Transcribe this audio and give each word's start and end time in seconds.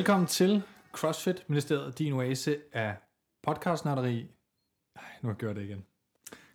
Velkommen 0.00 0.26
til 0.26 0.62
CrossFit 0.92 1.44
Ministeriet, 1.48 1.98
din 1.98 2.12
oase 2.12 2.58
af 2.72 2.96
podcastnørderi. 3.42 4.30
Ej, 4.96 5.02
nu 5.22 5.28
har 5.28 5.30
jeg 5.30 5.36
gjort 5.36 5.56
det 5.56 5.62
igen. 5.62 5.84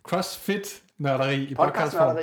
CrossFit 0.02 0.82
nørderi 0.98 1.44
i 1.44 1.54
podcastform. 1.54 2.16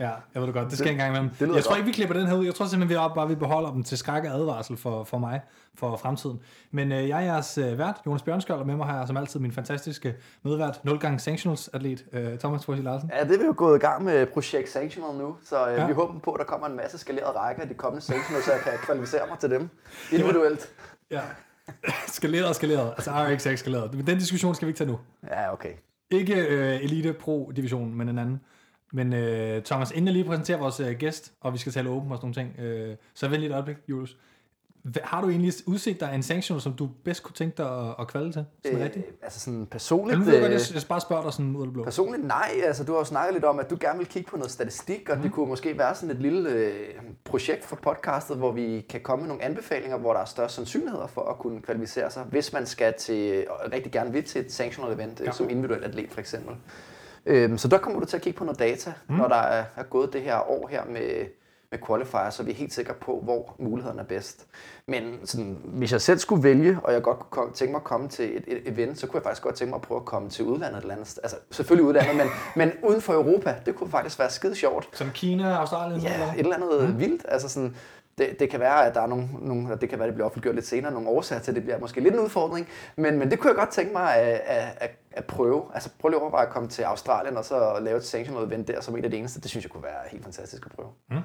Ja, 0.00 0.10
jeg 0.34 0.42
ved 0.42 0.46
det 0.46 0.54
godt. 0.54 0.70
Det 0.70 0.78
skal 0.78 0.86
Det- 0.86 0.92
en 0.92 0.98
gang 0.98 1.10
imellem. 1.10 1.30
det 1.30 1.40
lyder 1.40 1.54
Jeg 1.54 1.64
tror 1.64 1.70
godt. 1.70 1.78
ikke, 1.78 1.86
vi 1.86 1.92
klipper 1.92 2.14
den 2.14 2.26
her 2.26 2.34
ud. 2.36 2.44
Jeg 2.44 2.54
tror 2.54 2.66
simpelthen, 2.66 2.88
vi 3.02 3.14
bare 3.14 3.28
vi 3.28 3.34
beholder 3.34 3.70
dem 3.72 3.82
til 3.84 3.98
skræk 3.98 4.24
og 4.24 4.30
advarsel 4.30 4.76
for, 4.76 5.04
for 5.04 5.18
mig, 5.18 5.40
for 5.74 5.96
fremtiden. 5.96 6.40
Men 6.70 6.92
øh, 6.92 7.08
jeg 7.08 7.18
er 7.18 7.24
jeres 7.32 7.58
øh, 7.58 7.78
vært, 7.78 7.94
Jonas 8.06 8.22
Bjørnskjold, 8.22 8.60
og 8.60 8.66
med 8.66 8.76
mig 8.76 8.86
har 8.86 8.98
jeg 8.98 9.06
som 9.06 9.16
altid 9.16 9.40
min 9.40 9.52
fantastiske 9.52 10.14
medvært, 10.42 10.80
0 10.84 10.98
gange 10.98 11.18
sanctionals 11.18 11.68
atlet, 11.72 12.04
øh, 12.12 12.38
Thomas 12.38 12.64
Forsi 12.64 12.82
Larsen. 12.82 13.10
Ja, 13.18 13.24
det 13.24 13.34
er 13.34 13.38
vi 13.38 13.44
jo 13.44 13.54
gået 13.56 13.76
i 13.76 13.80
gang 13.80 14.04
med 14.04 14.26
projekt 14.26 14.70
Sanctional 14.70 15.14
nu, 15.14 15.36
så 15.44 15.68
øh, 15.68 15.74
Ja. 15.76 15.86
vi 15.86 15.92
håber 15.92 16.18
på, 16.18 16.32
at 16.32 16.38
der 16.38 16.44
kommer 16.44 16.66
en 16.66 16.76
masse 16.76 16.98
skalerede 16.98 17.38
rækker 17.38 17.62
af 17.62 17.68
de 17.68 17.74
kommende 17.74 18.04
Sanctional, 18.06 18.42
så 18.42 18.52
jeg 18.52 18.60
kan 18.60 18.72
kvalificere 18.82 19.22
mig 19.30 19.38
til 19.38 19.50
dem 19.50 19.68
individuelt. 20.12 20.68
Ja. 21.10 21.20
skaleret 22.06 22.46
og 22.48 22.54
skaleret. 22.54 22.90
Altså 22.96 23.10
RX 23.10 23.58
skaleret. 23.58 23.94
Men 23.94 24.06
den 24.06 24.18
diskussion 24.18 24.54
skal 24.54 24.66
vi 24.66 24.70
ikke 24.70 24.78
tage 24.78 24.90
nu. 24.90 24.98
Ja, 25.30 25.52
okay. 25.52 25.72
Ikke 26.10 26.34
øh, 26.46 26.84
Elite 26.84 27.12
Pro 27.12 27.52
division, 27.56 27.94
men 27.94 28.08
en 28.08 28.18
anden. 28.18 28.40
Men 28.92 29.12
øh, 29.12 29.62
Thomas, 29.62 29.90
inden 29.90 30.06
jeg 30.06 30.12
lige 30.12 30.24
præsenterer 30.24 30.58
vores 30.58 30.80
øh, 30.80 30.90
gæst, 30.98 31.32
og 31.40 31.52
vi 31.52 31.58
skal 31.58 31.72
tale 31.72 31.90
åben 31.90 32.12
og 32.12 32.18
sådan 32.18 32.34
nogle 32.38 32.52
ting, 32.56 32.66
øh, 32.66 32.96
så 33.14 33.28
vent 33.28 33.40
lige 33.40 33.50
et 33.50 33.54
øjeblik, 33.54 33.76
Julius. 33.88 34.16
Hva- 34.88 35.04
Har 35.06 35.20
du 35.20 35.28
egentlig 35.30 35.52
udset 35.66 36.00
dig 36.00 36.10
en 36.14 36.22
sanction, 36.22 36.60
som 36.60 36.72
du 36.72 36.88
bedst 37.04 37.22
kunne 37.22 37.34
tænke 37.34 37.56
dig 37.56 37.78
at, 37.88 37.94
at 38.00 38.08
kvalde 38.08 38.32
til? 38.32 38.44
Sådan 38.64 38.78
øh, 38.78 38.84
rigtigt? 38.84 39.06
altså 39.22 39.40
sådan 39.40 39.66
personligt... 39.66 40.18
nu 40.18 40.24
jeg 40.32 40.40
godt, 40.40 40.52
øh, 40.52 40.58
jeg, 40.58 40.74
jeg 40.74 40.82
bare 40.88 41.00
spørger 41.00 41.22
dig 41.22 41.32
sådan 41.32 41.56
ud 41.56 41.60
af 41.60 41.66
det 41.66 41.72
blå. 41.72 41.84
Personligt 41.84 42.24
nej, 42.26 42.50
altså 42.64 42.84
du 42.84 42.92
har 42.92 42.98
jo 42.98 43.04
snakket 43.04 43.34
lidt 43.34 43.44
om, 43.44 43.58
at 43.58 43.70
du 43.70 43.76
gerne 43.80 43.98
vil 43.98 44.06
kigge 44.08 44.30
på 44.30 44.36
noget 44.36 44.50
statistik, 44.50 45.08
og 45.10 45.16
mm. 45.16 45.22
det 45.22 45.32
kunne 45.32 45.48
måske 45.48 45.78
være 45.78 45.94
sådan 45.94 46.10
et 46.16 46.22
lille 46.22 46.50
øh, 46.50 46.72
projekt 47.24 47.64
for 47.64 47.76
podcastet, 47.76 48.36
hvor 48.36 48.52
vi 48.52 48.86
kan 48.88 49.00
komme 49.00 49.22
med 49.22 49.28
nogle 49.28 49.44
anbefalinger, 49.44 49.96
hvor 49.98 50.12
der 50.12 50.20
er 50.20 50.24
større 50.24 50.48
sandsynligheder 50.48 51.06
for 51.06 51.22
at 51.30 51.38
kunne 51.38 51.60
kvalificere 51.62 52.10
sig, 52.10 52.22
hvis 52.24 52.52
man 52.52 52.66
skal 52.66 52.94
til, 52.98 53.46
og 53.50 53.72
rigtig 53.72 53.92
gerne 53.92 54.12
vil 54.12 54.24
til 54.24 54.40
et 54.40 54.52
sanctional 54.52 54.92
event, 54.94 55.20
Ja. 55.20 55.24
ja. 55.24 55.32
som 55.32 55.50
individuel 55.50 55.84
atlet 55.84 56.10
for 56.12 56.20
eksempel. 56.20 56.54
Øhm, 57.26 57.58
så 57.58 57.68
der 57.68 57.78
kommer 57.78 58.00
du 58.00 58.06
til 58.06 58.16
at 58.16 58.22
kigge 58.22 58.38
på 58.38 58.44
noget 58.44 58.58
data, 58.58 58.92
mm. 59.08 59.14
når 59.14 59.28
der 59.28 59.36
er, 59.36 59.64
er 59.76 59.82
gået 59.82 60.12
det 60.12 60.22
her 60.22 60.50
år 60.50 60.68
her 60.68 60.84
med, 60.84 61.26
med 61.70 61.78
qualifier, 61.86 62.30
så 62.30 62.42
vi 62.42 62.50
er 62.50 62.54
helt 62.54 62.72
sikre 62.72 62.94
på, 62.94 63.20
hvor 63.24 63.54
mulighederne 63.58 64.00
er 64.00 64.04
bedst. 64.04 64.46
Men 64.86 65.20
sådan, 65.24 65.58
hvis 65.64 65.92
jeg 65.92 66.00
selv 66.00 66.18
skulle 66.18 66.42
vælge, 66.42 66.78
og 66.82 66.92
jeg 66.92 67.02
godt 67.02 67.30
kunne 67.30 67.52
tænke 67.52 67.72
mig 67.72 67.78
at 67.78 67.84
komme 67.84 68.08
til 68.08 68.36
et, 68.36 68.44
et 68.46 68.62
event, 68.66 68.98
så 68.98 69.06
kunne 69.06 69.16
jeg 69.16 69.22
faktisk 69.22 69.42
godt 69.42 69.54
tænke 69.54 69.70
mig 69.70 69.76
at 69.76 69.82
prøve 69.82 70.00
at 70.00 70.04
komme 70.04 70.30
til 70.30 70.44
udlandet 70.44 70.78
et 70.78 70.82
eller 70.82 70.94
andet. 70.94 71.18
Altså 71.22 71.36
selvfølgelig 71.50 71.88
udlandet, 71.88 72.16
men, 72.16 72.26
men 72.66 72.72
uden 72.88 73.00
for 73.00 73.12
Europa, 73.12 73.54
det 73.66 73.74
kunne 73.74 73.90
faktisk 73.90 74.18
være 74.18 74.30
skide 74.30 74.54
sjovt. 74.54 74.88
Som 74.92 75.10
Kina, 75.14 75.56
Australien? 75.56 76.00
Ja, 76.00 76.14
eller? 76.14 76.32
et 76.32 76.38
eller 76.38 76.56
andet 76.56 76.90
mm. 76.90 76.98
vildt. 76.98 77.22
Altså 77.28 77.48
sådan, 77.48 77.76
det, 78.18 78.40
det 78.40 78.50
kan 78.50 78.60
være, 78.60 78.86
at 78.86 78.94
der 78.94 79.00
er 79.00 79.06
nogle, 79.06 79.28
nogle, 79.40 79.72
og 79.72 79.80
det 79.80 79.88
kan 79.88 79.98
være, 79.98 80.06
at 80.06 80.08
det 80.08 80.14
bliver 80.14 80.26
offentliggjort 80.26 80.54
lidt 80.54 80.66
senere, 80.66 80.92
nogle 80.92 81.08
årsager 81.08 81.42
til, 81.42 81.50
at 81.50 81.54
det 81.54 81.62
bliver 81.62 81.78
måske 81.78 82.00
lidt 82.00 82.14
en 82.14 82.20
udfordring. 82.20 82.68
Men, 82.96 83.18
men 83.18 83.30
det 83.30 83.38
kunne 83.38 83.48
jeg 83.48 83.56
godt 83.56 83.70
tænke 83.70 83.92
mig 83.92 84.16
at, 84.16 84.40
at, 84.46 84.76
at, 84.80 84.90
at 85.12 85.24
prøve. 85.24 85.64
Altså 85.74 85.90
prøv 85.98 86.08
lige 86.08 86.16
at 86.16 86.22
overveje 86.22 86.46
at 86.46 86.52
komme 86.52 86.68
til 86.68 86.82
Australien 86.82 87.36
og 87.36 87.44
så 87.44 87.78
lave 87.80 87.96
et 87.96 88.04
sanctional 88.04 88.44
event 88.44 88.68
der 88.68 88.80
som 88.80 88.96
en 88.96 89.04
af 89.04 89.10
det 89.10 89.18
eneste. 89.18 89.40
Det 89.40 89.50
synes 89.50 89.64
jeg 89.64 89.70
kunne 89.70 89.82
være 89.82 90.00
helt 90.10 90.24
fantastisk 90.24 90.66
at 90.66 90.72
prøve. 90.72 90.88
Mm. 91.10 91.22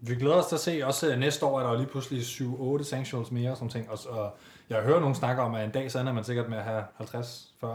Vi 0.00 0.14
glæder 0.14 0.36
os 0.36 0.46
til 0.46 0.54
at 0.54 0.60
se, 0.60 0.82
også 0.84 1.12
øh, 1.12 1.18
næste 1.18 1.46
år 1.46 1.60
er 1.60 1.64
der 1.64 1.70
jo 1.70 1.76
lige 1.76 1.88
pludselig 1.88 2.20
7-8 2.20 2.82
sanctionals 2.82 3.30
mere 3.30 3.50
og 3.50 3.56
sådan 3.56 3.70
ting. 3.70 3.90
Og, 3.90 3.98
og 4.08 4.36
jeg 4.70 4.82
hører 4.82 5.00
nogen 5.00 5.14
snakke 5.14 5.42
om, 5.42 5.54
at 5.54 5.64
en 5.64 5.70
dag 5.70 5.90
så 5.90 6.00
ender 6.00 6.12
man 6.12 6.24
sikkert 6.24 6.48
med 6.48 6.58
at 6.58 6.64
have 6.64 6.84
50-40. 7.00 7.66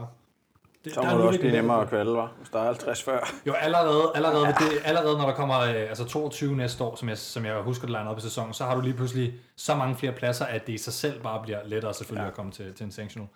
Det, 0.84 0.94
Så 0.94 1.02
der 1.02 1.08
er 1.08 1.12
må 1.12 1.20
det 1.20 1.28
også 1.28 1.40
blive 1.40 1.52
nemmere 1.52 1.82
at 1.82 1.90
kvalde, 1.90 2.14
var. 2.14 2.32
Hvis 2.38 2.50
der 2.50 2.60
er 2.60 2.66
50 2.66 3.04
før. 3.04 3.34
Jo, 3.48 3.54
allerede, 3.54 4.12
allerede, 4.16 4.46
ja. 4.48 4.52
det, 4.52 4.82
allerede 4.86 5.18
når 5.18 5.26
der 5.26 5.34
kommer 5.34 5.60
øh, 5.60 5.76
altså 5.76 6.06
22 6.06 6.56
næste 6.56 6.84
år, 6.84 6.96
som 6.96 7.10
jeg, 7.10 7.18
som 7.18 7.46
jeg 7.46 7.56
husker 7.56 7.88
det 7.88 7.96
op 7.96 8.18
i 8.18 8.22
sæsonen, 8.22 8.54
så 8.54 8.64
har 8.64 8.76
du 8.76 8.82
lige 8.82 8.94
pludselig 8.94 9.34
så 9.56 9.76
mange 9.76 9.96
flere 9.96 10.12
pladser, 10.14 10.46
at 10.46 10.68
det 10.68 10.74
i 10.74 10.78
sig 10.78 10.94
selv 10.94 11.22
bare 11.22 11.44
bliver 11.44 11.60
lettere 11.66 11.94
selvfølgelig 11.94 12.24
ja. 12.24 12.28
At 12.28 12.34
komme 12.34 12.52
til, 12.52 12.74
til 12.74 12.84
en 12.84 12.92
sanctional. 12.92 13.30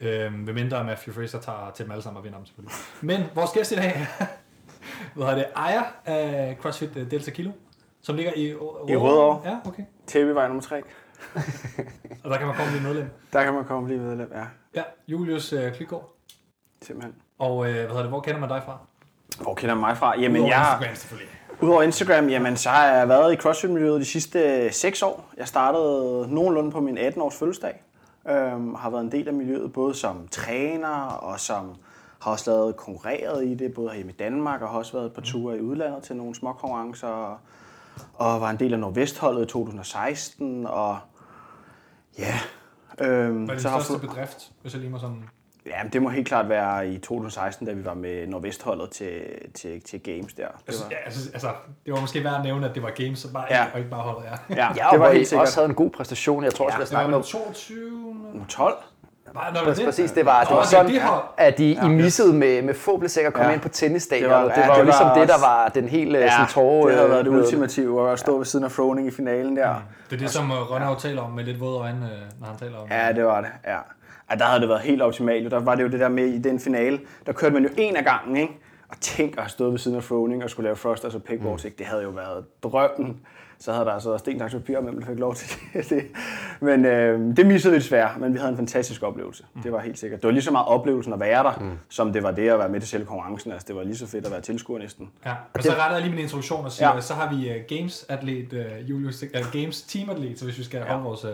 Øhm, 0.00 0.32
med 0.32 0.52
mindre 0.52 0.84
Matthew 0.84 1.14
Fraser 1.14 1.40
tager 1.40 1.70
til 1.74 1.84
dem 1.84 1.92
alle 1.92 2.02
sammen 2.02 2.18
og 2.18 2.24
vinder 2.24 2.38
dem 2.38 2.46
selvfølgelig. 2.46 2.74
Men 3.00 3.24
vores 3.34 3.50
gæst 3.50 3.72
i 3.72 3.76
dag, 3.76 3.92
hvad 5.14 5.26
hedder 5.26 5.38
det, 5.38 5.46
ejer 5.56 5.82
af 6.04 6.56
CrossFit 6.60 6.96
øh, 6.96 7.10
Delta 7.10 7.30
Kilo, 7.30 7.50
som 8.02 8.16
ligger 8.16 8.32
i, 8.36 8.54
Rødovre. 8.54 8.92
I 8.92 8.96
Rødovre. 8.96 9.40
Ja, 9.44 9.58
okay. 9.64 9.82
TV-vej 10.06 10.46
nummer 10.46 10.62
3. 10.62 10.82
Og 12.24 12.30
der 12.30 12.36
kan 12.36 12.46
man 12.46 12.56
komme 12.56 12.72
og 12.72 12.78
blive 12.78 12.82
medlem. 12.82 13.10
Der 13.32 13.44
kan 13.44 13.54
man 13.54 13.64
komme 13.64 13.82
og 13.82 13.86
blive 13.86 14.00
medlem, 14.00 14.32
ja. 14.34 14.44
Ja, 14.74 14.82
Julius 15.08 15.52
øh, 15.52 15.74
Klitgaard. 15.74 16.14
Simpelthen. 16.82 17.14
Og 17.38 17.66
øh, 17.66 17.72
hvad 17.74 17.82
hedder 17.82 18.00
det, 18.00 18.08
hvor 18.08 18.20
kender 18.20 18.40
man 18.40 18.48
dig 18.48 18.62
fra? 18.64 18.78
Hvor 19.40 19.54
kender 19.54 19.74
man 19.74 19.80
mig 19.80 19.96
fra? 19.96 20.20
Jamen, 20.20 20.36
Udover 20.42 20.52
jeg, 20.54 20.68
Instagram 20.72 20.96
selvfølgelig. 20.96 21.28
udover 21.60 21.82
Instagram, 21.82 22.28
jamen, 22.28 22.56
så 22.56 22.68
har 22.68 22.86
jeg 22.86 23.08
været 23.08 23.32
i 23.32 23.36
CrossFit-miljøet 23.36 24.00
de 24.00 24.04
sidste 24.04 24.72
6 24.72 25.02
år. 25.02 25.30
Jeg 25.36 25.48
startede 25.48 26.26
nogenlunde 26.34 26.70
på 26.70 26.80
min 26.80 26.98
18-års 26.98 27.34
fødselsdag. 27.38 27.82
Øhm, 28.28 28.74
har 28.74 28.90
været 28.90 29.02
en 29.04 29.12
del 29.12 29.28
af 29.28 29.34
miljøet, 29.34 29.72
både 29.72 29.94
som 29.94 30.28
træner 30.30 30.88
og 31.06 31.40
som 31.40 31.74
har 32.20 32.30
også 32.30 32.50
lavet 32.50 32.76
konkurreret 32.76 33.44
i 33.44 33.54
det, 33.54 33.74
både 33.74 33.88
herhjemme 33.88 34.12
i 34.12 34.16
Danmark 34.16 34.62
og 34.62 34.68
har 34.68 34.78
også 34.78 34.92
været 34.92 35.06
et 35.06 35.12
par 35.12 35.22
ture 35.22 35.56
i 35.56 35.60
udlandet 35.60 36.02
til 36.02 36.16
nogle 36.16 36.34
små 36.34 36.52
konkurrencer. 36.52 37.08
Og, 38.14 38.40
var 38.40 38.50
en 38.50 38.56
del 38.58 38.72
af 38.72 38.78
Nordvestholdet 38.80 39.42
i 39.42 39.46
2016, 39.46 40.66
og 40.66 40.98
ja... 42.18 42.34
Øhm, 43.00 43.44
Hvad 43.44 43.48
er 43.48 43.52
din 43.54 43.60
så 43.62 43.68
har 43.68 43.78
største 43.78 43.92
fået- 43.92 44.00
bedrift, 44.10 44.52
hvis 44.62 44.72
jeg 44.72 44.80
lige 44.80 44.90
må 44.90 44.98
sådan... 44.98 45.24
Ja, 45.66 45.72
det 45.92 46.02
må 46.02 46.08
helt 46.08 46.28
klart 46.28 46.48
være 46.48 46.88
i 46.88 46.98
2016, 46.98 47.66
da 47.66 47.72
vi 47.72 47.84
var 47.84 47.94
med 47.94 48.26
Nordvestholdet 48.26 48.90
til, 48.90 49.20
til, 49.54 49.80
til 49.82 50.02
Games 50.02 50.32
der. 50.34 50.46
Det 50.46 50.54
Altså, 50.66 50.84
var, 50.84 50.90
ja, 50.90 50.96
altså, 51.04 51.30
altså, 51.32 51.48
det 51.86 51.92
var 51.92 52.00
måske 52.00 52.24
værd 52.24 52.34
at 52.34 52.42
nævne, 52.44 52.68
at 52.68 52.74
det 52.74 52.82
var 52.82 52.90
games, 52.90 53.18
så 53.18 53.32
bare, 53.32 53.44
Ja. 53.50 53.64
og 53.72 53.78
ikke 53.78 53.90
bare 53.90 54.00
holdet, 54.00 54.28
ja. 54.50 54.54
ja, 54.56 54.68
Ja, 54.76 54.86
det 54.92 55.00
var 55.00 55.12
helt 55.12 55.28
sikkert. 55.28 55.46
også 55.46 55.60
havde 55.60 55.68
en 55.68 55.74
god 55.74 55.90
præstation. 55.90 56.44
Jeg 56.44 56.54
tror 56.54 56.64
også, 56.66 56.78
Ja, 56.78 56.84
vi 56.84 56.98
har 57.00 57.06
Det 57.06 57.14
var 57.14 57.22
snakket 57.22 57.36
om, 57.36 57.40
nummer 57.40 57.52
22... 57.54 58.14
Nummer 58.32 58.46
12? 58.48 58.74
Nej, 59.34 59.50
nå, 59.54 59.58
Præcis, 59.64 59.84
præcis, 59.84 60.12
det 60.12 60.26
var, 60.26 60.44
det 60.44 60.50
var 60.54 60.60
det 60.60 60.68
sådan, 60.68 60.90
det 60.92 61.02
hold. 61.02 61.22
at 61.36 61.60
I, 61.60 61.72
I 61.84 61.88
missede 61.88 62.32
med, 62.32 62.62
med 62.62 62.74
få 62.74 62.96
blev 62.96 63.08
sikkert 63.08 63.30
at 63.30 63.34
komme 63.34 63.48
Ja. 63.48 63.54
ind 63.54 63.62
på 63.62 63.68
tennisstadion. 63.68 64.30
Det 64.30 64.36
var- 64.36 64.42
Det 64.42 64.48
var, 64.50 64.54
ja, 64.56 64.60
det 64.62 64.68
var 64.68 64.74
jo 64.74 64.78
det 64.80 64.86
ligesom 64.86 65.06
var 65.06 65.14
det, 65.18 65.28
der 65.28 65.40
var 65.40 65.68
den 65.68 65.88
helt 65.88 66.16
ja, 66.16 66.30
sådan 66.30 66.46
tårer. 66.46 66.86
det 66.88 66.96
havde 66.96 67.10
været 67.10 67.24
det 67.24 67.30
øh, 67.32 67.38
ultimative 67.38 68.10
at 68.10 68.18
stå 68.18 68.36
ved 68.38 68.44
siden 68.44 68.64
af 68.64 68.70
Froning 68.72 69.08
i 69.08 69.10
finalen 69.10 69.56
der. 69.56 69.74
Det 70.10 70.16
er 70.16 70.20
det, 70.20 70.30
som 70.30 70.50
uh, 70.50 70.56
Rønne 70.70 70.86
jo 70.86 70.94
taler 70.94 71.22
om 71.22 71.30
med 71.30 71.44
lidt 71.44 71.60
våde 71.60 71.78
øjne, 71.78 72.10
øh, 72.12 72.40
når 72.40 72.46
han 72.46 72.56
taler 72.58 72.78
om 72.78 72.88
Ja, 72.90 73.12
det 73.12 73.24
var 73.24 73.40
det, 73.40 73.50
ja. 73.66 73.76
Ja. 74.32 74.38
der 74.38 74.44
havde 74.44 74.60
det 74.60 74.68
været 74.68 74.80
helt 74.80 75.02
optimalt. 75.02 75.50
Der 75.50 75.60
var 75.60 75.74
det 75.74 75.82
jo 75.82 75.88
det 75.88 76.00
der 76.00 76.08
med 76.08 76.26
i 76.26 76.38
den 76.38 76.60
finale, 76.60 77.00
der 77.26 77.32
kørte 77.32 77.54
man 77.54 77.62
jo 77.62 77.70
en 77.76 77.96
af 77.96 78.04
gangen, 78.04 78.36
ikke? 78.36 78.52
Og 78.88 79.00
tænk 79.00 79.32
at 79.32 79.42
have 79.42 79.50
stået 79.50 79.72
ved 79.72 79.78
siden 79.78 79.96
af 79.96 80.04
Froning 80.04 80.44
og 80.44 80.50
skulle 80.50 80.64
lave 80.64 80.76
thrust, 80.76 81.04
altså 81.04 81.18
pickboards, 81.18 81.64
ikke? 81.64 81.78
Det 81.78 81.86
havde 81.86 82.02
jo 82.02 82.10
været 82.10 82.44
drømmen. 82.62 83.20
Så 83.58 83.72
havde 83.72 83.84
der 83.84 83.92
altså 83.92 84.18
sten 84.18 84.38
papir, 84.38 84.78
om 84.78 84.84
hvem 84.84 85.00
der 85.00 85.06
fik 85.06 85.18
lov 85.18 85.34
til 85.34 85.60
det. 85.90 86.04
Men 86.60 86.84
øh, 86.84 87.36
det 87.36 87.46
missede 87.46 87.72
vi 87.72 87.78
desværre, 87.78 88.18
men 88.18 88.32
vi 88.32 88.38
havde 88.38 88.50
en 88.50 88.56
fantastisk 88.56 89.02
oplevelse. 89.02 89.44
Det 89.62 89.72
var 89.72 89.80
helt 89.80 89.98
sikkert. 89.98 90.22
Det 90.22 90.28
var 90.28 90.32
lige 90.32 90.42
så 90.42 90.50
meget 90.50 90.66
oplevelsen 90.66 91.12
at 91.12 91.20
være 91.20 91.44
der, 91.44 91.58
mm. 91.60 91.78
som 91.88 92.12
det 92.12 92.22
var 92.22 92.30
det 92.30 92.48
at 92.48 92.58
være 92.58 92.68
med 92.68 92.80
til 92.80 92.88
selve 92.88 93.06
konkurrencen. 93.06 93.52
Altså, 93.52 93.66
det 93.68 93.76
var 93.76 93.82
lige 93.82 93.96
så 93.96 94.06
fedt 94.06 94.24
at 94.24 94.32
være 94.32 94.40
tilskuer 94.40 94.78
næsten. 94.78 95.10
Ja, 95.26 95.34
og 95.54 95.62
så 95.62 95.70
retter 95.70 95.92
jeg 95.92 96.00
lige 96.00 96.14
min 96.14 96.22
introduktion 96.22 96.64
og 96.64 96.72
siger, 96.72 96.94
ja. 96.94 97.00
Så 97.00 97.14
har 97.14 97.34
vi 97.34 97.50
uh, 97.50 97.56
Games-atlet 97.68 98.52
uh, 98.52 98.90
Julius, 98.90 99.22
uh, 99.22 99.52
Games 99.52 99.82
team-atlet, 99.82 100.38
så 100.38 100.44
hvis 100.44 100.58
vi 100.58 100.64
skal 100.64 100.78
ja. 100.78 100.84
holde 100.84 101.04
vores 101.04 101.24
uh, 101.24 101.30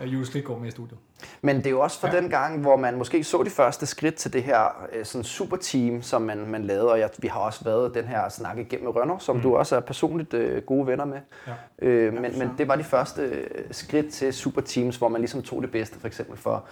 Julius 0.00 0.28
Klitgaard 0.28 0.60
med 0.60 0.68
i 0.68 0.70
studiet. 0.70 0.98
Men 1.42 1.56
det 1.56 1.66
er 1.66 1.70
jo 1.70 1.80
også 1.80 2.00
fra 2.00 2.08
Ja. 2.08 2.14
ja. 2.14 2.20
den 2.20 2.30
gang, 2.30 2.60
hvor 2.60 2.76
man 2.76 2.98
måske 2.98 3.24
så 3.24 3.42
de 3.42 3.50
første 3.50 3.86
skridt 3.86 4.14
til 4.14 4.32
det 4.32 4.42
her 4.42 4.86
øh, 4.92 5.04
sådan 5.04 5.24
superteam, 5.24 6.02
som 6.02 6.22
man, 6.22 6.46
man 6.46 6.64
lavede. 6.64 6.92
Og 6.92 6.98
jeg, 6.98 7.10
vi 7.18 7.28
har 7.28 7.40
også 7.40 7.64
været 7.64 7.94
den 7.94 8.04
her 8.04 8.28
snak 8.28 8.58
igennem 8.58 8.84
med 8.84 8.96
Rønner, 8.96 9.18
som 9.18 9.36
mm. 9.36 9.42
du 9.42 9.56
også 9.56 9.76
er 9.76 9.80
personligt 9.80 10.34
øh, 10.34 10.62
gode 10.62 10.86
venner 10.86 11.04
med. 11.04 11.18
Ja. 11.46 11.52
Øh, 11.88 12.12
men, 12.12 12.38
men 12.38 12.50
det 12.58 12.68
var 12.68 12.76
de 12.76 12.84
første 12.84 13.22
øh, 13.22 13.44
skridt 13.70 14.12
til 14.12 14.32
superteams, 14.32 14.96
hvor 14.96 15.08
man 15.08 15.20
ligesom 15.20 15.42
tog 15.42 15.62
det 15.62 15.70
bedste, 15.70 16.00
for 16.00 16.06
eksempel 16.06 16.36
for 16.38 16.64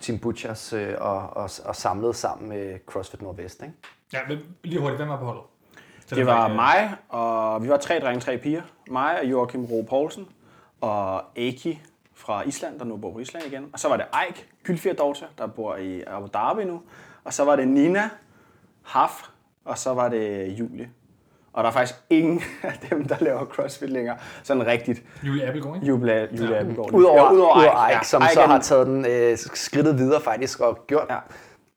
Team 0.00 0.18
Butchers 0.18 0.72
øh, 0.72 0.94
og, 0.98 1.18
og, 1.36 1.50
og 1.64 1.76
samlede 1.76 2.14
sammen 2.14 2.48
med 2.48 2.78
CrossFit 2.86 3.22
Nordvest. 3.22 3.62
Ikke? 3.62 3.74
Ja, 4.12 4.18
men 4.28 4.38
lige 4.64 4.80
hurtigt, 4.80 4.98
hvem 5.00 5.10
er 5.10 5.18
på 5.18 5.24
holdet? 5.24 5.42
Så 6.06 6.14
Det 6.14 6.26
var 6.26 6.48
øh, 6.48 6.54
mig, 6.54 6.94
og 7.08 7.62
vi 7.62 7.68
var 7.68 7.76
tre 7.76 8.00
drenge, 8.00 8.20
tre 8.20 8.38
piger. 8.38 8.62
Mig 8.90 9.20
og 9.20 9.26
Joachim 9.30 9.64
Ro 9.64 9.86
Poulsen, 9.88 10.26
og 10.80 11.38
Aki 11.38 11.80
fra 12.24 12.42
Island, 12.42 12.78
der 12.78 12.84
nu 12.84 12.96
bor 12.96 13.12
på 13.12 13.18
Island 13.18 13.46
igen. 13.46 13.66
Og 13.72 13.80
så 13.80 13.88
var 13.88 13.96
det 13.96 14.06
Eik 14.26 14.48
Gylfir 14.64 14.92
Dorte, 14.92 15.24
der 15.38 15.46
bor 15.46 15.76
i 15.76 16.02
Abu 16.06 16.26
Dhabi 16.34 16.64
nu. 16.64 16.80
Og 17.24 17.32
så 17.34 17.44
var 17.44 17.56
det 17.56 17.68
Nina 17.68 18.10
Haf, 18.82 19.22
og 19.64 19.78
så 19.78 19.94
var 19.94 20.08
det 20.08 20.48
Julie. 20.48 20.90
Og 21.52 21.64
der 21.64 21.70
er 21.70 21.72
faktisk 21.72 22.00
ingen 22.10 22.42
af 22.62 22.78
dem, 22.90 23.08
der 23.08 23.16
laver 23.20 23.44
CrossFit 23.44 23.90
længere. 23.90 24.16
Sådan 24.42 24.66
rigtigt. 24.66 25.02
Julie 25.22 25.46
Appelgaard, 25.46 25.76
ikke? 25.76 25.86
Julie, 25.86 26.28
Julie 26.32 26.54
ja. 26.54 26.60
Appelgaard. 26.60 26.92
Udover, 26.94 27.22
ja, 27.22 27.32
udover 27.32 27.86
Eik, 27.86 27.94
ja. 27.96 28.02
som 28.02 28.22
Eik 28.22 28.30
så 28.30 28.40
har 28.40 28.58
taget 28.60 28.86
den 28.86 29.06
øh, 29.06 29.36
skridtet 29.38 29.98
videre 29.98 30.20
faktisk 30.20 30.60
og 30.60 30.86
gjort 30.86 31.06
ja. 31.10 31.18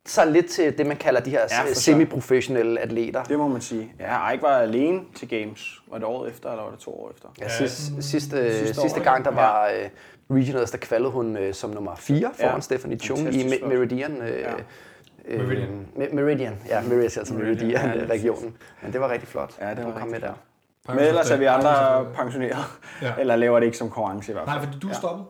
Så 0.05 0.25
lidt 0.25 0.45
til 0.49 0.77
det, 0.77 0.85
man 0.85 0.97
kalder 0.97 1.21
de 1.21 1.29
her 1.29 1.41
Ja, 1.41 1.73
så. 1.73 1.81
semi-professionelle 1.81 2.79
atleter. 2.79 3.23
Det 3.23 3.37
må 3.39 3.47
man 3.47 3.61
sige. 3.61 3.93
Ja, 3.99 4.31
Eik 4.31 4.41
var 4.41 4.57
alene 4.57 5.01
til 5.15 5.29
Games. 5.29 5.81
Var 5.91 5.97
det 5.97 6.05
året 6.07 6.31
efter, 6.31 6.49
eller 6.51 6.63
var 6.63 6.71
det 6.71 6.79
to 6.79 6.91
år 6.91 7.11
efter? 7.15 7.29
Ja, 7.39 7.43
Ja, 7.43 7.49
sidste, 7.49 7.81
sådan 7.85 8.01
sidste, 8.01 8.57
sidste 8.57 8.81
sidste, 8.81 8.99
gang, 8.99 9.25
der 9.25 9.31
ja. 9.31 9.37
var 9.41 9.67
øh, 9.67 9.89
regionals, 10.31 10.71
der 10.71 10.77
kvalede 10.77 11.09
hun 11.11 11.37
øh, 11.37 11.53
som 11.53 11.69
nummer 11.69 11.95
4 11.95 12.31
foran 12.39 12.55
Ja. 12.55 12.59
Stephanie 12.59 12.99
Chung 12.99 13.33
i 13.33 13.43
Me-. 13.47 13.67
Meridian. 13.67 14.21
Øh, 14.21 14.39
Ja. 14.39 14.53
øh, 15.25 15.47
Meridian. 15.47 15.87
Me- 15.95 16.15
Meridian, 16.15 16.55
ja, 16.69 16.81
Meridian, 16.81 17.03
altså 17.03 17.33
Meridian, 17.33 17.67
Meridian, 17.83 18.07
ja, 18.07 18.13
regionen. 18.13 18.57
Men 18.83 18.93
det 18.93 19.01
var 19.01 19.09
rigtig 19.09 19.27
flot. 19.29 19.53
Ja, 19.61 19.69
det 19.69 19.77
var 19.77 19.83
Hun 19.83 19.93
kom 19.99 20.07
med 20.07 20.19
der. 20.19 20.33
Men 20.89 20.99
ellers 20.99 21.31
er 21.31 21.37
vi 21.37 21.45
andre 21.45 22.05
pensioneret. 22.15 22.57
Ja. 23.01 23.13
Eller 23.19 23.35
laver 23.35 23.59
det 23.59 23.65
ikke 23.65 23.77
som 23.77 23.89
konkurrence 23.89 24.31
i 24.31 24.33
hvert 24.33 24.47
fald. 24.49 24.57
Nej, 24.57 24.65
fordi 24.65 24.79
du 24.79 24.89
er 24.89 24.93
stoppet. 24.93 25.25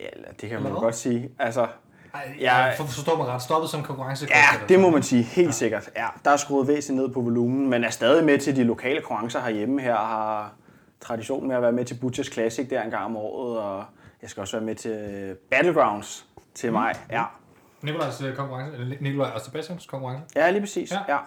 Ja, 0.00 0.06
det 0.40 0.48
kan 0.50 0.62
man 0.62 0.72
godt 0.72 0.94
sige. 0.94 1.30
Altså, 1.38 1.66
Ej, 2.14 2.20
Ja. 2.40 2.54
jeg 2.56 2.74
for, 2.76 2.84
forstår 2.84 3.16
mig 3.16 3.26
ret. 3.26 3.42
Stoppet 3.42 3.70
som 3.70 3.82
konkurrence. 3.82 4.26
ja, 4.30 4.66
det 4.68 4.80
må 4.80 4.90
man 4.90 5.02
sige, 5.02 5.22
helt 5.22 5.46
ja. 5.46 5.52
sikkert. 5.52 5.90
Ja, 5.96 6.06
der 6.24 6.30
er 6.30 6.36
skruet 6.36 6.68
væsentligt 6.68 7.06
ned 7.06 7.14
på 7.14 7.20
volumen, 7.20 7.70
men 7.70 7.84
er 7.84 7.90
stadig 7.90 8.24
med 8.24 8.38
til 8.38 8.56
de 8.56 8.64
lokale 8.64 9.00
konkurrencer 9.00 9.40
herhjemme 9.40 9.80
her, 9.80 9.94
har 9.96 10.52
tradition 11.00 11.48
med 11.48 11.56
at 11.56 11.62
være 11.62 11.72
med 11.72 11.84
til 11.84 11.94
Butchers 12.00 12.32
Classic 12.32 12.68
der 12.70 12.82
en 12.82 12.90
gang 12.90 13.04
om 13.04 13.16
året, 13.16 13.58
og 13.58 13.84
jeg 14.22 14.30
skal 14.30 14.40
også 14.40 14.56
være 14.56 14.66
med 14.66 14.74
til 14.74 15.36
Battlegrounds 15.50 16.26
til 16.54 16.72
mig. 16.72 16.94
Ja, 17.10 17.24
Nikolajs 17.82 18.22
øh, 18.22 18.36
konkurrence, 18.36 18.78
eller 18.78 18.96
Nikolaj 19.00 19.30
og 19.30 19.40
Sebastians 19.40 19.86
konkurrence. 19.86 20.24
ja 20.36 20.50
lige 20.50 20.60
præcis. 20.60 20.92
Ja. 20.92 20.98
Ja. 21.08 21.18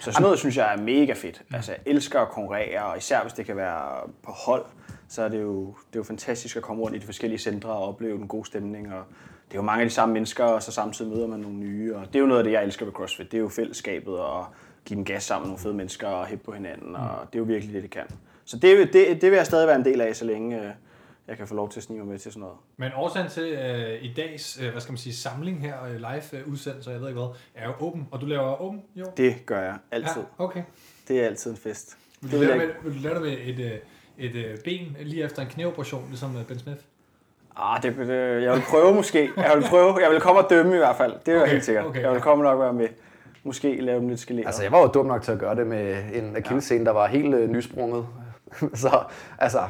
Så 0.00 0.12
sådan 0.12 0.22
noget 0.22 0.38
synes 0.38 0.56
jeg 0.56 0.74
er 0.74 0.82
mega 0.82 1.12
fedt. 1.12 1.42
Altså, 1.54 1.72
jeg 1.72 1.80
elsker 1.86 2.20
at 2.20 2.28
konkurrere, 2.28 2.84
og 2.84 2.98
især 2.98 3.22
hvis 3.22 3.32
det 3.32 3.46
kan 3.46 3.56
være 3.56 4.00
på 4.22 4.32
hold, 4.32 4.64
så 5.08 5.22
er 5.22 5.28
det 5.28 5.42
jo, 5.42 5.66
det 5.66 5.96
er 5.96 6.00
jo 6.00 6.02
fantastisk 6.02 6.56
at 6.56 6.62
komme 6.62 6.82
rundt 6.82 6.96
i 6.96 7.00
de 7.00 7.06
forskellige 7.06 7.38
centre 7.38 7.70
og 7.70 7.88
opleve 7.88 8.18
den 8.18 8.28
gode 8.28 8.46
stemning. 8.46 8.94
Og 8.94 9.04
det 9.48 9.54
er 9.54 9.58
jo 9.58 9.62
mange 9.62 9.82
af 9.82 9.88
de 9.88 9.94
samme 9.94 10.12
mennesker, 10.12 10.44
og 10.44 10.62
så 10.62 10.72
samtidig 10.72 11.10
møder 11.10 11.26
man 11.26 11.40
nogle 11.40 11.56
nye. 11.56 11.96
Og 11.96 12.06
det 12.06 12.16
er 12.16 12.20
jo 12.20 12.26
noget 12.26 12.38
af 12.38 12.44
det, 12.44 12.52
jeg 12.52 12.64
elsker 12.64 12.84
ved 12.84 12.92
CrossFit. 12.92 13.32
Det 13.32 13.38
er 13.38 13.42
jo 13.42 13.48
fællesskabet 13.48 14.18
og 14.18 14.46
give 14.84 14.96
den 14.96 15.04
gas 15.04 15.22
sammen 15.24 15.42
med 15.44 15.48
nogle 15.48 15.62
fede 15.62 15.74
mennesker 15.74 16.08
og 16.08 16.26
hæppe 16.26 16.44
på 16.44 16.52
hinanden. 16.52 16.96
Og 16.96 17.10
det 17.32 17.34
er 17.34 17.38
jo 17.38 17.44
virkelig 17.44 17.74
det, 17.74 17.82
det 17.82 17.90
kan. 17.90 18.06
Så 18.44 18.58
det, 18.58 18.92
det, 18.92 19.22
det 19.22 19.30
vil 19.30 19.36
jeg 19.36 19.46
stadig 19.46 19.66
være 19.66 19.76
en 19.76 19.84
del 19.84 20.00
af, 20.00 20.16
så 20.16 20.24
længe 20.24 20.62
øh, 20.62 20.70
jeg 21.28 21.36
kan 21.36 21.46
få 21.46 21.54
lov 21.54 21.70
til 21.70 21.80
at 21.80 21.84
snige 21.84 21.98
mig 21.98 22.08
med 22.08 22.18
til 22.18 22.32
sådan 22.32 22.40
noget. 22.40 22.56
Men 22.76 22.90
årsagen 22.96 23.28
til 23.30 23.42
øh, 23.42 24.02
i 24.02 24.14
dags, 24.16 24.60
øh, 24.62 24.70
hvad 24.70 24.80
skal 24.80 24.92
man 24.92 24.98
sige, 24.98 25.14
samling 25.14 25.60
her, 25.60 25.84
øh, 25.84 25.94
live 25.96 26.40
øh, 26.40 26.48
udsendelse, 26.48 26.90
jeg 26.90 27.00
ved 27.00 27.08
ikke 27.08 27.20
hvad, 27.20 27.30
er 27.54 27.66
jo 27.66 27.72
åben. 27.80 28.08
Og 28.10 28.20
du 28.20 28.26
laver 28.26 28.62
åben, 28.62 28.82
jo? 28.96 29.04
Det 29.16 29.46
gør 29.46 29.60
jeg 29.60 29.74
altid. 29.90 30.22
Ja, 30.38 30.44
okay. 30.44 30.62
Det 31.08 31.20
er 31.20 31.26
altid 31.26 31.50
en 31.50 31.56
fest. 31.56 31.96
Vil 32.20 32.30
Det 32.30 32.34
du, 32.34 32.38
vil 32.38 32.48
lave 32.48 32.60
jeg 32.60 32.68
med, 32.82 32.90
vil 32.92 33.02
du 33.02 33.08
lave 33.08 33.14
det 33.14 33.22
med 33.22 33.32
et, 33.42 33.72
øh, 33.72 33.78
et 34.18 34.34
øh, 34.34 34.58
ben 34.64 34.96
lige 35.00 35.24
efter 35.24 35.42
en 35.42 35.48
knæoperation, 35.48 36.06
ligesom 36.08 36.36
øh, 36.36 36.44
Ben 36.46 36.58
Smith? 36.58 36.80
Ah, 37.56 37.82
det, 37.82 37.96
det, 37.96 38.42
jeg 38.42 38.54
vil 38.54 38.62
prøve 38.70 38.94
måske. 38.94 39.30
Jeg 39.36 39.52
vil 39.56 39.64
prøve. 39.68 39.98
Jeg 40.02 40.10
vil 40.10 40.20
komme 40.20 40.40
og 40.40 40.50
dømme 40.50 40.74
i 40.74 40.78
hvert 40.78 40.96
fald. 40.96 41.14
Det 41.26 41.34
er 41.34 41.40
Okay, 41.40 41.50
helt 41.52 41.64
sikkert. 41.64 41.86
okay, 41.86 42.00
jeg 42.00 42.10
vil 42.10 42.16
ja. 42.16 42.22
komme 42.22 42.44
nok 42.44 42.60
være 42.60 42.72
med. 42.72 42.88
Måske 43.42 43.80
lave 43.80 44.00
dem 44.00 44.08
lidt 44.08 44.20
skeleret. 44.20 44.46
Altså, 44.46 44.62
jeg 44.62 44.72
var 44.72 44.80
jo 44.80 44.86
dum 44.86 45.06
nok 45.06 45.22
til 45.22 45.32
at 45.32 45.38
gøre 45.38 45.54
det 45.54 45.66
med 45.66 46.02
en 46.12 46.36
akillescene, 46.36 46.84
der 46.84 46.90
var 46.90 47.06
helt 47.06 47.34
øh, 47.34 47.50
nysprunget. 47.50 48.06
så 48.74 49.02
altså, 49.38 49.60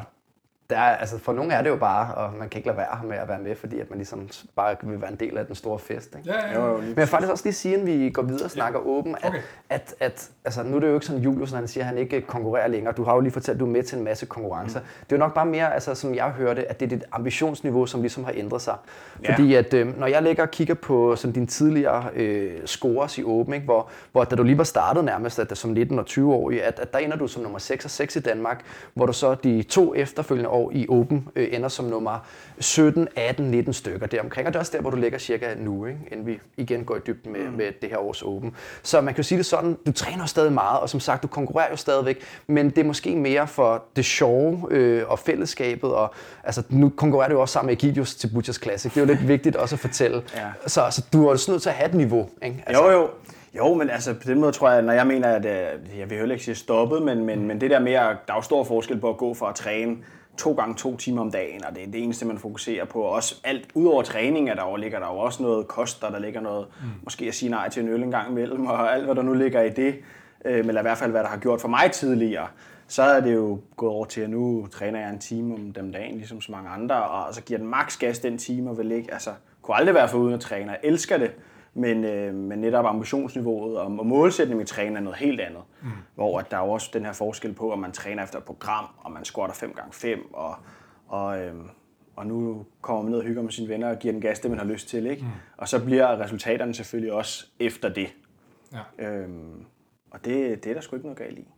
der 0.75 0.81
er, 0.81 0.97
altså, 0.97 1.19
for 1.19 1.33
nogle 1.33 1.53
er 1.53 1.63
det 1.63 1.71
jo 1.71 1.77
bare, 1.77 2.15
og 2.15 2.33
man 2.39 2.49
kan 2.49 2.59
ikke 2.59 2.67
lade 2.67 2.79
være 2.79 3.01
med 3.05 3.17
at 3.17 3.29
være 3.29 3.39
med, 3.39 3.57
fordi 3.57 3.81
at 3.81 3.91
man 3.91 3.99
ligesom 3.99 4.29
bare 4.57 4.77
vil 4.83 5.01
være 5.01 5.11
en 5.11 5.17
del 5.21 5.39
af 5.39 5.47
den 5.47 5.55
store 5.55 5.79
fest. 5.79 6.15
Ikke? 6.19 6.31
Ja, 6.31 6.47
ja, 6.47 6.61
Jo, 6.61 6.67
ja. 6.67 6.73
jo, 6.73 6.77
Men 6.77 6.89
jeg 6.89 6.97
vil 6.97 7.07
faktisk 7.07 7.33
også 7.33 7.45
lige 7.45 7.55
sige, 7.55 7.77
at 7.77 7.87
vi 7.87 8.11
går 8.11 8.23
videre 8.23 8.45
og 8.45 8.51
snakker 8.51 8.81
ja. 8.81 8.87
åben, 8.87 9.17
at, 9.23 9.29
okay. 9.29 9.39
at, 9.71 9.95
at 10.01 10.31
altså, 10.45 10.63
nu 10.63 10.77
er 10.77 10.81
det 10.81 10.89
jo 10.89 10.95
ikke 10.95 11.07
sådan, 11.07 11.23
Julius, 11.23 11.53
når 11.53 11.59
han 11.59 11.69
siger, 11.69 11.85
at 11.85 11.89
han 11.89 11.99
ikke 11.99 12.21
konkurrerer 12.21 12.69
længere. 12.69 12.95
Du 12.95 13.05
har 13.05 13.15
jo 13.15 13.21
lige 13.21 13.33
fortalt, 13.33 13.55
at 13.55 13.61
du 13.61 13.67
er 13.67 13.71
med 13.71 13.83
til 13.83 13.99
en 13.99 14.05
masse 14.05 14.27
konkurrencer. 14.27 14.81
Mm. 14.81 14.87
Det 15.01 15.13
er 15.13 15.17
jo 15.17 15.21
nok 15.21 15.35
bare 15.35 15.47
mere, 15.47 15.75
altså, 15.75 15.95
som 15.95 16.15
jeg 16.15 16.31
hørte, 16.31 16.71
at 16.71 16.81
det 16.81 16.93
er 16.93 16.97
dit 16.97 17.05
ambitionsniveau, 17.13 17.87
som 17.87 18.01
ligesom 18.01 18.25
har 18.25 18.33
ændret 18.37 18.63
sig. 18.63 18.77
Ja. 19.25 19.33
Fordi 19.33 19.55
at, 19.55 19.75
øh, 19.75 19.99
når 19.99 20.07
jeg 20.07 20.23
ligger 20.23 20.43
og 20.43 20.51
kigger 20.51 20.75
på 20.75 21.17
sådan, 21.17 21.33
dine 21.33 21.47
tidligere 21.47 22.05
øh, 22.15 22.53
scores 22.67 23.19
i 23.19 23.25
åben, 23.25 23.55
ikke, 23.55 23.65
hvor, 23.65 23.89
hvor 24.13 24.25
da 24.25 24.37
du 24.37 24.43
lige 24.43 24.59
var 24.59 24.65
startet 24.65 25.05
nærmest, 25.05 25.39
at, 25.39 25.59
som 25.59 25.77
19- 25.77 25.99
og 25.99 26.05
20-årig, 26.11 26.63
at, 26.63 26.81
at 26.81 26.93
der 26.93 26.99
ender 26.99 27.17
du 27.17 27.27
som 27.27 27.43
nummer 27.43 27.59
6 27.59 27.85
og 27.85 27.91
6 27.91 28.17
i 28.17 28.21
Danmark, 28.21 28.65
hvor 28.95 29.07
du 29.07 29.13
så 29.13 29.35
de 29.35 29.63
to 29.63 29.95
efterfølgende 29.95 30.51
år 30.51 30.64
i 30.73 30.87
åben 30.89 31.29
øh, 31.37 31.49
ender 31.53 31.69
som 31.69 31.85
nummer 31.85 32.27
17, 32.59 33.09
18, 33.17 33.51
19 33.51 33.73
stykker 33.73 34.07
deromkring. 34.07 34.47
Og 34.47 34.53
det 34.53 34.57
er 34.57 34.61
også 34.61 34.73
der, 34.73 34.81
hvor 34.81 34.91
du 34.91 34.97
ligger 34.97 35.19
cirka 35.19 35.55
nu, 35.59 35.87
ikke? 35.87 35.99
inden 36.13 36.27
vi 36.27 36.41
igen 36.57 36.85
går 36.85 36.97
i 36.97 37.01
dybden 37.07 37.33
med, 37.33 37.41
mm. 37.41 37.53
med 37.53 37.67
det 37.83 37.91
her 37.91 37.99
års 37.99 38.23
åben. 38.23 38.55
Så 38.83 39.01
man 39.01 39.15
kan 39.15 39.23
jo 39.23 39.23
sige 39.23 39.39
det 39.39 39.47
sådan, 39.47 39.77
du 39.87 39.93
træner 39.93 40.27
stadig 40.27 40.53
meget, 40.53 40.81
og 40.81 40.89
som 40.89 41.01
sagt, 41.01 41.23
du 41.23 41.29
konkurrerer 41.29 41.71
jo 41.71 41.77
stadigvæk, 41.77 42.23
men 42.47 42.71
det 42.71 42.79
er 42.79 42.85
måske 42.85 43.17
mere 43.17 43.47
for 43.47 43.85
det 43.97 44.05
sjove 44.05 44.67
øh, 44.71 45.03
og 45.09 45.19
fællesskabet, 45.19 45.95
og 45.95 46.15
altså, 46.45 46.63
nu 46.69 46.93
konkurrerer 46.97 47.29
du 47.29 47.35
jo 47.35 47.41
også 47.41 47.53
sammen 47.53 47.67
med 47.67 47.77
Egidius 47.77 48.15
til 48.15 48.31
Butchers 48.35 48.63
Classic. 48.63 48.93
Det 48.93 49.01
er 49.01 49.07
jo 49.07 49.13
lidt 49.13 49.29
vigtigt 49.29 49.57
også 49.57 49.75
at 49.75 49.81
fortælle. 49.81 50.23
Ja. 50.35 50.41
Så, 50.67 50.87
så 50.91 51.05
du 51.13 51.27
er 51.27 51.31
jo 51.31 51.39
nødt 51.53 51.63
til 51.63 51.69
at 51.69 51.75
have 51.75 51.89
et 51.89 51.95
niveau. 51.95 52.29
Ikke? 52.43 52.65
Altså. 52.67 52.83
Jo, 52.83 52.91
jo. 52.91 53.09
Jo, 53.57 53.75
men 53.75 53.91
altså 53.91 54.15
på 54.15 54.23
den 54.27 54.41
måde 54.41 54.53
tror 54.53 54.71
jeg, 54.71 54.83
når 54.83 54.93
jeg 54.93 55.07
mener, 55.07 55.29
at 55.29 55.45
øh, 55.45 55.99
jeg 55.99 56.11
vil 56.11 56.19
heller 56.19 56.35
ikke 56.35 56.45
sige 56.45 56.55
stoppet, 56.55 57.03
men, 57.03 57.25
men, 57.25 57.47
men 57.47 57.61
det 57.61 57.71
der 57.71 57.79
med, 57.79 57.93
at 57.93 58.17
der 58.29 58.35
er 58.35 58.41
stor 58.41 58.65
forskel 58.65 59.01
på 59.01 59.09
at 59.09 59.17
gå 59.17 59.35
fra 59.35 59.49
at 59.49 59.55
træne 59.55 59.97
to 60.37 60.53
gange 60.53 60.75
to 60.75 60.97
timer 60.97 61.21
om 61.21 61.31
dagen, 61.31 61.65
og 61.65 61.75
det 61.75 61.83
er 61.83 61.87
det 61.87 62.03
eneste, 62.03 62.27
man 62.27 62.39
fokuserer 62.39 62.85
på. 62.85 63.01
Også 63.01 63.41
alt, 63.45 63.69
udover 63.75 64.03
træning, 64.03 64.51
er 64.51 64.55
der 64.55 64.71
jo, 64.71 64.77
ligger 64.77 64.99
der 64.99 65.07
jo 65.07 65.19
også 65.19 65.43
noget 65.43 65.69
kost, 65.69 66.03
der, 66.03 66.11
der 66.11 66.19
ligger 66.19 66.41
noget, 66.41 66.67
mm. 66.81 66.89
måske 67.03 67.25
at 67.25 67.35
sige 67.35 67.51
nej 67.51 67.69
til 67.69 67.83
en 67.83 67.89
øl 67.89 68.03
en 68.03 68.11
gang 68.11 68.31
imellem, 68.31 68.67
og 68.67 68.95
alt, 68.95 69.05
hvad 69.05 69.15
der 69.15 69.23
nu 69.23 69.33
ligger 69.33 69.63
i 69.63 69.71
det, 69.71 69.95
øh, 70.45 70.59
eller 70.59 70.81
i 70.81 70.83
hvert 70.83 70.99
fald, 70.99 71.11
hvad 71.11 71.23
der 71.23 71.29
har 71.29 71.39
gjort 71.39 71.61
for 71.61 71.69
mig 71.69 71.91
tidligere, 71.93 72.47
så 72.87 73.03
er 73.03 73.21
det 73.21 73.35
jo 73.35 73.61
gået 73.77 73.93
over 73.93 74.05
til, 74.05 74.21
at 74.21 74.31
nu 74.31 74.67
træner 74.67 75.01
jeg 75.01 75.11
en 75.11 75.19
time 75.19 75.55
om 75.55 75.73
dem 75.73 75.93
dagen, 75.93 76.17
ligesom 76.17 76.41
så 76.41 76.53
mange 76.53 76.71
andre, 76.71 77.05
og 77.05 77.35
så 77.35 77.43
giver 77.43 77.59
den 77.59 77.69
maks 77.69 77.97
gas 77.97 78.19
den 78.19 78.39
time, 78.39 78.71
og 78.71 78.79
vil 78.79 78.93
ikke, 78.93 79.13
altså, 79.13 79.31
kunne 79.63 79.77
aldrig 79.77 79.95
være 79.95 80.09
for 80.09 80.19
uden 80.19 80.35
at 80.35 80.41
træne. 80.41 80.71
Jeg 80.71 80.81
elsker 80.83 81.17
det, 81.17 81.31
men, 81.75 82.05
øh, 82.05 82.35
men 82.35 82.59
netop 82.59 82.87
ambitionsniveauet 82.87 83.79
og, 83.79 83.87
og 83.87 84.07
målsætningen 84.07 84.59
med 84.59 84.67
træning 84.67 84.97
er 84.97 85.01
noget 85.01 85.19
helt 85.19 85.41
andet. 85.41 85.63
Mm. 85.83 85.89
Hvor 86.15 86.39
at 86.39 86.51
der 86.51 86.57
er 86.57 86.65
jo 86.65 86.71
også 86.71 86.91
den 86.93 87.05
her 87.05 87.13
forskel 87.13 87.53
på, 87.53 87.73
om 87.73 87.79
man 87.79 87.93
træner 87.93 88.25
efter 88.25 88.39
et 88.39 88.45
program, 88.45 88.87
og 88.99 89.13
man 89.13 89.25
squatter 89.25 89.55
5x5, 89.55 90.35
og, 90.35 90.57
og, 91.09 91.41
øh, 91.41 91.55
og 92.17 92.27
nu 92.27 92.67
kommer 92.81 93.03
man 93.03 93.11
ned 93.11 93.19
og 93.19 93.25
hygger 93.25 93.43
med 93.43 93.51
sine 93.51 93.69
venner 93.69 93.91
og 93.91 93.99
giver 93.99 94.13
den 94.13 94.21
gas, 94.21 94.41
det 94.41 94.51
man 94.51 94.59
har 94.59 94.67
lyst 94.67 94.89
til. 94.89 95.07
Ikke? 95.07 95.23
Mm. 95.23 95.29
Og 95.57 95.69
så 95.69 95.85
bliver 95.85 96.21
resultaterne 96.21 96.75
selvfølgelig 96.75 97.13
også 97.13 97.47
efter 97.61 97.89
det. 97.89 98.15
Ja. 98.73 99.07
Øhm, 99.07 99.65
og 100.11 100.25
det, 100.25 100.65
det 100.65 100.71
er 100.71 100.75
der 100.75 100.81
sgu 100.81 100.97
ikke 100.97 101.07
noget 101.07 101.19
galt 101.19 101.39
i. 101.39 101.49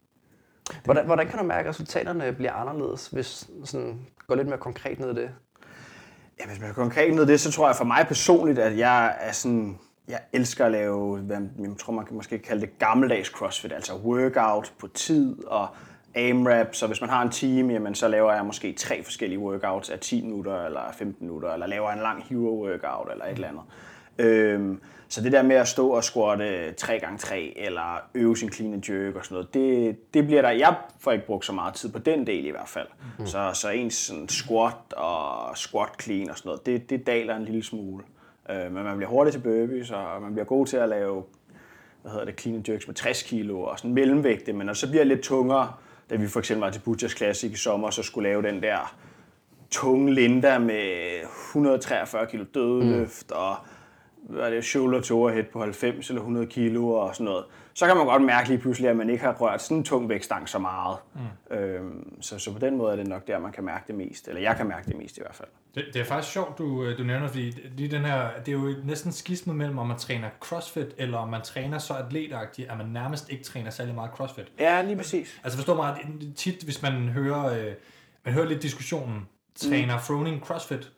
Hvordan, 0.84 1.06
hvordan 1.06 1.28
kan 1.28 1.38
du 1.38 1.44
mærke, 1.44 1.68
at 1.68 1.74
resultaterne 1.74 2.32
bliver 2.32 2.52
anderledes, 2.52 3.08
hvis 3.08 3.50
sådan, 3.64 4.06
går 4.26 4.34
lidt 4.34 4.48
mere 4.48 4.58
konkret 4.58 4.98
ned 4.98 5.10
i 5.10 5.14
det? 5.14 5.30
Ja, 6.40 6.46
hvis 6.46 6.60
man 6.60 6.68
går 6.68 6.82
konkret 6.82 7.14
ned 7.14 7.22
i 7.22 7.26
det, 7.26 7.40
så 7.40 7.52
tror 7.52 7.66
jeg 7.68 7.76
for 7.76 7.84
mig 7.84 8.04
personligt, 8.08 8.58
at 8.58 8.78
jeg 8.78 9.16
er 9.20 9.32
sådan, 9.32 9.78
jeg 10.08 10.20
elsker 10.32 10.66
at 10.66 10.72
lave, 10.72 11.18
hvad 11.18 11.40
jeg 11.58 11.70
tror 11.78 11.92
man 11.92 12.06
kan 12.06 12.16
måske 12.16 12.38
kalde 12.38 12.60
det 12.60 12.78
gammeldags 12.78 13.28
crossfit, 13.28 13.72
altså 13.72 13.92
workout 13.96 14.72
på 14.78 14.88
tid 14.88 15.44
og 15.46 15.68
AMRAP, 16.14 16.74
så 16.74 16.86
hvis 16.86 17.00
man 17.00 17.10
har 17.10 17.22
en 17.22 17.30
team, 17.30 17.70
jamen, 17.70 17.94
så 17.94 18.08
laver 18.08 18.32
jeg 18.32 18.44
måske 18.44 18.72
tre 18.72 19.04
forskellige 19.04 19.38
workouts 19.38 19.90
af 19.90 19.98
10 19.98 20.22
minutter 20.22 20.64
eller 20.66 20.92
15 20.92 21.26
minutter, 21.26 21.52
eller 21.52 21.66
laver 21.66 21.90
en 21.90 21.98
lang 21.98 22.24
hero 22.28 22.66
workout 22.66 23.12
eller 23.12 23.24
et 23.24 23.32
eller 23.32 23.48
andet. 23.48 23.62
Øhm, 24.18 24.80
så 25.08 25.20
det 25.20 25.32
der 25.32 25.42
med 25.42 25.56
at 25.56 25.68
stå 25.68 25.88
og 25.88 26.04
squatte 26.04 26.74
3x3 26.80 27.34
eller 27.56 28.00
øve 28.14 28.36
sin 28.36 28.52
clean 28.52 28.72
and 28.72 28.90
jerk 28.90 29.16
og 29.16 29.24
sådan 29.24 29.34
noget, 29.34 29.54
det, 29.54 30.14
det 30.14 30.26
bliver 30.26 30.42
der, 30.42 30.50
jeg 30.50 30.74
får 31.00 31.12
ikke 31.12 31.26
brugt 31.26 31.44
så 31.44 31.52
meget 31.52 31.74
tid 31.74 31.92
på 31.92 31.98
den 31.98 32.26
del 32.26 32.46
i 32.46 32.50
hvert 32.50 32.68
fald. 32.68 32.86
Mm. 33.18 33.26
Så, 33.26 33.50
så 33.54 33.70
ens 33.70 33.94
sådan 33.94 34.28
squat 34.28 34.92
og 34.96 35.56
squat 35.56 36.02
clean 36.02 36.30
og 36.30 36.38
sådan 36.38 36.48
noget, 36.48 36.66
det, 36.66 36.90
det 36.90 37.06
daler 37.06 37.36
en 37.36 37.44
lille 37.44 37.62
smule. 37.62 38.04
Øh, 38.50 38.72
men 38.72 38.84
man 38.84 38.96
bliver 38.96 39.10
hurtig 39.10 39.32
til 39.32 39.40
burpees, 39.40 39.90
og 39.90 40.22
man 40.22 40.32
bliver 40.32 40.44
god 40.44 40.66
til 40.66 40.76
at 40.76 40.88
lave 40.88 41.22
hvad 42.02 42.12
hedder 42.12 42.26
det, 42.26 42.40
clean 42.40 42.64
jerks 42.68 42.86
med 42.86 42.94
60 42.94 43.22
kilo 43.22 43.62
og 43.62 43.78
sådan 43.78 43.94
mellemvægte, 43.94 44.52
men 44.52 44.66
når 44.66 44.72
det 44.72 44.80
så 44.80 44.90
bliver 44.90 45.04
lidt 45.04 45.20
tungere, 45.20 45.72
da 46.10 46.16
vi 46.16 46.26
for 46.26 46.38
eksempel 46.38 46.64
var 46.64 46.70
til 46.70 46.80
Butchers 46.80 47.16
Classic 47.16 47.52
i 47.52 47.56
sommer, 47.56 47.90
så 47.90 48.02
skulle 48.02 48.28
lave 48.28 48.42
den 48.42 48.62
der 48.62 48.96
tunge 49.70 50.14
Linda 50.14 50.58
med 50.58 51.20
143 51.48 52.26
kilo 52.26 52.44
dødløft 52.54 53.30
mm. 53.30 53.36
og 53.36 53.56
hvad 54.28 54.42
er 54.44 54.50
det, 54.50 54.64
shoulder 54.64 55.00
to 55.00 55.18
overhead 55.18 55.44
på 55.52 55.60
90 55.60 56.08
eller 56.08 56.20
100 56.20 56.46
kilo 56.46 56.90
og 56.90 57.14
sådan 57.14 57.24
noget. 57.24 57.44
Så 57.76 57.86
kan 57.86 57.96
man 57.96 58.06
godt 58.06 58.22
mærke 58.22 58.48
lige 58.48 58.58
pludselig, 58.58 58.90
at 58.90 58.96
man 58.96 59.10
ikke 59.10 59.24
har 59.24 59.32
rørt 59.32 59.62
sådan 59.62 59.76
en 59.76 59.84
tung 59.84 60.08
vægtstang 60.08 60.48
så 60.48 60.58
meget. 60.58 60.98
Mm. 61.14 61.56
Øhm, 61.56 62.22
så, 62.22 62.38
så 62.38 62.52
på 62.52 62.58
den 62.58 62.76
måde 62.76 62.92
er 62.92 62.96
det 62.96 63.06
nok 63.06 63.26
der, 63.26 63.38
man 63.38 63.52
kan 63.52 63.64
mærke 63.64 63.84
det 63.86 63.94
mest. 63.94 64.28
Eller 64.28 64.40
jeg 64.40 64.56
kan 64.56 64.66
mærke 64.66 64.86
det 64.86 64.96
mest 64.96 65.16
i 65.16 65.20
hvert 65.20 65.34
fald. 65.34 65.48
Det, 65.74 65.84
det 65.94 66.00
er 66.00 66.04
faktisk 66.04 66.32
sjovt, 66.32 66.58
du, 66.58 66.84
øh, 66.84 66.98
du 66.98 67.02
nævner, 67.02 67.28
fordi 67.28 67.50
lige 67.50 67.90
den 67.90 68.04
her, 68.04 68.28
det 68.46 68.48
er 68.48 68.52
jo 68.52 68.74
næsten 68.84 69.12
skismet 69.12 69.56
mellem, 69.56 69.78
om 69.78 69.86
man 69.86 69.98
træner 69.98 70.28
crossfit, 70.40 70.94
eller 70.98 71.18
om 71.18 71.28
man 71.28 71.42
træner 71.42 71.78
så 71.78 71.94
atletagtigt, 71.94 72.70
at 72.70 72.76
man 72.78 72.86
nærmest 72.86 73.30
ikke 73.30 73.44
træner 73.44 73.70
særlig 73.70 73.94
meget 73.94 74.10
crossfit. 74.10 74.52
Ja, 74.58 74.82
lige 74.82 74.96
præcis. 74.96 75.40
Altså 75.44 75.58
forstå 75.58 75.74
mig, 75.74 75.90
at 75.90 76.06
tit, 76.36 76.62
hvis 76.62 76.82
man 76.82 77.08
hører, 77.08 77.44
øh, 77.44 77.72
man 78.24 78.34
hører 78.34 78.46
lidt 78.46 78.62
diskussionen, 78.62 79.28
træner 79.54 79.96
mm. 79.96 80.02
Froning 80.02 80.40
crossfit, 80.40 80.92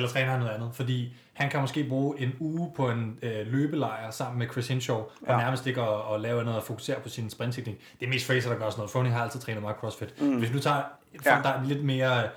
eller 0.00 0.10
træner 0.12 0.30
han 0.30 0.40
noget 0.40 0.52
andet? 0.54 0.70
Fordi 0.72 1.12
han 1.32 1.50
kan 1.50 1.60
måske 1.60 1.84
bruge 1.88 2.20
en 2.20 2.32
uge 2.40 2.72
på 2.76 2.90
en 2.90 3.18
øh, 3.22 3.46
løbelejr 3.46 4.10
sammen 4.10 4.38
med 4.38 4.46
Chris 4.52 4.68
Hinshaw, 4.68 4.96
og 4.96 5.08
Ja. 5.28 5.36
nærmest 5.36 5.66
ikke 5.66 5.80
at, 5.82 6.14
at 6.14 6.20
lave 6.20 6.44
noget 6.44 6.58
og 6.58 6.64
fokusere 6.64 6.96
på 7.02 7.08
sin 7.08 7.30
sprintteknik. 7.30 7.80
Det 8.00 8.06
er 8.06 8.10
mest 8.10 8.26
Fraser, 8.26 8.50
der 8.50 8.58
gør 8.58 8.70
sådan 8.70 8.78
noget. 8.80 8.90
Froning 8.90 9.14
har 9.14 9.22
altid 9.22 9.40
trænet 9.40 9.62
meget 9.62 9.76
crossfit. 9.76 10.20
Mm. 10.22 10.38
Hvis 10.38 10.50
du 10.50 10.58
tager 10.60 10.82
folk, 11.24 11.26
Ja. 11.26 11.50
der 11.50 11.54
er 11.54 11.64
lidt 11.64 11.84
mere... 11.84 12.18
øh, 12.24 12.28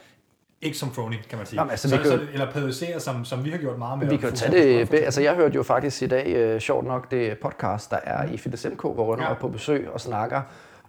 Ikke 0.61 0.77
som 0.77 0.91
Froning, 0.93 1.21
kan 1.29 1.37
man 1.37 1.47
sige. 1.47 1.59
Jamen, 1.59 1.71
altså, 1.71 1.89
så, 1.89 1.97
vi 1.97 2.03
så, 2.03 2.19
eller 2.33 2.51
periodisere, 2.51 2.99
som, 2.99 3.25
som 3.25 3.45
vi 3.45 3.49
har 3.49 3.57
gjort 3.57 3.77
meget 3.77 3.99
med. 3.99 4.07
Vi 4.09 4.17
kan 4.17 4.29
jo 4.29 4.35
tage 4.35 4.51
det, 4.79 4.89
be- 4.89 4.97
altså 4.97 5.21
jeg 5.21 5.35
hørte 5.35 5.55
jo 5.55 5.63
faktisk 5.63 6.01
i 6.01 6.07
dag, 6.07 6.27
øh, 6.35 6.59
sjovt 6.61 6.85
nok, 6.85 7.11
det 7.11 7.37
podcast, 7.41 7.91
der 7.91 7.97
er 8.03 8.23
i 8.31 8.37
Fitness 8.37 8.65
MK, 8.65 8.81
hvor 8.81 9.05
Rønner 9.05 9.23
ja. 9.25 9.29
er 9.31 9.35
på 9.35 9.47
besøg 9.47 9.89
og 9.93 10.01
snakker 10.01 10.41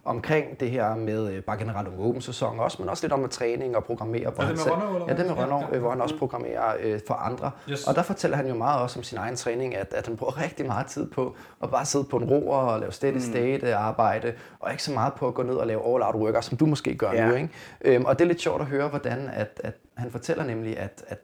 omkring 0.05 0.59
det 0.59 0.71
her 0.71 0.95
med 0.95 1.33
øh, 1.33 1.43
bare 1.43 1.57
generelt 1.57 1.87
om 1.87 1.93
åben 1.99 2.21
sæson 2.21 2.59
også, 2.59 2.77
men 2.81 2.89
også 2.89 3.03
lidt 3.03 3.13
om 3.13 3.19
med 3.19 3.29
træning 3.29 3.75
og 3.77 3.83
programmere. 3.83 4.21
hvor 4.31 4.43
det 4.43 4.45
han 4.45 4.55
med 4.55 4.71
Rønnow, 4.71 5.07
Ja, 5.07 5.13
det 5.13 5.25
med? 5.25 5.37
Rønnow, 5.37 5.59
Ja, 5.59 5.65
ja, 5.65 5.73
ja, 5.73 5.79
hvor 5.79 5.89
han 5.89 6.01
også 6.01 6.17
programmerer 6.17 6.73
øh, 6.79 6.99
for 7.07 7.13
andre. 7.13 7.51
Yes. 7.69 7.87
Og 7.87 7.95
der 7.95 8.01
fortæller 8.03 8.37
han 8.37 8.47
jo 8.47 8.55
meget 8.55 8.81
også 8.81 8.99
om 8.99 9.03
sin 9.03 9.17
egen 9.17 9.35
træning, 9.35 9.75
at, 9.75 9.93
at 9.93 10.07
han 10.07 10.17
bruger 10.17 10.41
rigtig 10.43 10.65
meget 10.65 10.87
tid 10.87 11.09
på 11.11 11.35
at 11.63 11.69
bare 11.71 11.85
sidde 11.85 12.05
på 12.05 12.17
en 12.17 12.23
roer 12.23 12.57
og 12.57 12.79
lave 12.79 12.91
steady 12.91 13.17
state 13.17 13.67
øh, 13.67 13.85
arbejde, 13.87 14.33
og 14.59 14.71
ikke 14.71 14.83
så 14.83 14.91
meget 14.93 15.13
på 15.13 15.27
at 15.27 15.33
gå 15.33 15.43
ned 15.43 15.55
og 15.55 15.67
lave 15.67 15.93
all-out 15.95 16.15
workouts, 16.15 16.47
som 16.47 16.57
du 16.57 16.65
måske 16.65 16.95
gør 16.95 17.11
Ja. 17.11 17.27
nu. 17.27 17.33
Ikke? 17.35 17.49
Øhm, 17.81 18.05
og 18.05 18.19
det 18.19 18.25
er 18.25 18.27
lidt 18.27 18.41
sjovt 18.41 18.61
at 18.61 18.67
høre, 18.67 18.87
hvordan 18.87 19.29
at, 19.33 19.61
at 19.63 19.73
han 19.97 20.11
fortæller 20.11 20.43
nemlig, 20.43 20.77
at, 20.79 21.03
at 21.07 21.19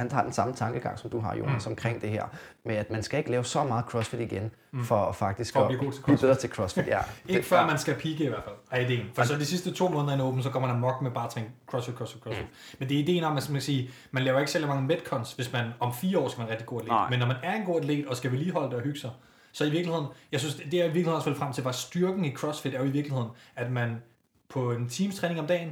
han 0.00 0.12
har 0.12 0.22
den 0.22 0.32
samme 0.32 0.54
tankegang, 0.54 0.98
som 0.98 1.10
du 1.10 1.20
har, 1.20 1.36
Jonas, 1.36 1.66
mm. 1.66 1.72
omkring 1.72 2.00
det 2.00 2.10
her, 2.10 2.24
med 2.64 2.76
at 2.76 2.90
man 2.90 3.02
skal 3.02 3.18
ikke 3.18 3.30
lave 3.30 3.44
så 3.44 3.64
meget 3.64 3.84
CrossFit 3.84 4.20
igen, 4.20 4.50
mm. 4.70 4.84
for 4.84 4.96
at 4.96 5.16
faktisk 5.16 5.52
For 5.52 5.60
at 5.60 5.68
blive 5.68 5.78
til 5.78 5.84
blive 5.84 6.02
CrossFit. 6.02 6.20
bedre 6.20 6.34
til 6.34 6.50
CrossFit. 6.50 6.86
Ja. 6.86 6.98
Ikke 7.28 7.42
før 7.42 7.66
man 7.66 7.78
skal 7.78 7.94
peake 7.94 8.24
i 8.24 8.28
hvert 8.28 8.44
fald, 8.44 8.54
er 8.70 8.80
ideen. 8.80 9.06
For 9.14 9.22
så 9.22 9.34
de 9.34 9.44
sidste 9.44 9.72
to 9.72 9.88
måneder 9.88 10.12
i 10.12 10.14
en 10.14 10.20
åben, 10.20 10.42
så 10.42 10.50
kommer 10.50 10.68
man 10.68 10.76
amok 10.76 11.02
med 11.02 11.10
bare 11.10 11.24
at 11.24 11.30
træne 11.30 11.46
crossfit, 11.66 11.94
crossfit, 11.94 12.22
crossfit. 12.22 12.44
Mm. 12.44 12.76
Men 12.78 12.88
det 12.88 12.94
er 12.94 13.02
ideen 13.02 13.24
om, 13.24 13.36
at 13.36 13.50
man, 13.50 13.60
sige, 13.60 13.90
man 14.10 14.22
laver 14.22 14.38
ikke 14.38 14.52
særlig 14.52 14.68
mange 14.68 14.82
metcons, 14.82 15.32
hvis 15.32 15.52
man 15.52 15.64
om 15.80 15.94
fire 15.94 16.18
år 16.18 16.28
skal 16.28 16.38
være 16.38 16.48
en 16.48 16.52
rigtig 16.52 16.66
god 16.66 16.80
atlet. 16.80 16.92
Nej. 16.92 17.10
Men 17.10 17.18
når 17.18 17.26
man 17.26 17.36
er 17.42 17.54
en 17.54 17.64
god 17.64 17.80
atlet 17.80 18.06
og 18.06 18.16
skal 18.16 18.32
vedligeholde 18.32 18.68
det 18.68 18.76
og 18.76 18.82
hygge 18.82 19.00
sig, 19.00 19.10
så 19.52 19.64
i 19.64 19.70
virkeligheden, 19.70 20.06
jeg 20.32 20.40
synes, 20.40 20.54
det 20.54 20.74
er 20.74 20.84
i 20.84 20.86
virkeligheden 20.86 21.16
også 21.16 21.30
vel 21.30 21.38
frem 21.38 21.52
til, 21.52 21.64
var 21.64 21.72
styrken 21.72 22.24
i 22.24 22.34
CrossFit 22.34 22.74
er 22.74 22.78
jo 22.78 22.84
i 22.84 22.90
virkeligheden, 22.90 23.28
at 23.56 23.70
man 23.72 24.02
på 24.48 24.72
en 24.72 24.88
times 24.88 25.16
træning 25.16 25.40
om 25.40 25.46
dagen, 25.46 25.70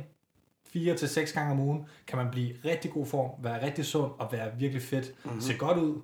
fire 0.72 0.94
til 0.94 1.08
seks 1.08 1.32
gange 1.32 1.52
om 1.52 1.60
ugen, 1.60 1.86
kan 2.06 2.18
man 2.18 2.26
blive 2.32 2.48
rigtig 2.64 2.90
god 2.90 3.06
form, 3.06 3.44
være 3.44 3.64
rigtig 3.66 3.84
sund 3.84 4.10
og 4.18 4.28
være 4.32 4.46
virkelig 4.58 4.82
fedt, 4.82 5.04
Mhm. 5.06 5.14
mm-hmm. 5.24 5.40
se 5.40 5.54
godt 5.54 5.78
ud, 5.78 5.94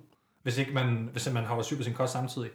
hvis 0.43 0.57
ikke 0.57 0.71
man, 0.73 1.09
hvis 1.11 1.33
man 1.33 1.43
holder 1.43 1.63
syg 1.63 1.77
på 1.77 1.83
sin 1.83 1.93
kost 1.93 2.13
samtidig. 2.13 2.49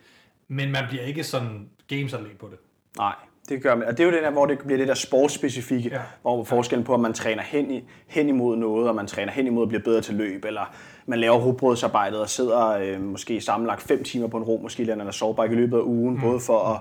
Men 0.49 0.73
man 0.73 0.85
bliver 0.88 1.02
ikke 1.05 1.25
sådan 1.25 1.69
gamesatlet 1.88 2.38
på 2.38 2.49
det. 2.50 2.59
Nej, 2.99 3.14
det 3.49 3.62
gør 3.62 3.75
man. 3.75 3.88
Og 3.88 3.99
det 3.99 4.00
er 4.00 4.09
jo 4.09 4.14
den 4.17 4.25
der, 4.25 4.31
hvor 4.31 4.47
det 4.47 4.59
bliver 4.59 4.79
det 4.79 4.88
der 4.88 4.95
sportsspecifikke, 4.95 5.88
Ja. 5.88 6.00
hvor 6.23 6.45
forskellen 6.45 6.85
på, 6.85 6.95
at 6.95 7.00
man 7.00 7.12
træner 7.12 7.43
hen, 7.43 7.71
i, 7.71 7.85
hen 8.07 8.29
imod 8.29 8.57
noget, 8.57 8.88
og 8.88 8.95
man 8.95 9.07
træner 9.07 9.33
hen 9.33 9.47
imod 9.47 9.62
at 9.62 9.69
blive 9.69 9.83
bedre 9.83 10.00
til 10.00 10.14
løb, 10.14 10.45
eller 10.45 10.75
man 11.07 11.19
laver 11.21 11.38
rugbrødsarbejdet 11.38 12.21
og 12.21 12.29
sidder 12.31 12.67
øh, 12.69 13.00
måske 13.00 13.40
sammenlagt 13.40 13.83
5 13.83 14.05
timer 14.05 14.26
på 14.26 14.37
en 14.37 14.43
ro, 14.43 14.61
måske 14.62 14.85
lander 14.85 15.05
der 15.05 15.12
sårbike 15.12 15.52
i 15.52 15.57
løbet 15.57 15.76
af 15.76 15.83
ugen, 15.83 16.14
mm. 16.14 16.21
både 16.21 16.40
for 16.40 16.59
at 16.59 16.81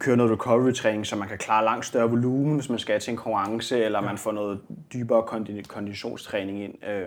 køre 0.00 0.16
noget 0.16 0.32
recovery-træning, 0.32 1.06
så 1.06 1.16
man 1.16 1.28
kan 1.28 1.38
klare 1.38 1.64
langt 1.64 1.86
større 1.86 2.10
volumen, 2.10 2.54
hvis 2.54 2.68
man 2.70 2.78
skal 2.78 3.00
til 3.00 3.10
en 3.10 3.16
konkurrence, 3.16 3.84
eller 3.84 4.00
man 4.00 4.18
får 4.18 4.32
noget 4.32 4.60
dybere 4.92 5.22
kondi- 5.22 5.62
konditionstræning 5.62 6.62
ind. 6.64 6.74
Øh, 6.88 7.00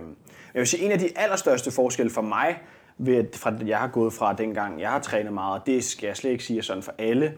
Jeg 0.53 0.59
vil 0.59 0.67
sige, 0.67 0.83
en 0.83 0.91
af 0.91 0.99
de 0.99 1.09
allerstørste 1.15 1.71
forskelle 1.71 2.09
for 2.11 2.21
mig, 2.21 2.61
ved 2.97 3.25
fra, 3.35 3.53
jeg 3.65 3.79
har 3.79 3.87
gået 3.87 4.13
fra 4.13 4.33
dengang, 4.33 4.81
jeg 4.81 4.89
har 4.89 4.99
trænet 4.99 5.33
meget, 5.33 5.61
det 5.65 5.83
skal 5.83 6.07
jeg 6.07 6.17
slet 6.17 6.31
ikke 6.31 6.43
sige 6.43 6.61
sådan 6.61 6.83
for 6.83 6.93
alle, 6.97 7.33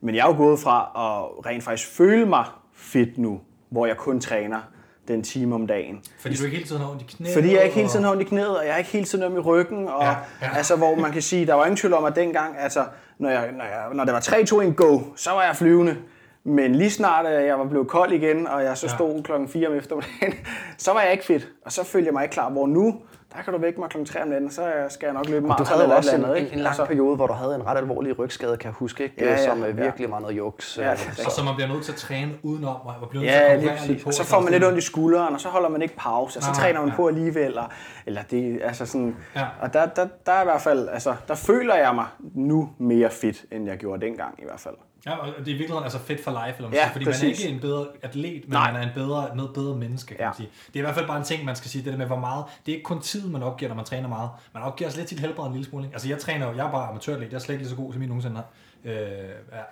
men 0.00 0.14
jeg 0.14 0.22
er 0.22 0.28
jo 0.28 0.36
gået 0.36 0.58
fra 0.58 0.80
at 0.96 1.46
rent 1.46 1.64
faktisk 1.64 1.88
føle 1.88 2.26
mig 2.26 2.44
fit 2.74 3.18
nu, 3.18 3.40
hvor 3.68 3.86
jeg 3.86 3.96
kun 3.96 4.20
træner 4.20 4.60
den 5.08 5.22
time 5.22 5.54
om 5.54 5.66
dagen. 5.66 6.00
Fordi 6.20 6.36
du 6.36 6.44
ikke 6.44 6.56
hele 6.56 6.68
tiden 6.68 6.82
har 6.82 6.90
ondt 6.90 7.02
i 7.02 7.04
knæet. 7.16 7.34
Fordi 7.34 7.54
jeg 7.54 7.64
ikke 7.64 7.76
hele 7.76 7.88
tiden 7.88 8.04
har 8.04 8.10
ondt 8.12 8.22
i 8.22 8.24
knæet, 8.24 8.58
og 8.58 8.64
jeg 8.66 8.72
er 8.72 8.76
ikke 8.76 8.90
hele 8.90 9.04
tiden 9.06 9.24
om 9.24 9.36
i 9.36 9.40
ryggen. 9.40 9.88
Og, 9.88 10.02
Ja, 10.02 10.08
ja, 10.08 10.14
ja. 10.42 10.46
ja. 10.46 10.56
Altså, 10.56 10.76
hvor 10.76 10.94
man 10.94 11.12
kan 11.12 11.22
sige, 11.22 11.46
der 11.46 11.54
var 11.54 11.64
ingen 11.64 11.76
tvivl 11.76 11.94
om, 11.94 12.04
at 12.04 12.16
dengang, 12.16 12.58
altså, 12.58 12.84
når, 13.18 13.30
jeg, 13.30 13.52
når, 13.52 13.64
jeg, 13.64 13.84
når 13.94 14.04
det 14.04 14.14
var 14.14 14.20
3-2 14.20 14.60
en 14.60 14.74
go, 14.74 15.00
så 15.16 15.30
var 15.30 15.42
jeg 15.42 15.56
flyvende. 15.56 15.96
Men 16.44 16.74
lige 16.74 16.90
snart 16.90 17.26
at 17.26 17.46
jeg 17.46 17.58
var 17.58 17.64
blevet 17.64 17.88
kold 17.88 18.12
igen, 18.12 18.46
og 18.46 18.64
jeg 18.64 18.78
så 18.78 18.86
Ja. 18.86 18.94
stod 18.94 19.22
klokken 19.22 19.48
4 19.48 19.68
om 19.68 19.74
eftermiddagen, 19.74 20.34
så 20.78 20.92
var 20.92 21.00
jeg 21.02 21.12
ikke 21.12 21.24
fit. 21.24 21.48
Og 21.64 21.72
så 21.72 21.84
følte 21.84 22.06
jeg 22.06 22.12
mig 22.14 22.22
ikke 22.22 22.32
klar, 22.32 22.50
hvor 22.50 22.66
nu, 22.66 22.94
der 23.32 23.42
kan 23.42 23.52
du 23.52 23.58
vække 23.58 23.80
mig 23.80 23.90
klokken 23.90 24.06
3 24.06 24.22
om 24.22 24.28
natten, 24.28 24.50
så 24.50 24.72
skal 24.88 25.06
jeg 25.06 25.14
nok 25.14 25.28
løbe 25.28 25.42
Du 25.42 25.48
maraton 25.48 25.66
havde 25.66 25.80
jo 25.80 25.84
eller 25.84 25.96
også 25.96 26.14
eller 26.14 26.28
andet, 26.28 26.42
en, 26.42 26.52
en 26.52 26.58
lang 26.58 26.66
Altså, 26.66 26.84
periode, 26.84 27.16
hvor 27.16 27.26
du 27.26 27.32
havde 27.32 27.54
en 27.54 27.66
ret 27.66 27.76
alvorlig 27.76 28.18
rygskade, 28.18 28.56
kan 28.56 28.68
jeg 28.68 28.74
huske, 28.74 29.04
ikke? 29.04 29.24
Ja, 29.24 29.30
ja, 29.30 29.44
som 29.44 29.64
øh, 29.64 29.78
ja. 29.78 29.82
virkelig 29.82 30.10
var 30.10 30.20
noget 30.20 30.36
juks. 30.36 30.78
Ja, 30.78 30.82
øh, 30.82 30.88
er 30.88 31.22
Og 31.26 31.32
så 31.32 31.44
man 31.44 31.54
bliver 31.54 31.68
nødt 31.68 31.84
til 31.84 31.92
at 31.92 31.98
træne 31.98 32.32
udenom, 32.42 32.76
og 32.86 33.08
bliver 33.10 33.24
nødt 33.24 33.62
til 33.62 33.68
at 33.68 33.88
lige 33.88 34.02
på. 34.02 34.08
Og 34.08 34.14
så 34.14 34.24
får 34.24 34.40
man 34.40 34.52
lidt 34.52 34.64
ondt 34.64 34.78
i 34.78 34.80
skulderen, 34.80 35.34
og 35.34 35.40
så 35.40 35.48
holder 35.48 35.68
man 35.68 35.82
ikke 35.82 35.96
pause, 35.96 36.38
og 36.38 36.42
så 36.42 36.50
Nej, 36.50 36.60
træner 36.60 36.80
man 36.80 36.88
ja. 36.88 36.96
på 36.96 37.08
alligevel. 37.08 37.44
Eller, 37.46 37.72
eller 38.06 38.22
det, 38.22 38.60
altså 38.64 38.86
sådan, 38.86 39.16
Ja. 39.36 39.44
Og 39.60 39.72
der, 39.72 39.86
der, 39.86 40.06
der 40.26 40.32
er 40.32 40.40
i 40.42 40.44
hvert 40.44 40.60
fald, 40.60 40.88
altså, 40.88 41.14
der 41.28 41.34
føler 41.34 41.74
jeg 41.74 41.94
mig 41.94 42.06
nu 42.34 42.70
mere 42.78 43.10
fit, 43.10 43.44
end 43.52 43.66
jeg 43.66 43.78
gjorde 43.78 44.06
dengang 44.06 44.34
i 44.38 44.44
hvert 44.44 44.60
fald. 44.60 44.74
Ja, 45.06 45.16
og 45.16 45.26
det 45.26 45.34
er 45.36 45.40
i 45.40 45.44
virkeligheden 45.44 45.82
altså 45.84 45.98
fedt 45.98 46.24
for 46.24 46.30
life, 46.30 46.56
eller 46.56 46.68
man 46.70 46.78
Ja, 46.78 46.88
fordi 46.92 47.04
man 47.04 47.14
er 47.14 47.18
præcis. 47.18 47.40
ikke 47.44 47.54
en 47.54 47.60
bedre 47.60 47.86
atlet, 48.02 48.42
men 48.44 48.52
Nej. 48.52 48.72
man 48.72 48.82
er 48.82 48.86
en 48.86 48.92
bedre, 48.94 49.36
noget 49.36 49.54
bedre 49.54 49.76
menneske, 49.76 50.08
kan 50.14 50.16
Ja. 50.20 50.26
man 50.26 50.34
sige. 50.36 50.48
Det 50.66 50.76
er 50.76 50.80
i 50.80 50.82
hvert 50.82 50.94
fald 50.94 51.06
bare 51.06 51.18
en 51.18 51.24
ting, 51.24 51.44
man 51.44 51.56
skal 51.56 51.70
sige, 51.70 51.84
det 51.84 51.92
der 51.92 51.98
med, 51.98 52.06
hvor 52.06 52.18
meget, 52.20 52.44
det 52.66 52.72
er 52.72 52.76
ikke 52.76 52.84
kun 52.84 53.00
tid, 53.00 53.28
man 53.28 53.42
opgiver, 53.42 53.68
når 53.68 53.76
man 53.76 53.84
træner 53.84 54.08
meget. 54.08 54.30
Man 54.54 54.62
opgiver 54.62 54.88
også 54.88 54.98
lidt 54.98 55.08
sit 55.08 55.20
helbred 55.20 55.46
en 55.46 55.52
lille 55.52 55.66
smule. 55.68 55.84
ikke? 55.84 55.94
Altså 55.94 56.08
jeg 56.08 56.18
træner 56.18 56.46
jo, 56.46 56.56
jeg 56.56 56.66
er 56.66 56.70
bare 56.70 56.88
amatøratlet, 56.88 57.28
jeg 57.30 57.36
er 57.36 57.40
slet 57.40 57.54
ikke 57.54 57.62
lige 57.64 57.70
så 57.70 57.76
god, 57.76 57.92
som 57.92 58.02
I 58.02 58.06
nogensinde 58.06 58.36
har. 58.36 58.44
Øh, 58.84 58.92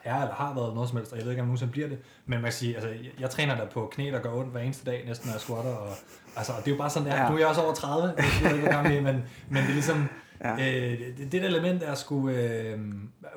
er 0.05 0.21
eller 0.21 0.35
har 0.35 0.55
været 0.55 0.75
noget 0.75 0.89
som 0.89 0.99
helst, 0.99 1.13
og 1.13 1.19
jeg 1.19 1.25
ved 1.25 1.33
ikke, 1.33 1.41
om 1.43 1.45
jeg 1.45 1.49
nogensinde 1.49 1.73
bliver 1.73 1.89
det. 1.89 1.99
Men 2.27 2.37
man 2.37 2.43
kan 2.43 2.53
sige, 2.53 2.75
altså, 2.75 2.89
jeg, 2.89 2.99
jeg 3.21 3.31
træner 3.31 3.57
der 3.57 3.67
på 3.67 3.91
knæ, 3.95 4.11
der 4.11 4.19
gør 4.21 4.33
ondt 4.33 4.53
hver 4.53 4.61
eneste 4.61 4.91
dag, 4.91 5.05
næsten 5.07 5.27
når 5.29 5.35
jeg 5.35 5.41
squatter. 5.41 5.71
Og, 5.75 5.89
altså, 6.37 6.53
og 6.53 6.59
det 6.65 6.71
er 6.71 6.75
jo 6.75 6.79
bare 6.79 6.91
sådan, 6.91 7.07
det 7.09 7.15
er. 7.19 7.23
Ja. 7.23 7.29
Nu 7.29 7.35
er 7.35 7.39
jeg 7.39 7.49
også 7.49 7.61
over 7.63 7.75
30, 7.75 8.15
jeg 8.17 8.25
ved 8.43 8.51
ikke, 8.51 8.63
hvor 8.63 8.73
gammel 8.73 9.03
men, 9.03 9.25
men 9.49 9.63
det 9.63 9.69
er 9.69 9.73
ligesom, 9.75 10.09
Ja. 10.45 10.53
øh, 10.53 10.99
det, 11.19 11.33
det 11.33 11.43
der 11.43 11.49
element 11.49 11.83
er 11.83 11.95
sgu, 11.95 12.29
øh, 12.29 12.79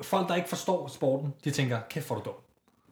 folk 0.02 0.28
der 0.28 0.34
ikke 0.34 0.48
forstår 0.48 0.88
sporten, 0.88 1.34
de 1.44 1.50
tænker, 1.50 1.78
kæft 1.90 2.06
hvor 2.06 2.16
er 2.16 2.20
du 2.20 2.24
dum. 2.24 2.34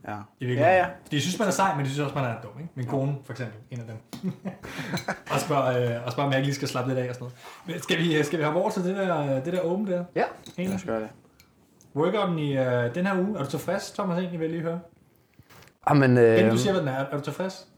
Ja, 0.08 0.16
I 0.40 0.54
ja. 0.54 0.76
ja. 0.76 0.87
De 1.11 1.20
synes, 1.20 1.38
man 1.38 1.49
er 1.49 1.52
sej, 1.52 1.76
men 1.76 1.85
de 1.85 1.90
synes 1.90 2.00
også, 2.00 2.14
man 2.14 2.25
er 2.25 2.40
dum. 2.42 2.50
Ikke? 2.58 2.70
Min 2.75 2.87
kone, 2.87 3.16
for 3.25 3.32
eksempel, 3.32 3.56
en 3.70 3.80
af 3.80 3.87
dem. 3.87 3.96
og 5.32 5.40
spørger, 5.40 5.96
øh, 5.96 6.06
og 6.06 6.12
spørger, 6.12 6.26
om 6.26 6.32
jeg 6.32 6.38
ikke 6.38 6.46
lige 6.46 6.54
skal 6.54 6.68
slappe 6.68 6.90
lidt 6.90 6.99
af 6.99 7.08
og 7.08 7.14
sådan 7.14 7.25
noget. 7.25 7.37
Men 7.66 7.82
skal 7.82 7.99
vi, 7.99 8.23
skal 8.23 8.38
vi 8.38 8.44
have 8.44 8.56
over 8.56 8.70
til 8.70 8.85
det 8.85 8.96
der, 8.96 9.40
det 9.40 9.52
der 9.52 9.61
åben 9.61 9.87
der? 9.87 10.04
Ja. 10.14 10.25
Lad 10.56 10.75
os 10.75 10.85
gøre 10.85 11.00
det. 11.00 11.08
Workouten 11.96 12.38
i 12.38 12.56
øh, 12.56 12.94
den 12.94 13.06
her 13.06 13.18
uge. 13.18 13.38
Er 13.38 13.44
du 13.44 13.50
tilfreds, 13.50 13.90
Thomas, 13.90 14.18
egentlig, 14.18 14.40
vil 14.40 14.46
jeg 14.46 14.54
lige 14.54 14.62
høre? 14.62 14.80
Jamen, 15.88 16.11
Inden 16.11 16.44
øh, 16.44 16.50
du 16.50 16.58
siger, 16.58 16.73
hvad 16.73 16.80
den 16.80 16.88
er, 16.88 16.92
er 16.92 17.16
du 17.16 17.23
tilfreds? 17.23 17.68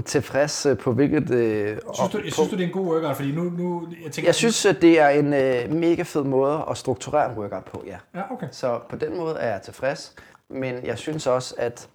Tilfreds 0.00 0.66
øh, 0.66 0.78
på 0.78 0.92
hvilket... 0.92 1.30
Øh, 1.30 1.66
Synes 1.68 1.80
du, 2.12 2.18
op- 2.18 2.24
synes 2.32 2.36
du, 2.50 2.56
det 2.56 2.60
er 2.60 2.66
en 2.66 2.72
god 2.72 2.86
workout? 2.86 3.16
Fordi 3.16 3.32
nu, 3.32 3.42
nu 3.42 3.88
jeg 4.04 4.12
tænker... 4.12 4.28
Jeg 4.28 4.34
synes, 4.34 4.66
at 4.66 4.82
det 4.82 5.00
er 5.00 5.08
en 5.08 5.34
øh, 5.34 5.70
mega 5.80 6.02
fed 6.02 6.22
måde 6.24 6.64
at 6.70 6.76
strukturere 6.76 7.30
en 7.32 7.38
workout 7.38 7.64
på, 7.64 7.82
ja. 7.86 7.96
Ja, 8.14 8.32
okay. 8.32 8.46
Så 8.50 8.80
på 8.88 8.96
den 8.96 9.16
måde 9.16 9.36
er 9.36 9.50
jeg 9.52 9.62
tilfreds. 9.62 10.14
Men 10.48 10.86
jeg 10.86 10.98
synes 10.98 11.26
også, 11.26 11.54
at 11.58 11.88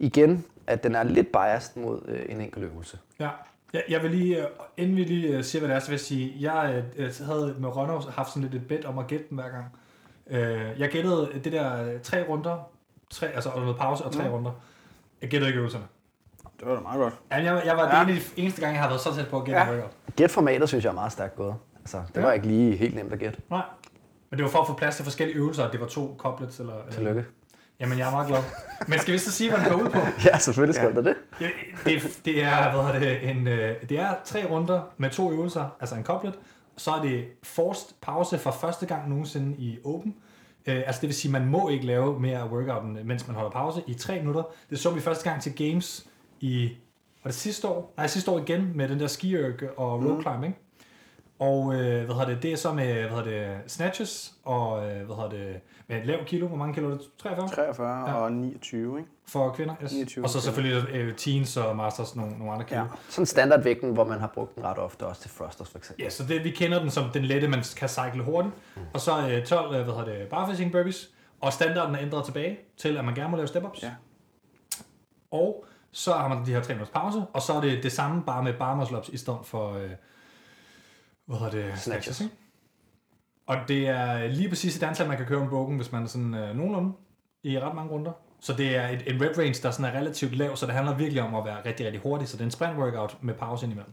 igen, 0.00 0.44
at 0.66 0.84
den 0.84 0.94
er 0.94 1.02
lidt 1.02 1.32
biased 1.32 1.82
mod 1.82 2.00
øh, 2.08 2.20
en 2.28 2.40
enkelt 2.40 2.64
øvelse. 2.64 2.98
Ja. 3.20 3.28
Jeg, 3.72 3.82
jeg 3.88 4.02
vil 4.02 4.10
lige, 4.10 4.38
øh, 4.38 4.46
inden 4.76 4.96
vi 4.96 5.04
lige 5.04 5.36
øh, 5.36 5.44
siger, 5.44 5.60
hvad 5.60 5.68
det 5.68 5.76
er, 5.76 5.80
så 5.80 5.86
vil 5.86 5.92
jeg 5.92 6.00
sige, 6.00 6.36
jeg 6.40 6.82
øh, 6.96 7.12
havde 7.26 7.54
med 7.58 7.76
Rønner 7.76 8.10
haft 8.10 8.28
sådan 8.28 8.42
lidt 8.42 8.54
et 8.54 8.68
bet 8.68 8.84
om 8.84 8.98
at 8.98 9.06
gætte 9.06 9.24
den 9.30 9.38
hver 9.38 9.48
gang. 9.48 9.64
Øh, 10.30 10.80
jeg 10.80 10.88
gættede 10.88 11.28
det 11.44 11.52
der 11.52 11.98
tre 12.02 12.24
runder, 12.28 12.70
tre, 13.10 13.26
altså 13.26 13.48
og 13.48 13.60
noget 13.60 13.76
pause 13.76 14.04
og 14.04 14.12
tre 14.12 14.28
runder. 14.30 14.50
Jeg 15.22 15.30
gættede 15.30 15.48
ikke 15.48 15.58
øvelserne. 15.58 15.84
Det 16.60 16.68
var 16.68 16.74
da 16.74 16.80
meget 16.80 16.98
godt. 16.98 17.14
Ja, 17.30 17.36
jeg, 17.36 17.62
jeg 17.66 17.76
var 17.76 17.98
Ja. 17.98 18.04
det 18.04 18.16
de 18.36 18.40
eneste 18.42 18.60
gang, 18.60 18.74
jeg 18.74 18.82
har 18.82 18.88
været 18.88 19.00
så 19.00 19.14
tæt 19.14 19.28
på 19.28 19.38
at 19.38 19.44
gætte 19.44 19.60
Ja. 19.60 19.70
workout. 19.70 19.90
Gæt-formatet 20.16 20.68
synes 20.68 20.84
jeg 20.84 20.90
er 20.90 20.94
meget 20.94 21.12
stærkt 21.12 21.36
gået. 21.36 21.54
Altså, 21.80 22.02
det 22.08 22.16
Ja. 22.16 22.20
var 22.26 22.32
ikke 22.32 22.46
lige 22.46 22.76
helt 22.76 22.94
nemt 22.94 23.12
at 23.12 23.18
gætte. 23.18 23.38
Nej. 23.50 23.62
Men 24.30 24.38
det 24.38 24.44
var 24.44 24.50
for 24.50 24.58
at 24.60 24.66
få 24.66 24.74
plads 24.74 24.96
til 24.96 25.04
forskellige 25.04 25.36
øvelser, 25.38 25.64
at 25.64 25.72
det 25.72 25.80
var 25.80 25.86
to 25.86 26.14
couplets. 26.18 26.60
Eller, 26.60 26.74
Tillykke. 26.90 27.24
Jamen, 27.80 27.98
jeg 27.98 28.06
er 28.08 28.10
meget 28.10 28.28
glad. 28.28 28.38
Men 28.88 28.98
skal 28.98 29.12
vi 29.14 29.18
så 29.18 29.32
sige, 29.32 29.50
hvad 29.50 29.60
den 29.60 29.68
går 29.78 29.84
ud 29.84 29.90
på? 29.90 29.98
Ja, 30.26 30.38
selvfølgelig 30.38 30.74
skal 30.74 30.88
ja. 30.88 30.94
det 30.96 31.04
det. 31.04 31.14
Ja, 31.40 31.48
det, 31.84 32.20
det, 32.24 32.42
er, 32.44 32.72
hvad 32.72 32.92
hedder 32.92 32.98
det, 32.98 33.30
en, 33.30 33.46
øh, 33.48 33.74
det 33.88 33.98
er 34.00 34.14
tre 34.24 34.44
runder 34.50 34.80
med 34.96 35.10
to 35.10 35.32
øvelser, 35.32 35.76
altså 35.80 35.94
en 35.96 36.04
couplet. 36.04 36.34
Så 36.76 36.90
er 36.90 37.02
det 37.02 37.24
forced 37.42 37.94
pause 38.02 38.38
for 38.38 38.50
første 38.50 38.86
gang 38.86 39.08
nogensinde 39.08 39.56
i 39.58 39.78
Open. 39.84 40.14
Øh, 40.66 40.76
altså 40.86 41.00
det 41.00 41.06
vil 41.08 41.14
sige, 41.14 41.32
man 41.32 41.46
må 41.46 41.68
ikke 41.68 41.86
lave 41.86 42.20
mere 42.20 42.38
af 42.38 42.48
workouten, 42.48 42.98
mens 43.04 43.26
man 43.26 43.36
holder 43.36 43.50
pause 43.50 43.82
i 43.86 43.94
tre 43.94 44.18
minutter. 44.18 44.42
Det 44.70 44.78
så 44.78 44.90
vi 44.90 45.00
første 45.00 45.30
gang 45.30 45.42
til 45.42 45.54
Games 45.70 46.06
i, 46.44 46.76
var 47.24 47.30
det 47.30 47.34
sidste 47.34 47.68
år? 47.68 47.94
Nej, 47.96 48.06
sidste 48.06 48.30
år 48.30 48.38
igen 48.38 48.72
med 48.74 48.88
den 48.88 49.00
der 49.00 49.06
ski 49.06 49.36
og 49.76 50.04
rope 50.04 50.22
climb, 50.22 50.44
ikke? 50.44 50.58
Og 51.38 51.74
øh, 51.74 51.80
hvad 52.04 52.14
hedder 52.14 52.26
det, 52.26 52.42
det 52.42 52.52
er 52.52 52.56
så 52.56 52.72
med 52.72 52.92
hvad 52.94 53.08
hedder 53.10 53.24
det, 53.24 53.70
snatches 53.70 54.34
og 54.44 54.86
øh, 54.86 55.06
hvad 55.06 55.16
hedder 55.16 55.28
det, 55.30 55.60
med 55.88 55.96
et 55.98 56.06
lavt 56.06 56.26
kilo. 56.26 56.46
Hvor 56.46 56.56
mange 56.56 56.74
kilo 56.74 56.86
er 56.86 56.90
det? 56.90 57.00
43? 57.18 57.48
43 57.48 58.08
Ja. 58.10 58.14
og 58.14 58.32
29, 58.32 58.98
ikke? 58.98 59.10
For 59.28 59.50
kvinder, 59.52 59.74
yes. 59.82 59.92
29 59.92 60.24
Og 60.24 60.30
så 60.30 60.40
selvfølgelig 60.40 60.88
øh, 60.90 61.16
teens 61.16 61.56
og 61.56 61.76
masters, 61.76 62.16
nogle, 62.16 62.38
nogle 62.38 62.52
andre 62.52 62.64
kilo. 62.64 62.80
Ja. 62.80 62.86
Sådan 63.08 63.26
standardvægten, 63.26 63.90
hvor 63.92 64.04
man 64.04 64.20
har 64.20 64.30
brugt 64.34 64.54
den 64.54 64.64
ret 64.64 64.78
ofte 64.78 65.06
også 65.06 65.22
til 65.22 65.30
thrusters 65.30 65.68
for 65.70 65.78
eksempel. 65.78 66.02
ja, 66.02 66.10
så 66.10 66.24
det, 66.28 66.44
vi 66.44 66.50
kender 66.50 66.78
den 66.80 66.90
som 66.90 67.04
den 67.14 67.24
lette, 67.24 67.48
man 67.48 67.62
kan 67.76 67.88
cykle 67.88 68.22
hurtigt. 68.22 68.54
Og 68.94 69.00
så 69.00 69.28
øh, 69.30 69.46
12, 69.46 69.64
øh, 69.74 69.84
hvad 69.84 69.94
hedder 69.94 70.18
det, 70.18 70.28
barfishing 70.28 70.72
burpees. 70.72 71.10
Og 71.40 71.52
standarden 71.52 71.94
er 71.94 72.00
ændret 72.00 72.24
tilbage 72.24 72.58
til, 72.76 72.96
at 72.96 73.04
man 73.04 73.14
gerne 73.14 73.30
må 73.30 73.36
lave 73.36 73.48
step-ups. 73.48 73.82
Ja. 73.82 73.90
Og 75.30 75.64
så 75.94 76.12
har 76.12 76.28
man 76.28 76.46
de 76.46 76.52
her 76.52 76.62
3 76.62 76.74
minutters 76.74 76.92
pause, 76.94 77.22
og 77.32 77.42
så 77.42 77.52
er 77.52 77.60
det 77.60 77.82
det 77.82 77.92
samme 77.92 78.22
bare 78.22 78.42
med 78.42 78.52
bar 78.52 78.74
muscle 78.74 78.98
ups 78.98 79.08
i 79.08 79.16
stedet 79.16 79.40
for, 79.44 79.72
øh, 79.74 79.90
hvad 81.26 81.38
hedder 81.38 81.50
det, 81.50 81.78
Snatches. 81.78 82.20
ikke? 82.20 82.34
Og 83.46 83.56
det 83.68 83.88
er 83.88 84.26
lige 84.28 84.48
præcis 84.48 84.76
et 84.76 84.82
antal, 84.82 85.08
man 85.08 85.16
kan 85.16 85.26
køre 85.26 85.42
en 85.42 85.48
broken, 85.48 85.76
hvis 85.76 85.92
man 85.92 86.02
er 86.02 86.06
sådan 86.06 86.34
øh, 86.34 86.56
nogenlunde 86.56 86.92
i 87.42 87.58
ret 87.60 87.74
mange 87.74 87.90
runder. 87.90 88.12
Så 88.40 88.52
det 88.52 88.76
er 88.76 88.88
et, 88.88 89.14
en 89.14 89.22
rep 89.22 89.38
range, 89.38 89.62
der 89.62 89.70
sådan 89.70 89.94
er 89.94 89.98
relativt 89.98 90.36
lav, 90.36 90.56
så 90.56 90.66
det 90.66 90.74
handler 90.74 90.94
virkelig 90.94 91.22
om 91.22 91.34
at 91.34 91.44
være 91.44 91.56
rigtig, 91.64 91.86
rigtig 91.86 92.02
hurtig. 92.02 92.28
Så 92.28 92.36
det 92.36 92.40
er 92.40 92.44
en 92.44 92.50
sprint 92.50 92.78
workout 92.78 93.16
med 93.20 93.34
pause 93.34 93.66
indimellem. 93.66 93.92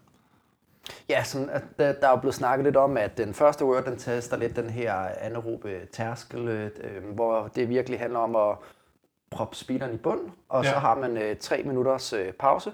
Ja, 1.09 1.23
sådan, 1.23 1.49
der, 1.79 1.93
der 1.93 2.07
er 2.07 2.11
jo 2.11 2.15
blevet 2.15 2.35
snakket 2.35 2.65
lidt 2.65 2.77
om, 2.77 2.97
at 2.97 3.17
den 3.17 3.33
første 3.33 3.65
workout, 3.65 3.85
den 3.85 3.97
tester 3.97 4.37
lidt 4.37 4.55
den 4.55 4.69
her 4.69 4.93
anaerobe 5.19 5.79
tærskel, 5.93 6.47
øh, 6.47 7.03
hvor 7.13 7.47
det 7.47 7.69
virkelig 7.69 7.99
handler 7.99 8.19
om 8.19 8.35
at 8.35 8.57
proppe 9.31 9.55
speederen 9.55 9.93
i 9.93 9.97
bund, 9.97 10.19
og 10.49 10.63
ja. 10.63 10.69
så 10.69 10.75
Ja. 10.75 10.79
har 10.79 10.95
man 10.99 11.17
øh, 11.17 11.35
tre 11.37 11.63
minutters 11.63 12.13
øh, 12.13 12.33
pause, 12.33 12.71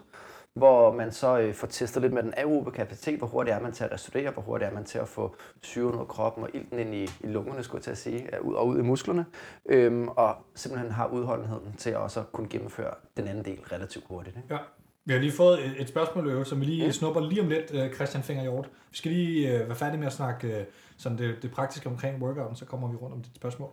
hvor 0.53 0.93
man 0.93 1.11
så 1.11 1.37
øh, 1.39 1.53
får 1.53 1.67
testet 1.67 2.01
lidt 2.01 2.13
med 2.13 2.23
den 2.23 2.33
aerobe 2.37 2.71
kapacitet, 2.71 3.17
hvor 3.17 3.27
hurtigt 3.27 3.55
er 3.55 3.59
man 3.61 3.71
til 3.71 3.83
at 3.83 3.91
restaurere, 3.91 4.31
hvor 4.31 4.41
hurtigt 4.41 4.69
er 4.69 4.73
man 4.73 4.83
til 4.85 4.97
at 4.99 5.07
få 5.07 5.35
syren 5.61 5.95
ud 5.95 5.99
af 5.99 6.07
kroppen 6.07 6.43
og 6.43 6.49
ilten 6.53 6.79
ind 6.79 6.95
i, 6.95 7.03
i 7.03 7.27
lungerne, 7.27 7.63
skulle 7.63 7.77
jeg 7.79 7.83
til 7.83 7.91
at 7.91 7.97
sige, 7.97 8.35
øh, 8.35 8.41
ud 8.45 8.53
og 8.53 8.67
ud 8.67 8.79
i 8.79 8.81
musklerne, 8.81 9.25
øhm, 9.65 10.07
og 10.07 10.35
simpelthen 10.55 10.91
har 10.91 11.07
udholdenheden 11.07 11.73
til 11.77 11.89
at 11.89 11.97
også 11.97 12.19
at 12.19 12.31
kunne 12.31 12.47
gennemføre 12.49 12.93
den 13.17 13.27
anden 13.27 13.45
del 13.45 13.59
relativt 13.71 14.05
hurtigt. 14.07 14.37
Ikke? 14.37 14.53
Ja. 14.53 14.59
Vi 15.05 15.13
har 15.13 15.19
lige 15.19 15.31
fået 15.31 15.65
et, 15.65 15.81
et 15.81 15.89
spørgsmål, 15.89 16.27
øvrigt, 16.27 16.49
som 16.49 16.59
vi 16.59 16.65
lige 16.65 16.93
snupper 16.93 17.21
lige 17.21 17.41
om 17.41 17.47
lidt, 17.47 17.73
øh, 17.73 17.93
Christian 17.93 18.23
Finger 18.23 18.43
Hjort. 18.43 18.69
Vi 18.91 18.97
skal 18.97 19.11
lige 19.11 19.53
øh, 19.61 19.67
være 19.67 19.75
færdige 19.75 19.99
med 19.99 20.07
at 20.07 20.13
snakke 20.13 20.59
øh, 20.59 20.65
sådan 20.97 21.17
det, 21.17 21.35
det 21.41 21.51
praktiske 21.51 21.89
omkring 21.89 22.21
workouten, 22.23 22.55
så 22.55 22.65
kommer 22.65 22.87
vi 22.87 22.95
rundt 22.95 23.15
om 23.15 23.21
dit 23.21 23.35
spørgsmål. 23.35 23.69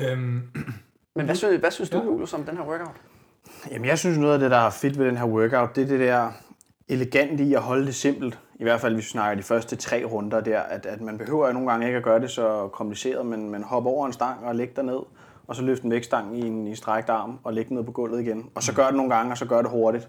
Øhm, 0.00 0.42
Men 1.16 1.26
hvad 1.26 1.34
synes, 1.34 1.60
hvad 1.60 1.70
synes 1.70 1.90
du, 1.90 1.98
Ja. 1.98 2.04
Julius, 2.04 2.32
om 2.32 2.44
den 2.44 2.56
her 2.56 2.64
workout? 2.64 2.96
Jamen, 3.70 3.86
jeg 3.88 3.98
synes 3.98 4.18
noget 4.18 4.34
af 4.34 4.38
det, 4.40 4.50
der 4.50 4.56
er 4.56 4.70
fedt 4.70 4.98
ved 4.98 5.06
den 5.06 5.16
her 5.16 5.26
workout, 5.26 5.76
det 5.76 5.82
er 5.82 5.86
det 5.88 6.00
der 6.00 6.30
elegante 6.88 7.44
i 7.44 7.54
at 7.54 7.60
holde 7.60 7.86
det 7.86 7.94
simpelt. 7.94 8.38
I 8.54 8.62
hvert 8.62 8.80
fald, 8.80 8.94
hvis 8.94 9.04
vi 9.04 9.08
snakker 9.08 9.36
de 9.36 9.42
første 9.42 9.76
tre 9.76 10.04
runder 10.04 10.40
der, 10.40 10.60
at, 10.60 10.86
at 10.86 11.00
man 11.00 11.18
behøver 11.18 11.46
jo 11.46 11.52
nogle 11.52 11.70
gange 11.70 11.86
ikke 11.86 11.96
at 11.96 12.04
gøre 12.04 12.20
det 12.20 12.30
så 12.30 12.68
kompliceret, 12.72 13.26
men 13.26 13.50
man 13.50 13.62
hopper 13.62 13.90
over 13.90 14.06
en 14.06 14.12
stang 14.12 14.44
og 14.44 14.54
lægger 14.54 14.74
der 14.74 14.82
ned, 14.82 14.98
og 15.46 15.56
så 15.56 15.62
løfter 15.62 15.84
en 15.84 15.90
vægtstang 15.90 16.38
i 16.38 16.46
en 16.46 16.66
i 16.66 16.74
strækt 16.74 17.08
arm 17.10 17.38
og 17.44 17.52
lægger 17.52 17.68
den 17.68 17.76
ned 17.76 17.84
på 17.84 17.92
gulvet 17.92 18.20
igen. 18.20 18.50
Og 18.54 18.62
så 18.62 18.74
gør 18.74 18.86
det 18.86 18.94
nogle 18.94 19.14
gange, 19.14 19.32
og 19.32 19.38
så 19.38 19.46
gør 19.46 19.62
det 19.62 19.70
hurtigt. 19.70 20.08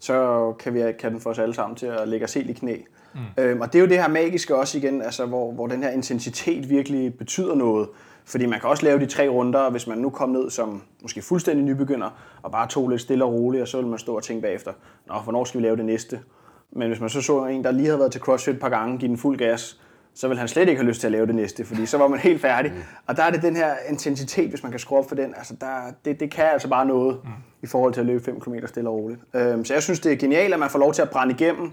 Så 0.00 0.52
kan, 0.58 0.74
vi, 0.74 0.82
kan 0.98 1.12
den 1.12 1.20
få 1.20 1.30
os 1.30 1.38
alle 1.38 1.54
sammen 1.54 1.76
til 1.76 1.86
at 1.86 2.08
lægge 2.08 2.24
os 2.24 2.34
helt 2.34 2.50
i 2.50 2.52
knæ. 2.52 2.76
Mm. 3.14 3.20
Øhm, 3.38 3.60
og 3.60 3.72
det 3.72 3.78
er 3.78 3.82
jo 3.82 3.88
det 3.88 4.02
her 4.02 4.08
magiske 4.08 4.56
også 4.56 4.78
igen, 4.78 5.02
altså, 5.02 5.26
hvor, 5.26 5.52
hvor 5.52 5.66
den 5.66 5.82
her 5.82 5.90
intensitet 5.90 6.70
virkelig 6.70 7.14
betyder 7.18 7.54
noget. 7.54 7.88
Fordi 8.24 8.46
man 8.46 8.60
kan 8.60 8.70
også 8.70 8.84
lave 8.84 9.00
de 9.00 9.06
tre 9.06 9.28
runder, 9.28 9.70
hvis 9.70 9.86
man 9.86 9.98
nu 9.98 10.10
kom 10.10 10.28
ned 10.28 10.50
som 10.50 10.82
måske 11.02 11.22
fuldstændig 11.22 11.64
nybegynder, 11.64 12.10
og 12.42 12.52
bare 12.52 12.68
tog 12.68 12.88
lidt 12.88 13.00
stille 13.00 13.24
og 13.24 13.32
roligt, 13.32 13.62
og 13.62 13.68
så 13.68 13.76
vil 13.76 13.86
man 13.86 13.98
stå 13.98 14.16
og 14.16 14.22
tænke 14.22 14.42
bagefter, 14.42 14.72
Nå, 15.06 15.14
hvornår 15.14 15.44
skal 15.44 15.60
vi 15.60 15.66
lave 15.66 15.76
det 15.76 15.84
næste? 15.84 16.20
Men 16.70 16.88
hvis 16.88 17.00
man 17.00 17.10
så 17.10 17.20
så 17.20 17.46
en, 17.46 17.64
der 17.64 17.70
lige 17.70 17.86
havde 17.86 17.98
været 17.98 18.12
til 18.12 18.20
CrossFit 18.20 18.54
et 18.54 18.60
par 18.60 18.68
gange, 18.68 18.98
give 18.98 19.08
den 19.08 19.18
fuld 19.18 19.38
gas, 19.38 19.80
så 20.14 20.28
vil 20.28 20.38
han 20.38 20.48
slet 20.48 20.68
ikke 20.68 20.80
have 20.80 20.88
lyst 20.88 21.00
til 21.00 21.06
at 21.06 21.12
lave 21.12 21.26
det 21.26 21.34
næste, 21.34 21.64
fordi 21.64 21.86
så 21.86 21.98
var 21.98 22.08
man 22.08 22.18
helt 22.18 22.40
færdig. 22.40 22.72
Mm. 22.72 22.78
Og 23.06 23.16
der 23.16 23.22
er 23.22 23.30
det 23.30 23.42
den 23.42 23.56
her 23.56 23.74
intensitet, 23.88 24.48
hvis 24.48 24.62
man 24.62 24.72
kan 24.72 24.78
skrue 24.78 24.98
op 24.98 25.08
for 25.08 25.14
den, 25.14 25.34
altså 25.36 25.56
der, 25.60 25.76
det, 26.04 26.20
det 26.20 26.30
kan 26.30 26.44
altså 26.44 26.68
bare 26.68 26.86
noget 26.86 27.18
mm. 27.24 27.30
i 27.62 27.66
forhold 27.66 27.92
til 27.92 28.00
at 28.00 28.06
løbe 28.06 28.24
5 28.24 28.40
km 28.40 28.54
stille 28.66 28.90
og 28.90 28.94
roligt. 28.94 29.20
Øhm, 29.34 29.64
så 29.64 29.74
jeg 29.74 29.82
synes, 29.82 30.00
det 30.00 30.12
er 30.12 30.16
genialt, 30.16 30.54
at 30.54 30.60
man 30.60 30.70
får 30.70 30.78
lov 30.78 30.92
til 30.92 31.02
at 31.02 31.10
brænde 31.10 31.34
igennem 31.34 31.70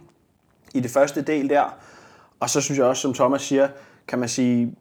i 0.74 0.80
det 0.80 0.92
første 0.92 1.22
del 1.22 1.50
der. 1.50 1.78
Og 2.40 2.50
så 2.50 2.62
synes 2.62 2.78
jeg 2.78 2.86
også, 2.86 3.02
som 3.02 3.14
Thomas 3.14 3.42
siger, 3.42 3.68
kan 4.08 4.20
man 4.20 4.30
sige, 4.30 4.76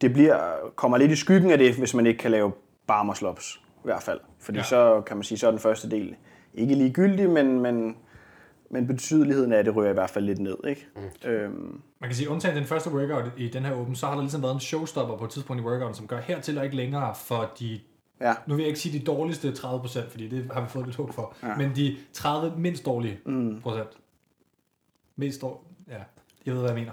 det 0.00 0.12
bliver, 0.12 0.56
kommer 0.76 0.98
lidt 0.98 1.10
i 1.10 1.16
skyggen 1.16 1.50
af 1.50 1.58
det, 1.58 1.74
hvis 1.74 1.94
man 1.94 2.06
ikke 2.06 2.18
kan 2.18 2.30
lave 2.30 2.52
bar 2.86 3.02
muscle 3.02 3.28
ups, 3.28 3.60
i 3.76 3.84
hvert 3.84 4.02
fald. 4.02 4.20
Fordi 4.38 4.58
ja. 4.58 4.62
Ja. 4.62 4.68
så 4.68 5.02
kan 5.06 5.16
man 5.16 5.24
sige, 5.24 5.38
så 5.38 5.46
er 5.46 5.50
den 5.50 5.60
første 5.60 5.90
del 5.90 6.16
ikke 6.54 6.74
ligegyldig, 6.74 7.30
men, 7.30 7.60
men, 7.60 7.96
men 8.70 8.86
betydeligheden 8.86 9.52
af 9.52 9.64
det 9.64 9.76
rører 9.76 9.90
i 9.90 9.92
hvert 9.92 10.10
fald 10.10 10.24
lidt 10.24 10.38
ned. 10.38 10.56
Ikke? 10.68 10.86
Mm. 10.96 11.28
Øhm, 11.30 11.80
Man 12.00 12.10
kan 12.10 12.14
sige, 12.14 12.30
undtagen 12.30 12.56
den 12.56 12.64
første 12.64 12.90
workout 12.90 13.32
i 13.36 13.48
den 13.48 13.64
her 13.64 13.72
åben, 13.72 13.96
så 13.96 14.06
har 14.06 14.14
der 14.14 14.20
ligesom 14.20 14.42
været 14.42 14.54
en 14.54 14.60
showstopper 14.60 15.16
på 15.16 15.24
et 15.24 15.30
tidspunkt 15.30 15.62
i 15.62 15.64
workouten, 15.64 15.94
som 15.94 16.06
gør 16.06 16.20
hertil 16.20 16.58
og 16.58 16.64
ikke 16.64 16.76
længere 16.76 17.14
for 17.14 17.52
de, 17.60 17.80
ja. 18.20 18.34
nu 18.46 18.54
vil 18.54 18.62
jeg 18.62 18.68
ikke 18.68 18.80
sige 18.80 18.98
de 18.98 19.04
dårligste 19.04 19.50
30%, 19.50 20.10
fordi 20.10 20.28
det 20.28 20.50
har 20.52 20.60
vi 20.60 20.68
fået 20.68 20.86
lidt 20.86 20.96
håb 20.96 21.12
for, 21.14 21.34
ja. 21.42 21.56
men 21.56 21.76
de 21.76 21.96
30 22.12 22.52
mindst 22.58 22.86
dårlige 22.86 23.20
mm. 23.26 23.60
procent. 23.60 23.88
Mest 25.16 25.42
dårlige, 25.42 25.64
ja, 25.88 26.02
jeg 26.46 26.54
ved, 26.54 26.60
hvad 26.60 26.70
jeg 26.70 26.78
mener. 26.78 26.92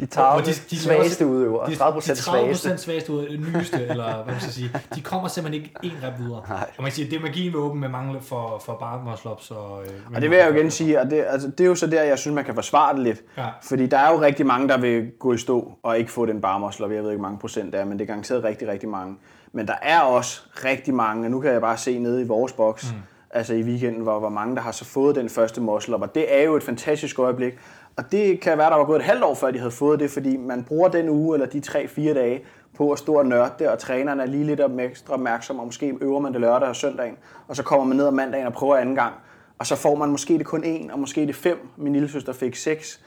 De 0.00 0.06
tager 0.06 0.38
de, 0.38 0.44
de- 0.44 0.52
de, 0.70 0.78
svageste 0.78 1.26
udøvere, 1.26 1.70
De, 1.70 1.76
30 1.76 1.90
de 1.90 1.94
procent 1.94 2.18
30 2.18 2.42
svageste. 2.44 2.78
svageste 2.78 3.12
ud, 3.12 3.26
nyeste, 3.38 3.86
eller 3.86 4.14
hvad 4.24 4.32
man 4.32 4.40
skal 4.40 4.52
sige, 4.52 4.70
de 4.94 5.00
kommer 5.00 5.28
simpelthen 5.28 5.62
ikke 5.64 5.74
en 5.82 5.92
rep 6.02 6.18
videre. 6.18 6.42
Nej. 6.48 6.58
Og 6.76 6.82
man 6.82 6.84
kan 6.84 6.92
sige, 6.92 7.10
det 7.10 7.16
er 7.16 7.20
magien 7.22 7.52
ved 7.52 7.60
åben 7.60 7.80
med 7.80 7.88
mangel 7.88 8.20
for, 8.20 8.62
for 8.64 8.72
ups. 9.32 9.50
Og, 9.50 9.82
øh, 9.84 10.14
Og 10.14 10.20
det 10.22 10.30
vil 10.30 10.38
jeg 10.38 10.48
jo 10.50 10.54
igen 10.54 10.70
sige, 10.70 11.00
og 11.00 11.10
det, 11.10 11.24
altså, 11.28 11.48
det 11.48 11.60
er 11.60 11.68
jo 11.68 11.74
så 11.74 11.86
der, 11.86 12.02
jeg 12.02 12.18
synes, 12.18 12.34
man 12.34 12.44
kan 12.44 12.54
forsvare 12.54 12.94
det 12.94 13.02
lidt. 13.02 13.22
Ja. 13.36 13.46
Fordi 13.62 13.86
der 13.86 13.98
er 13.98 14.12
jo 14.12 14.20
rigtig 14.20 14.46
mange, 14.46 14.68
der 14.68 14.78
vil 14.78 15.10
gå 15.18 15.32
i 15.32 15.38
stå 15.38 15.72
og 15.82 15.98
ikke 15.98 16.10
få 16.12 16.26
den 16.26 16.40
og 16.84 16.94
jeg 16.94 17.02
ved 17.02 17.10
ikke, 17.10 17.22
mange 17.22 17.38
procent 17.38 17.72
det 17.72 17.80
er, 17.80 17.84
men 17.84 17.98
det 17.98 18.04
er 18.04 18.06
garanteret 18.06 18.44
rigtig, 18.44 18.68
rigtig 18.68 18.88
mange. 18.88 19.16
Men 19.52 19.66
der 19.66 19.74
er 19.82 20.00
også 20.00 20.40
rigtig 20.64 20.94
mange, 20.94 21.26
og 21.26 21.30
nu 21.30 21.40
kan 21.40 21.52
jeg 21.52 21.60
bare 21.60 21.76
se 21.76 21.98
nede 21.98 22.22
i 22.22 22.26
vores 22.26 22.52
boks, 22.52 22.92
mm. 22.92 22.98
altså 23.30 23.54
i 23.54 23.62
weekenden, 23.62 24.02
hvor, 24.02 24.18
hvor 24.18 24.28
mange, 24.28 24.56
der 24.56 24.62
har 24.62 24.72
så 24.72 24.84
fået 24.84 25.16
den 25.16 25.28
første 25.28 25.60
muscle 25.60 25.94
og 25.94 26.14
det 26.14 26.40
er 26.40 26.42
jo 26.42 26.56
et 26.56 26.62
fantastisk 26.62 27.18
øjeblik. 27.18 27.52
Og 27.96 28.12
det 28.12 28.40
kan 28.40 28.58
være, 28.58 28.70
der 28.70 28.76
var 28.76 28.84
gået 28.84 28.98
et 28.98 29.04
halvt 29.04 29.24
år, 29.24 29.34
før 29.34 29.50
de 29.50 29.58
havde 29.58 29.70
fået 29.70 30.00
det, 30.00 30.10
fordi 30.10 30.36
man 30.36 30.64
bruger 30.64 30.88
den 30.88 31.08
uge, 31.08 31.36
eller 31.36 31.46
de 31.46 31.62
3-4 31.66 32.14
dage, 32.14 32.42
på 32.76 32.92
at 32.92 32.98
stå 32.98 33.14
og 33.14 33.26
nørde 33.26 33.52
det, 33.58 33.68
og 33.68 33.78
træneren 33.78 34.20
er 34.20 34.26
lige 34.26 34.44
lidt 34.44 34.60
ekstra 34.80 35.14
opmærksom, 35.14 35.58
og 35.58 35.66
måske 35.66 35.94
øver 36.00 36.20
man 36.20 36.32
det 36.32 36.40
lørdag 36.40 36.68
og 36.68 36.76
søndagen, 36.76 37.16
og 37.48 37.56
så 37.56 37.62
kommer 37.62 37.86
man 37.86 37.96
ned 37.96 38.06
om 38.06 38.14
mandagen 38.14 38.46
og 38.46 38.52
prøver 38.52 38.76
anden 38.76 38.94
gang, 38.94 39.14
og 39.58 39.66
så 39.66 39.76
får 39.76 39.94
man 39.94 40.08
måske 40.08 40.38
det 40.38 40.46
kun 40.46 40.64
en, 40.64 40.90
og 40.90 40.98
måske 40.98 41.26
det 41.26 41.36
fem. 41.36 41.68
Min 41.76 41.92
lille 41.92 42.08
søster 42.08 42.32
fik 42.32 42.56
seks 42.56 43.00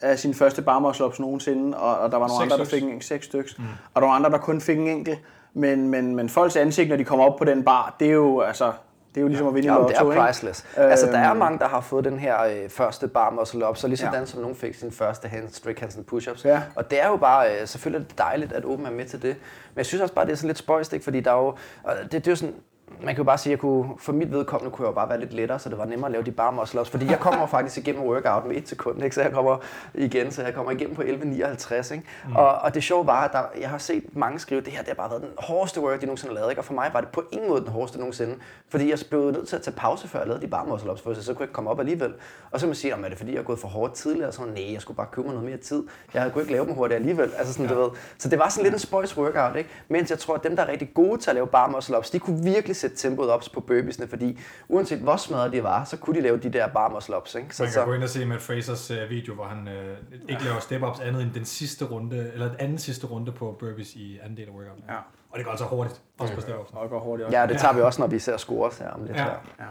af 0.00 0.18
sine 0.18 0.34
første 0.34 0.62
barmuscle-ups 0.62 1.20
nogensinde, 1.20 1.78
og, 1.78 1.98
og 1.98 2.12
der 2.12 2.18
var 2.18 2.28
nogle 2.28 2.42
andre, 2.42 2.58
der 2.58 2.64
fik 2.64 2.82
en 2.82 3.00
seks 3.00 3.26
styks, 3.26 3.58
mm. 3.58 3.64
og 3.94 4.02
der 4.02 4.08
var 4.08 4.14
andre, 4.14 4.30
der 4.30 4.38
kun 4.38 4.60
fik 4.60 4.78
en 4.78 4.88
enkelt. 4.88 5.18
Men, 5.54 5.88
men, 5.88 6.16
men 6.16 6.28
folks 6.28 6.56
ansigt, 6.56 6.88
når 6.88 6.96
de 6.96 7.04
kommer 7.04 7.24
op 7.24 7.36
på 7.36 7.44
den 7.44 7.64
bar, 7.64 7.96
det 8.00 8.08
er 8.08 8.12
jo, 8.12 8.40
altså, 8.40 8.72
det 9.14 9.16
er 9.16 9.20
jo 9.22 9.28
ligesom 9.28 9.46
at 9.46 9.54
vinde 9.54 9.66
i 9.66 9.70
Jamen, 9.70 9.88
det 9.88 9.92
lotto, 9.96 10.08
er 10.08 10.12
ikke? 10.12 10.22
priceless. 10.26 10.66
Altså, 10.76 11.06
der 11.06 11.18
er 11.18 11.30
Øhm. 11.30 11.38
mange, 11.38 11.58
der 11.58 11.68
har 11.68 11.80
fået 11.80 12.04
den 12.04 12.18
her 12.18 12.42
øh, 12.42 12.68
første 12.68 13.08
bar 13.08 13.30
muscle 13.30 13.68
up, 13.68 13.76
så 13.76 13.88
ligesom 13.88 14.06
Ja. 14.08 14.12
ja. 14.14 14.18
den, 14.18 14.26
som 14.26 14.40
nogen 14.40 14.56
fik 14.56 14.74
sin 14.74 14.92
første 14.92 15.28
hand, 15.28 15.48
strict 15.48 15.80
hands 15.80 15.96
and 15.96 16.04
push-ups. 16.12 16.44
Ja. 16.48 16.62
Og 16.74 16.90
det 16.90 17.02
er 17.02 17.08
jo 17.08 17.16
bare, 17.16 17.60
øh, 17.60 17.66
selvfølgelig 17.68 18.04
er 18.04 18.08
det 18.08 18.18
dejligt, 18.18 18.52
at 18.52 18.64
Åben 18.64 18.86
er 18.86 18.90
med 18.90 19.04
til 19.04 19.22
det. 19.22 19.36
Men 19.74 19.76
jeg 19.76 19.86
synes 19.86 20.02
også 20.02 20.14
bare, 20.14 20.24
det 20.26 20.32
er 20.32 20.36
sådan 20.36 20.46
lidt 20.48 20.58
spøjst, 20.58 20.92
ikke? 20.92 21.04
fordi 21.04 21.20
der 21.20 21.30
er 21.32 21.36
jo, 21.38 21.46
og 21.84 21.94
det, 22.02 22.12
det 22.12 22.26
er 22.26 22.32
jo 22.32 22.36
sådan, 22.36 22.54
man 22.98 23.14
kan 23.14 23.16
jo 23.16 23.24
bare 23.24 23.38
sige, 23.38 23.50
at 23.50 23.56
jeg 23.56 23.58
kunne, 23.58 23.88
for 23.98 24.12
mit 24.12 24.32
vedkommende 24.32 24.70
kunne 24.70 24.86
jeg 24.86 24.90
jo 24.90 24.94
bare 24.94 25.08
være 25.08 25.20
lidt 25.20 25.32
lettere, 25.32 25.58
så 25.58 25.68
det 25.68 25.78
var 25.78 25.84
nemmere 25.84 26.08
at 26.08 26.12
lave 26.12 26.24
de 26.24 26.32
bar 26.32 26.50
muscle 26.50 26.80
ups, 26.80 26.90
fordi 26.90 27.06
jeg 27.06 27.18
kommer 27.18 27.46
faktisk 27.46 27.78
igennem 27.78 28.02
workout 28.02 28.46
med 28.46 28.56
et 28.56 28.68
sekund, 28.68 29.04
ikke? 29.04 29.14
så 29.14 29.22
jeg 29.22 29.32
kommer 29.32 29.58
igen, 29.94 30.30
så 30.30 30.42
jeg 30.42 30.54
kommer 30.54 30.72
igennem 30.72 30.96
på 30.96 31.02
11.59, 31.02 31.92
ikke? 31.94 32.04
Mm. 32.28 32.36
Og, 32.36 32.58
og 32.58 32.74
det 32.74 32.82
sjove 32.82 33.06
var, 33.06 33.24
at 33.24 33.32
der, 33.32 33.42
jeg 33.60 33.70
har 33.70 33.78
set 33.78 34.16
mange 34.16 34.38
skrive, 34.38 34.60
det 34.60 34.72
her 34.72 34.78
det 34.78 34.88
har 34.88 34.94
bare 34.94 35.10
været 35.10 35.22
den 35.22 35.30
hårdeste 35.38 35.80
work, 35.80 36.00
de 36.00 36.06
nogensinde 36.06 36.34
har 36.34 36.40
lavet, 36.40 36.50
ikke? 36.50 36.60
og 36.60 36.64
for 36.64 36.74
mig 36.74 36.90
var 36.92 37.00
det 37.00 37.08
på 37.08 37.22
ingen 37.32 37.48
måde 37.48 37.60
den 37.60 37.68
hårdeste 37.68 37.98
nogensinde, 37.98 38.34
fordi 38.68 38.90
jeg 38.90 38.98
blev 39.10 39.30
nødt 39.30 39.48
til 39.48 39.56
at 39.56 39.62
tage 39.62 39.76
pause, 39.76 40.08
før 40.08 40.18
jeg 40.18 40.28
lavede 40.28 40.42
de 40.42 40.48
bar 40.48 40.64
muscle 40.64 40.92
ups, 40.92 41.02
for 41.02 41.14
så 41.14 41.34
kunne 41.34 41.40
jeg 41.40 41.44
ikke 41.44 41.54
komme 41.54 41.70
op 41.70 41.80
alligevel. 41.80 42.14
Og 42.50 42.60
så 42.60 42.66
man 42.66 42.74
sige, 42.74 42.94
om 42.94 43.04
er 43.04 43.08
det 43.08 43.18
fordi, 43.18 43.32
jeg 43.32 43.38
er 43.38 43.42
gået 43.42 43.58
for 43.58 43.68
hårdt 43.68 43.94
tidligere, 43.94 44.32
så 44.32 44.42
nej, 44.42 44.72
jeg 44.72 44.80
skulle 44.80 44.96
bare 44.96 45.06
købe 45.12 45.26
mig 45.26 45.34
noget 45.34 45.48
mere 45.48 45.58
tid. 45.58 45.82
Jeg 46.14 46.32
kunne 46.32 46.42
ikke 46.42 46.52
lave 46.52 46.66
dem 46.66 46.74
hurtigt 46.74 46.96
alligevel. 46.96 47.32
Altså 47.38 47.52
sådan, 47.52 47.66
ja. 47.66 47.74
du 47.74 47.80
ved. 47.80 47.90
Så 48.18 48.28
det 48.28 48.38
var 48.38 48.48
sådan 48.48 48.62
lidt 48.62 48.74
en 48.74 48.78
spøjs 48.78 49.16
workout, 49.16 49.56
ikke? 49.56 49.70
Mens 49.88 50.10
jeg 50.10 50.18
tror, 50.18 50.34
at 50.34 50.44
dem, 50.44 50.56
der 50.56 50.62
er 50.62 50.68
rigtig 50.68 50.94
gode 50.94 51.20
til 51.20 51.30
at 51.30 51.34
lave 51.34 51.46
bar 51.46 51.68
muscle 51.68 51.98
ups, 51.98 52.10
de 52.10 52.18
kunne 52.18 52.44
virkelig 52.44 52.76
sætte 52.80 52.96
tempoet 52.96 53.30
op 53.30 53.42
på 53.54 53.60
burpeesne, 53.60 54.08
fordi 54.08 54.38
uanset 54.68 54.98
hvor 54.98 55.16
smadret 55.16 55.52
de 55.52 55.62
var, 55.62 55.84
så 55.84 55.96
kunne 55.96 56.16
de 56.16 56.20
lave 56.20 56.36
de 56.38 56.50
der 56.50 56.68
bar 56.68 56.88
muscle 56.88 57.16
ups, 57.16 57.34
ikke? 57.34 57.56
Så, 57.56 57.62
Man 57.62 57.66
kan 57.66 57.74
så, 57.74 57.84
gå 57.84 57.92
ind 57.92 58.02
og 58.02 58.08
se 58.08 58.24
Matt 58.26 58.42
Frasers 58.42 58.90
øh, 58.90 59.10
video, 59.10 59.34
hvor 59.34 59.44
han 59.44 59.68
øh, 59.68 59.96
ikke 60.28 60.44
laver 60.44 60.60
step-ups 60.60 61.00
andet 61.00 61.22
end 61.22 61.32
den 61.34 61.44
sidste 61.44 61.84
runde, 61.84 62.30
eller 62.32 62.46
den 62.48 62.56
anden 62.58 62.78
sidste 62.78 63.06
runde 63.06 63.32
på 63.32 63.56
burpees 63.60 63.94
i 63.94 64.18
anden 64.22 64.36
del 64.36 64.48
af 64.48 64.52
workouten. 64.52 64.84
Ja. 64.88 64.96
Og 65.30 65.38
det 65.38 65.44
går 65.44 65.50
altså 65.50 65.66
hurtigt, 65.66 66.00
også 66.18 66.34
på 66.34 66.40
step-ups. 66.40 66.72
Og 66.72 66.82
det 66.82 66.90
går 66.90 67.00
hurtigt 67.00 67.26
også. 67.26 67.38
ja, 67.38 67.46
det 67.46 67.58
tager 67.58 67.74
vi 67.74 67.80
også, 67.80 68.00
når 68.00 68.08
vi 68.08 68.18
ser 68.18 68.36
scores 68.36 68.78
her 68.78 68.90
om 68.90 69.04
lidt. 69.04 69.16
Ja. 69.16 69.24
Her. 69.24 69.30
Ja. 69.60 69.64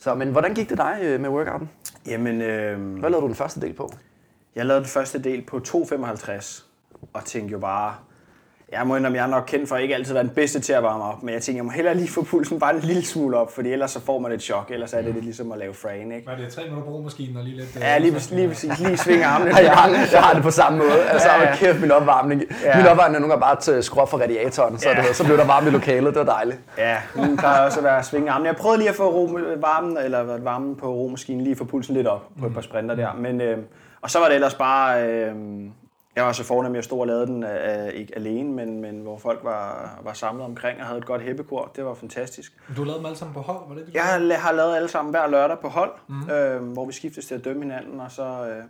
Så, 0.00 0.14
men 0.14 0.30
hvordan 0.32 0.54
gik 0.54 0.68
det 0.68 0.78
dig 0.78 0.98
øh, 1.02 1.20
med 1.20 1.28
workouten? 1.30 1.70
Jamen, 2.06 2.42
øh, 2.42 2.98
Hvad 2.98 3.10
lavede 3.10 3.22
du 3.22 3.26
den 3.26 3.34
første 3.34 3.60
del 3.60 3.72
på? 3.72 3.92
Jeg 4.54 4.66
lavede 4.66 4.80
den 4.84 4.90
første 4.90 5.22
del 5.22 5.44
på 5.46 5.60
2,55 5.68 6.64
og 7.12 7.24
tænkte 7.24 7.52
jo 7.52 7.58
bare, 7.58 7.94
jeg 8.72 8.86
må 8.86 8.96
indrømme, 8.96 9.18
jeg 9.18 9.24
er 9.24 9.30
nok 9.30 9.44
kendt 9.46 9.68
for 9.68 9.76
at 9.76 9.82
ikke 9.82 9.94
altid 9.94 10.12
være 10.12 10.22
den 10.22 10.30
bedste 10.30 10.60
til 10.60 10.72
at 10.72 10.82
varme 10.82 11.04
op, 11.04 11.22
men 11.22 11.34
jeg 11.34 11.42
tænkte, 11.42 11.56
jeg 11.56 11.64
må 11.64 11.70
hellere 11.70 11.94
lige 11.94 12.08
få 12.08 12.22
pulsen 12.24 12.58
bare 12.58 12.74
en 12.74 12.80
lille 12.80 13.04
smule 13.04 13.36
op, 13.36 13.52
fordi 13.54 13.72
ellers 13.72 13.90
så 13.90 14.00
får 14.00 14.18
man 14.18 14.32
et 14.32 14.42
chok, 14.42 14.70
ellers 14.70 14.92
er 14.92 15.02
det 15.02 15.14
lidt 15.14 15.24
ligesom 15.24 15.52
at 15.52 15.58
lave 15.58 15.74
frame, 15.74 16.14
ikke? 16.14 16.20
Hvad 16.28 16.34
er 16.34 16.38
det, 16.38 16.52
tre 16.54 16.62
minutter 16.62 16.84
på 16.84 16.90
romaskinen 16.90 17.36
og 17.36 17.44
lige 17.44 17.56
lidt... 17.56 17.76
øh, 17.76 17.82
Ja, 17.82 17.98
lige, 17.98 18.12
præcis- 18.12 18.30
lige 18.30 18.48
præcis, 18.48 18.78
lige 18.80 18.96
svinge 18.96 19.26
armene. 19.26 19.50
Ja, 19.56 19.62
jeg, 19.64 19.72
har, 19.72 19.88
jeg 20.12 20.22
har 20.22 20.34
det 20.34 20.42
på 20.42 20.50
samme 20.50 20.78
måde. 20.78 21.08
Altså, 21.10 21.28
Ja, 21.28 21.42
ja, 21.42 21.56
kæft, 21.56 21.80
min 21.80 21.90
opvarmning. 21.90 22.42
Ja. 22.64 22.76
Min 22.76 22.86
opvarmning 22.86 23.16
er 23.16 23.20
nogle 23.20 23.32
gange 23.32 23.40
bare 23.40 23.60
til 23.60 23.82
skrue 23.82 24.02
op 24.02 24.08
for 24.10 24.18
radiatoren, 24.18 24.78
så, 24.78 24.88
Ja. 24.90 25.02
det, 25.02 25.16
så 25.16 25.24
blev 25.24 25.36
der 25.36 25.44
varmt 25.46 25.66
i 25.66 25.70
lokalet. 25.70 26.14
Det 26.14 26.26
var 26.26 26.32
dejligt. 26.32 26.60
Ja, 26.78 26.96
den 27.14 27.36
plejer 27.36 27.64
også 27.66 27.78
at 27.80 27.84
være 27.84 27.98
at 27.98 28.06
svinge 28.06 28.30
armene. 28.30 28.48
Jeg 28.48 28.56
prøvede 28.56 28.78
lige 28.78 28.88
at 28.90 28.94
få 28.96 29.10
ro, 29.12 29.24
varmen, 29.60 29.98
eller 29.98 30.38
varmen 30.38 30.76
på 30.76 30.86
romaskinen, 30.94 31.44
lige 31.44 31.56
få 31.56 31.64
pulsen 31.64 31.94
lidt 31.94 32.06
op 32.06 32.22
på 32.40 32.46
et 32.46 32.54
par 32.54 32.60
sprinter 32.60 32.94
der. 32.94 33.08
Men, 33.18 33.40
øh, 33.40 33.58
og 34.02 34.10
så 34.10 34.18
var 34.18 34.26
det 34.26 34.34
ellers 34.34 34.54
bare, 34.54 35.02
øh, 35.08 35.32
jeg 36.18 36.26
var 36.26 36.32
så 36.32 36.44
fornem, 36.44 36.74
jeg 36.74 36.84
stod 36.84 37.00
og 37.00 37.06
lavede 37.06 37.26
den 37.26 37.44
øh, 37.44 37.88
ikke 37.88 38.16
alene, 38.16 38.52
men, 38.52 38.80
men 38.80 39.00
hvor 39.00 39.18
folk 39.18 39.40
var, 39.44 39.98
var 40.02 40.12
samlet 40.12 40.44
omkring 40.44 40.80
og 40.80 40.86
havde 40.86 40.98
et 40.98 41.06
godt 41.06 41.22
hæppekor. 41.22 41.72
Det 41.76 41.84
var 41.84 41.94
fantastisk. 41.94 42.52
Du 42.76 42.84
lavet 42.84 42.98
dem 42.98 43.06
alle 43.06 43.18
sammen 43.18 43.34
på 43.34 43.40
hold, 43.40 43.68
var 43.68 43.74
det 43.74 43.86
det? 43.86 43.94
Jeg 43.94 44.02
har, 44.02 44.36
har 44.36 44.52
lavet 44.52 44.76
alle 44.76 44.88
sammen 44.88 45.10
hver 45.10 45.26
lørdag 45.26 45.58
på 45.58 45.68
hold, 45.68 45.92
mm. 46.08 46.30
øh, 46.30 46.62
hvor 46.72 46.84
vi 46.84 46.92
skiftes 46.92 47.26
til 47.26 47.34
at 47.34 47.44
dømme 47.44 47.62
hinanden, 47.62 48.00
og 48.00 48.12
så, 48.12 48.22
øh, 48.22 48.64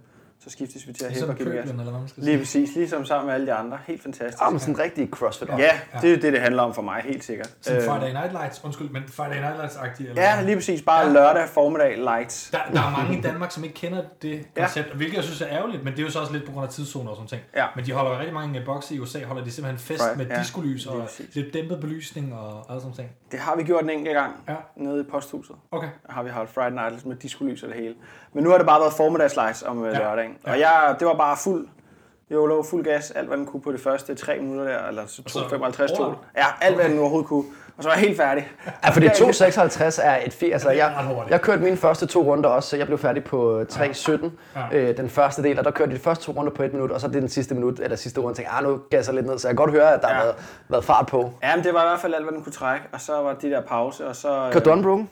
så 0.44 0.51
skiftes 0.51 0.88
vi 0.88 0.92
til 0.92 1.05
at 1.05 1.12
hæppe 1.12 1.33
og 1.33 1.37
give 1.37 1.51
gas. 1.51 1.70
eller 1.70 1.83
hvad 1.83 1.92
man 1.92 2.09
skal 2.09 2.22
Lige 2.22 2.46
sige. 2.46 2.62
præcis, 2.64 2.77
ligesom 2.77 3.05
sammen 3.05 3.27
med 3.27 3.35
alle 3.35 3.46
de 3.46 3.53
andre. 3.53 3.79
Helt 3.87 4.03
fantastisk. 4.03 4.38
Ah, 4.42 4.53
men 4.53 4.61
sådan 4.61 4.74
en 4.74 4.81
rigtig 4.81 5.09
crossfit 5.11 5.48
Ja, 5.48 5.70
det 6.03 6.12
er 6.12 6.16
det, 6.20 6.33
det 6.33 6.40
handler 6.40 6.62
om 6.62 6.74
for 6.74 6.83
mig, 6.83 7.03
helt 7.05 7.24
sikkert. 7.24 7.51
Sådan 7.61 7.83
Øh, 7.83 7.88
Friday 7.88 8.12
Night 8.12 8.33
Lights, 8.33 8.64
undskyld, 8.64 8.90
men 8.90 9.03
Friday 9.09 9.40
Night 9.40 9.57
Lights-agtigt? 9.61 10.09
Eller 10.09 10.22
Ja, 10.22 10.42
lige 10.42 10.57
præcis. 10.57 10.83
Bare 10.83 11.07
Ja. 11.07 11.12
lørdag 11.12 11.48
formiddag 11.48 11.96
lights. 11.98 12.51
Der, 12.51 12.59
der 12.72 12.83
er 12.83 12.90
mange 12.90 13.18
i 13.18 13.20
Danmark, 13.20 13.53
som 13.53 13.64
ikke 13.64 13.74
kender 13.77 14.03
det 14.22 14.46
Ja. 14.57 14.61
koncept, 14.62 14.94
hvilket 14.96 15.16
jeg 15.16 15.24
synes 15.24 15.40
er 15.40 15.48
ærgerligt, 15.48 15.85
men 15.85 15.92
det 15.92 15.98
er 15.98 16.05
jo 16.05 16.11
så 16.11 16.20
også 16.20 16.33
lidt 16.33 16.44
på 16.46 16.53
grund 16.53 16.66
af 16.66 16.72
tidszoner 16.72 17.11
og 17.11 17.16
sådan 17.16 17.29
ting. 17.29 17.42
Ja. 17.57 17.66
Men 17.77 17.85
de 17.87 17.92
holder 17.92 18.11
jo 18.11 18.16
rigtig 18.18 18.35
mange 18.35 18.62
bokse 18.66 18.94
i 18.94 18.98
USA, 19.01 19.24
holder 19.24 19.44
de 19.44 19.51
simpelthen 19.51 19.79
fest 19.79 20.05
Right, 20.05 20.16
med 20.18 20.27
ja. 20.27 20.38
diskolys 20.40 20.85
Lige 20.85 20.94
og 20.94 21.03
præcis. 21.03 21.35
lidt 21.35 21.55
dæmpet 21.55 21.81
belysning 21.81 22.35
og 22.35 22.66
alle 22.68 22.81
sådan 22.81 22.96
ting. 22.96 23.11
Det 23.33 23.40
har 23.40 23.57
vi 23.57 23.62
gjort 23.62 23.83
en 23.85 23.90
enkelt 23.90 24.14
gang 24.14 24.33
Ja. 24.48 24.55
nede 24.77 25.01
i 25.01 25.05
posthuset. 25.11 25.57
Okay. 25.70 25.88
Har 26.09 26.22
vi 26.22 26.31
holdt 26.31 26.51
Friday 26.51 26.70
Night 26.70 26.88
Lights 26.90 27.05
med 27.05 27.16
diskolys 27.16 27.62
og 27.62 27.68
det 27.68 27.77
hele. 27.77 27.94
Men 28.32 28.44
nu 28.44 28.50
har 28.50 28.56
det 28.58 28.66
bare 28.66 28.80
været 28.80 28.92
formiddagslights 28.92 29.62
om 29.62 29.84
ja. 29.84 29.90
Ja. 29.90 29.98
lørdagen. 29.98 30.36
Og 30.44 30.58
jeg, 30.58 30.96
det 30.98 31.06
var 31.06 31.14
bare 31.14 31.36
fuld, 31.36 31.68
jeg 32.30 32.36
lå 32.36 32.62
fuld 32.62 32.84
gas, 32.84 33.10
alt 33.10 33.28
hvad 33.28 33.38
den 33.38 33.46
kunne 33.46 33.60
på 33.62 33.72
det 33.72 33.80
første 33.80 34.14
tre 34.14 34.38
minutter 34.38 34.64
der, 34.64 34.88
eller 34.88 35.02
så 35.06 35.22
så 35.26 35.38
2,55 35.38 35.96
tog. 35.96 36.06
over? 36.06 36.08
det. 36.08 36.18
Ja, 36.36 36.44
alt 36.60 36.76
hvad 36.76 36.88
den 36.88 36.98
overhovedet 36.98 37.28
kunne. 37.28 37.44
Og 37.76 37.84
så 37.84 37.88
var 37.90 37.96
jeg 37.96 38.04
helt 38.04 38.16
færdig. 38.16 38.48
Ja, 38.84 38.90
fordi 38.90 39.06
2.56 39.24 40.00
er 40.06 40.18
et 40.26 40.32
fint. 40.32 40.52
Altså, 40.52 40.68
det 40.68 40.76
jeg, 40.76 41.06
jeg 41.30 41.40
kørte 41.40 41.62
mine 41.62 41.76
første 41.76 42.06
to 42.06 42.22
runder 42.22 42.48
også, 42.48 42.68
så 42.68 42.76
jeg 42.76 42.86
blev 42.86 42.98
færdig 42.98 43.24
på 43.24 43.62
3.17. 43.62 44.10
Ja. 44.56 44.62
Øh, 44.72 44.96
den 44.96 45.08
første 45.10 45.42
del, 45.42 45.58
og 45.58 45.64
der 45.64 45.70
kørte 45.70 45.92
de 45.94 45.98
første 45.98 46.24
to 46.24 46.32
runder 46.32 46.52
på 46.52 46.62
et 46.62 46.72
minut, 46.72 46.90
og 46.90 47.00
så 47.00 47.06
det 47.08 47.14
den 47.22 47.28
sidste 47.28 47.54
minut, 47.54 47.80
eller 47.80 47.96
sidste 47.96 48.20
runde, 48.20 48.38
tænkte 48.38 48.52
jeg, 48.52 48.58
ah, 48.58 48.64
nu 48.64 48.80
gasser 48.90 49.12
jeg 49.12 49.16
lidt 49.22 49.30
ned, 49.30 49.38
så 49.38 49.48
jeg 49.48 49.56
kan 49.56 49.64
godt 49.64 49.70
høre, 49.70 49.94
at 49.94 50.02
der 50.02 50.08
ja. 50.08 50.14
har 50.14 50.22
været, 50.22 50.36
været 50.68 50.84
fart 50.84 51.06
på. 51.06 51.32
Ja, 51.42 51.56
men 51.56 51.64
det 51.64 51.74
var 51.74 51.82
i 51.84 51.88
hvert 51.88 52.00
fald 52.00 52.14
alt, 52.14 52.24
hvad 52.24 52.32
den 52.32 52.42
kunne 52.42 52.52
trække. 52.52 52.86
Og 52.92 53.00
så 53.00 53.12
var 53.22 53.32
de 53.34 53.50
der 53.50 53.60
pause, 53.60 54.06
og 54.06 54.16
så... 54.16 54.28
øh, 54.46 54.52
Kørte 54.52 54.64
du 54.64 54.70
unbroken? 54.70 55.10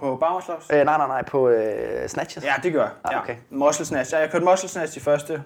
På 0.00 0.16
Bauerslops? 0.16 0.66
Øh, 0.72 0.84
nej, 0.84 0.96
nej, 0.96 1.06
nej, 1.06 1.24
på 1.24 1.48
øh, 1.48 2.08
snatches. 2.08 2.44
Ja, 2.44 2.52
det 2.62 2.72
gør 2.72 2.82
jeg. 2.82 2.90
Ah, 3.04 3.12
Ja. 3.12 3.20
okay. 3.20 3.36
Muscle 3.50 3.84
snatch. 3.86 4.12
Ja, 4.14 4.18
jeg 4.18 4.30
kørte 4.30 4.44
muscle 4.44 4.68
snatch 4.68 4.94
de 4.94 5.00
første, 5.00 5.42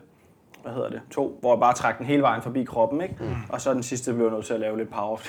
hvad 0.62 0.72
hedder 0.72 0.88
det, 0.88 1.00
to, 1.10 1.38
hvor 1.40 1.54
jeg 1.54 1.60
bare 1.60 1.74
trak 1.74 1.98
den 1.98 2.06
hele 2.06 2.22
vejen 2.22 2.42
forbi 2.42 2.64
kroppen, 2.64 3.00
ikke? 3.00 3.14
Mm. 3.20 3.34
Og 3.48 3.60
så 3.60 3.74
den 3.74 3.82
sidste 3.82 4.12
blev 4.14 4.26
jeg 4.26 4.34
nødt 4.34 4.46
til 4.46 4.54
at 4.54 4.60
lave 4.60 4.76
lidt 4.78 4.90
power. 4.92 5.16
det 5.16 5.26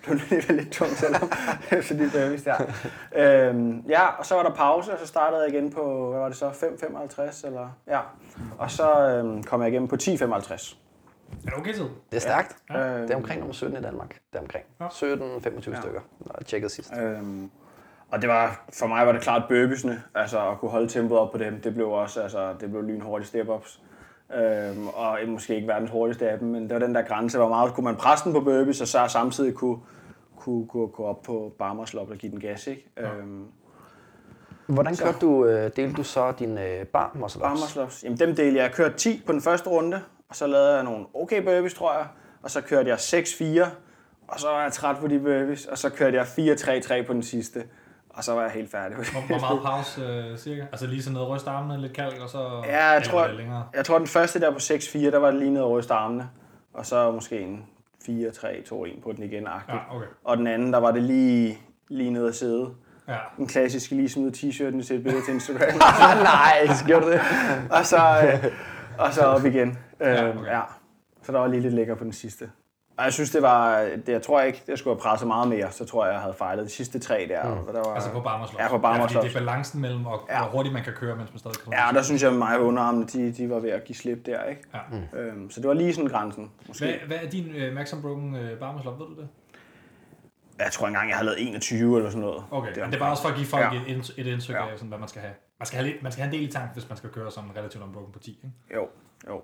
blev 0.04 0.12
alligevel 0.30 0.56
lidt 0.56 0.72
tungt, 0.72 0.92
selvom 0.98 1.32
efter 1.78 1.94
de 1.96 2.10
burpees 2.12 2.42
der. 2.42 2.54
øhm, 3.16 3.80
ja, 3.88 4.06
og 4.06 4.26
så 4.26 4.34
var 4.34 4.42
der 4.42 4.54
pause, 4.54 4.92
og 4.92 4.98
så 4.98 5.06
startede 5.06 5.42
jeg 5.42 5.54
igen 5.54 5.70
på, 5.70 6.10
hvad 6.10 6.20
var 6.20 6.28
det 6.28 6.36
så, 6.36 6.48
5.55 6.48 7.46
eller, 7.46 7.68
ja. 7.88 8.00
Og 8.58 8.70
så 8.70 9.08
øhm, 9.08 9.42
kom 9.42 9.62
jeg 9.62 9.70
igen 9.72 9.88
på 9.88 9.96
10.55. 10.02 10.76
Er 11.46 11.50
det 11.50 11.54
okay 11.58 11.72
tid? 11.72 11.82
Det 12.10 12.16
er 12.16 12.20
stærkt. 12.20 12.56
Ja. 12.70 13.02
Det 13.02 13.10
er 13.10 13.16
omkring 13.16 13.38
nummer 13.40 13.54
17 13.54 13.76
i 13.78 13.80
Danmark. 13.82 14.08
Det 14.32 14.38
er 14.38 14.40
omkring. 14.42 14.64
Ja. 14.80 14.86
17-25 14.86 15.80
stykker, 15.80 16.00
når 16.20 16.34
jeg 16.38 16.46
tjekkede 16.46 16.72
sidst. 16.72 16.92
Øhm, 16.96 17.50
og 18.10 18.22
det 18.22 18.28
var, 18.28 18.64
for 18.72 18.86
mig 18.86 19.06
var 19.06 19.12
det 19.12 19.20
klart 19.20 19.42
burpeesne, 19.48 20.02
altså 20.14 20.50
at 20.50 20.58
kunne 20.58 20.70
holde 20.70 20.88
tempoet 20.88 21.20
op 21.20 21.32
på 21.32 21.38
dem, 21.38 21.60
det 21.60 21.74
blev 21.74 21.90
også, 21.90 22.22
altså 22.22 22.54
det 22.60 22.70
blev 22.70 22.82
lynhurtige 22.82 23.28
step-ups. 23.28 23.80
Øhm, 24.36 24.88
og 24.88 25.18
måske 25.28 25.54
ikke 25.54 25.68
verdens 25.68 25.90
hurtigste 25.90 26.30
af 26.30 26.38
dem, 26.38 26.48
men 26.48 26.62
det 26.62 26.72
var 26.72 26.78
den 26.78 26.94
der 26.94 27.02
grænse, 27.02 27.38
hvor 27.38 27.48
meget 27.48 27.74
kunne 27.74 27.84
man 27.84 27.96
presse 27.96 28.24
den 28.24 28.32
på 28.32 28.40
burpees, 28.40 28.80
og 28.80 28.88
så 28.88 29.04
samtidig 29.08 29.54
kunne, 29.54 29.78
kunne, 30.36 30.66
kunne 30.66 30.88
gå 30.88 31.04
op 31.04 31.22
på 31.22 31.52
barmerslop 31.58 32.10
og 32.10 32.16
give 32.16 32.32
den 32.32 32.40
gas, 32.40 32.66
ikke? 32.66 32.90
Øhm, 32.96 33.46
Hvordan 34.66 34.96
kørte 34.96 35.18
du, 35.20 35.46
øh, 35.46 35.70
delte 35.76 35.96
du 35.96 36.02
så 36.02 36.32
din 36.32 36.58
øh, 36.58 36.86
bar 36.86 37.10
muscle 37.14 37.38
ups? 37.38 37.42
barmerslops, 37.42 38.04
jamen 38.04 38.18
dem 38.18 38.28
delte 38.28 38.56
jeg. 38.56 38.62
Jeg 38.62 38.72
kørte 38.72 38.96
10 38.96 39.22
på 39.26 39.32
den 39.32 39.40
første 39.40 39.70
runde, 39.70 40.00
og 40.28 40.36
så 40.36 40.46
lavede 40.46 40.74
jeg 40.74 40.84
nogle 40.84 41.06
okay 41.14 41.42
burpees, 41.42 41.74
tror 41.74 41.92
jeg. 41.92 42.06
Og 42.42 42.50
så 42.50 42.60
kørte 42.60 42.88
jeg 42.88 42.96
6-4, 42.98 43.66
og 44.28 44.40
så 44.40 44.48
var 44.48 44.62
jeg 44.62 44.72
træt 44.72 44.96
på 45.00 45.06
de 45.06 45.18
burpees, 45.18 45.66
og 45.66 45.78
så 45.78 45.90
kørte 45.90 46.16
jeg 46.16 46.26
4-3-3 46.26 47.06
på 47.06 47.12
den 47.12 47.22
sidste. 47.22 47.64
Og 48.16 48.24
så 48.24 48.34
var 48.34 48.42
jeg 48.42 48.50
helt 48.50 48.70
færdig. 48.70 48.96
Hvor, 48.96 49.20
hvor 49.26 49.40
meget 49.40 49.60
pause 49.70 50.00
øh, 50.02 50.38
cirka? 50.38 50.60
Altså 50.72 50.86
lige 50.86 51.02
sådan 51.02 51.14
noget 51.14 51.28
ryst 51.28 51.46
armene, 51.46 51.80
lidt 51.80 51.92
kalk, 51.92 52.20
og 52.22 52.28
så... 52.28 52.62
Ja, 52.66 52.86
jeg 52.86 53.02
tror, 53.02 53.26
det 53.26 53.36
længere. 53.36 53.64
jeg 53.74 53.84
tror, 53.84 53.98
den 53.98 54.06
første 54.06 54.40
der 54.40 54.50
på 54.50 54.56
6-4, 54.56 54.98
der 54.98 55.18
var 55.18 55.30
det 55.30 55.40
lige 55.40 55.50
nede 55.50 55.64
at 55.64 55.70
ryste 55.70 55.94
armene. 55.94 56.28
Og 56.74 56.86
så 56.86 57.10
måske 57.10 57.40
en 57.40 57.64
4-3-2-1 58.08 59.00
på 59.02 59.12
den 59.16 59.22
igen. 59.24 59.42
Ja, 59.42 59.74
okay. 59.96 60.06
Og 60.24 60.36
den 60.36 60.46
anden, 60.46 60.72
der 60.72 60.78
var 60.78 60.90
det 60.90 61.02
lige, 61.02 61.58
lige 61.88 62.10
nede 62.10 62.28
at 62.28 62.34
sidde. 62.34 62.70
Ja. 63.08 63.16
Den 63.36 63.46
klassiske 63.46 63.94
lige 63.94 64.08
smide 64.08 64.30
t-shirten 64.36 64.82
til 64.86 64.96
et 64.96 65.02
billede 65.02 65.24
til 65.24 65.34
Instagram. 65.34 65.78
Nej, 66.22 66.66
gjorde 66.86 67.06
du 67.06 67.12
det? 67.12 67.20
og, 67.70 67.86
så, 67.86 67.96
øh, 67.96 68.52
og 68.98 69.12
så 69.14 69.22
op 69.22 69.44
igen. 69.44 69.78
Øh, 70.00 70.06
Ja, 70.08 70.28
okay. 70.28 70.38
okay. 70.38 70.50
ja. 70.50 70.60
Så 71.22 71.32
der 71.32 71.38
var 71.38 71.46
lige 71.46 71.60
lidt 71.60 71.74
lækker 71.74 71.94
på 71.94 72.04
den 72.04 72.12
sidste. 72.12 72.50
Og 72.98 73.04
jeg 73.04 73.12
synes, 73.12 73.30
det 73.30 73.42
var... 73.42 73.78
Det, 73.80 74.08
jeg 74.08 74.22
tror 74.22 74.40
ikke, 74.40 74.62
jeg 74.68 74.78
skulle 74.78 74.94
have 74.94 75.00
presset 75.02 75.28
meget 75.28 75.48
mere. 75.48 75.72
Så 75.72 75.84
tror 75.84 76.04
jeg, 76.04 76.12
jeg 76.12 76.20
havde 76.20 76.34
fejlet 76.34 76.64
de 76.64 76.70
sidste 76.70 76.98
tre 76.98 77.26
der. 77.28 77.54
Mm. 77.54 77.66
Der 77.66 77.72
var, 77.72 77.94
Altså 77.94 78.10
på 78.10 78.20
barmerslops. 78.20 78.62
Ja, 78.62 78.68
på 78.68 78.74
Ja, 78.74 78.80
barmerslops. 78.80 79.12
fordi 79.14 79.28
det 79.28 79.34
er 79.36 79.40
balancen 79.40 79.80
mellem, 79.80 80.06
og, 80.06 80.20
Ja. 80.30 80.38
hvor 80.42 80.50
hurtigt 80.50 80.72
man 80.72 80.84
kan 80.84 80.92
køre, 80.92 81.16
mens 81.16 81.30
man 81.32 81.38
stadig 81.38 81.56
kan 81.64 81.72
Ja, 81.72 81.88
og 81.88 81.94
der 81.94 82.02
synes 82.02 82.22
jeg, 82.22 82.30
at 82.30 82.36
mig 82.36 82.58
og 82.58 82.64
underarmene, 82.64 83.06
de, 83.06 83.32
de 83.32 83.50
var 83.50 83.58
ved 83.58 83.70
at 83.70 83.84
give 83.84 83.96
slip 83.96 84.26
der, 84.26 84.44
ikke? 84.44 84.62
Ja. 85.12 85.18
Øhm, 85.18 85.50
så 85.50 85.60
det 85.60 85.68
var 85.68 85.74
lige 85.74 85.94
sådan 85.94 86.10
grænsen, 86.10 86.50
måske. 86.68 86.84
Hvad, 86.84 86.94
hvad 87.06 87.26
er 87.26 87.30
din 87.30 87.54
øh, 87.54 87.74
Max 87.74 87.92
Unbroken 87.92 88.36
øh, 88.36 88.58
barmerslop, 88.58 88.98
ved 88.98 89.06
du 89.06 89.14
det? 89.20 89.28
Jeg 90.58 90.72
tror 90.72 90.86
engang, 90.86 91.08
jeg 91.08 91.16
har 91.16 91.24
lavet 91.24 91.48
21 91.48 91.96
eller 91.96 92.10
sådan 92.10 92.20
noget. 92.20 92.44
Okay, 92.50 92.68
det 92.68 92.78
er, 92.78 92.84
omkring. 92.84 92.92
det 92.92 92.98
er 92.98 93.04
bare 93.04 93.10
også 93.10 93.22
for 93.22 93.30
at 93.30 93.36
give 93.36 93.46
folk 93.46 93.64
Ja. 93.64 93.72
ja. 93.88 93.92
et, 93.98 94.14
et 94.16 94.26
indtryk 94.26 94.56
Ja. 94.56 94.62
af, 94.62 94.78
sådan, 94.78 94.88
hvad 94.88 94.98
man 94.98 95.08
skal 95.08 95.20
have. 95.22 95.34
Man 95.58 95.66
skal 95.66 95.78
have, 95.78 95.90
lidt, 95.90 96.02
man 96.02 96.12
skal 96.12 96.24
have 96.24 96.34
en 96.34 96.40
del 96.40 96.48
i 96.48 96.52
tank, 96.52 96.72
hvis 96.72 96.88
man 96.88 96.96
skal 96.98 97.10
køre 97.10 97.30
sådan 97.30 97.50
relativt 97.56 97.84
unbroken 97.84 98.12
på 98.12 98.18
10. 98.18 98.30
Ikke? 98.30 98.48
Jo, 98.74 98.88
jo. 99.28 99.42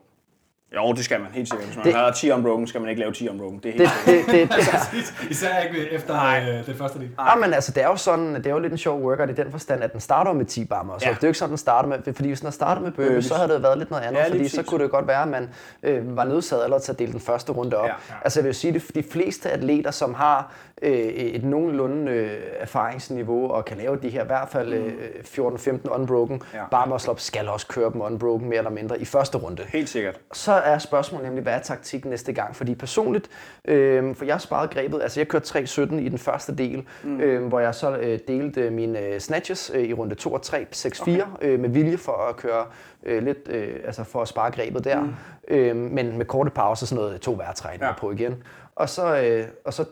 Jo, 0.76 0.92
det 0.92 1.04
skal 1.04 1.20
man 1.20 1.28
helt 1.32 1.48
sikkert. 1.48 1.66
Hvis 1.66 1.76
man 1.76 1.84
Det- 1.86 1.94
det... 1.94 2.00
har 2.02 2.10
10 2.10 2.30
unbroken, 2.30 2.66
skal 2.66 2.80
man 2.80 2.90
ikke 2.90 3.00
lave 3.00 3.12
10 3.12 3.28
unbroken. 3.28 3.58
Det 3.62 3.68
er 3.68 3.72
helt 3.72 3.90
Det, 4.06 4.24
sikkert. 4.26 4.50
det, 4.50 4.50
det, 4.92 5.14
det, 5.20 5.30
Især 5.30 5.58
ikke 5.58 5.90
efter 5.92 6.14
Nej. 6.14 6.44
øh, 6.60 6.66
den 6.66 6.74
første 6.74 6.98
del. 6.98 7.10
Ja, 7.18 7.34
men 7.36 7.54
altså, 7.54 7.72
det 7.72 7.82
er 7.82 7.86
jo 7.86 7.96
sådan, 7.96 8.34
det 8.34 8.46
er 8.46 8.50
jo 8.50 8.58
lidt 8.58 8.72
en 8.72 8.78
sjov 8.78 9.00
workout 9.02 9.30
i 9.30 9.32
den 9.32 9.50
forstand, 9.50 9.82
at 9.84 9.92
den 9.92 10.00
starter 10.00 10.32
med 10.32 10.44
10 10.44 10.64
bar 10.64 10.82
muscle. 10.82 11.08
Ja. 11.08 11.14
Det 11.14 11.22
er 11.22 11.26
jo 11.26 11.28
ikke 11.28 11.38
sådan, 11.38 11.50
den 11.50 11.58
starter 11.58 11.88
med, 11.88 12.14
fordi 12.14 12.28
hvis 12.28 12.40
den 12.40 12.46
havde 12.46 12.54
startet 12.54 12.84
med 12.84 12.92
Burpees. 12.92 13.24
så 13.24 13.34
havde 13.34 13.48
det 13.48 13.62
været 13.62 13.78
lidt 13.78 13.90
noget 13.90 14.04
andet, 14.04 14.18
Ja, 14.20 14.24
lige 14.28 14.36
fordi 14.36 14.48
så 14.48 14.56
præcis. 14.56 14.68
kunne 14.70 14.82
det 14.84 14.90
godt 14.90 15.06
være, 15.06 15.22
at 15.22 15.28
man 15.28 15.48
øh, 15.82 16.16
var 16.16 16.24
nødsaget 16.24 16.62
allerede 16.64 16.84
til 16.84 16.92
at 16.92 16.98
dele 16.98 17.12
den 17.12 17.20
første 17.20 17.52
runde 17.52 17.76
op. 17.76 17.86
Ja. 17.88 17.92
Ja. 18.08 18.14
Altså 18.24 18.40
jeg 18.40 18.44
vil 18.44 18.48
jo 18.50 18.54
sige, 18.54 18.74
at 18.74 18.82
de 18.94 19.02
fleste 19.10 19.50
atleter, 19.50 19.90
som 19.90 20.14
har 20.14 20.52
øh, 20.82 20.92
et 20.92 21.44
nogenlunde 21.44 22.12
øh, 22.12 22.30
erfaringsniveau 22.58 23.50
og 23.50 23.64
kan 23.64 23.76
lave 23.76 23.96
de 24.02 24.08
her 24.08 24.22
i 24.22 24.26
hvert 24.26 24.48
fald 24.48 24.72
øh, 24.72 24.92
14-15 25.24 25.94
unbroken 25.94 26.30
Mm. 26.30 26.42
Ja. 26.54 26.58
ja. 26.58 26.64
bar 26.70 26.86
muscle 26.86 27.10
ups, 27.12 27.22
skal 27.22 27.48
også 27.48 27.66
køre 27.66 27.92
dem 27.92 28.00
unbroken 28.00 28.48
mere 28.48 28.58
eller 28.58 28.70
mindre 28.70 29.00
i 29.00 29.04
første 29.04 29.38
runde. 29.38 29.62
Helt 29.68 29.88
sikkert. 29.88 30.20
Så 30.32 30.52
er 30.52 30.78
spørgsmålet 30.78 31.26
nemlig, 31.26 31.42
hvad 31.42 31.52
er 31.52 31.58
taktikken 31.58 32.10
næste 32.10 32.32
gang? 32.32 32.56
Fordi 32.56 32.74
personligt, 32.74 33.28
øh, 33.64 34.14
for 34.16 34.24
jeg 34.24 34.40
sparede 34.40 34.68
grebet, 34.74 35.02
altså 35.02 35.20
jeg 35.20 35.28
kørte 35.28 35.58
3.17 35.58 35.94
i 35.94 36.08
den 36.08 36.18
første 36.18 36.56
del, 36.56 36.84
mm. 37.04 37.20
øh, 37.20 37.46
hvor 37.46 37.60
jeg 37.60 37.74
så 37.74 37.96
øh, 37.96 38.18
delte 38.28 38.70
mine 38.70 38.98
øh, 39.00 39.20
snatches 39.20 39.70
øh, 39.74 39.82
i 39.84 39.92
runde 39.94 40.14
2 40.14 40.32
og 40.32 40.42
3, 40.42 40.66
6-4, 40.76 41.02
okay. 41.02 41.20
øh, 41.42 41.60
med 41.60 41.68
vilje 41.68 41.96
for 41.98 42.12
at 42.28 42.36
køre 42.36 42.64
øh, 43.02 43.22
lidt, 43.24 43.48
øh, 43.48 43.74
altså 43.84 44.04
for 44.04 44.22
at 44.22 44.28
spare 44.28 44.50
grebet 44.50 44.84
der, 44.84 45.00
mm. 45.00 45.10
øh, 45.48 45.76
men 45.76 46.18
med 46.18 46.26
korte 46.26 46.50
pauser, 46.50 46.86
sådan 46.86 47.04
noget 47.04 47.20
to 47.20 47.32
vejrtrækninger 47.32 47.86
Ja. 47.86 47.92
ja. 47.92 47.98
på 48.00 48.10
igen. 48.10 48.42
Og 48.76 48.88
så, 48.88 49.20
øh, 49.22 49.44
og 49.64 49.74
så 49.74 49.84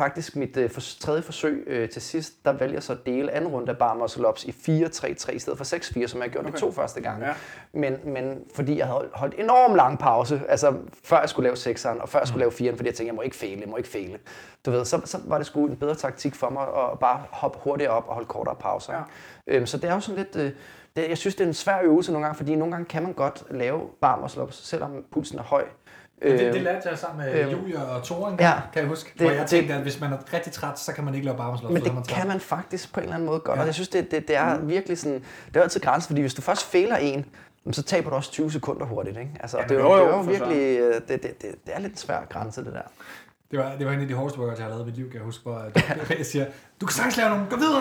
faktisk 0.00 0.36
mit 0.36 0.56
øh, 0.56 0.70
for, 0.70 0.80
tredje 1.00 1.22
forsøg 1.22 1.64
øh, 1.66 1.88
til 1.88 2.02
sidst, 2.02 2.44
der 2.44 2.52
vælger 2.52 2.74
jeg 2.74 2.82
så 2.82 2.92
at 2.92 3.06
dele 3.06 3.32
anden 3.32 3.50
runde 3.50 3.70
af 3.70 3.78
bar 3.78 3.94
muscle 3.94 4.28
ups 4.28 4.44
i 4.44 4.50
4-3-3 4.50 5.32
i 5.32 5.38
stedet 5.38 5.58
for 5.58 5.64
6-4, 5.64 6.06
som 6.06 6.22
jeg 6.22 6.30
gjorde 6.30 6.46
okay. 6.46 6.56
de 6.56 6.60
to 6.60 6.72
første 6.72 7.00
gange. 7.00 7.26
Ja. 7.26 7.34
Men, 7.72 7.96
men 8.04 8.44
fordi 8.54 8.78
jeg 8.78 8.86
havde 8.86 9.08
holdt, 9.12 9.34
enormt 9.38 9.76
lang 9.76 9.98
pause, 9.98 10.42
altså 10.48 10.74
før 11.04 11.20
jeg 11.20 11.28
skulle 11.28 11.50
lave 11.50 11.74
6'eren, 11.74 12.02
og 12.02 12.08
før 12.08 12.18
jeg 12.18 12.28
skulle 12.28 12.40
lave 12.40 12.52
4'eren, 12.52 12.76
fordi 12.76 12.86
jeg 12.86 12.94
tænkte, 12.94 13.06
jeg 13.06 13.14
må 13.14 13.22
ikke 13.22 13.36
fejle, 13.36 13.60
jeg 13.60 13.68
må 13.68 13.76
ikke 13.76 13.88
fejle. 13.88 14.18
Du 14.66 14.70
ved, 14.70 14.84
så, 14.84 15.00
så 15.04 15.18
var 15.24 15.38
det 15.38 15.46
sgu 15.46 15.66
en 15.66 15.76
bedre 15.76 15.94
taktik 15.94 16.34
for 16.34 16.50
mig 16.50 16.62
at 16.62 16.98
bare 16.98 17.22
hoppe 17.30 17.58
hurtigere 17.62 17.92
op 17.92 18.08
og 18.08 18.14
holde 18.14 18.28
kortere 18.28 18.56
pauser. 18.56 18.92
Ja. 18.92 18.98
Ja. 19.46 19.56
Øhm, 19.56 19.66
så 19.66 19.76
det 19.76 19.90
er 19.90 19.94
jo 19.94 20.00
sådan 20.00 20.16
lidt, 20.16 20.36
øh, 20.36 20.52
det, 20.96 21.08
jeg 21.08 21.18
synes, 21.18 21.34
det 21.34 21.44
er 21.44 21.48
en 21.48 21.54
svær 21.54 21.80
øvelse 21.82 22.12
nogle 22.12 22.26
gange, 22.26 22.36
fordi 22.36 22.54
nogle 22.54 22.72
gange 22.72 22.86
kan 22.86 23.02
man 23.02 23.12
godt 23.12 23.44
lave 23.50 23.80
bar 24.00 24.20
muscle 24.20 24.42
ups, 24.42 24.66
selvom 24.66 25.04
pulsen 25.10 25.38
er 25.38 25.42
høj. 25.42 25.64
Men 26.22 26.32
det, 26.32 26.40
Øhm, 26.44 26.52
det 26.52 26.62
lærte 26.62 26.88
jeg 26.88 26.98
sammen 26.98 27.26
med 27.26 27.40
øhm, 27.40 27.50
Julia 27.50 27.82
og 27.82 28.02
Tore, 28.02 28.36
ja. 28.40 28.52
kan 28.72 28.80
jeg 28.82 28.88
huske. 28.88 29.10
Det- 29.12 29.20
hvor 29.20 29.30
jeg 29.30 29.40
det- 29.40 29.48
tænkte, 29.48 29.74
at 29.74 29.80
hvis 29.80 30.00
man 30.00 30.12
er 30.12 30.16
rigtig 30.34 30.52
træt, 30.52 30.78
så 30.78 30.92
kan 30.92 31.04
man 31.04 31.14
ikke 31.14 31.24
lave 31.26 31.36
barmerslop. 31.36 31.72
Men 31.72 31.82
det 31.84 31.92
træt. 31.92 32.06
kan 32.06 32.28
man 32.28 32.40
faktisk 32.40 32.92
på 32.94 33.00
en 33.00 33.04
eller 33.04 33.14
anden 33.14 33.26
måde 33.26 33.40
godt, 33.40 33.56
Ja. 33.56 33.60
og 33.60 33.66
jeg 33.66 33.74
synes, 33.74 33.88
det, 33.88 34.10
det, 34.10 34.28
det 34.28 34.36
er 34.36 34.58
virkelig 34.58 34.98
sådan, 34.98 35.22
det 35.48 35.56
er 35.56 35.62
altid 35.62 35.80
grænsen, 35.80 36.06
fordi 36.08 36.20
hvis 36.20 36.34
du 36.34 36.42
først 36.42 36.64
fejler 36.70 36.96
en, 36.96 37.26
så 37.72 37.82
taber 37.82 38.10
du 38.10 38.16
også 38.16 38.30
20 38.30 38.52
sekunder 38.52 38.86
hurtigt, 38.86 39.16
ikke? 39.18 39.30
Altså, 39.40 39.58
Ja, 39.58 39.62
det, 39.64 39.70
er 39.70 39.74
jo, 39.80 39.94
jo, 39.96 39.96
det 40.06 40.12
er 40.12 40.16
jo 40.16 40.22
virkelig, 40.22 40.78
øh, 40.80 40.94
det, 40.94 41.08
det, 41.08 41.22
det, 41.22 41.42
det 41.42 41.74
er 41.74 41.78
lidt 41.80 41.92
en 41.92 41.96
svær 41.98 42.20
grænse, 42.30 42.64
det 42.64 42.72
der. 42.72 42.80
Det 43.50 43.58
var, 43.58 43.72
det 43.78 43.86
var 43.86 43.92
en 43.92 44.00
af 44.00 44.08
de 44.08 44.14
hårdeste 44.14 44.38
workouts, 44.40 44.58
jeg 44.60 44.64
har 44.66 44.70
lavet 44.70 44.82
i 44.82 44.86
mit 44.86 44.96
liv, 44.96 45.06
kan 45.06 45.14
jeg 45.14 45.24
huske, 45.24 45.42
hvor 45.42 45.58
jeg, 45.58 46.18
jeg 46.18 46.26
siger, 46.26 46.46
du 46.80 46.86
kan 46.86 46.92
sagtens 46.94 47.16
lave 47.16 47.28
nogen, 47.30 47.46
gå 47.50 47.56
videre! 47.56 47.80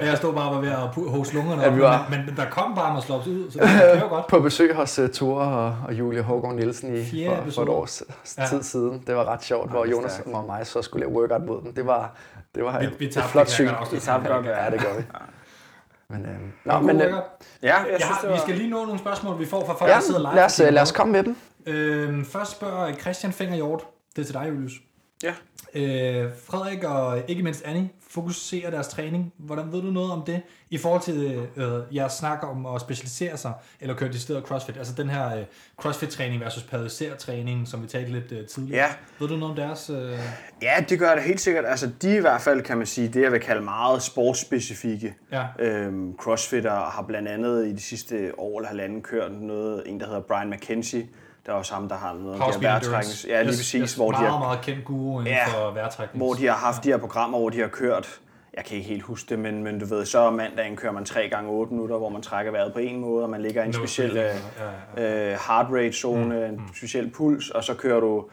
Og 0.00 0.06
jeg 0.06 0.16
stod 0.16 0.34
bare 0.34 0.48
og 0.48 0.54
var 0.54 0.60
ved 0.60 0.70
at 0.70 1.10
hoste 1.10 1.34
lungerne 1.34 1.62
Ja, 1.62 1.70
op, 1.72 1.78
var- 1.78 2.06
men, 2.10 2.26
men, 2.26 2.36
der 2.36 2.50
kom 2.50 2.74
bare 2.74 2.92
mig 2.94 3.02
slops 3.02 3.26
ud, 3.26 3.50
så 3.50 3.58
det 3.94 4.00
jo 4.02 4.08
godt. 4.08 4.26
På 4.26 4.40
besøg 4.40 4.74
hos 4.74 4.98
uh, 4.98 5.08
Tore 5.08 5.44
og, 5.46 5.76
og 5.86 5.94
Julia 5.94 6.22
Hågaard 6.22 6.54
Nielsen 6.54 6.96
i, 6.96 7.04
Fjerde 7.04 7.42
for, 7.44 7.50
for 7.50 7.62
et 7.62 7.68
års 7.68 8.02
Ja. 8.38 8.42
ja. 8.42 8.48
tid 8.48 8.62
siden. 8.62 9.02
Det 9.06 9.16
var 9.16 9.24
ret 9.24 9.42
sjovt, 9.44 9.70
hvor 9.70 9.84
det 9.84 9.92
er 9.92 9.96
Jonas 9.96 10.12
stærkt. 10.12 10.28
og 10.28 10.44
mig 10.46 10.66
så 10.66 10.82
skulle 10.82 11.06
lave 11.06 11.12
workout 11.20 11.42
mod 11.46 11.62
den. 11.62 11.76
Det 11.76 11.86
var, 11.86 12.14
det 12.54 12.64
var 12.64 12.78
Vi- 12.78 12.84
et, 12.86 13.00
vi 13.00 13.04
et 13.06 13.22
flot 13.28 13.48
syn. 13.48 13.68
Vi 13.92 13.98
tabte 14.00 14.28
godt, 14.32 14.46
Ja, 14.46 14.70
det 14.70 14.80
gør 14.80 14.96
vi. 14.98 15.04
Men, 16.10 16.22
øh, 16.26 16.36
Nå, 16.64 16.80
men, 16.80 17.00
øh, 17.00 17.12
ja, 17.62 17.76
jeg 17.76 17.86
synes, 18.00 18.18
det 18.20 18.28
vi 18.28 18.32
var... 18.32 18.38
skal 18.40 18.54
lige 18.54 18.70
nå 18.70 18.84
nogle 18.84 18.98
spørgsmål, 18.98 19.38
vi 19.38 19.46
får 19.46 19.66
fra 19.66 19.74
folk, 19.74 19.90
ja, 19.90 19.94
der 19.94 20.00
sidder 20.02 20.20
live. 20.20 20.34
lad 20.34 20.44
os, 20.44 20.60
øh, 20.60 20.72
lad 20.72 20.82
os 20.82 20.92
komme 20.92 21.12
med 21.12 21.22
dem. 21.22 21.36
Øhm, 21.66 22.24
først 22.24 22.50
spørger 22.50 22.92
Christian 22.94 23.52
Hjort, 23.54 23.82
det 24.16 24.22
er 24.22 24.26
til 24.26 24.34
dig, 24.34 24.46
Julius. 24.48 24.72
Ja. 25.22 25.34
Øh, 25.74 26.30
Frederik 26.44 26.84
og 26.84 27.22
ikke 27.28 27.42
mindst 27.42 27.64
Annie 27.64 27.88
fokuserer 28.10 28.70
deres 28.70 28.88
træning. 28.88 29.32
Hvordan 29.36 29.72
ved 29.72 29.82
du 29.82 29.90
noget 29.90 30.12
om 30.12 30.22
det 30.26 30.42
i 30.70 30.78
forhold 30.78 31.02
til 31.02 31.46
øh, 31.56 31.96
jeres 31.96 32.12
snak 32.12 32.38
om 32.42 32.66
at 32.66 32.80
specialisere 32.80 33.36
sig 33.36 33.52
eller 33.80 33.94
køre 33.94 34.12
decideret 34.12 34.44
CrossFit? 34.44 34.76
Altså 34.76 34.92
den 34.96 35.08
her 35.10 35.36
øh, 35.36 35.44
CrossFit-træning 35.76 36.40
versus 36.40 36.62
periodiseret 36.62 37.18
træning, 37.18 37.68
som 37.68 37.82
vi 37.82 37.86
talte 37.86 38.12
lidt 38.12 38.32
øh, 38.32 38.46
tidligere. 38.46 38.84
Ja. 38.84 38.92
Ved 39.18 39.28
du 39.28 39.36
noget 39.36 39.50
om 39.50 39.56
deres... 39.56 39.90
Øh... 39.90 40.18
Ja, 40.62 40.84
det 40.88 40.98
gør 40.98 41.14
det 41.14 41.22
helt 41.22 41.40
sikkert. 41.40 41.64
Altså, 41.66 41.90
de 42.02 42.16
i 42.16 42.20
hvert 42.20 42.40
fald, 42.40 42.62
kan 42.62 42.78
man 42.78 42.86
sige, 42.86 43.08
det 43.08 43.22
jeg 43.22 43.32
vil 43.32 43.40
kalde 43.40 43.62
meget 43.62 44.02
sportsspecifikke. 44.02 45.14
Ja. 45.32 45.46
Øhm, 45.58 46.16
crossfitter 46.16 46.74
har 46.74 47.04
blandt 47.08 47.28
andet 47.28 47.66
i 47.66 47.72
de 47.72 47.82
sidste 47.82 48.32
år 48.38 48.58
eller 48.58 48.68
halvanden 48.68 49.02
kørt 49.02 49.32
noget, 49.32 49.82
en 49.86 50.00
der 50.00 50.06
hedder 50.06 50.20
Brian 50.20 50.50
McKenzie. 50.50 51.08
Der 51.48 51.54
er 51.54 51.58
også 51.58 51.74
ham, 51.74 51.88
der 51.88 51.96
har 51.96 52.12
noget 52.14 52.40
om 52.40 52.52
de 52.52 52.62
vejrtræknings... 52.62 53.26
Ja, 53.28 53.42
lige 53.42 53.48
Yes, 53.48 53.56
præcis. 53.58 53.80
yes, 53.82 53.94
hvor, 53.94 54.10
de 54.10 54.18
meget, 54.18 54.32
har, 54.32 54.38
meget 54.38 54.60
kendt 54.60 54.84
guru 54.84 55.20
inden 55.20 55.34
Ja, 55.34 55.46
for 55.46 55.70
vejrtrækning. 55.74 56.24
hvor 56.24 56.34
de 56.34 56.46
har 56.46 56.54
haft 56.56 56.84
de 56.84 56.88
her 56.88 56.96
programmer, 56.98 57.38
hvor 57.38 57.48
de 57.50 57.60
har 57.60 57.68
kørt 57.68 58.20
jeg 58.56 58.64
kan 58.64 58.76
ikke 58.76 58.88
helt 58.88 59.02
huske 59.02 59.28
det, 59.30 59.38
men, 59.38 59.64
men 59.64 59.78
du 59.78 59.86
ved, 59.86 60.04
så 60.06 60.18
om 60.18 60.32
mandagen 60.32 60.76
kører 60.76 60.92
man 60.92 61.04
3 61.04 61.28
gange 61.28 61.50
8 61.50 61.72
minutter, 61.72 61.96
hvor 61.96 62.08
man 62.08 62.22
trækker 62.22 62.52
vejret 62.52 62.72
på 62.72 62.78
en 62.78 63.00
måde, 63.00 63.24
og 63.24 63.30
man 63.30 63.42
ligger 63.42 63.62
i 63.62 63.64
en 63.66 63.70
No 63.70 63.78
speciel 63.78 64.10
øh, 64.10 64.16
ja, 64.16 64.32
ja, 64.96 65.30
øh, 65.32 65.38
heart 65.48 65.66
rate 65.72 65.92
zone, 65.92 66.24
Mm, 66.24 66.54
en 66.54 66.60
speciel 66.76 67.10
puls, 67.10 67.50
og 67.50 67.64
så 67.64 67.74
kører 67.74 68.00
du 68.00 68.24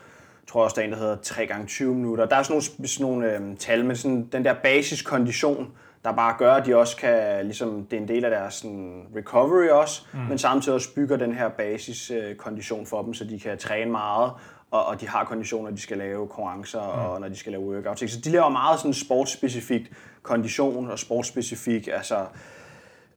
tror 0.48 0.64
også, 0.64 0.74
der 0.76 0.82
er 0.82 0.86
en, 0.86 0.92
der 0.92 0.98
hedder 1.00 1.16
3 1.24 1.46
gange 1.46 1.68
20 1.68 1.96
minutter. 1.96 2.26
Der 2.26 2.36
er 2.36 2.44
sådan 2.44 2.54
nogle, 2.78 2.88
sådan 2.90 3.06
nogle 3.06 3.52
øh, 3.52 3.58
tal, 3.58 3.86
men 3.86 3.96
sådan, 3.96 4.30
den 4.32 4.46
der 4.46 4.54
basiskondition, 4.54 5.68
der 6.06 6.12
bare 6.12 6.36
gør, 6.38 6.54
at 6.54 6.66
de 6.66 6.76
også 6.76 6.98
kan, 6.98 7.46
ligesom, 7.46 7.86
det 7.86 7.98
er 7.98 8.02
en 8.02 8.08
del 8.08 8.26
af 8.26 8.32
deres 8.32 8.54
sådan, 8.54 9.08
recovery 9.16 9.68
også, 9.68 10.02
mm. 10.14 10.20
men 10.20 10.38
samtidig 10.38 10.76
også 10.76 10.94
bygger 10.96 11.18
den 11.18 11.34
her 11.34 11.50
basiskondition 11.50 12.86
for 12.86 13.02
dem, 13.02 13.14
så 13.14 13.24
de 13.24 13.40
kan 13.40 13.58
træne 13.58 13.92
meget, 13.92 14.32
og, 14.72 14.86
og 14.86 15.02
de 15.02 15.08
har 15.08 15.24
konditioner, 15.24 15.70
når 15.70 15.76
de 15.76 15.82
skal 15.82 15.98
lave 15.98 16.28
konkurrencer, 16.28 16.82
mm. 16.82 17.12
og 17.12 17.22
når 17.22 17.28
de 17.28 17.36
skal 17.36 17.52
lave 17.52 17.64
workouts. 17.64 18.12
Så 18.12 18.22
de 18.22 18.30
laver 18.30 18.50
meget 18.50 18.80
sådan 18.80 18.94
sportsspecifikt 18.94 19.92
kondition 20.24 20.92
og 20.92 21.00
sportsspecifik, 21.00 21.88
altså 21.88 22.26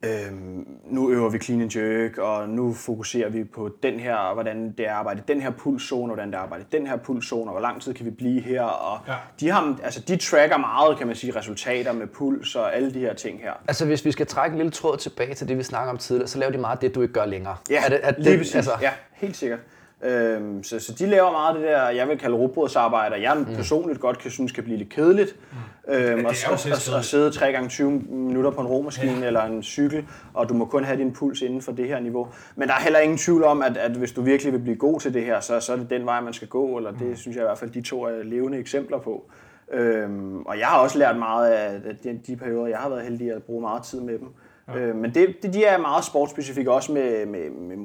Øhm, 0.03 0.67
nu 0.85 1.11
øver 1.11 1.31
vi 1.31 1.39
clean 1.39 1.61
and 1.61 1.77
jerk, 1.77 2.19
og 2.19 2.49
nu 2.49 2.75
fokuserer 2.75 3.29
vi 3.29 3.45
på 3.45 3.71
den 3.83 4.01
her, 4.01 4.35
hvordan 4.35 4.75
det 4.79 4.87
er 4.87 4.91
at 4.91 4.97
arbejde 4.97 5.23
den 5.29 5.41
her 5.43 5.51
pulszone, 5.51 6.07
hvordan 6.07 6.29
det 6.29 6.35
er 6.35 6.39
arbejde 6.39 6.65
den 6.73 6.87
her 6.87 6.97
pulszone, 6.97 7.51
og 7.51 7.53
hvor 7.53 7.61
lang 7.61 7.83
tid 7.83 7.95
kan 7.95 8.07
vi 8.07 8.11
blive 8.11 8.41
her. 8.41 8.63
Og 8.63 9.01
ja. 9.09 9.15
de, 9.41 9.51
har, 9.51 9.79
altså, 9.83 10.01
de 10.01 10.17
tracker 10.17 10.57
meget, 10.57 10.99
kan 10.99 11.07
man 11.07 11.17
sige, 11.17 11.37
resultater 11.37 11.93
med 11.93 12.07
puls 12.07 12.55
og 12.55 12.77
alle 12.77 12.95
de 12.95 12.99
her 12.99 13.15
ting 13.15 13.41
her. 13.41 13.53
Altså 13.69 13.87
hvis 13.87 14.05
vi 14.05 14.13
skal 14.13 14.27
trække 14.27 14.55
en 14.55 14.59
lille 14.59 14.73
tråd 14.73 14.97
tilbage 14.97 15.35
til 15.35 15.49
det, 15.49 15.59
vi 15.59 15.63
snakker 15.63 15.93
om 15.93 15.99
tidligere, 15.99 16.29
så 16.29 16.39
laver 16.39 16.53
de 16.53 16.59
meget 16.59 16.83
det, 16.83 16.95
du 16.95 17.03
ikke 17.03 17.15
gør 17.15 17.27
længere. 17.27 17.57
Ja, 17.71 17.85
er 17.85 17.89
det, 17.89 18.01
er 18.03 18.13
lige 18.19 18.31
det, 18.31 18.39
præcis. 18.39 18.55
Altså... 18.55 18.73
Ja, 18.83 18.91
helt 19.13 19.37
sikkert. 19.37 19.61
Øhm, 20.03 20.63
så, 20.63 20.79
så 20.79 20.93
de 20.93 21.07
laver 21.07 21.33
meget 21.33 21.55
det 21.55 21.65
der, 21.65 21.89
jeg 21.89 22.09
vil 22.09 22.19
kalde 22.19 22.37
robotsarbejde, 22.37 23.15
og 23.15 23.23
jeg 23.23 23.35
mm. 23.39 23.55
personligt 23.55 24.01
godt 24.01 24.19
kan 24.19 24.31
synes 24.31 24.53
kan 24.53 24.65
blive 24.65 24.79
lidt 24.79 24.89
kedeligt. 24.89 25.37
Mm. 25.53 25.95
Øhm, 25.95 26.25
og, 26.25 26.35
og, 26.47 26.53
og, 26.53 26.97
og 26.97 27.05
sidde 27.05 27.31
3 27.31 27.53
gange 27.53 27.69
20 27.69 27.91
minutter 28.09 28.51
på 28.51 28.61
en 28.61 28.67
romaskine 28.67 29.21
ja. 29.21 29.27
eller 29.27 29.43
en 29.43 29.63
cykel, 29.63 30.07
og 30.35 30.49
du 30.49 30.55
må 30.55 30.65
kun 30.65 30.85
have 30.85 30.99
din 30.99 31.13
puls 31.13 31.43
inden 31.43 31.63
for 31.63 31.73
det 31.73 31.89
her 31.89 32.01
niveau. 32.01 32.29
Men 32.57 32.69
der 32.69 32.75
er 32.75 32.81
heller 32.81 32.99
ingen 32.99 33.19
tvivl 33.19 33.45
om, 33.45 33.63
at, 33.63 33.77
at 33.77 33.91
hvis 33.91 34.13
du 34.13 34.23
virkelig 34.23 34.53
vil 34.53 34.59
blive 34.59 34.77
god 34.77 35.01
til 35.01 35.15
det 35.15 35.25
her, 35.25 35.41
så, 35.41 35.61
så 35.61 35.73
er 35.73 35.77
det 35.77 35.91
den 35.91 36.07
vej, 36.07 36.21
man 36.21 36.33
skal 36.33 36.49
gå, 36.49 36.77
eller 36.77 36.91
det 36.91 37.07
mm. 37.07 37.17
synes 37.17 37.37
jeg 37.37 37.43
i 37.43 37.47
hvert 37.47 37.59
fald, 37.59 37.71
de 37.71 37.83
to 37.83 38.03
er 38.03 38.23
levende 38.23 38.59
eksempler 38.59 38.99
på. 38.99 39.31
Øhm, 39.73 40.43
og 40.43 40.59
jeg 40.59 40.67
har 40.67 40.79
også 40.79 40.99
lært 40.99 41.17
meget 41.17 41.51
af 41.51 41.81
de, 42.05 42.21
de 42.27 42.37
perioder, 42.37 42.67
jeg 42.67 42.79
har 42.79 42.89
været 42.89 43.03
heldig 43.03 43.33
at 43.33 43.43
bruge 43.43 43.61
meget 43.61 43.83
tid 43.83 44.01
med 44.01 44.19
dem. 44.19 44.29
Ja. 44.69 44.79
Øh, 44.79 44.97
men 44.97 45.15
det, 45.15 45.43
det, 45.43 45.55
de 45.55 45.65
er 45.65 45.79
meget 45.79 46.05
sportsspecifikke, 46.05 46.73
også 46.73 46.93
med, 46.93 47.27
med, 47.27 47.51
med 47.51 47.77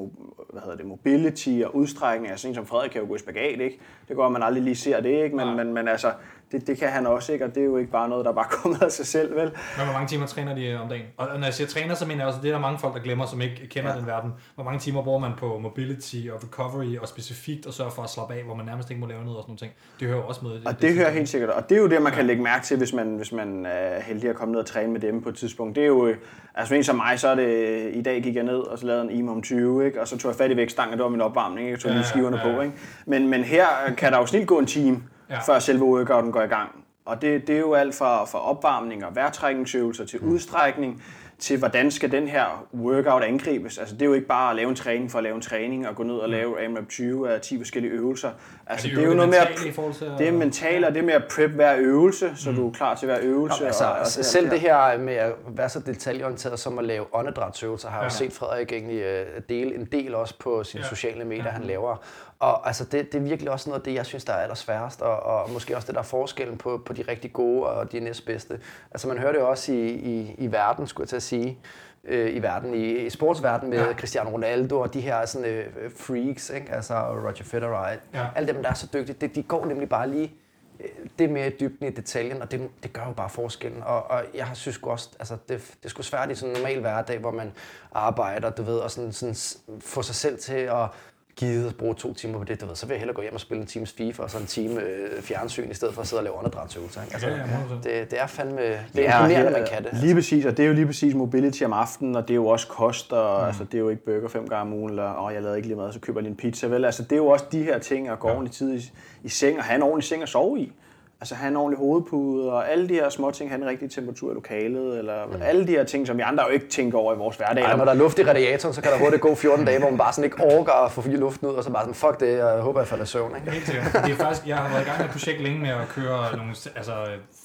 hvad 0.49 0.61
hedder 0.61 0.77
det, 0.77 0.85
mobility 0.85 1.61
og 1.65 1.75
udstrækning. 1.75 2.31
Altså 2.31 2.47
en 2.47 2.55
som 2.55 2.65
Frederik 2.65 2.91
kan 2.91 3.01
jo 3.01 3.07
gå 3.07 3.15
i 3.15 3.19
spagat, 3.19 3.59
ikke? 3.59 3.79
Det 4.07 4.15
går, 4.15 4.25
at 4.25 4.31
man 4.31 4.43
aldrig 4.43 4.63
lige 4.63 4.75
ser 4.75 5.01
det, 5.01 5.23
ikke? 5.23 5.35
Men, 5.35 5.47
ja. 5.47 5.55
men, 5.55 5.73
men 5.73 5.87
altså, 5.87 6.11
det, 6.53 6.67
det 6.67 6.77
kan 6.77 6.89
han 6.89 7.07
også, 7.07 7.33
ikke? 7.33 7.45
Og 7.45 7.55
det 7.55 7.61
er 7.61 7.65
jo 7.65 7.77
ikke 7.77 7.91
bare 7.91 8.09
noget, 8.09 8.25
der 8.25 8.31
bare 8.31 8.47
kommer 8.61 8.83
af 8.83 8.91
sig 8.91 9.07
selv, 9.07 9.35
vel? 9.35 9.51
Men 9.77 9.85
hvor 9.85 9.93
mange 9.93 10.07
timer 10.07 10.25
træner 10.25 10.55
de 10.55 10.79
om 10.81 10.89
dagen? 10.89 11.05
Og 11.17 11.27
når 11.39 11.45
jeg 11.45 11.53
siger 11.53 11.67
træner, 11.67 11.95
så 11.95 12.05
mener 12.05 12.19
jeg 12.19 12.27
også, 12.27 12.37
at 12.37 12.43
det 12.43 12.49
er 12.49 12.53
der 12.53 12.61
mange 12.61 12.79
folk, 12.79 12.93
der 12.95 13.01
glemmer, 13.01 13.25
som 13.25 13.41
ikke 13.41 13.67
kender 13.67 13.91
ja. 13.91 13.97
den 13.97 14.07
verden. 14.07 14.31
Hvor 14.55 14.63
mange 14.63 14.79
timer 14.79 15.03
bruger 15.03 15.19
man 15.19 15.31
på 15.37 15.59
mobility 15.59 16.15
og 16.33 16.43
recovery 16.43 16.97
og 16.97 17.07
specifikt 17.07 17.65
at 17.65 17.73
sørge 17.73 17.91
for 17.91 18.01
at 18.01 18.09
slappe 18.09 18.33
af, 18.33 18.43
hvor 18.43 18.55
man 18.55 18.65
nærmest 18.65 18.89
ikke 18.89 18.99
må 18.99 19.07
lave 19.07 19.23
noget 19.23 19.37
og 19.37 19.43
sådan 19.43 19.57
noget. 19.61 19.75
Det 19.99 20.07
hører 20.07 20.17
jo 20.17 20.27
også 20.27 20.45
med. 20.45 20.51
Det, 20.51 20.61
og 20.65 20.73
det, 20.73 20.81
det 20.81 20.93
hører 20.93 21.11
helt 21.11 21.29
sikkert. 21.29 21.49
Og 21.49 21.69
det 21.69 21.77
er 21.77 21.81
jo 21.81 21.87
det, 21.87 22.01
man 22.01 22.11
kan 22.11 22.25
lægge 22.25 22.43
mærke 22.43 22.65
til, 22.65 22.77
hvis 22.77 22.93
man, 22.93 23.15
hvis 23.15 23.31
man 23.31 23.65
er 23.65 24.01
heldig 24.01 24.29
at 24.29 24.35
komme 24.35 24.51
ned 24.51 24.59
og 24.59 24.65
træne 24.65 24.91
med 24.91 24.99
dem 24.99 25.21
på 25.21 25.29
et 25.29 25.35
tidspunkt. 25.35 25.75
Det 25.75 25.83
er 25.83 25.87
jo, 25.87 26.13
altså 26.55 26.75
en 26.75 26.83
som 26.83 26.95
mig, 26.95 27.19
så 27.19 27.27
er 27.27 27.35
det, 27.35 27.89
i 27.95 28.01
dag 28.01 28.23
gik 28.23 28.35
jeg 28.35 28.43
ned 28.43 28.59
og 28.59 28.79
så 28.79 28.85
lavede 28.85 29.11
en 29.11 29.29
om 29.29 29.41
20, 29.41 29.85
ikke? 29.85 30.01
og 30.01 30.07
så 30.07 30.17
tog 30.17 30.29
jeg 30.29 30.35
fat 30.35 30.51
i 30.51 30.57
vægtstangen, 30.57 30.97
det 30.97 31.03
var 31.03 31.09
min 31.09 31.21
opvarmning, 31.21 31.67
ikke? 31.67 31.71
jeg 31.71 31.79
tog 31.79 31.91
ja, 31.91 31.97
lige 31.97 32.07
skiverne 32.07 32.37
ja, 32.37 32.47
ja. 32.47 32.55
på. 32.55 32.61
Ikke? 32.61 32.75
Men, 33.05 33.27
men 33.27 33.43
her 33.43 33.65
kan 33.97 34.11
der 34.11 34.17
jo 34.17 34.25
snit 34.25 34.47
gå 34.47 34.59
en 34.59 34.65
time, 34.65 35.03
ja. 35.33 35.53
før 35.53 35.59
selve 35.59 35.83
workouten 35.85 36.31
går 36.31 36.41
i 36.41 36.47
gang. 36.47 36.69
Og 37.05 37.21
det, 37.21 37.47
det 37.47 37.55
er 37.55 37.59
jo 37.59 37.73
alt 37.73 37.95
fra, 37.95 38.25
fra 38.25 38.49
opvarmning 38.49 39.05
og 39.05 39.15
vejrtrækningsøvelser 39.15 40.05
til 40.05 40.19
udstrækning, 40.19 41.03
til 41.39 41.59
hvordan 41.59 41.91
skal 41.91 42.11
den 42.11 42.27
her 42.27 42.65
workout 42.73 43.23
angribes. 43.23 43.77
Altså 43.77 43.95
det 43.95 44.01
er 44.01 44.05
jo 44.05 44.13
ikke 44.13 44.27
bare 44.27 44.49
at 44.49 44.55
lave 44.55 44.69
en 44.69 44.75
træning 44.75 45.11
for 45.11 45.17
at 45.17 45.23
lave 45.23 45.35
en 45.35 45.41
træning 45.41 45.87
og 45.87 45.95
gå 45.95 46.03
ned 46.03 46.15
og 46.15 46.29
lave 46.29 46.65
AMRAP 46.65 46.87
20 46.89 47.33
af 47.33 47.41
10 47.41 47.57
forskellige 47.57 47.93
øvelser. 47.93 48.31
Altså 48.67 48.87
det, 48.87 48.95
det 48.95 49.03
er 49.03 49.07
jo 49.07 49.13
noget 49.13 49.33
at, 49.33 50.17
det 50.17 50.27
er 50.27 50.31
mentalt, 50.31 50.85
og 50.85 50.93
det 50.93 50.99
er 50.99 51.05
med 51.05 51.13
at 51.13 51.23
prep 51.35 51.51
hver 51.51 51.75
øvelse, 51.77 52.31
så 52.35 52.49
mm. 52.49 52.55
du 52.55 52.67
er 52.67 52.71
klar 52.71 52.95
til 52.95 53.05
hver 53.05 53.17
øvelse. 53.21 53.61
Nå, 53.61 53.65
altså, 53.65 53.85
og, 53.85 53.91
og 53.91 54.05
det 54.05 54.25
selv 54.25 54.49
det 54.49 54.59
her 54.59 54.97
med 54.97 55.13
at 55.13 55.31
være 55.47 55.69
så 55.69 55.79
detaljeorienteret 55.79 56.59
som 56.59 56.79
at 56.79 56.85
lave 56.85 57.05
åndedrætsøvelser, 57.13 57.89
har 57.89 57.97
jeg 57.97 58.03
ja. 58.03 58.05
jo 58.05 58.09
set 58.09 58.33
Frederik 58.33 58.71
egentlig 58.71 59.01
øh, 59.01 59.25
dele 59.49 59.75
en 59.75 59.85
del 59.85 60.15
også 60.15 60.39
på 60.39 60.63
sine 60.63 60.83
ja. 60.83 60.89
sociale 60.89 61.25
medier, 61.25 61.45
ja. 61.45 61.49
han 61.49 61.63
laver. 61.63 62.03
Og 62.43 62.67
altså, 62.67 62.83
det, 62.83 63.11
det 63.11 63.17
er 63.17 63.23
virkelig 63.23 63.51
også 63.51 63.69
noget 63.69 63.79
af 63.79 63.85
det, 63.85 63.93
jeg 63.93 64.05
synes, 64.05 64.25
der 64.25 64.33
er 64.33 64.37
allersværest, 64.37 65.01
og, 65.01 65.23
og 65.23 65.51
måske 65.51 65.75
også 65.75 65.85
det, 65.85 65.95
der 65.95 66.01
er 66.01 66.05
forskellen 66.05 66.57
på, 66.57 66.81
på 66.85 66.93
de 66.93 67.01
rigtig 67.07 67.33
gode 67.33 67.65
og 67.65 67.91
de 67.91 67.99
næstbedste. 67.99 68.59
Altså, 68.91 69.07
man 69.07 69.17
hører 69.17 69.31
det 69.31 69.39
jo 69.39 69.49
også 69.49 69.71
i, 69.71 69.87
i, 69.89 70.35
i 70.37 70.51
verden, 70.51 70.87
skulle 70.87 71.03
jeg 71.03 71.09
til 71.09 71.15
at 71.15 71.23
sige, 71.23 71.57
øh, 72.03 72.35
i 72.35 72.39
verden, 72.39 72.73
i, 72.73 73.05
i 73.05 73.09
sportsverdenen 73.09 73.69
med 73.69 73.87
ja. 73.87 73.93
Cristiano 73.93 74.29
Ronaldo 74.29 74.79
og 74.79 74.93
de 74.93 75.01
her 75.01 75.25
sådan, 75.25 75.47
øh, 75.47 75.91
freaks, 75.95 76.49
ikke? 76.49 76.71
altså 76.71 76.93
Roger 76.93 77.43
Federer, 77.43 77.97
ja. 78.13 78.27
alle 78.35 78.53
dem, 78.53 78.63
der 78.63 78.69
er 78.69 78.73
så 78.73 78.87
dygtige, 78.93 79.15
de, 79.21 79.27
de 79.27 79.43
går 79.43 79.65
nemlig 79.65 79.89
bare 79.89 80.09
lige 80.09 80.33
øh, 80.79 80.89
det 81.19 81.29
mere 81.29 81.47
i 81.47 81.55
dybden 81.59 81.87
i 81.87 81.91
detaljen, 81.91 82.41
og 82.41 82.51
det, 82.51 82.69
det 82.83 82.93
gør 82.93 83.05
jo 83.07 83.13
bare 83.13 83.29
forskellen. 83.29 83.83
Og, 83.83 84.11
og 84.11 84.23
jeg 84.33 84.49
synes 84.53 84.79
også, 84.83 85.09
altså 85.19 85.37
det, 85.49 85.75
det 85.79 85.85
er 85.85 85.89
sgu 85.89 86.01
svært 86.01 86.31
i 86.31 86.35
sådan 86.35 86.55
en 86.55 86.61
normal 86.61 86.79
hverdag, 86.79 87.19
hvor 87.19 87.31
man 87.31 87.51
arbejder, 87.91 88.49
du 88.49 88.63
ved, 88.63 88.77
og 88.77 88.91
sådan, 88.91 89.13
sådan 89.13 89.35
få 89.81 90.01
sig 90.01 90.15
selv 90.15 90.37
til 90.37 90.53
at 90.53 90.87
givet 91.35 91.67
at 91.67 91.75
bruge 91.75 91.95
to 91.95 92.13
timer 92.13 92.37
på 92.37 92.43
det, 92.43 92.61
du 92.61 92.65
ved, 92.65 92.75
så 92.75 92.85
vil 92.85 92.93
jeg 92.93 92.99
hellere 92.99 93.15
gå 93.15 93.21
hjem 93.21 93.33
og 93.33 93.39
spille 93.39 93.61
en 93.61 93.67
times 93.67 93.91
FIFA 93.91 94.23
og 94.23 94.31
så 94.31 94.37
en 94.37 94.45
time 94.45 94.81
øh, 94.81 95.21
fjernsyn, 95.21 95.71
i 95.71 95.73
stedet 95.73 95.93
for 95.93 96.01
at 96.01 96.07
sidde 96.07 96.19
og 96.19 96.23
lave 96.23 96.37
åndedrætsøvelser. 96.37 97.01
Altså, 97.01 97.27
ja, 97.27 97.35
ja, 97.35 97.43
det, 97.83 98.11
det 98.11 98.21
er 98.21 98.27
fandme 98.27 98.61
det 98.95 99.07
er 99.07 99.19
imponerende, 99.19 99.51
man 99.51 99.67
kan 99.71 99.83
det. 99.83 99.89
Altså. 99.89 100.05
Lige 100.05 100.15
præcis, 100.15 100.45
og 100.45 100.57
det 100.57 100.63
er 100.63 100.67
jo 100.67 100.73
lige 100.73 100.85
præcis 100.85 101.15
mobility 101.15 101.63
om 101.63 101.73
aftenen, 101.73 102.15
og 102.15 102.27
det 102.27 102.33
er 102.33 102.35
jo 102.35 102.47
også 102.47 102.67
kost, 102.67 103.13
og 103.13 103.41
mm. 103.41 103.47
altså, 103.47 103.63
det 103.63 103.73
er 103.73 103.79
jo 103.79 103.89
ikke 103.89 104.05
burger 104.05 104.27
fem 104.27 104.47
gange 104.47 104.61
om 104.61 104.73
ugen, 104.73 104.89
eller 104.89 105.25
åh, 105.25 105.33
jeg 105.33 105.41
lavede 105.41 105.57
ikke 105.57 105.67
lige 105.67 105.77
mad, 105.77 105.91
så 105.91 105.99
køber 105.99 106.19
jeg 106.19 106.23
lige 106.23 106.31
en 106.31 106.37
pizza. 106.37 106.67
Vel? 106.67 106.85
Altså, 106.85 107.03
det 107.03 107.11
er 107.11 107.17
jo 107.17 107.27
også 107.27 107.45
de 107.51 107.63
her 107.63 107.79
ting, 107.79 108.09
at 108.09 108.19
gå 108.19 108.27
ja. 108.27 108.33
ordentligt 108.33 108.55
tid 108.55 108.73
i, 108.73 108.91
i 109.23 109.29
seng, 109.29 109.57
og 109.57 109.63
have 109.63 109.75
en 109.75 109.83
ordentlig 109.83 110.03
seng 110.03 110.23
at 110.23 110.29
sove 110.29 110.59
i. 110.59 110.73
Altså 111.23 111.35
have 111.35 111.47
en 111.47 111.55
ordentlig 111.55 111.77
hovedpude, 111.77 112.53
og 112.53 112.71
alle 112.71 112.89
de 112.89 112.93
her 112.93 113.09
små 113.09 113.31
ting, 113.31 113.49
have 113.49 113.61
en 113.61 113.67
rigtig 113.67 113.91
temperatur 113.91 114.31
i 114.31 114.33
lokalet, 114.33 114.97
eller 114.97 115.25
mm. 115.25 115.41
alle 115.41 115.67
de 115.67 115.71
her 115.71 115.83
ting, 115.83 116.07
som 116.07 116.17
vi 116.17 116.21
andre 116.21 116.43
jo 116.43 116.49
ikke 116.49 116.67
tænker 116.67 116.97
over 116.97 117.13
i 117.13 117.17
vores 117.17 117.37
hverdag. 117.37 117.63
Ej, 117.63 117.75
når 117.77 117.85
der 117.85 117.91
er 117.91 117.95
luft 117.95 118.19
i 118.19 118.23
radiatoren, 118.23 118.73
så 118.73 118.81
kan 118.81 118.91
der 118.91 118.97
hurtigt 118.99 119.21
gå 119.21 119.35
14 119.35 119.65
dage, 119.65 119.79
hvor 119.79 119.89
man 119.89 119.97
bare 119.97 120.13
sådan 120.13 120.23
ikke 120.23 120.43
orker 120.43 120.85
at 120.85 120.91
få 120.91 121.03
luften 121.07 121.47
ud, 121.47 121.53
og 121.53 121.63
så 121.63 121.69
bare 121.69 121.83
sådan, 121.83 121.95
fuck 121.95 122.19
det, 122.19 122.37
jeg 122.37 122.61
håber, 122.61 122.79
jeg 122.79 122.87
falder 122.87 123.05
søvn. 123.05 123.35
Ikke? 123.35 123.51
Helt 123.51 123.65
sikkert. 123.65 123.85
Det 124.05 124.11
er 124.11 124.15
faktisk, 124.15 124.47
jeg 124.47 124.57
har 124.57 124.69
været 124.69 124.81
i 124.81 124.85
gang 124.85 124.97
med 124.97 125.05
et 125.05 125.11
projekt 125.11 125.41
længe 125.41 125.59
med 125.59 125.69
at 125.69 125.87
køre 125.89 126.37
nogle, 126.37 126.55
altså 126.75 126.93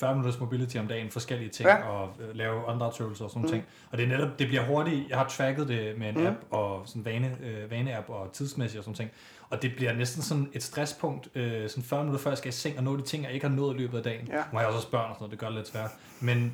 40 0.00 0.14
minutters 0.14 0.40
mobility 0.40 0.76
om 0.76 0.86
dagen, 0.86 1.10
forskellige 1.10 1.50
ting, 1.50 1.68
ja. 1.68 1.88
og 1.88 2.08
øh, 2.20 2.36
lave 2.36 2.68
åndedrætsøvelser 2.68 3.24
og 3.24 3.30
sådan 3.30 3.42
mm. 3.42 3.48
ting. 3.48 3.64
Og 3.90 3.98
det 3.98 4.04
er 4.04 4.08
netop, 4.08 4.28
det 4.38 4.46
bliver 4.46 4.62
hurtigt, 4.62 5.10
jeg 5.10 5.18
har 5.18 5.26
tracket 5.26 5.68
det 5.68 5.94
med 5.98 6.08
en 6.08 6.20
mm. 6.20 6.26
app, 6.26 6.36
og 6.50 6.82
sådan 6.86 7.04
vane, 7.04 7.36
øh, 7.42 7.70
vane-app 7.70 8.10
og 8.10 8.32
tidsmæssigt 8.32 8.78
og 8.78 8.84
sådan 8.84 8.94
ting. 8.94 9.10
Og 9.50 9.62
det 9.62 9.72
bliver 9.76 9.92
næsten 9.92 10.22
sådan 10.22 10.48
et 10.52 10.62
stresspunkt, 10.62 11.28
øh, 11.34 11.68
sådan 11.68 11.84
40 11.84 12.04
minutter 12.04 12.22
før 12.22 12.30
jeg 12.30 12.38
skal 12.38 12.48
i 12.48 12.52
seng 12.52 12.78
og 12.78 12.84
nå 12.84 12.96
de 12.96 13.02
ting, 13.02 13.24
jeg 13.24 13.32
ikke 13.32 13.48
har 13.48 13.54
nået 13.54 13.74
i 13.74 13.78
løbet 13.78 13.98
af 13.98 14.04
dagen. 14.04 14.26
Ja. 14.26 14.36
Nu 14.36 14.58
har 14.58 14.60
jeg 14.60 14.68
også 14.68 14.90
børn 14.90 15.10
og 15.10 15.16
sådan 15.16 15.16
noget, 15.20 15.30
det 15.30 15.38
gør 15.38 15.46
det 15.46 15.56
lidt 15.56 15.68
svært. 15.68 15.90
Men, 16.20 16.52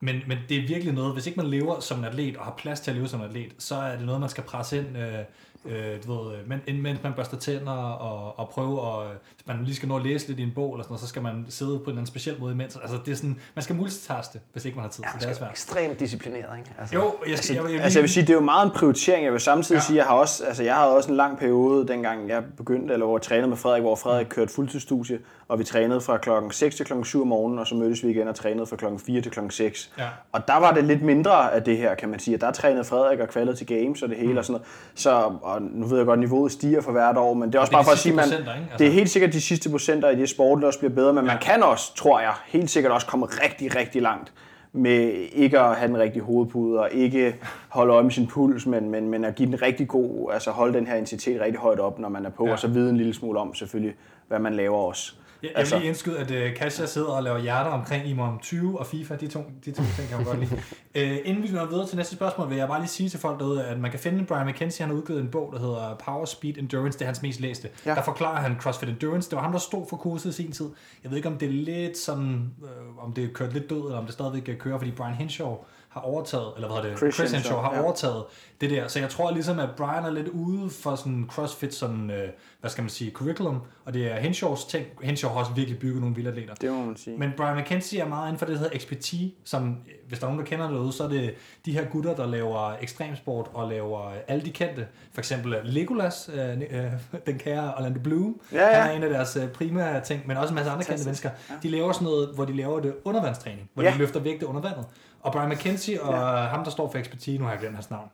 men, 0.00 0.20
men 0.26 0.38
det 0.48 0.56
er 0.56 0.66
virkelig 0.68 0.94
noget, 0.94 1.12
hvis 1.12 1.26
ikke 1.26 1.36
man 1.36 1.46
lever 1.46 1.80
som 1.80 1.98
en 1.98 2.04
atlet 2.04 2.36
og 2.36 2.44
har 2.44 2.54
plads 2.58 2.80
til 2.80 2.90
at 2.90 2.96
leve 2.96 3.08
som 3.08 3.20
en 3.20 3.26
atlet, 3.26 3.52
så 3.58 3.74
er 3.74 3.96
det 3.96 4.06
noget, 4.06 4.20
man 4.20 4.30
skal 4.30 4.44
presse 4.44 4.78
ind 4.78 4.98
øh, 4.98 5.18
øh, 5.64 6.04
du 6.06 6.12
ved, 6.12 6.36
men, 6.46 6.82
mens 6.82 7.02
man 7.02 7.12
børster 7.12 7.36
tænder 7.36 7.72
og, 7.72 8.38
og 8.38 8.48
prøve 8.48 8.80
at, 8.80 9.06
hvis 9.36 9.46
man 9.46 9.64
lige 9.64 9.74
skal 9.74 9.88
nå 9.88 9.96
at 9.96 10.02
læse 10.02 10.28
lidt 10.28 10.38
i 10.38 10.42
en 10.42 10.52
bog 10.54 10.74
eller 10.74 10.82
sådan 10.82 10.92
noget, 10.92 11.00
så 11.00 11.06
skal 11.06 11.22
man 11.22 11.46
sidde 11.48 11.70
på 11.70 11.76
en 11.76 11.80
eller 11.80 11.92
anden 11.92 12.06
speciel 12.06 12.40
måde 12.40 12.52
imens. 12.52 12.76
Altså 12.76 12.98
det 13.04 13.12
er 13.12 13.16
sådan, 13.16 13.40
man 13.54 13.62
skal 13.62 13.76
multitaste, 13.76 14.40
hvis 14.52 14.64
ikke 14.64 14.76
man 14.76 14.82
har 14.82 14.90
tid, 14.90 15.04
ja, 15.04 15.10
så 15.12 15.26
det 15.26 15.30
er 15.30 15.38
svært. 15.38 15.50
ekstremt 15.50 16.00
disciplineret, 16.00 16.58
ikke? 16.58 16.70
Altså, 16.78 16.94
jo, 16.94 17.14
jeg, 17.26 17.30
altså, 17.30 17.54
jeg, 17.54 17.64
jeg, 17.72 17.80
altså 17.80 17.98
jeg 17.98 18.02
vil 18.02 18.10
sige, 18.10 18.22
det 18.22 18.30
er 18.30 18.34
jo 18.34 18.40
meget 18.40 18.66
en 18.66 18.72
prioritering. 18.72 19.24
Jeg 19.24 19.32
vil 19.32 19.40
samtidig 19.40 19.78
ja. 19.78 19.84
sige, 19.84 19.96
jeg 19.96 20.04
har 20.04 20.14
også, 20.14 20.44
altså 20.44 20.62
jeg 20.62 20.74
har 20.74 20.86
også 20.86 21.10
en 21.10 21.16
lang 21.16 21.38
periode, 21.38 21.88
dengang 21.88 22.28
jeg 22.28 22.44
begyndte, 22.56 22.92
eller 22.92 23.06
hvor 23.06 23.16
jeg 23.16 23.22
trænede 23.22 23.48
med 23.48 23.56
Frederik, 23.56 23.82
hvor 23.82 23.94
Frederik 23.94 24.26
kørte 24.30 24.52
fuldtidsstudie, 24.52 25.18
og 25.48 25.58
vi 25.58 25.64
trænede 25.64 26.00
fra 26.00 26.18
klokken 26.18 26.50
6 26.50 26.76
til 26.76 26.86
klokken 26.86 27.04
7 27.04 27.22
om 27.22 27.28
morgenen, 27.28 27.58
og 27.58 27.66
så 27.66 27.74
mødtes 27.74 28.04
vi 28.04 28.10
igen 28.10 28.28
og 28.28 28.34
trænede 28.34 28.66
fra 28.66 28.76
klokken 28.76 29.00
4 29.00 29.20
til 29.20 29.32
klokken 29.32 29.50
6. 29.50 29.92
Ja. 29.98 30.08
Og 30.32 30.48
der 30.48 30.56
var 30.56 30.72
det 30.72 30.84
lidt 30.84 31.02
mindre 31.02 31.54
af 31.54 31.62
det 31.62 31.76
her, 31.76 31.94
kan 31.94 32.08
man 32.08 32.20
sige. 32.20 32.36
Der 32.36 32.50
trænede 32.50 32.84
Frederik 32.84 33.18
og 33.18 33.28
kvalet 33.28 33.58
til 33.58 33.66
games 33.66 34.02
og 34.02 34.08
det 34.08 34.16
hele 34.16 34.32
mm. 34.32 34.38
og 34.38 34.44
sådan 34.44 34.52
noget. 34.52 34.66
Så, 34.94 35.32
og 35.54 35.62
nu 35.62 35.86
ved 35.86 35.96
jeg 35.96 36.06
godt, 36.06 36.20
niveauet 36.20 36.52
stiger 36.52 36.80
for 36.80 36.92
hvert 36.92 37.16
år, 37.16 37.34
men 37.34 37.48
det 37.48 37.54
er 37.54 37.60
også 37.60 37.70
det 37.70 37.76
bare 37.76 37.84
for 37.84 37.92
at 37.92 37.98
sige, 37.98 38.14
man, 38.14 38.24
altså. 38.24 38.44
det 38.78 38.86
er 38.86 38.90
helt 38.90 39.10
sikkert 39.10 39.32
de 39.32 39.40
sidste 39.40 39.70
procenter 39.70 40.10
i 40.10 40.16
det 40.16 40.28
sport, 40.28 40.60
der 40.60 40.66
også 40.66 40.78
bliver 40.78 40.94
bedre, 40.94 41.12
men 41.12 41.24
ja. 41.24 41.30
man 41.30 41.42
kan 41.42 41.62
også, 41.62 41.94
tror 41.94 42.20
jeg, 42.20 42.32
helt 42.46 42.70
sikkert 42.70 42.92
også 42.92 43.06
komme 43.06 43.26
rigtig, 43.26 43.76
rigtig 43.76 44.02
langt 44.02 44.32
med 44.72 45.12
ikke 45.32 45.60
at 45.60 45.76
have 45.76 45.88
den 45.88 45.98
rigtige 45.98 46.22
hovedpude, 46.22 46.80
og 46.80 46.88
ikke 46.92 47.36
holde 47.68 47.92
øje 47.92 48.02
med 48.02 48.10
sin 48.10 48.26
puls, 48.26 48.66
men, 48.66 48.90
men, 48.90 49.08
men 49.08 49.24
at 49.24 49.34
give 49.34 49.46
den 49.46 49.62
rigtig 49.62 49.88
god, 49.88 50.30
altså 50.32 50.50
holde 50.50 50.74
den 50.74 50.86
her 50.86 50.94
intensitet 50.94 51.40
rigtig 51.40 51.60
højt 51.60 51.80
op, 51.80 51.98
når 51.98 52.08
man 52.08 52.26
er 52.26 52.30
på, 52.30 52.46
ja. 52.46 52.52
og 52.52 52.58
så 52.58 52.68
vide 52.68 52.90
en 52.90 52.96
lille 52.96 53.14
smule 53.14 53.38
om 53.38 53.54
selvfølgelig, 53.54 53.94
hvad 54.28 54.38
man 54.38 54.54
laver 54.54 54.78
også. 54.78 55.14
Jeg, 55.42 55.50
jeg 55.50 55.58
altså. 55.58 55.74
vil 55.74 55.80
lige 55.80 55.88
indskyde, 55.88 56.18
at 56.18 56.30
uh, 56.30 56.56
Kasia 56.56 56.86
sidder 56.86 57.08
og 57.08 57.22
laver 57.22 57.38
hjerter 57.38 57.70
omkring 57.70 58.08
Imam 58.08 58.38
20 58.38 58.78
og 58.78 58.86
FIFA. 58.86 59.16
De 59.16 59.28
to, 59.28 59.44
de 59.64 59.70
to 59.70 59.82
ting 59.96 60.08
kan 60.08 60.16
man 60.16 60.26
godt 60.26 60.40
lide. 60.40 60.54
Uh, 60.54 61.18
inden 61.28 61.42
vi 61.42 61.48
når 61.48 61.66
videre 61.66 61.86
til 61.86 61.96
næste 61.96 62.16
spørgsmål, 62.16 62.50
vil 62.50 62.58
jeg 62.58 62.68
bare 62.68 62.80
lige 62.80 62.88
sige 62.88 63.08
til 63.08 63.20
folk 63.20 63.38
derude, 63.38 63.64
at 63.64 63.78
man 63.78 63.90
kan 63.90 64.00
finde 64.00 64.24
Brian 64.24 64.46
McKenzie. 64.46 64.82
Han 64.82 64.94
har 64.94 65.02
udgivet 65.02 65.20
en 65.20 65.28
bog, 65.28 65.52
der 65.52 65.58
hedder 65.58 65.96
Power 66.04 66.24
Speed 66.24 66.58
Endurance. 66.58 66.98
Det 66.98 67.04
er 67.04 67.06
hans 67.06 67.22
mest 67.22 67.40
læste. 67.40 67.68
Ja. 67.86 67.94
Der 67.94 68.02
forklarer 68.02 68.40
han 68.40 68.56
CrossFit 68.60 68.88
Endurance. 68.88 69.30
Det 69.30 69.36
var 69.36 69.42
ham, 69.42 69.52
der 69.52 69.58
stod 69.58 69.86
for 69.90 69.96
kurset 69.96 70.30
i 70.30 70.32
sin 70.32 70.52
tid. 70.52 70.66
Jeg 71.02 71.10
ved 71.10 71.16
ikke, 71.16 71.28
om 71.28 71.38
det 71.38 71.48
er 71.48 71.52
lidt 71.52 71.98
sådan, 71.98 72.52
uh, 72.62 73.04
om 73.04 73.12
det 73.12 73.24
er 73.24 73.28
kørt 73.28 73.52
lidt 73.52 73.70
død, 73.70 73.84
eller 73.84 73.98
om 73.98 74.04
det 74.04 74.12
stadigvæk 74.12 74.56
kører, 74.58 74.78
fordi 74.78 74.90
Brian 74.90 75.14
Henshaw 75.14 75.56
har 75.92 76.00
overtaget, 76.00 76.52
eller 76.56 76.68
hvad 76.68 76.76
hedder 76.76 76.90
det, 76.90 76.98
Chris 76.98 77.14
Chris 77.14 77.30
Henshaw 77.32 77.56
Henshaw, 77.56 77.70
har 77.72 77.74
ja. 77.74 77.82
overtaget 77.82 78.24
det 78.60 78.70
der. 78.70 78.88
Så 78.88 78.98
jeg 78.98 79.08
tror 79.10 79.30
ligesom, 79.30 79.58
at 79.58 79.68
Brian 79.76 80.04
er 80.04 80.10
lidt 80.10 80.28
ude 80.28 80.70
for 80.70 80.96
sådan 80.96 81.26
CrossFit, 81.30 81.74
sådan, 81.74 82.10
øh, 82.10 82.28
hvad 82.60 82.70
skal 82.70 82.82
man 82.82 82.90
sige, 82.90 83.10
curriculum, 83.10 83.60
og 83.84 83.94
det 83.94 84.12
er 84.12 84.16
Henshaws 84.16 84.64
ting. 84.64 84.86
Henshaw 85.02 85.32
har 85.32 85.40
også 85.40 85.52
virkelig 85.52 85.78
bygget 85.78 86.00
nogle 86.00 86.16
vilde 86.16 86.30
atleter. 86.30 86.54
Det 86.54 86.70
må 86.72 86.84
man 86.84 86.96
sige. 86.96 87.18
Men 87.18 87.32
Brian 87.36 87.56
McKenzie 87.56 88.00
er 88.00 88.08
meget 88.08 88.28
inden 88.28 88.38
for 88.38 88.46
det, 88.46 88.54
der 88.54 88.60
hedder 88.60 88.78
XPT, 88.78 89.14
som, 89.44 89.68
øh, 89.68 89.74
hvis 90.08 90.18
der 90.18 90.26
er 90.26 90.30
nogen, 90.30 90.44
der 90.44 90.50
kender 90.50 90.66
det 90.66 90.74
derude, 90.74 90.92
så 90.92 91.04
er 91.04 91.08
det 91.08 91.34
de 91.66 91.72
her 91.72 91.84
gutter, 91.84 92.14
der 92.14 92.26
laver 92.26 92.72
ekstremsport 92.80 93.46
og 93.54 93.68
laver 93.68 94.12
alle 94.28 94.44
de 94.44 94.50
kendte. 94.50 94.86
For 95.12 95.20
eksempel 95.20 95.54
øh, 95.54 95.60
Legolas, 95.64 96.30
øh, 96.34 96.60
øh, 96.60 96.92
den 97.26 97.38
kære 97.38 97.74
Orlando 97.78 98.00
Bloom, 98.00 98.40
Ja, 98.52 98.66
ja. 98.66 98.80
han 98.80 98.90
er 98.90 98.96
en 98.96 99.02
af 99.02 99.10
deres 99.10 99.36
øh, 99.36 99.48
primære 99.48 100.00
ting, 100.00 100.22
men 100.26 100.36
også 100.36 100.48
en 100.48 100.54
masse 100.54 100.70
andre 100.70 100.84
kendte 100.84 101.04
mennesker. 101.04 101.30
De 101.62 101.68
laver 101.68 101.92
sådan 101.92 102.04
noget, 102.04 102.28
hvor 102.34 102.44
de 102.44 102.56
laver 102.56 102.80
det 102.80 102.94
undervandstræning, 103.04 103.70
hvor 103.74 103.82
Ja. 103.82 103.90
de 103.90 103.98
løfter 103.98 104.20
vægte 104.20 104.46
under 104.46 104.60
vandet. 104.60 104.84
Og 105.22 105.32
Brian 105.32 105.48
McKenzie 105.48 106.02
og 106.02 106.14
ja. 106.14 106.46
ham, 106.46 106.64
der 106.64 106.70
står 106.70 106.92
for 106.92 107.02
XPT, 107.02 107.28
nu 107.28 107.44
har 107.44 107.50
jeg 107.50 107.60
glemt 107.60 107.74
hans 107.74 107.90
navn, 107.90 108.08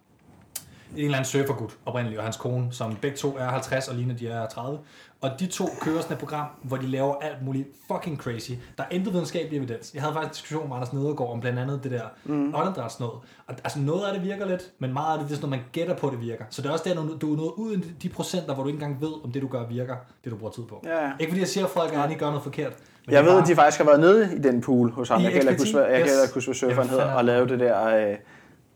en 0.97 1.05
eller 1.05 1.19
anden 1.19 1.31
surfergud 1.31 1.69
oprindeligt, 1.87 2.19
og 2.19 2.25
hans 2.25 2.37
kone, 2.37 2.73
som 2.73 2.97
begge 2.97 3.17
to 3.17 3.37
er 3.39 3.49
50 3.49 3.89
og 3.89 3.95
ligner, 3.95 4.15
de 4.15 4.29
er 4.29 4.47
30. 4.47 4.79
Og 5.21 5.31
de 5.41 5.47
to 5.47 5.69
kører 5.81 6.01
sådan 6.01 6.13
et 6.13 6.19
program, 6.19 6.47
hvor 6.63 6.77
de 6.77 6.87
laver 6.87 7.15
alt 7.15 7.43
muligt 7.43 7.69
fucking 7.93 8.19
crazy. 8.19 8.51
Der 8.51 8.85
er 8.85 8.89
intet 8.91 9.13
videnskabelig 9.13 9.57
evidens. 9.57 9.95
Jeg 9.95 10.03
havde 10.03 10.15
faktisk 10.15 10.31
en 10.31 10.35
diskussion 10.35 10.69
med 10.69 10.77
Anders 10.77 10.93
Nedergaard 10.93 11.33
om 11.33 11.41
blandt 11.41 11.59
andet 11.59 11.85
det 11.85 11.91
der 11.91 12.03
mm. 12.25 12.55
åndedrætsnåd. 12.55 13.21
Og 13.47 13.55
altså 13.65 13.79
noget 13.79 14.07
af 14.07 14.15
det 14.15 14.23
virker 14.23 14.47
lidt, 14.47 14.71
men 14.79 14.93
meget 14.93 15.13
af 15.13 15.19
det, 15.19 15.29
det 15.29 15.35
er 15.35 15.37
sådan 15.37 15.51
noget, 15.51 15.63
man 15.63 15.71
gætter 15.73 15.97
på, 15.97 16.11
det 16.11 16.21
virker. 16.21 16.45
Så 16.51 16.63
det 16.63 16.69
er 16.69 16.73
også 16.73 16.85
der, 16.89 17.17
du 17.21 17.33
er 17.33 17.37
nået 17.37 17.53
ud 17.57 17.77
i 17.77 17.81
de 18.03 18.09
procenter, 18.09 18.55
hvor 18.55 18.63
du 18.63 18.69
ikke 18.69 18.77
engang 18.77 19.01
ved, 19.01 19.25
om 19.25 19.33
det 19.33 19.43
du 19.43 19.49
gør 19.49 19.67
virker, 19.67 19.97
det 20.25 20.33
du 20.33 20.37
bruger 20.37 20.53
tid 20.53 20.65
på. 20.65 20.83
Ja, 20.85 21.05
ja. 21.05 21.13
Ikke 21.21 21.31
fordi 21.31 21.41
jeg 21.41 21.49
siger, 21.49 21.67
at 21.67 21.77
og 21.77 22.05
Annie 22.05 22.19
gør 22.19 22.27
noget 22.27 22.43
forkert. 22.43 22.73
Men 23.09 23.15
Jeg 23.15 23.25
ved, 23.25 23.43
at 23.43 23.47
de 23.49 23.55
faktisk 23.55 23.79
har 23.79 23.85
været 23.85 24.01
nede 24.01 24.35
i 24.37 24.39
den 24.39 24.61
pool 24.61 24.91
hos 24.91 25.09
ham. 25.09 25.21
I 25.21 25.25
Jeg 25.25 25.33
kan 25.33 25.41
ikke 25.49 25.63
huske, 25.63 25.77
hvad, 25.79 26.01
Yes. 26.01 26.57
surferen 26.59 26.89
hedder, 26.89 27.13
og 27.13 27.25
lave 27.25 27.47
det 27.49 27.61
der... 27.61 27.97
Øh, 28.11 28.17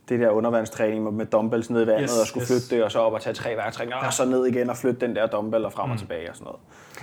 det 0.09 0.21
der 0.21 0.29
undervandstræning 0.31 1.13
med- 1.17 1.27
dumbbells 1.27 1.71
ned 1.71 1.83
i 1.83 1.87
vandet, 1.87 2.03
Yes, 2.03 2.21
og 2.21 2.27
skulle 2.27 2.43
yes. 2.43 2.49
flytte 2.49 2.77
det, 2.77 2.85
og 2.85 2.93
så 2.93 2.99
op 2.99 3.13
og 3.13 3.21
tage 3.21 3.35
tre 3.35 3.57
værktræninger, 3.57 3.97
og 4.07 4.13
så 4.13 4.25
ned 4.25 4.47
igen 4.47 4.71
og 4.71 4.77
flytte 4.77 5.07
den 5.07 5.17
der 5.17 5.27
dumbbell 5.27 5.65
og 5.65 5.73
frem 5.73 5.87
Mm. 5.89 5.93
og 5.93 5.99
tilbage 5.99 6.31
og 6.31 6.37
sådan 6.37 6.45
noget. 6.45 6.61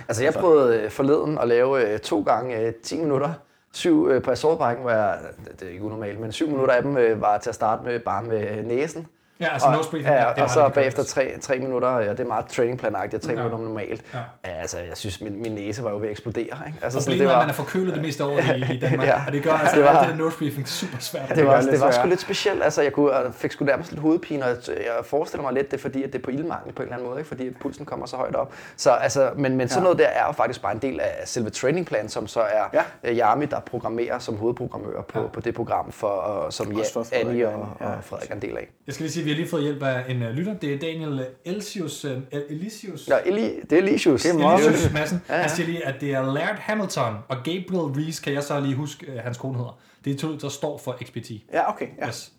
Altså 0.08 0.24
jeg 0.24 0.32
prøvede 0.34 0.76
øh, 0.80 0.90
forleden 0.90 1.38
at 1.38 1.48
lave 1.48 1.92
øh, 1.92 1.98
to 1.98 2.22
gange 2.22 2.58
øh, 2.66 2.72
10 2.82 2.98
minutter. 3.00 3.32
Syv 3.72 4.08
øh, 4.10 4.22
på 4.22 4.30
assaultbrækken, 4.30 4.82
hvor 4.82 4.90
jeg, 4.92 5.18
det 5.60 5.68
er 5.68 5.72
ikke 5.72 5.84
unormalt, 5.84 6.20
men 6.20 6.32
syv 6.32 6.48
minutter 6.48 6.74
af 6.74 6.82
dem 6.82 6.96
øh, 6.96 7.20
var 7.20 7.38
til 7.38 7.48
at 7.48 7.54
starte 7.54 7.84
med 7.84 7.98
bare 8.00 8.22
med 8.22 8.62
næsen. 8.64 9.06
Ja, 9.40 9.52
altså 9.52 9.66
og, 9.68 9.72
nose 9.72 9.90
breathing. 9.90 10.14
Ja, 10.14 10.20
det 10.20 10.38
er 10.38 10.42
og 10.42 10.50
så 10.50 10.68
bagefter 10.74 11.02
tre, 11.04 11.38
tre 11.40 11.58
minutter, 11.58 11.98
ja, 11.98 12.10
det 12.10 12.20
er 12.20 12.24
meget 12.24 12.46
trainingplanagtigt, 12.46 13.22
tre 13.22 13.30
Ja. 13.32 13.36
minutter 13.36 13.58
normalt. 13.58 14.02
Ja. 14.14 14.18
Ja. 14.46 14.50
Altså, 14.60 14.78
jeg 14.78 14.96
synes, 14.96 15.20
min, 15.20 15.42
min 15.42 15.52
næse 15.52 15.84
var 15.84 15.90
jo 15.90 15.96
ved 15.96 16.04
at 16.04 16.10
eksplodere. 16.10 16.42
Ikke? 16.44 16.78
Altså, 16.82 16.98
Og 16.98 17.02
sådan, 17.02 17.12
problemet 17.14 17.32
er, 17.32 17.36
at 17.36 17.42
man 17.42 17.48
er 17.48 17.52
forkølet 17.52 17.94
det 17.94 18.02
meste 18.02 18.24
året 18.24 18.44
i, 18.70 18.74
i 18.74 18.78
Danmark, 18.88 19.06
Ja. 19.08 19.20
og 19.26 19.32
det 19.32 19.42
gør 19.42 19.52
altså, 19.52 19.66
Det 19.66 19.74
det, 19.76 19.84
var- 19.84 19.92
var, 19.92 20.00
det 20.00 20.10
der 20.10 20.16
nose 20.16 20.38
briefing 20.38 20.68
super 20.68 20.98
svært. 20.98 21.28
det 21.28 21.46
var, 21.46 21.52
gør 21.52 21.60
det, 21.60 21.70
lidt 21.70 21.80
var 21.80 21.90
sgu 21.90 22.08
lidt 22.08 22.20
specielt. 22.20 22.62
Altså, 22.62 22.82
jeg 22.82 22.92
kunne, 22.92 23.14
jeg 23.14 23.34
fik 23.34 23.52
sgu 23.52 23.64
nærmest 23.64 23.90
lidt 23.90 24.00
hovedpine, 24.02 24.44
og 24.44 24.48
jeg, 24.50 24.56
forestiller 25.04 25.42
mig 25.42 25.52
lidt, 25.52 25.70
det 25.70 25.76
er 25.76 25.80
fordi, 25.80 26.02
at 26.02 26.12
det 26.12 26.18
er 26.18 26.22
på 26.22 26.30
ildmangel 26.30 26.72
på 26.74 26.82
en 26.82 26.86
eller 26.86 26.96
anden 26.96 27.08
måde, 27.08 27.20
ikke? 27.20 27.28
fordi 27.28 27.46
at 27.48 27.52
pulsen 27.60 27.84
kommer 27.86 28.06
så 28.06 28.16
højt 28.16 28.34
op. 28.36 28.52
Så, 28.76 28.90
altså, 28.90 29.30
men, 29.36 29.56
men 29.56 29.68
sådan 29.68 29.80
Ja. 29.80 29.84
noget 29.84 29.98
der 29.98 30.06
er 30.06 30.26
jo 30.26 30.32
faktisk 30.32 30.62
bare 30.62 30.72
en 30.72 30.78
del 30.78 31.00
af 31.00 31.22
selve 31.24 31.50
trainingplanen, 31.50 32.08
som 32.08 32.26
så 32.26 32.40
er 32.40 32.64
Ja. 32.72 32.82
ja. 33.04 33.12
Yami, 33.32 33.46
der 33.46 33.60
programmerer 33.60 34.18
som 34.18 34.36
hovedprogrammør 34.36 35.02
på, 35.02 35.20
Ja. 35.20 35.26
på 35.26 35.40
det 35.40 35.54
program, 35.54 35.92
for, 35.92 36.06
og, 36.06 36.52
som 36.52 36.72
ja, 36.72 36.82
Annie 37.12 37.48
og 37.48 37.54
og, 37.80 37.86
og 37.86 38.04
Frederik 38.04 38.30
er 38.30 38.34
en 38.34 38.42
del 38.42 38.56
af. 38.56 38.68
Jeg 38.86 38.94
skal 38.94 39.04
lige 39.04 39.12
sige, 39.12 39.22
at 39.29 39.29
vi 39.30 39.34
har 39.34 39.40
lige 39.40 39.50
fået 39.50 39.62
hjælp 39.62 39.82
af 39.82 40.04
en 40.08 40.22
uh, 40.22 40.28
lytter. 40.28 40.54
Det 40.54 40.74
er 40.74 40.78
Daniel 40.78 41.26
Elsius, 41.44 42.04
uh, 42.04 42.10
Elisius. 42.50 43.08
Ja, 43.08 43.16
Eli, 43.26 43.50
det 43.70 43.78
er 43.78 43.82
Licious. 43.82 44.22
Det 44.22 44.30
er 44.30 44.38
meget 44.38 44.66
Elisius 44.66 44.92
Madsen. 44.92 45.22
Ja, 45.28 45.34
ja. 45.34 45.40
Han 45.40 45.50
siger 45.50 45.66
lige, 45.66 45.86
at 45.86 46.00
det 46.00 46.12
er 46.12 46.32
Laird 46.32 46.56
Hamilton 46.58 47.14
og 47.28 47.36
Gabriel 47.36 48.04
Reese, 48.04 48.22
kan 48.22 48.32
jeg 48.32 48.42
så 48.42 48.60
lige 48.60 48.74
huske, 48.74 49.12
uh, 49.12 49.18
hans 49.18 49.38
kone 49.38 49.56
hedder. 49.56 49.78
Det 50.04 50.12
er 50.14 50.18
to, 50.18 50.36
der 50.36 50.48
står 50.48 50.78
for 50.78 50.98
XPT. 51.04 51.30
Ja, 51.52 51.70
okay. 51.72 51.86
Ja. 51.98 52.08
Yes. 52.08 52.32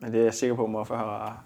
Men 0.00 0.12
det 0.12 0.20
er 0.20 0.24
jeg 0.24 0.34
sikker 0.34 0.56
på, 0.56 0.64
at 0.64 0.70
Muffe 0.70 0.94
har... 0.94 1.44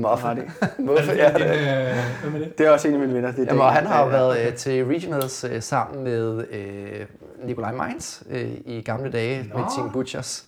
Muffe. 0.00 0.26
Har 0.26 0.34
det. 0.40 0.44
Muffe, 0.78 1.12
Ja, 1.12 1.32
det. 1.32 1.68
er 1.68 2.30
det? 2.32 2.58
Det 2.58 2.66
er 2.66 2.70
også 2.70 2.88
en 2.88 2.94
af 2.94 3.00
mine 3.00 3.14
venner. 3.14 3.30
Det 3.32 3.38
er 3.40 3.44
Jamen, 3.44 3.60
og 3.62 3.72
han 3.72 3.86
har 3.86 4.02
jo 4.04 4.08
været 4.08 4.46
øh, 4.46 4.54
til 4.54 4.84
Regionals 4.86 5.44
øh, 5.44 5.62
sammen 5.62 6.04
med 6.04 6.44
øh, 6.50 7.06
Nikolaj 7.44 7.72
Mainz 7.72 8.22
øh, 8.30 8.50
i 8.64 8.80
gamle 8.82 9.12
dage 9.12 9.48
Nå. 9.52 9.58
med 9.58 9.66
Team 9.76 9.90
Butchers. 9.92 10.46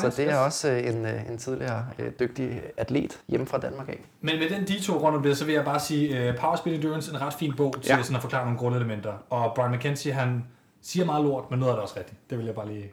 Så 0.00 0.14
det 0.16 0.30
er 0.30 0.36
også 0.36 0.70
øh, 0.70 0.86
en, 0.86 1.06
øh, 1.06 1.30
en 1.30 1.38
tidligere 1.38 1.86
øh, 1.98 2.10
dygtig 2.20 2.62
atlet 2.76 3.18
hjemme 3.28 3.46
fra 3.46 3.58
Danmark 3.58 3.88
af. 3.88 4.00
Men 4.20 4.38
med 4.38 4.48
den 4.58 4.66
detour 4.66 4.98
rundt 4.98 5.16
om 5.16 5.22
det, 5.22 5.36
så 5.36 5.44
vil 5.44 5.54
jeg 5.54 5.64
bare 5.64 5.80
sige, 5.80 6.28
uh, 6.30 6.36
Power 6.36 6.56
Speed 6.56 6.74
Endurance 6.74 7.12
en 7.14 7.20
ret 7.22 7.34
fin 7.34 7.52
bog 7.56 7.74
til 7.82 7.88
Ja. 7.96 8.02
sådan 8.02 8.16
at 8.16 8.22
forklare 8.22 8.44
nogle 8.44 8.58
grundelementer. 8.58 9.12
Og 9.30 9.52
Brian 9.54 9.70
McKenzie, 9.72 10.12
han 10.12 10.44
siger 10.82 11.06
meget 11.06 11.24
lort, 11.24 11.44
men 11.50 11.58
noget 11.58 11.70
af 11.72 11.76
det 11.76 11.78
er 11.80 11.82
også 11.82 11.94
rigtigt. 11.98 12.20
Det 12.30 12.38
vil 12.38 12.46
jeg 12.46 12.54
bare 12.54 12.68
lige... 12.68 12.92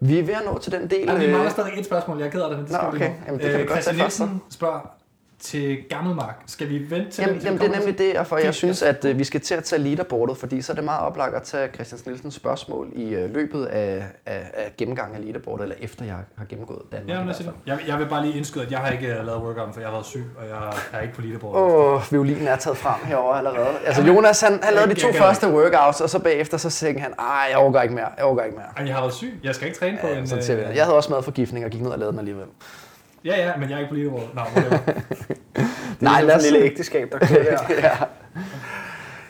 Vi 0.00 0.18
er 0.18 0.22
ved 0.22 0.34
at 0.34 0.42
nå 0.44 0.58
til 0.58 0.72
den 0.72 0.90
del... 0.90 1.00
Altså, 1.00 1.16
vi 1.18 1.24
øh, 1.24 1.32
mangler 1.32 1.50
stadig 1.50 1.78
et 1.78 1.84
spørgsmål, 1.84 2.18
jeg 2.18 2.26
er 2.26 2.30
ked 2.30 2.40
af 2.40 2.50
det, 2.50 2.58
men 2.58 2.66
det 2.66 2.72
Nå, 2.72 2.78
skal 2.78 2.92
vi 2.92 2.96
okay. 2.96 3.08
nå. 3.08 3.14
Jamen, 3.26 3.40
det 3.40 3.50
kan 3.50 3.60
vi 3.60 3.66
godt 3.66 3.70
Christian. 3.70 3.96
Nielsen 3.96 4.42
spørger 4.50 4.99
til 5.40 5.78
Gammelmark. 5.90 6.34
Skal 6.46 6.68
vi 6.68 6.90
vente 6.90 7.10
til 7.10 7.22
Jamen, 7.22 7.34
den, 7.34 7.40
til 7.40 7.46
jamen 7.46 7.60
det 7.60 7.74
er 7.74 7.78
nemlig 7.78 7.98
det, 7.98 8.16
og 8.16 8.26
for 8.26 8.38
jeg 8.38 8.54
synes, 8.54 8.82
at 8.82 9.04
øh, 9.04 9.18
vi 9.18 9.24
skal 9.24 9.40
til 9.40 9.54
at 9.54 9.64
tage 9.64 9.82
leaderboardet, 9.82 10.36
fordi 10.36 10.62
så 10.62 10.72
er 10.72 10.74
det 10.74 10.84
meget 10.84 11.00
oplagt 11.00 11.34
at 11.34 11.42
tage 11.42 11.68
Christian 11.74 12.00
Nielsens 12.06 12.34
spørgsmål 12.34 12.88
i 12.92 13.14
øh, 13.14 13.34
løbet 13.34 13.66
af, 13.66 14.04
af, 14.26 14.50
af 14.54 14.72
gennemgangen 14.78 15.16
af 15.16 15.24
leaderboardet, 15.24 15.62
eller 15.62 15.76
efter 15.80 16.04
jeg 16.04 16.16
har 16.36 16.44
gennemgået 16.44 16.82
Danmark. 16.92 17.08
Ja, 17.08 17.24
men 17.24 17.28
jeg, 17.28 17.52
jeg, 17.66 17.78
jeg 17.88 17.98
vil 17.98 18.06
bare 18.08 18.22
lige 18.26 18.36
indskyde, 18.36 18.64
at 18.64 18.70
jeg 18.70 18.78
har 18.78 18.90
ikke 18.90 19.06
øh, 19.06 19.26
lavet 19.26 19.42
workouten, 19.42 19.72
for 19.72 19.80
jeg 19.80 19.88
har 19.88 19.94
været 19.94 20.06
syg, 20.06 20.24
og 20.36 20.48
jeg 20.48 20.72
er 20.92 21.00
ikke 21.00 21.14
på 21.14 21.20
leaderboard. 21.20 21.56
Åh, 21.56 21.94
oh, 21.94 22.02
violinen 22.12 22.46
er 22.46 22.56
taget 22.56 22.76
frem 22.76 23.00
herovre 23.04 23.38
allerede. 23.38 23.76
Altså 23.86 24.02
Jonas, 24.02 24.40
han, 24.40 24.60
han 24.62 24.74
lavede 24.74 24.94
de 24.94 25.00
to 25.00 25.08
Jeg 25.08 25.16
første 25.16 25.48
workouts, 25.48 26.00
og 26.00 26.10
så 26.10 26.18
bagefter 26.18 26.56
så 26.56 26.70
tænkte 26.70 27.02
han, 27.02 27.12
ej, 27.18 27.46
jeg 27.50 27.58
overgår 27.58 27.80
ikke 27.80 27.94
mere, 27.94 28.08
jeg 28.16 28.24
overgår 28.24 28.42
ikke 28.42 28.56
mere. 28.56 28.86
Jeg 28.86 28.94
har 28.94 29.02
været 29.02 29.14
syg. 29.14 29.40
Jeg 29.44 29.54
skal 29.54 29.66
ikke 29.66 29.78
træne 29.78 29.98
på 30.00 30.06
Ja, 30.06 30.18
en... 30.18 30.26
sådan 30.26 30.58
det. 30.58 30.76
Jeg 30.76 30.84
havde 30.84 30.96
også 30.96 31.12
madforgiftning 31.12 31.64
og 31.64 31.70
gik 31.70 31.80
ned 31.82 31.90
og 31.90 31.98
lavede 31.98 32.12
den 32.12 32.18
alligevel. 32.18 32.46
Ja, 33.24 33.46
ja, 33.46 33.56
men 33.56 33.70
jeg 33.70 33.76
er 33.76 33.80
ikke 33.80 33.94
leaderboard. 33.94 34.34
Nå, 34.34 34.40
er 35.60 35.64
Nej, 36.00 36.22
lad 36.22 36.36
os- 36.36 36.42
lille 36.42 36.58
ægteskab, 36.58 37.12
der 37.12 37.18
kører 37.18 37.56
der. 37.56 37.74
ja. 37.88 37.96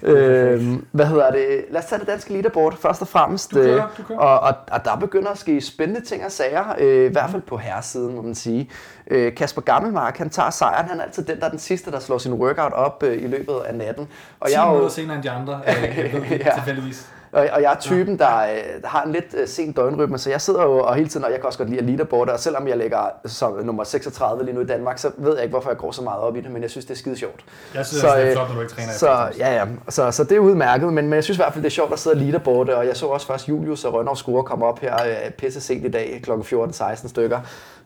Øhm, 0.02 0.86
hvad 0.92 1.06
hedder 1.06 1.30
det? 1.30 1.64
Lad 1.70 1.80
os 1.80 1.86
tage 1.86 1.98
det 1.98 2.06
danske 2.08 2.32
leaderboard 2.32 2.76
først 2.76 3.02
og 3.02 3.08
fremmest. 3.08 3.50
Du 3.50 3.56
kører, 3.56 3.74
øh, 3.84 3.90
du 3.98 4.02
kører. 4.02 4.18
Og, 4.18 4.40
og, 4.40 4.54
og 4.72 4.84
der 4.84 4.96
begynder 4.96 5.30
at 5.30 5.38
ske 5.38 5.60
spændende 5.60 6.00
ting 6.06 6.24
og 6.24 6.32
sager, 6.32 6.64
øh, 6.78 7.04
i 7.06 7.12
hvert 7.12 7.30
fald 7.30 7.42
på 7.42 7.56
herresiden, 7.56 8.14
må 8.16 8.22
man 8.22 8.34
sige. 8.34 8.70
Øh, 9.10 9.34
Kasper 9.34 9.62
Gammelmark, 9.62 10.18
han 10.18 10.30
tager 10.30 10.50
sejren. 10.50 10.88
Han 10.88 11.00
er 11.00 11.04
altid 11.04 11.24
den, 11.24 11.40
der 11.40 11.46
er 11.46 11.50
den 11.50 11.58
sidste, 11.58 11.90
der 11.90 11.98
slår 12.00 12.18
sin 12.18 12.32
workout 12.32 12.72
op 12.72 13.02
øh, 13.02 13.22
i 13.22 13.26
løbet 13.26 13.54
af 13.66 13.74
natten. 13.74 14.08
Og 14.40 14.48
10 14.48 14.54
jeg 14.54 14.60
er 14.62 14.66
jo, 14.66 14.72
minutter 14.72 14.94
senere 14.94 15.14
end 15.16 15.22
de 15.22 15.30
andre, 15.30 15.60
øh, 15.68 16.12
ved 16.30 16.38
Ja. 16.38 16.54
tilfældigvis. 16.54 17.08
Og, 17.32 17.48
og 17.52 17.62
jeg 17.62 17.72
er 17.72 17.76
typen, 17.80 18.18
der, 18.18 18.38
øh, 18.38 18.82
har 18.84 19.02
en 19.02 19.12
lidt 19.12 19.34
øh, 19.34 19.48
sen 19.48 19.72
døgnrytme, 19.72 20.18
så 20.18 20.30
jeg 20.30 20.40
sidder 20.40 20.62
jo 20.62 20.78
og 20.78 20.94
hele 20.94 21.08
tiden, 21.08 21.24
og 21.24 21.30
jeg 21.30 21.40
kan 21.40 21.46
også 21.46 21.58
godt 21.58 21.68
lide 21.68 21.80
at 21.80 21.86
leaderboarde, 21.86 22.32
og 22.32 22.40
selvom 22.40 22.68
jeg 22.68 22.76
ligger 22.76 22.98
som 23.26 23.64
nummer 23.64 23.84
36 23.84 24.44
lige 24.44 24.54
nu 24.54 24.60
i 24.60 24.66
Danmark, 24.66 24.98
så 24.98 25.10
ved 25.16 25.34
jeg 25.34 25.42
ikke, 25.42 25.50
hvorfor 25.50 25.70
jeg 25.70 25.78
går 25.78 25.92
så 25.92 26.02
meget 26.02 26.20
op 26.20 26.36
i 26.36 26.40
det, 26.40 26.50
men 26.50 26.62
jeg 26.62 26.70
synes, 26.70 26.84
det 26.84 26.94
er 26.94 26.98
skide 26.98 27.16
sjovt. 27.16 27.44
Jeg 27.74 27.86
synes, 27.86 28.00
Så, 28.00 28.16
det 28.16 28.28
er 28.28 28.32
flot, 28.32 28.48
når 28.48 28.54
du 28.54 28.60
ikke 28.60 28.72
træner. 28.72 28.92
Så, 28.92 29.28
efter, 29.30 29.44
ja, 29.46 29.54
ja. 29.54 29.66
Så, 29.88 30.10
så 30.10 30.24
det 30.24 30.32
er 30.32 30.38
udmærket, 30.38 30.92
men, 30.92 31.04
men 31.04 31.12
jeg 31.12 31.24
synes 31.24 31.38
i 31.38 31.40
hvert 31.40 31.52
fald, 31.52 31.62
det 31.62 31.68
er 31.70 31.74
sjovt 31.74 31.92
at 31.92 31.98
sidde 31.98 32.14
og 32.14 32.20
leaderboarde, 32.20 32.76
og 32.76 32.86
jeg 32.86 32.96
så 32.96 33.06
også 33.06 33.26
først 33.26 33.48
Julius 33.48 33.84
og 33.84 33.94
Rønner 33.94 34.14
Skure 34.14 34.44
komme 34.44 34.66
op 34.66 34.78
her 34.78 34.94
øh, 34.94 35.30
pisse 35.30 35.60
sent 35.60 35.84
i 35.84 35.90
dag, 35.90 36.20
kl. 36.24 36.30
14-16 36.30 37.08
stykker. 37.08 37.40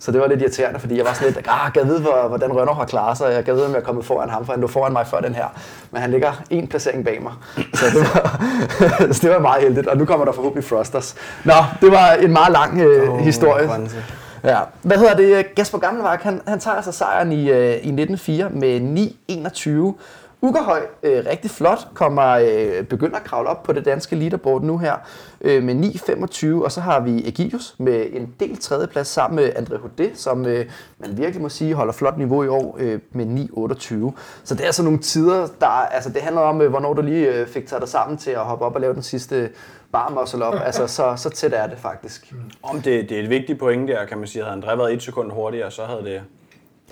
Så 0.05 0.13
det 0.13 0.21
var 0.21 0.27
lidt 0.27 0.43
irriterende, 0.43 0.81
fordi 0.81 0.97
jeg 0.97 1.05
var 1.05 1.13
sådan 1.13 1.33
lidt, 1.33 1.47
ah, 1.49 1.71
jeg 1.77 1.89
ved, 1.89 2.01
hvor, 2.01 2.29
hvordan 2.29 2.53
Rønner 2.53 2.75
har 2.75 2.85
klaret 2.85 3.19
sig, 3.19 3.33
jeg 3.33 3.45
kan 3.45 3.55
vide, 3.55 3.67
om 3.67 3.73
jeg 3.73 3.79
er 3.79 3.85
kommet 3.85 4.05
foran 4.05 4.31
ham, 4.31 4.45
for 4.45 4.53
han 4.53 4.61
lå 4.61 4.67
foran 4.67 4.93
mig 4.93 5.07
før 5.07 5.21
den 5.21 5.35
her. 5.35 5.45
Men 5.91 6.01
han 6.03 6.11
ligger 6.11 6.43
en 6.51 6.69
placering 6.69 7.05
bag 7.05 7.23
mig, 7.23 7.33
så 7.75 7.85
det 7.87 8.01
var, 8.01 8.41
så 9.15 9.21
det 9.23 9.31
var 9.31 9.39
meget 9.39 9.63
heldigt, 9.63 9.87
og 9.87 9.97
nu 9.97 10.05
kommer 10.05 10.25
der 10.25 10.33
forhåbentlig 10.33 10.65
Frosters. 10.65 11.15
Nå, 11.45 11.55
det 11.81 11.93
var 11.93 12.11
en 12.11 12.33
meget 12.33 12.53
lang 12.53 12.81
øh, 12.81 13.11
oh, 13.11 13.19
historie. 13.19 13.67
Grænse. 13.67 14.05
Ja. 14.45 14.59
Hvad 14.83 14.99
hedder 14.99 15.15
det? 15.15 15.55
Gasper 15.55 15.79
Gammelmark, 15.79 16.23
han, 16.23 16.41
han 16.47 16.61
tager 16.61 16.77
altså 16.77 16.93
sejren 16.93 17.33
i, 17.33 17.51
øh, 17.51 17.71
i 17.71 18.03
1904 18.03 18.49
med 18.51 18.81
9-21. 19.31 20.01
Ugerhøj, 20.45 20.81
øh, 21.03 21.25
rigtig 21.27 21.51
flot, 21.51 21.89
kommer, 21.95 22.29
øh, 22.29 22.85
begynder 22.85 23.17
at 23.17 23.25
kravle 23.25 23.49
op 23.49 23.63
på 23.63 23.73
det 23.73 23.85
danske 23.85 24.17
leaderboard 24.17 24.63
nu 24.63 24.79
her 24.79 24.95
øh, 25.41 25.63
med 25.63 25.75
9-25, 25.75 26.65
og 26.65 26.73
så 26.73 26.81
har 26.81 27.01
vi 27.01 27.29
Egidius 27.29 27.75
med 27.79 28.07
en 28.13 28.35
del 28.41 28.57
tredjeplads 28.57 29.09
sammen 29.09 29.37
med 29.37 29.53
André 29.57 29.77
Houdet, 29.79 30.11
som 30.15 30.47
øh, 30.47 30.67
man 30.99 31.19
virkelig 31.19 31.43
må 31.43 31.49
sige 31.49 31.75
holder 31.75 31.93
flot 31.93 32.19
niveau 32.19 32.45
i 32.45 32.49
år 32.49 32.77
øh, 32.81 33.01
med 33.13 33.49
9-28. 34.15 34.19
Så 34.45 34.55
det 34.55 34.61
er 34.61 34.67
altså 34.67 34.83
nogle 34.83 34.99
tider, 34.99 35.47
der, 35.61 35.67
altså 35.67 36.11
det 36.11 36.23
handler 36.23 36.43
om, 36.43 36.61
øh, 36.61 36.71
hvornår 36.71 36.95
du 36.95 37.03
lige 37.03 37.35
øh, 37.35 37.47
fik 37.47 37.67
taget 37.67 37.81
dig 37.81 37.89
sammen 37.89 38.19
til 38.19 38.31
at 38.31 38.41
hoppe 38.41 38.65
op 38.65 38.75
og 38.75 38.81
lave 38.81 38.95
den 38.95 39.03
sidste 39.03 39.51
bar 39.93 40.21
muscle 40.21 40.45
op, 40.45 40.55
altså 40.65 40.87
så, 40.87 41.17
så 41.17 41.31
tæt 41.31 41.53
er 41.53 41.67
det 41.67 41.79
faktisk. 41.79 42.35
Om 42.63 42.81
det, 42.81 43.09
det 43.09 43.19
er 43.19 43.23
et 43.23 43.31
vigtigt 43.31 43.59
point 43.59 43.89
der, 43.89 44.05
kan 44.05 44.19
man 44.19 44.27
sige. 44.27 44.45
Havde 44.45 44.63
André 44.63 44.77
været 44.77 44.93
et 44.93 45.03
sekund 45.03 45.33
hurtigere, 45.33 45.71
så 45.71 45.83
havde 45.83 46.05
det... 46.05 46.21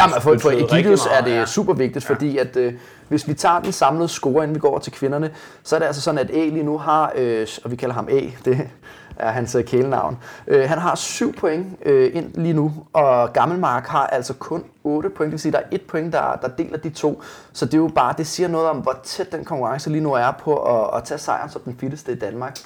Jamen, 0.00 0.14
for, 0.20 0.38
for 0.38 0.50
Egidius 0.50 1.06
er 1.06 1.24
det 1.24 1.30
ja. 1.30 1.46
super 1.46 1.72
vigtigt, 1.72 2.04
fordi 2.04 2.38
at 2.38 2.56
øh, 2.56 2.72
hvis 3.12 3.28
vi 3.28 3.34
tager 3.34 3.60
den 3.60 3.72
samlede 3.72 4.08
score, 4.08 4.44
inden 4.44 4.54
vi 4.54 4.60
går 4.60 4.68
over 4.68 4.78
til 4.78 4.92
kvinderne, 4.92 5.30
så 5.62 5.74
er 5.74 5.78
det 5.78 5.86
altså 5.86 6.02
sådan, 6.02 6.18
at 6.18 6.30
A 6.30 6.44
lige 6.48 6.62
nu 6.62 6.78
har, 6.78 7.12
øh, 7.16 7.46
og 7.64 7.70
vi 7.70 7.76
kalder 7.76 7.94
ham 7.94 8.08
A, 8.10 8.20
det 8.44 8.68
er 9.16 9.30
hans 9.30 9.54
øh, 9.54 9.64
kælenavn, 9.64 10.18
øh, 10.46 10.68
han 10.68 10.78
har 10.78 10.94
7 10.94 11.34
point 11.34 11.66
øh, 11.84 12.10
ind 12.14 12.34
lige 12.34 12.54
nu, 12.54 12.72
og 12.92 13.32
Gammelmark 13.32 13.86
har 13.86 14.06
altså 14.06 14.34
kun 14.34 14.64
8 14.84 15.10
point, 15.10 15.26
det 15.26 15.32
vil 15.32 15.40
sige, 15.40 15.52
der 15.52 15.58
er 15.58 15.68
et 15.70 15.82
point, 15.82 16.12
der, 16.12 16.36
der 16.42 16.48
deler 16.48 16.78
de 16.78 16.90
to, 16.90 17.22
så 17.52 17.64
det 17.64 17.74
er 17.74 17.78
jo 17.78 17.90
bare, 17.94 18.14
det 18.18 18.26
siger 18.26 18.48
noget 18.48 18.68
om, 18.68 18.76
hvor 18.76 19.00
tæt 19.04 19.32
den 19.32 19.44
konkurrence 19.44 19.90
lige 19.90 20.02
nu 20.02 20.12
er 20.12 20.30
på 20.30 20.56
at, 20.56 20.96
at 20.96 21.04
tage 21.04 21.18
sejren 21.18 21.50
som 21.50 21.60
den 21.60 21.76
fitteste 21.80 22.12
i 22.12 22.18
Danmark. 22.18 22.58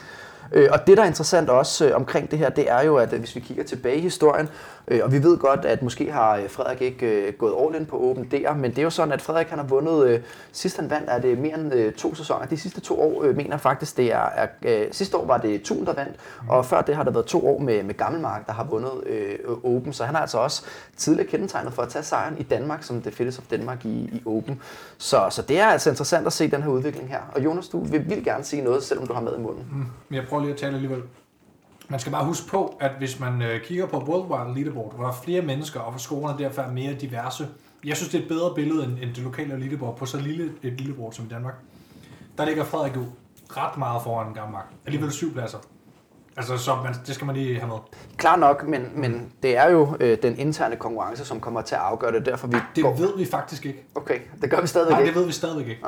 Øh, 0.53 0.69
og 0.73 0.87
det, 0.87 0.97
der 0.97 1.03
er 1.03 1.07
interessant 1.07 1.51
også 1.51 1.87
øh, 1.87 1.97
omkring 1.97 2.31
det 2.31 2.39
her, 2.39 2.49
det 2.49 2.71
er 2.71 2.83
jo, 2.83 2.97
at 2.97 3.13
øh, 3.13 3.19
hvis 3.19 3.35
vi 3.35 3.41
kigger 3.41 3.65
tilbage 3.65 3.97
i 3.97 4.01
historien, 4.01 4.49
Øh, 4.89 5.01
og 5.03 5.13
vi 5.13 5.23
ved 5.23 5.39
godt, 5.39 5.65
at 5.65 5.83
måske 5.83 6.13
har 6.13 6.37
øh, 6.37 6.51
Frederik 6.51 6.83
ikke 6.83 7.07
øh, 7.07 7.33
gået 7.33 7.55
all 7.61 7.81
in 7.81 7.87
på 7.87 8.11
Open 8.11 8.25
DR, 8.25 8.55
men 8.55 8.71
det 8.71 8.79
er 8.79 8.83
jo 8.83 8.91
sådan, 8.91 9.13
at 9.13 9.23
Frederik 9.23 9.47
han 9.47 9.59
har 9.59 9.67
vundet, 9.67 10.23
sidst 10.53 10.77
han 10.77 10.91
vandt, 10.91 11.11
er 11.11 11.19
det 11.19 11.39
mere 11.39 11.59
end 11.59 11.93
to 11.93 12.15
sæsoner. 12.15 12.47
De 12.47 12.57
sidste 12.57 12.81
to 12.81 13.01
år 13.01 13.33
mener 13.33 13.57
faktisk, 13.57 13.97
det 13.97 14.13
er, 14.13 14.29
er 14.63 14.85
sidste 14.91 15.17
år 15.17 15.27
var 15.27 15.39
det 15.39 15.63
Thun, 15.63 15.87
der 15.87 15.93
vandt, 15.93 16.17
og 16.49 16.67
før 16.67 16.83
det 16.83 16.97
har 16.97 17.03
der 17.03 17.11
været 17.11 17.27
to 17.27 17.49
år 17.49 17.59
med, 17.59 17.83
med 17.83 17.95
Gammelmark, 17.95 18.47
der 18.47 18.53
har 18.53 18.65
vundet 18.65 18.93
øh, 19.07 19.39
Open, 19.65 19.93
så 19.93 20.05
han 20.05 20.15
har 20.15 20.23
altså 20.23 20.39
også 20.39 20.63
tidligere 20.97 21.29
kendetegnet 21.29 21.73
for 21.73 21.83
at 21.83 21.89
tage 21.89 22.03
sejren 22.03 22.39
i 22.39 22.43
Danmark, 22.43 22.83
som 22.83 23.03
det 23.03 23.15
Fitness 23.15 23.39
of 23.39 23.45
Danmark 23.51 23.85
i, 23.85 23.89
i 23.89 24.23
Open. 24.27 24.63
Så, 24.99 25.27
så 25.31 25.43
det 25.43 25.59
er 25.59 25.67
altså 25.67 25.91
interessant 25.91 26.27
at 26.27 26.33
se 26.33 26.51
den 26.51 26.63
her 26.63 26.71
udvikling 26.71 27.09
her. 27.09 27.21
Og 27.35 27.45
Jonas, 27.45 27.69
du 27.69 27.85
vil, 27.85 28.11
vil 28.11 28.25
gerne 28.25 28.45
sige 28.45 28.63
noget, 28.63 28.83
selvom 28.83 29.07
du 29.07 29.13
har 29.13 29.21
med 29.21 29.37
i 29.39 29.41
munden. 29.41 29.67
Mm. 29.73 29.85
Men 30.09 30.17
jeg 30.17 30.25
prøver 30.29 30.43
lige 30.43 30.53
at 30.53 30.59
tale 30.59 30.75
alligevel. 30.75 31.03
Man 31.89 32.01
skal 32.01 32.13
bare 32.13 32.25
huske 32.25 32.49
på, 32.49 32.77
at 32.81 32.91
hvis 32.99 33.21
man 33.21 33.43
øh, 33.43 33.61
kigger 33.63 33.87
på 33.87 33.99
Worldwide 33.99 34.55
Leaderboard, 34.59 34.95
hvor 34.95 35.05
der 35.05 35.11
er 35.11 35.17
flere 35.25 35.43
mennesker, 35.43 35.81
og 35.81 35.91
hvor 35.91 35.99
scorerne 35.99 36.39
derfor 36.39 36.63
er 36.63 36.73
mere 36.73 36.95
diverse, 36.95 37.49
jeg 37.85 37.97
synes, 37.97 38.11
det 38.11 38.19
er 38.19 38.23
et 38.23 38.29
bedre 38.29 38.55
billede 38.55 38.85
end, 38.85 38.93
end 38.93 39.15
det 39.15 39.19
lokale 39.19 39.61
leaderboard 39.61 39.97
på 39.97 40.07
så 40.07 40.19
lille 40.19 40.53
et 40.63 40.81
leaderboard 40.81 41.13
som 41.13 41.25
i 41.25 41.29
Danmark. 41.29 41.55
Der 42.39 42.45
ligger 42.45 42.65
Frederik 42.65 42.97
jo 42.97 43.05
ret 43.51 43.79
meget 43.79 44.03
foran 44.03 44.35
Gammark. 44.35 44.67
Alligevel 44.87 45.13
syv 45.13 45.33
pladser. 45.33 45.59
Altså, 46.37 46.59
så 46.59 46.75
man, 46.85 46.95
det 47.07 47.15
skal 47.15 47.27
man 47.27 47.37
lige 47.37 47.59
have 47.59 47.69
med. 47.69 47.77
Klar 48.17 48.37
nok, 48.37 48.69
men, 48.69 48.89
men 48.95 49.33
det 49.43 49.57
er 49.57 49.71
jo 49.71 49.97
øh, 50.01 50.19
den 50.23 50.39
interne 50.39 50.77
konkurrence, 50.77 51.25
som 51.25 51.41
kommer 51.41 51.63
til 51.63 51.75
at 51.75 51.81
afgøre 51.81 52.13
det. 52.13 52.27
Derfor 52.27 52.47
vi 52.47 52.57
Det 52.77 52.85
går... 52.85 52.95
ved 52.95 53.17
vi 53.17 53.25
faktisk 53.27 53.67
ikke. 53.67 53.87
Okay, 53.95 54.21
det 54.43 54.51
gør 54.51 54.61
vi 54.61 54.67
stadigvæk 54.67 54.93
Nej, 54.93 55.01
ikke. 55.01 55.13
det 55.13 55.21
ved 55.21 55.27
vi 55.27 55.33
stadigvæk 55.33 55.69
ikke. 55.69 55.83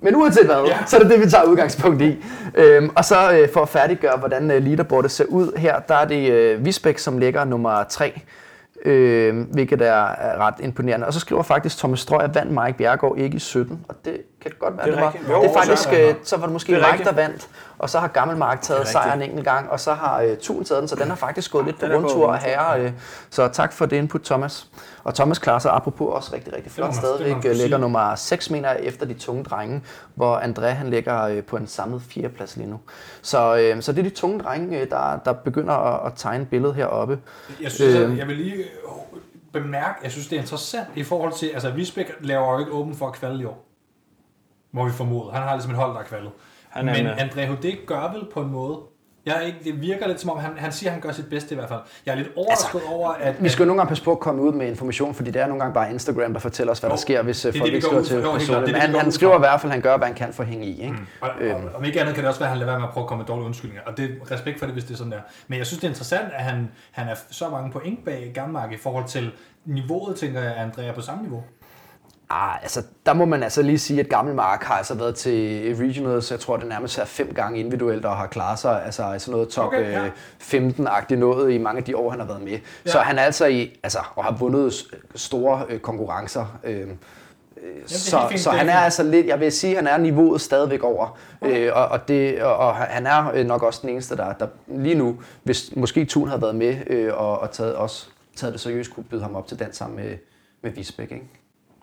Men 0.00 0.16
uanset 0.16 0.46
hvad, 0.46 0.64
Ja. 0.66 0.78
så 0.86 0.96
er 0.96 1.00
det 1.00 1.10
det, 1.10 1.20
vi 1.24 1.30
tager 1.30 1.44
udgangspunkt 1.44 2.02
i. 2.02 2.24
Øhm, 2.54 2.90
og 2.96 3.04
så 3.04 3.32
øh, 3.32 3.48
for 3.52 3.60
at 3.60 3.68
færdiggøre, 3.68 4.16
hvordan 4.18 4.50
øh, 4.50 4.62
leaderboardet 4.62 5.10
ser 5.10 5.24
ud 5.24 5.52
her, 5.56 5.78
der 5.80 5.94
er 5.94 6.04
det 6.04 6.30
øh, 6.32 6.64
Visbæk, 6.64 6.98
som 6.98 7.18
ligger 7.18 7.44
nummer 7.44 7.84
3, 7.84 8.20
øh, 8.84 9.36
hvilket 9.52 9.82
er, 9.82 10.06
er 10.06 10.38
ret 10.46 10.54
imponerende. 10.60 11.06
Og 11.06 11.12
så 11.12 11.20
skriver 11.20 11.42
faktisk 11.42 11.78
Thomas 11.78 12.00
Strøger, 12.00 12.28
vandt 12.32 12.52
Mike 12.52 12.78
Bjergård 12.78 13.18
ikke 13.18 13.36
i 13.36 13.38
17, 13.40 13.80
og 13.88 13.94
det 14.04 14.16
kan 14.42 14.50
godt 14.58 14.76
være, 14.76 14.86
Det 14.86 14.92
er 14.92 14.96
det, 14.96 15.04
var. 15.04 15.12
rigtigt. 15.12 15.30
Jo, 15.30 15.42
det 15.42 15.50
er 15.50 15.54
faktisk, 15.54 15.82
så 15.82 15.90
det 15.90 16.08
øh, 16.08 16.14
så 16.24 16.36
var 16.36 16.46
det 16.46 16.52
måske 16.52 16.74
Det 16.74 16.84
Mike, 16.92 17.04
der 17.04 17.12
vandt, 17.12 17.48
og 17.78 17.90
så 17.90 17.98
har 17.98 18.08
Gammelmark 18.08 18.62
taget 18.62 18.88
sejren 18.88 19.22
en 19.22 19.28
enkelt 19.28 19.44
gang, 19.44 19.70
og 19.70 19.80
så 19.80 19.92
har 19.94 20.20
øh, 20.22 20.36
Thun 20.36 20.64
taget 20.64 20.80
den, 20.80 20.88
så 20.88 20.96
den 20.96 21.08
har 21.08 21.14
faktisk 21.16 21.50
gået 21.52 21.64
lidt 21.64 21.80
på 21.80 21.86
rundtur 21.86 22.32
af 22.32 22.38
herre. 22.42 22.80
Øh, 22.80 22.92
så 23.30 23.48
tak 23.48 23.72
for 23.72 23.86
det 23.86 23.96
input, 23.96 24.20
Thomas. 24.22 24.66
Og 25.04 25.14
Thomas 25.14 25.38
klarer 25.38 25.58
sig 25.58 25.72
apropos 25.72 26.08
også 26.14 26.30
rigtig, 26.34 26.52
rigtig 26.56 26.72
flot 26.72 26.88
det 26.88 26.96
stadigvæk. 26.96 27.44
øh, 27.44 27.56
Ligger 27.56 27.78
nummer 27.78 28.14
6 28.14 28.50
mener 28.50 28.70
jeg, 28.70 28.80
efter 28.82 29.06
de 29.06 29.14
tunge 29.14 29.44
drenge, 29.44 29.82
hvor 30.14 30.36
André 30.38 30.66
han 30.66 30.90
ligger 30.90 31.22
øh, 31.22 31.42
på 31.44 31.56
en 31.56 31.66
samlet 31.66 32.02
fjerdeplads 32.02 32.56
lige 32.56 32.70
nu. 32.70 32.80
Så, 33.22 33.56
øh, 33.56 33.82
så 33.82 33.92
det 33.92 33.98
er 33.98 34.02
de 34.02 34.10
tunge 34.10 34.38
drenge, 34.40 34.80
øh, 34.80 34.90
der, 34.90 35.18
der 35.24 35.32
begynder 35.32 35.74
at, 35.74 36.06
at 36.06 36.12
tegne 36.16 36.44
billedet 36.46 36.74
heroppe. 36.76 37.18
Jeg 37.62 37.70
synes, 37.70 37.94
Øhm. 37.94 38.12
at 38.12 38.18
jeg 38.18 38.26
vil 38.26 38.36
lige 38.36 38.54
øh, 38.54 38.62
bemærke, 39.52 39.98
jeg 40.02 40.10
synes, 40.10 40.26
det 40.28 40.36
er 40.36 40.40
interessant 40.40 40.86
i 40.94 41.02
forhold 41.02 41.32
til, 41.32 41.46
altså 41.54 41.70
Visbæk 41.70 42.12
laver 42.20 42.52
jo 42.52 42.58
ikke 42.58 42.72
åben 42.72 42.94
for 42.94 43.06
at 43.06 43.12
kvalde 43.12 43.42
i 43.42 43.44
år. 43.44 43.64
Må 44.72 44.84
vi 44.84 44.90
formode. 44.92 45.32
Han 45.32 45.42
har 45.42 45.54
ligesom 45.54 45.70
et 45.70 45.76
hold, 45.76 45.94
der 45.94 46.00
er 46.00 46.04
kvaldet. 46.04 46.30
Han 46.68 46.88
er 46.88 46.92
Men 46.92 47.04
med. 47.04 47.12
André 47.12 47.50
Hodé 47.50 47.84
gør 47.86 48.12
vel 48.12 48.24
på 48.32 48.40
en 48.40 48.50
måde. 48.50 48.78
Jeg 49.26 49.36
er 49.36 49.40
ikke, 49.40 49.58
det 49.64 49.80
virker 49.82 50.06
lidt 50.06 50.20
som 50.20 50.30
om, 50.30 50.38
han, 50.38 50.50
han 50.56 50.72
siger, 50.72 50.90
at 50.90 50.92
han 50.92 51.00
gør 51.02 51.12
sit 51.12 51.30
bedste 51.30 51.54
i 51.54 51.56
hvert 51.56 51.68
fald. 51.68 51.80
Jeg 52.06 52.12
er 52.12 52.16
lidt 52.16 52.28
overrasket 52.36 52.74
altså, 52.74 52.90
over, 52.92 53.10
at... 53.10 53.42
Vi 53.42 53.48
skal 53.48 53.62
jo 53.62 53.66
nogle 53.66 53.80
gange 53.80 53.88
passe 53.88 54.04
på 54.04 54.12
at 54.12 54.20
komme 54.20 54.42
ud 54.42 54.52
med 54.52 54.68
information, 54.68 55.14
fordi 55.14 55.30
det 55.30 55.42
er 55.42 55.46
nogle 55.46 55.60
gange 55.60 55.74
bare 55.74 55.90
Instagram, 55.90 56.32
der 56.32 56.40
fortæller 56.40 56.72
os, 56.72 56.78
hvad 56.78 56.90
Jo, 56.90 56.92
der 56.92 57.00
sker, 57.00 57.22
hvis 57.22 57.44
øh, 57.44 57.52
det 57.52 57.58
folk 57.58 57.66
det, 57.66 57.72
vi 57.72 57.76
ikke 57.76 57.88
går 57.88 58.02
skriver 58.02 58.22
til 58.38 58.52
er 58.52 58.56
personen. 58.58 58.74
Han, 58.74 58.94
han 58.94 59.12
skriver 59.12 59.34
i 59.36 59.38
hvert 59.38 59.60
fald, 59.60 59.70
at 59.70 59.74
han 59.74 59.82
gør, 59.82 59.96
hvad 59.96 60.06
han 60.06 60.16
kan 60.16 60.32
for 60.32 60.42
at 60.42 60.48
hænge 60.48 60.66
i. 60.66 60.82
Ikke? 60.82 60.96
Og, 61.20 61.28
Øhm. 61.40 61.64
og, 61.64 61.70
om 61.74 61.84
ikke 61.84 62.00
andet 62.00 62.14
kan 62.14 62.24
det 62.24 62.28
også 62.28 62.40
være, 62.40 62.46
at 62.46 62.50
han 62.50 62.58
lader 62.58 62.70
være 62.70 62.80
med 62.80 62.88
at 62.88 62.92
prøve 62.92 63.04
at 63.04 63.08
komme 63.08 63.22
med 63.22 63.26
dårlige 63.26 63.46
undskyldninger. 63.46 63.82
Og 63.86 63.96
det 63.96 64.04
er 64.04 64.32
respekt 64.34 64.58
for 64.58 64.66
det, 64.66 64.72
hvis 64.72 64.84
det 64.84 64.92
er 64.92 64.96
sådan 64.96 65.12
der. 65.12 65.20
Men 65.48 65.58
jeg 65.58 65.66
synes, 65.66 65.80
det 65.80 65.86
er 65.86 65.90
interessant, 65.90 66.28
at 66.34 66.44
han, 66.44 66.70
han 66.90 67.08
er 67.08 67.14
så 67.30 67.48
mange 67.48 67.72
point 67.72 68.04
bag 68.04 68.30
Gammark 68.34 68.72
i 68.72 68.76
forhold 68.76 69.04
til 69.04 69.30
niveauet, 69.64 70.16
tænker 70.16 70.40
jeg, 70.42 70.54
at 70.54 70.68
André 70.68 70.82
er 70.82 70.92
på 70.92 71.00
samme 71.00 71.22
niveau. 71.22 71.42
Ah, 72.30 72.62
altså, 72.62 72.82
der 73.06 73.12
må 73.12 73.24
man 73.24 73.42
altså 73.42 73.62
lige 73.62 73.78
sige, 73.78 74.00
at 74.00 74.08
Gammel 74.08 74.34
Mark 74.34 74.62
har 74.62 74.74
altså 74.74 74.94
været 74.94 75.14
til 75.14 75.74
regionals, 75.76 76.30
jeg 76.30 76.40
tror 76.40 76.56
det 76.56 76.68
nærmest 76.68 76.98
er 76.98 77.04
fem 77.04 77.34
gange 77.34 77.60
individuelt, 77.60 78.04
og 78.04 78.16
har 78.16 78.26
klaret 78.26 78.58
sig 78.58 78.84
altså 78.84 79.12
i 79.12 79.18
sådan 79.18 79.32
noget 79.32 79.48
top 79.48 79.66
Okay, 79.66 79.78
okay, 79.78 79.92
ja. 79.92 80.04
ja. 80.04 80.10
15-agtigt 80.40 81.16
noget 81.16 81.52
i 81.52 81.58
mange 81.58 81.78
af 81.78 81.84
de 81.84 81.96
år, 81.96 82.10
han 82.10 82.20
har 82.20 82.26
været 82.26 82.42
med. 82.42 82.52
Ja. 82.86 82.90
Så 82.90 82.98
han 82.98 83.18
er 83.18 83.22
altså 83.22 83.46
i, 83.46 83.78
altså, 83.82 83.98
og 84.16 84.24
har 84.24 84.32
vundet 84.32 84.84
store 85.14 85.62
øh, 85.68 85.80
konkurrencer. 85.80 86.58
Øh, 86.64 86.86
så, 87.86 88.26
fint, 88.28 88.40
så 88.40 88.50
han 88.50 88.68
er 88.68 88.78
altså 88.78 89.02
lidt, 89.02 89.26
jeg 89.26 89.40
vil 89.40 89.52
sige, 89.52 89.76
han 89.76 89.86
er 89.86 89.96
niveauet 89.96 90.40
stadigvæk 90.40 90.82
over. 90.82 91.18
Øh, 91.42 91.70
og, 91.74 91.88
og, 91.88 92.08
det, 92.08 92.42
og, 92.42 92.56
og 92.56 92.74
han 92.74 93.06
er 93.06 93.30
øh, 93.34 93.46
nok 93.46 93.62
også 93.62 93.80
den 93.82 93.90
eneste, 93.90 94.16
der, 94.16 94.32
der 94.32 94.46
lige 94.66 94.94
nu, 94.94 95.16
hvis 95.42 95.76
måske 95.76 96.04
Thun 96.04 96.28
havde 96.28 96.42
været 96.42 96.54
med 96.54 96.76
øh, 96.86 97.14
og, 97.14 97.38
og 97.38 97.50
taget, 97.50 97.74
også 97.74 98.06
taget 98.36 98.52
det 98.52 98.60
seriøst, 98.60 98.94
kunne 98.94 99.04
byde 99.04 99.22
ham 99.22 99.34
op 99.34 99.46
til 99.46 99.58
dans 99.58 99.76
sammen 99.76 99.96
med, 99.96 100.16
med 100.62 100.70
Visbæk. 100.70 101.12
Ikke? 101.12 101.28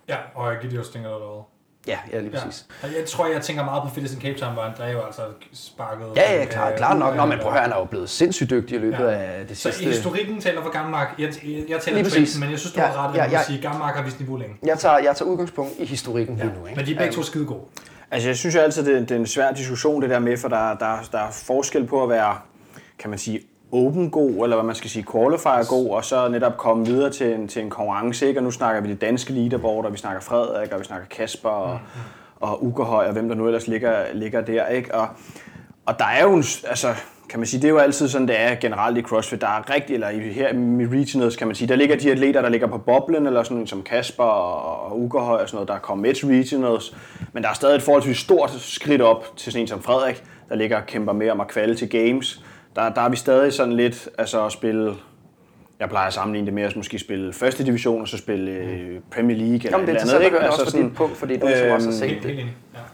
Ja, 0.08 0.16
og 0.34 0.52
Gideon 0.62 0.84
tænker 0.92 1.08
der 1.10 1.18
derude. 1.18 1.42
Ja, 1.86 1.98
ja, 2.12 2.20
lige 2.20 2.30
præcis. 2.30 2.66
Ja. 2.82 2.88
Jeg 2.98 3.06
tror, 3.08 3.26
jeg 3.26 3.42
tænker 3.42 3.64
meget 3.64 3.82
på 3.82 3.94
Fitness 3.94 4.14
in 4.14 4.20
Cape 4.20 4.38
Town, 4.38 4.52
hvor 4.52 4.62
André 4.62 4.84
jo 4.84 5.00
altså 5.06 5.22
sparkede... 5.52 6.08
Ja, 6.16 6.34
ja, 6.38 6.44
klart, 6.44 6.72
øh, 6.72 6.78
klart 6.78 6.98
nok. 6.98 7.16
Nå, 7.16 7.24
men 7.24 7.38
prøv 7.38 7.46
at 7.46 7.52
høre, 7.52 7.62
han 7.62 7.72
er 7.72 7.76
jo 7.76 7.84
blevet 7.84 8.10
sindssygt 8.10 8.50
dygtig 8.50 8.76
i 8.76 8.78
løbet 8.78 8.98
Ja. 8.98 9.10
af 9.10 9.46
det 9.48 9.56
Så 9.56 9.62
sidste... 9.62 9.84
historikken 9.84 10.40
taler 10.40 10.62
for 10.62 10.70
Gammark. 10.70 11.08
Jeg, 11.18 11.32
jeg, 11.44 11.64
jeg 11.68 11.80
taler 11.80 11.96
Lige 11.96 12.04
præcis. 12.04 12.40
men 12.40 12.50
jeg 12.50 12.58
synes, 12.58 12.72
du 12.74 12.80
Ja, 12.80 12.86
har 12.86 13.08
ret, 13.08 13.16
ja, 13.16 13.24
at 13.24 13.32
ja. 13.32 13.38
ja, 13.38 13.44
sige, 13.44 13.56
at 13.58 13.62
Gammark 13.62 13.94
har 13.96 14.02
vist 14.02 14.18
niveau 14.20 14.36
længe. 14.36 14.56
Jeg 14.66 14.78
tager, 14.78 14.98
jeg 14.98 15.16
tager 15.16 15.28
udgangspunkt 15.30 15.72
i 15.78 15.84
historikken 15.84 16.36
lige 16.36 16.52
nu. 16.60 16.66
Ikke? 16.66 16.76
Men 16.76 16.86
de 16.86 16.94
er 16.94 16.98
begge 16.98 17.12
to 17.14 17.22
skide 17.22 17.46
gode. 17.46 17.60
Altså, 18.10 18.28
jeg 18.28 18.36
synes 18.36 18.54
jo 18.54 18.60
altid, 18.60 18.84
det, 18.86 19.08
det 19.08 19.10
er 19.14 19.16
en 19.20 19.26
svær 19.26 19.52
diskussion, 19.52 20.02
det 20.02 20.10
der 20.10 20.18
med, 20.18 20.36
for 20.36 20.48
der, 20.48 20.74
der, 20.74 21.08
der 21.12 21.18
er 21.18 21.30
forskel 21.30 21.86
på 21.86 22.02
at 22.02 22.08
være, 22.08 22.38
kan 22.98 23.10
man 23.10 23.18
sige, 23.18 23.40
open 23.72 24.10
god, 24.10 24.30
eller 24.30 24.56
hvad 24.56 24.64
man 24.64 24.74
skal 24.74 24.90
sige, 24.90 25.06
qualifier 25.12 25.68
god, 25.68 25.90
og 25.90 26.04
så 26.04 26.28
netop 26.28 26.56
komme 26.56 26.86
videre 26.86 27.10
til 27.10 27.32
en, 27.32 27.48
til 27.48 27.62
en 27.62 27.70
konkurrence, 27.70 28.28
ikke? 28.28 28.40
Og 28.40 28.44
nu 28.44 28.50
snakker 28.50 28.80
vi 28.80 28.88
det 28.88 29.00
danske 29.00 29.32
leaderboard, 29.32 29.84
og 29.84 29.92
vi 29.92 29.98
snakker 29.98 30.20
Frederik, 30.20 30.72
og 30.72 30.78
vi 30.78 30.84
snakker 30.84 31.06
Kasper, 31.06 31.48
og, 31.48 31.78
og 32.40 32.64
Ukerhøj, 32.64 33.06
og 33.06 33.12
hvem 33.12 33.28
der 33.28 33.34
nu 33.34 33.46
ellers 33.46 33.68
ligger, 33.68 34.04
ligger 34.14 34.40
der, 34.40 34.66
ikke? 34.66 34.94
Og, 34.94 35.08
og 35.86 35.98
der 35.98 36.04
er 36.04 36.22
jo 36.22 36.34
en, 36.34 36.44
altså, 36.68 36.94
kan 37.28 37.40
man 37.40 37.46
sige, 37.46 37.60
det 37.62 37.68
er 37.68 37.72
jo 37.72 37.78
altid 37.78 38.08
sådan, 38.08 38.28
det 38.28 38.40
er 38.40 38.54
generelt 38.54 38.98
i 38.98 39.02
CrossFit. 39.02 39.40
Der 39.40 39.46
er 39.46 39.74
rigtig, 39.74 39.94
eller 39.94 40.08
i, 40.08 40.18
her 40.18 40.48
i 40.48 40.86
regionals, 40.86 41.36
kan 41.36 41.46
man 41.46 41.56
sige, 41.56 41.68
der 41.68 41.76
ligger 41.76 41.96
de 41.96 42.10
atleter, 42.10 42.42
der 42.42 42.48
ligger 42.48 42.66
på 42.66 42.78
boblen, 42.78 43.26
eller 43.26 43.42
sådan 43.42 43.66
som 43.66 43.82
Kasper 43.82 44.24
og, 44.24 44.86
og 44.86 45.00
Ugerhøj 45.00 45.42
og 45.42 45.48
sådan 45.48 45.56
noget, 45.56 45.68
der 45.68 45.74
er 45.74 45.78
kommet 45.78 46.02
med 46.02 46.14
til 46.14 46.28
regionals. 46.28 46.96
Men 47.32 47.42
der 47.42 47.48
er 47.48 47.54
stadig 47.54 47.76
et 47.76 47.82
forholdsvis 47.82 48.18
stort 48.18 48.50
skridt 48.50 49.02
op 49.02 49.36
til 49.36 49.52
sådan 49.52 49.62
en 49.62 49.68
som 49.68 49.82
Frederik, 49.82 50.24
der 50.48 50.54
ligger 50.54 50.76
og 50.76 50.86
kæmper 50.86 51.12
med 51.12 51.30
om 51.30 51.40
at 51.40 51.48
kvalde 51.48 51.74
til 51.74 51.88
games. 51.88 52.42
Der, 52.76 52.88
der 52.88 53.00
er 53.00 53.08
vi 53.08 53.16
stadig 53.16 53.52
sådan 53.52 53.72
lidt, 53.72 54.08
altså 54.18 54.46
at 54.46 54.52
spille, 54.52 54.94
jeg 55.80 55.88
plejer 55.88 56.06
at 56.06 56.12
sammenligne 56.12 56.46
det 56.46 56.54
med 56.54 56.62
at 56.62 56.76
måske 56.76 56.98
spille 56.98 57.32
første 57.32 57.64
division, 57.64 58.00
og 58.00 58.08
så 58.08 58.18
spille 58.18 58.50
øh, 58.50 59.00
Premier 59.10 59.36
League 59.36 59.54
eller 59.54 59.70
Jamen, 59.70 59.86
det 59.86 59.96
er 59.96 60.00
andet. 60.00 60.30
høre 60.30 60.44
Altså 60.44 60.62
også 60.62 60.76
for 60.76 60.82
dit 60.82 60.94
punkt, 60.94 61.16
fordi 61.16 61.36
du 61.36 61.46
ligesom 61.46 61.70
også 61.70 61.88
har 61.88 61.96
set 61.96 62.22
det. 62.22 62.44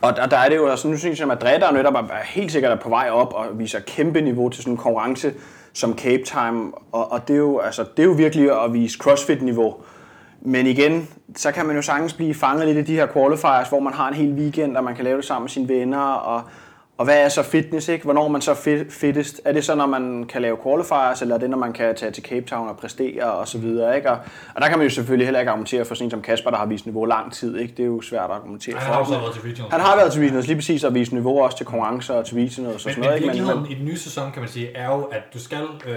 og 0.01 0.16
der, 0.16 0.26
der 0.26 0.37
er 0.37 0.49
det 0.49 0.57
jo 0.57 0.70
også, 0.70 0.89
nu 0.89 0.97
synes 0.97 1.18
jeg, 1.20 1.24
at 1.24 1.28
Madrid 1.28 1.61
der 1.61 1.68
er 1.68 1.72
netop 1.72 1.95
er 1.95 2.24
helt 2.24 2.53
sikkert 2.53 2.72
er 2.72 2.76
på 2.76 2.89
vej 2.89 3.09
op 3.11 3.33
og 3.33 3.59
viser 3.59 3.80
kæmpe 3.80 4.20
niveau 4.20 4.49
til 4.49 4.62
sådan 4.62 4.72
en 4.72 4.76
konkurrence 4.76 5.33
som 5.72 5.99
Cape 5.99 6.22
Time. 6.22 6.72
Og, 6.93 7.12
og 7.12 7.28
det, 7.28 7.35
er 7.35 7.39
jo, 7.39 7.59
altså, 7.59 7.85
det 7.97 8.03
er 8.03 8.07
jo 8.07 8.12
virkelig 8.12 8.64
at 8.64 8.72
vise 8.72 8.99
CrossFit-niveau. 8.99 9.74
Men 10.41 10.66
igen, 10.66 11.09
så 11.37 11.53
kan 11.53 11.66
man 11.66 11.76
jo 11.76 11.83
sagtens 11.83 12.12
blive 12.12 12.35
fanget 12.35 12.66
lidt 12.66 12.78
i 12.78 12.93
de 12.93 12.97
her 12.97 13.07
qualifiers, 13.07 13.68
hvor 13.68 13.80
man 13.80 13.93
har 13.93 14.09
en 14.09 14.14
hel 14.14 14.33
weekend, 14.33 14.76
og 14.76 14.85
man 14.85 14.95
kan 14.95 15.05
lave 15.05 15.16
det 15.16 15.24
sammen 15.24 15.45
med 15.45 15.51
sine 15.51 15.68
venner. 15.68 15.99
Og, 16.01 16.43
og 17.03 17.07
hvad 17.07 17.24
er 17.24 17.28
så 17.28 17.42
fitness, 17.42 17.88
ikke? 17.88 18.05
Hvornår 18.05 18.24
er 18.24 18.28
man 18.28 18.40
så 18.40 18.55
fit, 18.55 18.92
fittest? 18.92 19.40
Er 19.44 19.53
det 19.53 19.64
så, 19.64 19.74
når 19.74 19.86
man 19.86 20.24
kan 20.24 20.42
lave 20.42 20.57
qualifiers, 20.62 21.22
eller 21.22 21.34
er 21.34 21.38
det, 21.38 21.50
når 21.50 21.59
man 21.59 21.72
kan 21.72 21.94
tage 21.96 22.12
til 22.12 22.22
Cape 22.22 22.46
Town 22.46 22.68
og 22.68 22.76
præstere 22.76 23.24
og 23.24 23.48
så 23.48 23.59
videre, 23.59 23.96
ikke? 23.96 24.11
Og, 24.11 24.18
og 24.55 24.62
der 24.62 24.68
kan 24.68 24.78
man 24.78 24.86
jo 24.86 24.94
selvfølgelig 24.94 25.26
heller 25.26 25.40
ikke 25.40 25.50
argumentere 25.50 25.84
for 25.84 25.94
sådan 25.94 26.07
en 26.07 26.11
som 26.11 26.22
Kasper, 26.22 26.50
der 26.50 26.57
har 26.57 26.66
vist 26.66 26.86
niveau 26.86 27.05
lang 27.05 27.32
tid, 27.32 27.59
ikke? 27.59 27.74
Det 27.76 27.82
er 27.82 27.86
jo 27.86 28.00
svært 28.00 28.24
at 28.24 28.36
argumentere 28.36 28.74
Han 28.74 28.86
for. 28.86 28.92
har 28.92 29.00
også 29.00 29.12
været 29.12 29.32
til 29.34 29.42
regionals. 29.42 29.72
Han 29.72 29.80
har 29.80 29.96
været 29.96 30.12
til 30.12 30.20
regionals 30.22 30.46
lige 30.46 30.57
præcis 30.57 30.84
og 30.84 30.94
vist 30.94 31.12
niveau 31.12 31.42
også 31.42 31.57
til 31.57 31.66
konkurrencer 31.66 32.14
og 32.14 32.26
til 32.26 32.34
regionals 32.34 32.74
og 32.74 32.80
sådan 32.80 32.94
Men, 32.94 33.00
men 33.00 33.07
noget. 33.09 33.16
ikke? 33.16 33.26
virkeligheden 33.26 33.70
i 33.70 33.74
den 33.74 33.84
nye 33.84 33.98
sæson, 33.98 34.32
kan 34.32 34.42
man 34.42 34.48
sige, 34.48 34.76
er 34.76 34.86
jo, 34.86 35.03
at 35.03 35.22
du 35.34 35.38
skal... 35.38 35.62
Øh, 35.86 35.96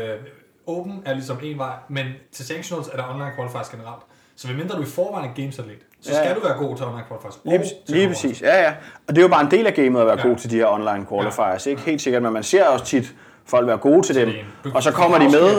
open 0.67 1.01
er 1.05 1.13
ligesom 1.13 1.39
en 1.43 1.57
vej, 1.57 1.73
men 1.89 2.05
til 2.31 2.45
sanctionals 2.45 2.87
er 2.87 2.97
der 2.97 3.09
online 3.13 3.31
qualifiers 3.35 3.69
generelt. 3.69 4.03
Så 4.35 4.47
medmindre 4.47 4.77
du 4.77 4.81
i 4.81 4.85
forvejen 4.85 5.29
er 5.29 5.33
gamesatlet, 5.33 5.77
så 6.05 6.11
Ja, 6.11 6.17
ja. 6.17 6.23
skal 6.23 6.35
du 6.41 6.47
være 6.47 6.57
god 6.57 6.77
til 6.77 6.85
online 6.85 7.03
qualifiers. 7.07 7.39
Lige, 7.43 7.59
og 7.59 7.65
lige 7.87 8.07
præcis, 8.07 8.41
ja 8.41 8.61
ja. 8.63 8.69
Og 9.07 9.15
det 9.15 9.17
er 9.17 9.21
jo 9.21 9.27
bare 9.27 9.41
en 9.45 9.51
del 9.51 9.67
af 9.67 9.73
gamet 9.73 9.99
at 10.01 10.07
være 10.07 10.17
Ja. 10.23 10.27
god 10.27 10.35
til 10.35 10.49
de 10.51 10.55
her 10.55 10.67
online 10.67 11.05
qualifiers, 11.09 11.65
ikke? 11.65 11.81
Helt 11.81 12.01
sikkert, 12.01 12.23
men 12.23 12.33
man 12.33 12.43
ser 12.43 12.65
også 12.67 12.85
tit 12.85 13.13
folk 13.47 13.67
være 13.67 13.77
gode 13.77 14.01
til 14.01 14.15
dem. 14.15 14.29
Og 14.75 14.83
så 14.83 14.91
kommer 14.91 15.17
de 15.19 15.25
med, 15.25 15.49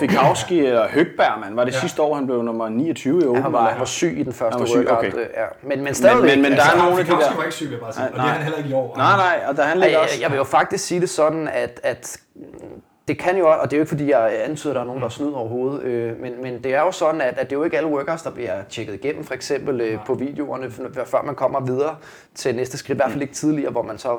Fikowski 0.00 0.58
eller 0.66 0.88
Høgberg, 0.88 1.40
man. 1.40 1.56
Var 1.56 1.64
det 1.64 1.72
Ja. 1.74 1.80
sidste 1.80 2.02
år, 2.02 2.14
han 2.14 2.26
blev 2.26 2.42
nummer 2.42 2.68
29 2.68 3.22
i 3.22 3.26
Open? 3.26 3.42
Han 3.42 3.52
var, 3.52 3.68
han 3.70 3.78
var 3.78 3.84
syg 3.84 4.14
i 4.18 4.22
den 4.22 4.32
første 4.32 4.66
syg, 4.66 4.76
workout. 4.76 4.98
okay. 4.98 5.12
Ja. 5.18 5.44
Men, 5.62 5.84
men 5.84 5.94
stadigvæk. 5.94 6.30
men- 6.30 6.42
men 6.42 6.52
der 6.52 6.58
altså, 6.58 6.72
er 6.72 6.76
nogle 6.76 6.90
af 6.90 6.96
de 6.98 7.04
Fikowski 7.04 7.30
der- 7.30 7.36
var 7.36 7.42
ikke 7.44 7.54
syg, 7.54 7.64
vil 7.64 7.70
jeg 7.72 7.80
bare 7.80 7.92
sige. 7.92 8.02
Nej, 8.02 8.08
Og 8.10 8.14
det 8.14 8.20
er 8.20 8.24
nej. 8.24 8.32
han 8.34 8.42
heller 8.42 8.58
ikke 8.58 8.70
i 8.70 8.72
år. 8.72 8.96
Nej, 8.96 9.16
nej, 9.16 9.40
og 9.48 9.56
der 9.56 9.62
han 9.62 9.76
Ej, 9.76 9.84
ligger 9.84 9.98
jeg, 9.98 10.04
også... 10.08 10.20
jeg 10.20 10.30
vil 10.30 10.36
jo 10.36 10.44
faktisk 10.44 10.84
sige 10.86 11.00
det 11.00 11.10
sådan, 11.10 11.48
at, 11.52 11.80
at 11.82 12.16
det 13.08 13.18
kan 13.18 13.38
jo, 13.38 13.48
og 13.50 13.70
det 13.70 13.72
er 13.72 13.76
jo 13.76 13.82
ikke 13.82 13.88
fordi, 13.88 14.10
jeg 14.10 14.44
antyder, 14.44 14.72
at 14.72 14.74
der 14.74 14.80
er 14.80 14.86
nogen, 14.86 15.02
der 15.02 15.08
snyder 15.08 15.36
overhovedet, 15.36 15.82
øh, 15.82 16.20
men, 16.20 16.42
men 16.42 16.64
det 16.64 16.74
er 16.74 16.80
jo 16.80 16.92
sådan, 16.92 17.20
at, 17.20 17.38
at 17.38 17.50
det 17.50 17.56
er 17.56 17.58
jo 17.58 17.64
ikke 17.64 17.76
alle 17.76 17.90
workers, 17.90 18.22
der 18.22 18.30
bliver 18.30 18.62
tjekket 18.68 18.94
igennem, 18.94 19.24
for 19.24 19.34
eksempel 19.34 19.80
øh, 19.80 19.98
på 20.06 20.14
videoerne, 20.14 20.70
før 21.06 21.22
man 21.22 21.34
kommer 21.34 21.60
videre 21.60 21.96
til 22.34 22.56
næste 22.56 22.78
skridt, 22.78 22.96
i 22.96 22.98
hvert 22.98 23.10
fald 23.10 23.22
ikke 23.22 23.34
tidligere, 23.34 23.70
hvor 23.70 23.82
man 23.82 23.98
så 23.98 24.18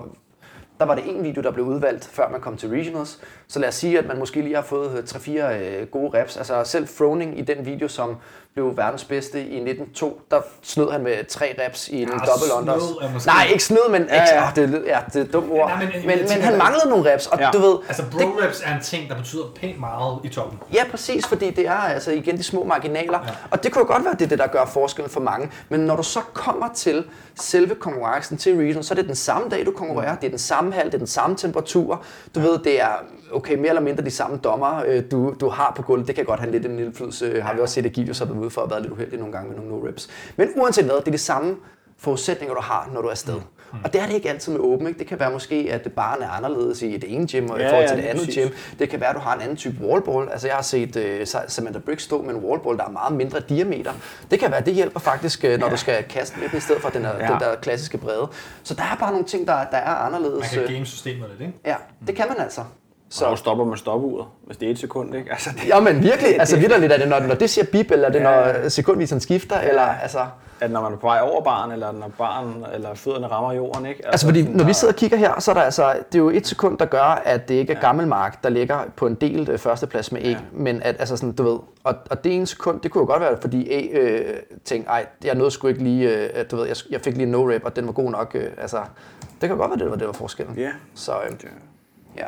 der 0.79 0.85
var 0.85 0.95
det 0.95 1.03
en 1.07 1.23
video, 1.23 1.41
der 1.41 1.51
blev 1.51 1.65
udvalgt, 1.65 2.05
før 2.05 2.29
man 2.29 2.41
kom 2.41 2.57
til 2.57 2.69
regionals. 2.69 3.19
Så 3.47 3.59
lad 3.59 3.69
os 3.69 3.75
sige, 3.75 3.99
at 3.99 4.07
man 4.07 4.19
måske 4.19 4.41
lige 4.41 4.55
har 4.55 4.61
fået 4.61 4.97
øh, 4.97 5.03
3-4 5.03 5.53
øh, 5.53 5.87
gode 5.87 6.19
reps. 6.19 6.37
Altså 6.37 6.63
selv 6.63 6.87
Froning 6.87 7.39
i 7.39 7.41
den 7.41 7.65
video, 7.65 7.87
som 7.87 8.15
blev 8.53 8.77
verdens 8.77 9.03
bedste 9.03 9.39
i 9.39 9.55
1902, 9.55 10.21
der 10.31 10.41
snød 10.61 10.91
han 10.91 11.03
med 11.03 11.25
tre 11.29 11.55
reps 11.65 11.87
i 11.87 12.01
en 12.01 12.07
Ja, 12.09 12.13
double 12.13 12.53
under. 12.61 12.79
snød 12.79 12.95
er 13.09 13.13
måske- 13.13 13.27
Nej, 13.27 13.47
ikke 13.51 13.63
snød, 13.63 13.89
men 13.91 14.01
Ja, 14.09 14.15
ja. 14.15 14.43
ja, 14.43 14.49
det, 14.55 14.63
er- 14.75 14.79
ja, 14.85 14.99
det 15.05 15.15
er 15.15 15.21
et 15.21 15.33
dumt 15.33 15.51
ord. 15.51 15.69
Nej, 15.69 15.79
men- 15.79 15.87
men, 15.87 16.09
jeg 16.09 16.17
men, 16.19 16.27
men 16.33 16.41
han 16.41 16.57
manglede 16.57 16.89
nogle 16.89 17.13
reps, 17.13 17.27
og 17.27 17.39
Ja. 17.39 17.49
du 17.53 17.57
ved... 17.59 17.77
Altså, 17.87 18.03
det- 18.03 18.11
bro 18.11 18.27
reps 18.43 18.61
er 18.65 18.75
en 18.75 18.81
ting, 18.81 19.09
der 19.09 19.15
betyder 19.15 19.43
pænt 19.55 19.79
meget 19.79 20.19
i 20.23 20.29
toppen. 20.29 20.59
Ja, 20.73 20.83
præcis, 20.91 21.27
fordi 21.27 21.49
det 21.51 21.67
er 21.67 21.73
altså 21.73 22.11
igen 22.11 22.37
de 22.37 22.43
små 22.43 22.63
marginaler. 22.63 23.19
Ja. 23.19 23.25
Ja. 23.27 23.31
Og 23.51 23.63
det 23.63 23.71
kunne 23.71 23.85
godt 23.85 24.05
være, 24.05 24.13
det 24.13 24.21
er 24.21 24.27
det, 24.29 24.39
der 24.39 24.47
gør 24.47 24.65
forskellen 24.65 25.09
for 25.09 25.19
mange. 25.21 25.51
Men 25.69 25.79
når 25.79 25.95
du 25.95 26.03
så 26.03 26.19
kommer 26.33 26.73
til 26.73 27.05
selve 27.41 27.75
konkurrencen 27.75 28.37
til 28.37 28.57
region, 28.57 28.83
så 28.83 28.93
er 28.93 28.95
det 28.95 29.05
den 29.07 29.15
samme 29.15 29.49
dag, 29.49 29.65
du 29.65 29.71
konkurrerer. 29.71 30.15
Det 30.15 30.25
er 30.25 30.29
den 30.29 30.39
samme 30.39 30.73
hal, 30.73 30.85
det 30.85 30.93
er 30.93 30.97
den 30.97 31.07
samme 31.07 31.35
temperatur. 31.35 32.03
Du 32.35 32.39
ved, 32.39 32.57
det 32.57 32.81
er 32.81 32.87
okay, 33.31 33.55
mere 33.55 33.69
eller 33.69 33.81
mindre 33.81 34.03
de 34.03 34.11
samme 34.11 34.37
dommer, 34.37 34.83
øh, 34.87 35.03
du, 35.11 35.33
du 35.39 35.49
har 35.49 35.73
på 35.75 35.81
gulvet. 35.81 36.07
Det 36.07 36.15
kan 36.15 36.25
godt 36.25 36.39
have 36.39 36.51
lidt 36.51 36.65
en 36.65 36.79
indflydelse. 36.79 37.25
Øh, 37.25 37.43
Har 37.45 37.53
vi 37.53 37.59
også 37.59 37.73
set, 37.73 37.85
at 37.85 37.91
Gideon 37.91 38.13
så 38.13 38.25
har 38.25 38.33
været 38.33 38.41
ude 38.43 38.49
for 38.49 38.61
at 38.61 38.69
være 38.71 38.81
lidt 38.81 38.91
uheldig 38.93 39.19
nogle 39.19 39.33
gange 39.33 39.49
med 39.53 39.57
nogle 39.57 39.71
no-reps. 39.89 40.09
Men 40.37 40.49
uanset 40.55 40.85
hvad, 40.85 40.95
det 40.95 41.07
er 41.07 41.11
de 41.11 41.17
samme 41.17 41.55
forudsætninger, 41.97 42.55
du 42.55 42.61
har, 42.61 42.89
når 42.93 43.01
du 43.01 43.07
er 43.07 43.11
afsted. 43.11 43.35
Mm. 43.73 43.77
Og 43.83 43.93
det 43.93 44.01
er 44.01 44.05
det 44.05 44.13
ikke 44.13 44.29
altid 44.29 44.51
med 44.51 44.59
åben. 44.59 44.87
Ikke? 44.87 44.99
Det 44.99 45.07
kan 45.07 45.19
være 45.19 45.31
måske, 45.31 45.67
at 45.71 45.91
baren 45.95 46.21
er 46.23 46.29
anderledes 46.29 46.81
i 46.81 46.97
det 46.97 47.13
ene 47.15 47.27
gym, 47.27 47.49
og 47.49 47.59
i 47.59 47.61
Ja, 47.61 47.67
forhold 47.69 47.81
ja, 47.83 47.87
til 47.87 47.95
det 47.95 48.03
lige 48.03 48.09
andet 48.09 48.25
præcis. 48.25 48.43
gym. 48.45 48.77
Det 48.79 48.89
kan 48.89 48.99
være, 48.99 49.09
at 49.09 49.15
du 49.15 49.19
har 49.19 49.35
en 49.35 49.41
anden 49.41 49.57
type 49.57 49.75
wallball. 49.85 50.29
Altså 50.31 50.47
jeg 50.47 50.55
har 50.55 50.61
set 50.63 50.95
uh, 50.95 51.41
Samantha 51.47 51.79
Briggs 51.79 52.03
stå 52.03 52.21
med 52.21 52.33
en 52.35 52.39
wallball, 52.43 52.77
der 52.77 52.85
er 52.85 52.89
meget 52.89 53.13
mindre 53.15 53.39
diameter. 53.39 53.91
Det 54.31 54.39
kan 54.39 54.51
være, 54.51 54.61
det 54.61 54.73
hjælper 54.73 54.99
faktisk, 54.99 55.43
når 55.59 55.69
du 55.69 55.77
skal 55.77 56.03
kaste 56.03 56.39
med 56.39 56.49
den, 56.49 56.57
i 56.57 56.61
stedet 56.61 56.81
for 56.81 56.89
den, 56.89 57.05
her, 57.05 57.11
Ja. 57.19 57.27
den 57.31 57.39
der 57.39 57.55
klassiske 57.61 57.97
brede. 57.97 58.27
Så 58.63 58.73
der 58.73 58.83
er 58.83 58.95
bare 58.99 59.11
nogle 59.11 59.25
ting, 59.25 59.47
der, 59.47 59.53
der 59.71 59.77
er 59.77 59.95
Man 60.09 60.13
anderledes. 60.13 60.49
kan 60.49 60.61
øh, 60.63 60.69
game 60.73 60.85
systemet 60.85 61.29
lidt, 61.29 61.41
ikke? 61.41 61.53
Ja, 61.65 61.75
det 62.07 62.15
kan 62.15 62.25
man 62.29 62.37
altså. 62.39 62.61
Så 63.11 63.27
hvor 63.27 63.35
stopper 63.35 63.65
man 63.65 63.77
stopuret, 63.77 64.27
hvis 64.45 64.57
det 64.57 64.67
er 64.67 64.71
et 64.71 64.79
sekund, 64.79 65.15
ikke? 65.15 65.31
Altså, 65.31 65.49
det, 65.53 65.67
Ja, 65.67 65.79
men 65.79 66.03
virkelig, 66.03 66.39
altså 66.39 66.57
vidderligt 66.59 66.93
er 66.93 66.97
det, 66.97 67.07
når, 67.07 67.19
når 67.19 67.35
det 67.35 67.49
siger 67.49 67.65
bip, 67.71 67.91
eller 67.91 68.07
er 68.07 68.11
det, 68.11 68.19
Ja. 68.19 68.53
når 68.61 68.69
sekundviseren 68.69 69.19
skifter, 69.19 69.59
eller 69.59 69.81
altså... 69.81 70.19
at 70.61 70.71
når 70.71 70.81
man 70.81 70.93
er 70.93 70.97
på 70.97 71.07
vej 71.07 71.19
over 71.23 71.43
baren, 71.43 71.71
eller 71.71 71.91
når 71.91 72.11
baren 72.17 72.65
eller 72.73 72.93
fødderne 72.93 73.27
rammer 73.27 73.53
jorden, 73.53 73.85
ikke? 73.85 74.05
Altså 74.07 74.25
fordi, 74.27 74.41
sådan, 74.41 74.55
når 74.55 74.63
vi 74.63 74.67
der- 74.67 74.73
sidder 74.73 74.93
og 74.93 74.97
kigger 74.97 75.17
her, 75.17 75.39
så 75.39 75.51
er 75.51 75.55
der 75.55 75.61
altså, 75.61 75.93
det 76.11 76.15
er 76.15 76.19
jo 76.19 76.29
et 76.29 76.47
sekund, 76.47 76.77
der 76.77 76.85
gør, 76.85 77.21
at 77.25 77.47
det 77.49 77.55
ikke 77.55 77.73
er 77.73 77.79
Gammelmark, 77.81 78.43
der 78.43 78.49
ligger 78.49 78.79
på 78.95 79.07
en 79.07 79.15
del 79.15 79.49
øh, 79.49 79.57
førsteplads 79.59 80.11
med 80.11 80.21
E, 80.21 80.27
ja. 80.29 80.37
men 80.51 80.81
at, 80.83 80.95
altså 80.99 81.17
sådan, 81.17 81.31
du 81.31 81.43
ved, 81.43 81.59
og, 81.83 81.95
og 82.09 82.23
det 82.23 82.35
ene 82.35 82.47
sekund, 82.47 82.81
det 82.81 82.91
kunne 82.91 83.01
jo 83.01 83.05
godt 83.07 83.21
være, 83.21 83.37
fordi 83.41 83.71
E 83.71 83.89
øh, 83.97 84.35
tænkte, 84.65 84.89
ej, 84.89 85.05
jeg 85.23 85.35
nåede 85.35 85.51
sgu 85.51 85.67
ikke 85.67 85.83
lige, 85.83 86.09
øh, 86.39 86.45
du 86.51 86.55
ved, 86.55 86.67
jeg, 86.67 86.75
jeg 86.89 87.01
fik 87.01 87.17
lige 87.17 87.27
en 87.27 87.35
no-rap, 87.35 87.61
og 87.65 87.75
den 87.75 87.85
var 87.85 87.91
god 87.93 88.11
nok, 88.11 88.31
øh, 88.35 88.47
altså, 88.57 88.77
det 89.41 89.49
kan 89.49 89.57
godt 89.57 89.69
være, 89.71 89.79
det 89.79 89.89
var, 89.89 89.95
det 89.95 90.07
var 90.07 90.13
forskellen. 90.13 90.55
Ja. 90.57 90.69
Så, 90.95 91.11
øh, 91.11 91.35
ja. 92.17 92.25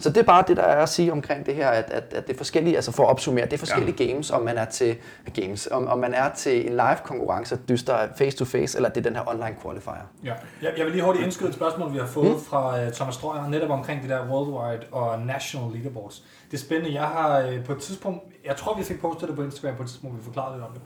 Så 0.00 0.08
det 0.08 0.16
er 0.16 0.22
bare 0.22 0.44
det, 0.48 0.56
der 0.56 0.62
er 0.62 0.82
at 0.82 0.88
sige 0.88 1.12
omkring 1.12 1.46
det 1.46 1.54
her, 1.54 1.68
at, 1.68 1.90
at, 1.90 2.14
at 2.14 2.26
det 2.26 2.32
er 2.32 2.36
forskellige, 2.36 2.76
altså 2.76 2.92
for 2.92 3.02
at 3.02 3.08
opsummere, 3.08 3.44
det 3.44 3.52
er 3.52 3.58
forskellige 3.58 3.96
ja. 3.98 4.04
games, 4.04 4.30
om 4.30 4.42
man 4.42 4.58
er 4.58 4.64
til 4.64 4.96
games, 5.34 5.66
om, 5.66 5.88
om 5.88 5.98
man 5.98 6.14
er 6.14 6.34
til 6.34 6.66
en 6.66 6.72
live 6.72 6.96
konkurrence, 7.04 7.58
dyster 7.68 8.08
face 8.18 8.36
to 8.36 8.44
face, 8.44 8.78
eller 8.78 8.88
det 8.88 8.96
er 8.96 9.10
den 9.10 9.16
her 9.16 9.28
online 9.28 9.56
qualifier. 9.62 10.10
Ja. 10.24 10.32
Jeg, 10.62 10.72
jeg 10.76 10.84
vil 10.84 10.92
lige 10.92 11.04
hurtigt 11.04 11.24
indskyde 11.24 11.48
et 11.48 11.54
spørgsmål, 11.54 11.92
vi 11.92 11.98
har 11.98 12.06
fået 12.06 12.30
mm. 12.30 12.40
fra 12.40 12.86
uh, 12.86 12.92
Thomas 12.92 13.14
Strøger, 13.14 13.48
netop 13.48 13.70
omkring 13.70 14.02
det 14.02 14.10
der 14.10 14.30
worldwide 14.30 14.86
og 14.92 15.20
national 15.20 15.72
leaderboards. 15.72 16.24
Det 16.50 16.56
er 16.56 16.60
spændende. 16.60 16.94
Jeg 16.94 17.06
har 17.06 17.48
uh, 17.48 17.64
på 17.64 17.72
et 17.72 17.78
tidspunkt, 17.78 18.24
jeg 18.44 18.56
tror 18.56 18.76
vi 18.76 18.82
fik 18.82 19.00
postet 19.00 19.28
det 19.28 19.36
på 19.36 19.42
Instagram 19.42 19.76
på 19.76 19.82
et 19.82 19.88
tidspunkt, 19.88 20.18
vi 20.18 20.24
forklarede 20.24 20.54
lidt 20.54 20.64
om 20.64 20.72
det. 20.72 20.80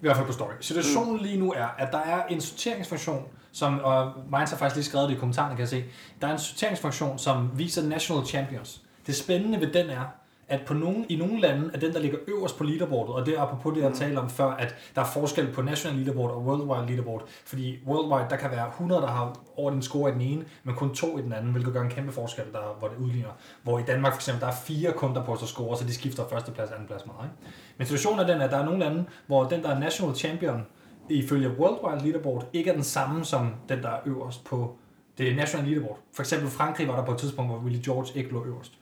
I 0.00 0.04
hvert 0.04 0.16
fald 0.16 0.26
på 0.26 0.32
story. 0.32 0.52
Situationen 0.60 1.16
lige 1.16 1.38
nu 1.38 1.52
er, 1.52 1.66
at 1.78 1.88
der 1.92 1.98
er 1.98 2.22
en 2.30 2.40
sorteringsfunktion, 2.40 3.22
som, 3.52 3.80
og 3.84 4.12
Minds 4.30 4.50
har 4.50 4.56
faktisk 4.56 4.76
lige 4.76 4.84
skrevet 4.84 5.08
det 5.08 5.14
i 5.14 5.18
kommentarerne, 5.18 5.54
kan 5.54 5.60
jeg 5.60 5.68
se. 5.68 5.84
Der 6.20 6.26
er 6.26 6.32
en 6.32 6.38
sorteringsfunktion, 6.38 7.18
som 7.18 7.50
viser 7.54 7.82
national 7.88 8.26
champions. 8.26 8.82
Det 9.06 9.16
spændende 9.16 9.60
ved 9.60 9.72
den 9.72 9.90
er, 9.90 10.04
at 10.48 10.60
på 10.66 10.74
nogle, 10.74 11.04
i 11.08 11.16
nogle 11.16 11.40
lande 11.40 11.70
er 11.74 11.78
den, 11.78 11.92
der 11.92 12.00
ligger 12.00 12.18
øverst 12.28 12.58
på 12.58 12.64
leaderboardet, 12.64 13.14
og 13.14 13.26
det 13.26 13.38
er 13.38 13.42
apropos 13.42 13.74
det, 13.74 13.82
jeg 13.82 13.92
talte 13.94 14.18
om 14.18 14.30
før, 14.30 14.50
at 14.50 14.74
der 14.94 15.00
er 15.00 15.06
forskel 15.06 15.52
på 15.52 15.62
national 15.62 15.98
leaderboard 15.98 16.30
og 16.30 16.44
worldwide 16.44 16.86
leaderboard. 16.86 17.22
Fordi 17.44 17.78
worldwide, 17.86 18.30
der 18.30 18.36
kan 18.36 18.50
være 18.50 18.68
100, 18.68 19.02
der 19.02 19.08
har 19.08 19.36
over 19.56 19.70
den 19.70 19.82
score 19.82 20.10
i 20.10 20.12
den 20.12 20.20
ene, 20.20 20.44
men 20.64 20.74
kun 20.74 20.94
to 20.94 21.18
i 21.18 21.22
den 21.22 21.32
anden, 21.32 21.52
hvilket 21.52 21.72
gør 21.72 21.82
en 21.82 21.90
kæmpe 21.90 22.12
forskel, 22.12 22.44
der, 22.52 22.76
hvor 22.78 22.88
det 22.88 22.96
udligner. 22.96 23.30
Hvor 23.62 23.78
i 23.78 23.82
Danmark 23.82 24.12
for 24.12 24.18
eksempel, 24.18 24.40
der 24.40 24.46
er 24.46 24.56
fire 24.64 24.92
kunder 24.92 25.24
på 25.24 25.32
at 25.32 25.38
score, 25.38 25.76
så 25.76 25.84
de 25.84 25.94
skifter 25.94 26.28
førsteplads 26.30 26.70
og 26.70 26.74
andenplads 26.74 27.06
meget. 27.06 27.24
Ikke? 27.24 27.54
Men 27.78 27.86
situationen 27.86 28.20
er 28.20 28.26
den, 28.26 28.40
at 28.40 28.50
der 28.50 28.56
er 28.56 28.64
nogle 28.64 28.80
lande, 28.80 29.04
hvor 29.26 29.44
den, 29.44 29.62
der 29.62 29.68
er 29.68 29.78
national 29.78 30.16
champion, 30.16 30.66
ifølge 31.08 31.48
worldwide 31.58 32.04
leaderboard, 32.04 32.48
ikke 32.52 32.70
er 32.70 32.74
den 32.74 32.84
samme 32.84 33.24
som 33.24 33.54
den, 33.68 33.82
der 33.82 33.88
er 33.88 33.98
øverst 34.06 34.44
på 34.44 34.76
det 35.18 35.36
national 35.36 35.66
leaderboard. 35.66 35.98
For 36.14 36.22
eksempel 36.22 36.48
Frankrig 36.50 36.88
var 36.88 36.96
der 36.96 37.04
på 37.04 37.12
et 37.12 37.18
tidspunkt, 37.18 37.50
hvor 37.50 37.58
Willie 37.60 37.82
George 37.84 38.18
ikke 38.18 38.32
lå 38.32 38.44
øverst 38.44 38.72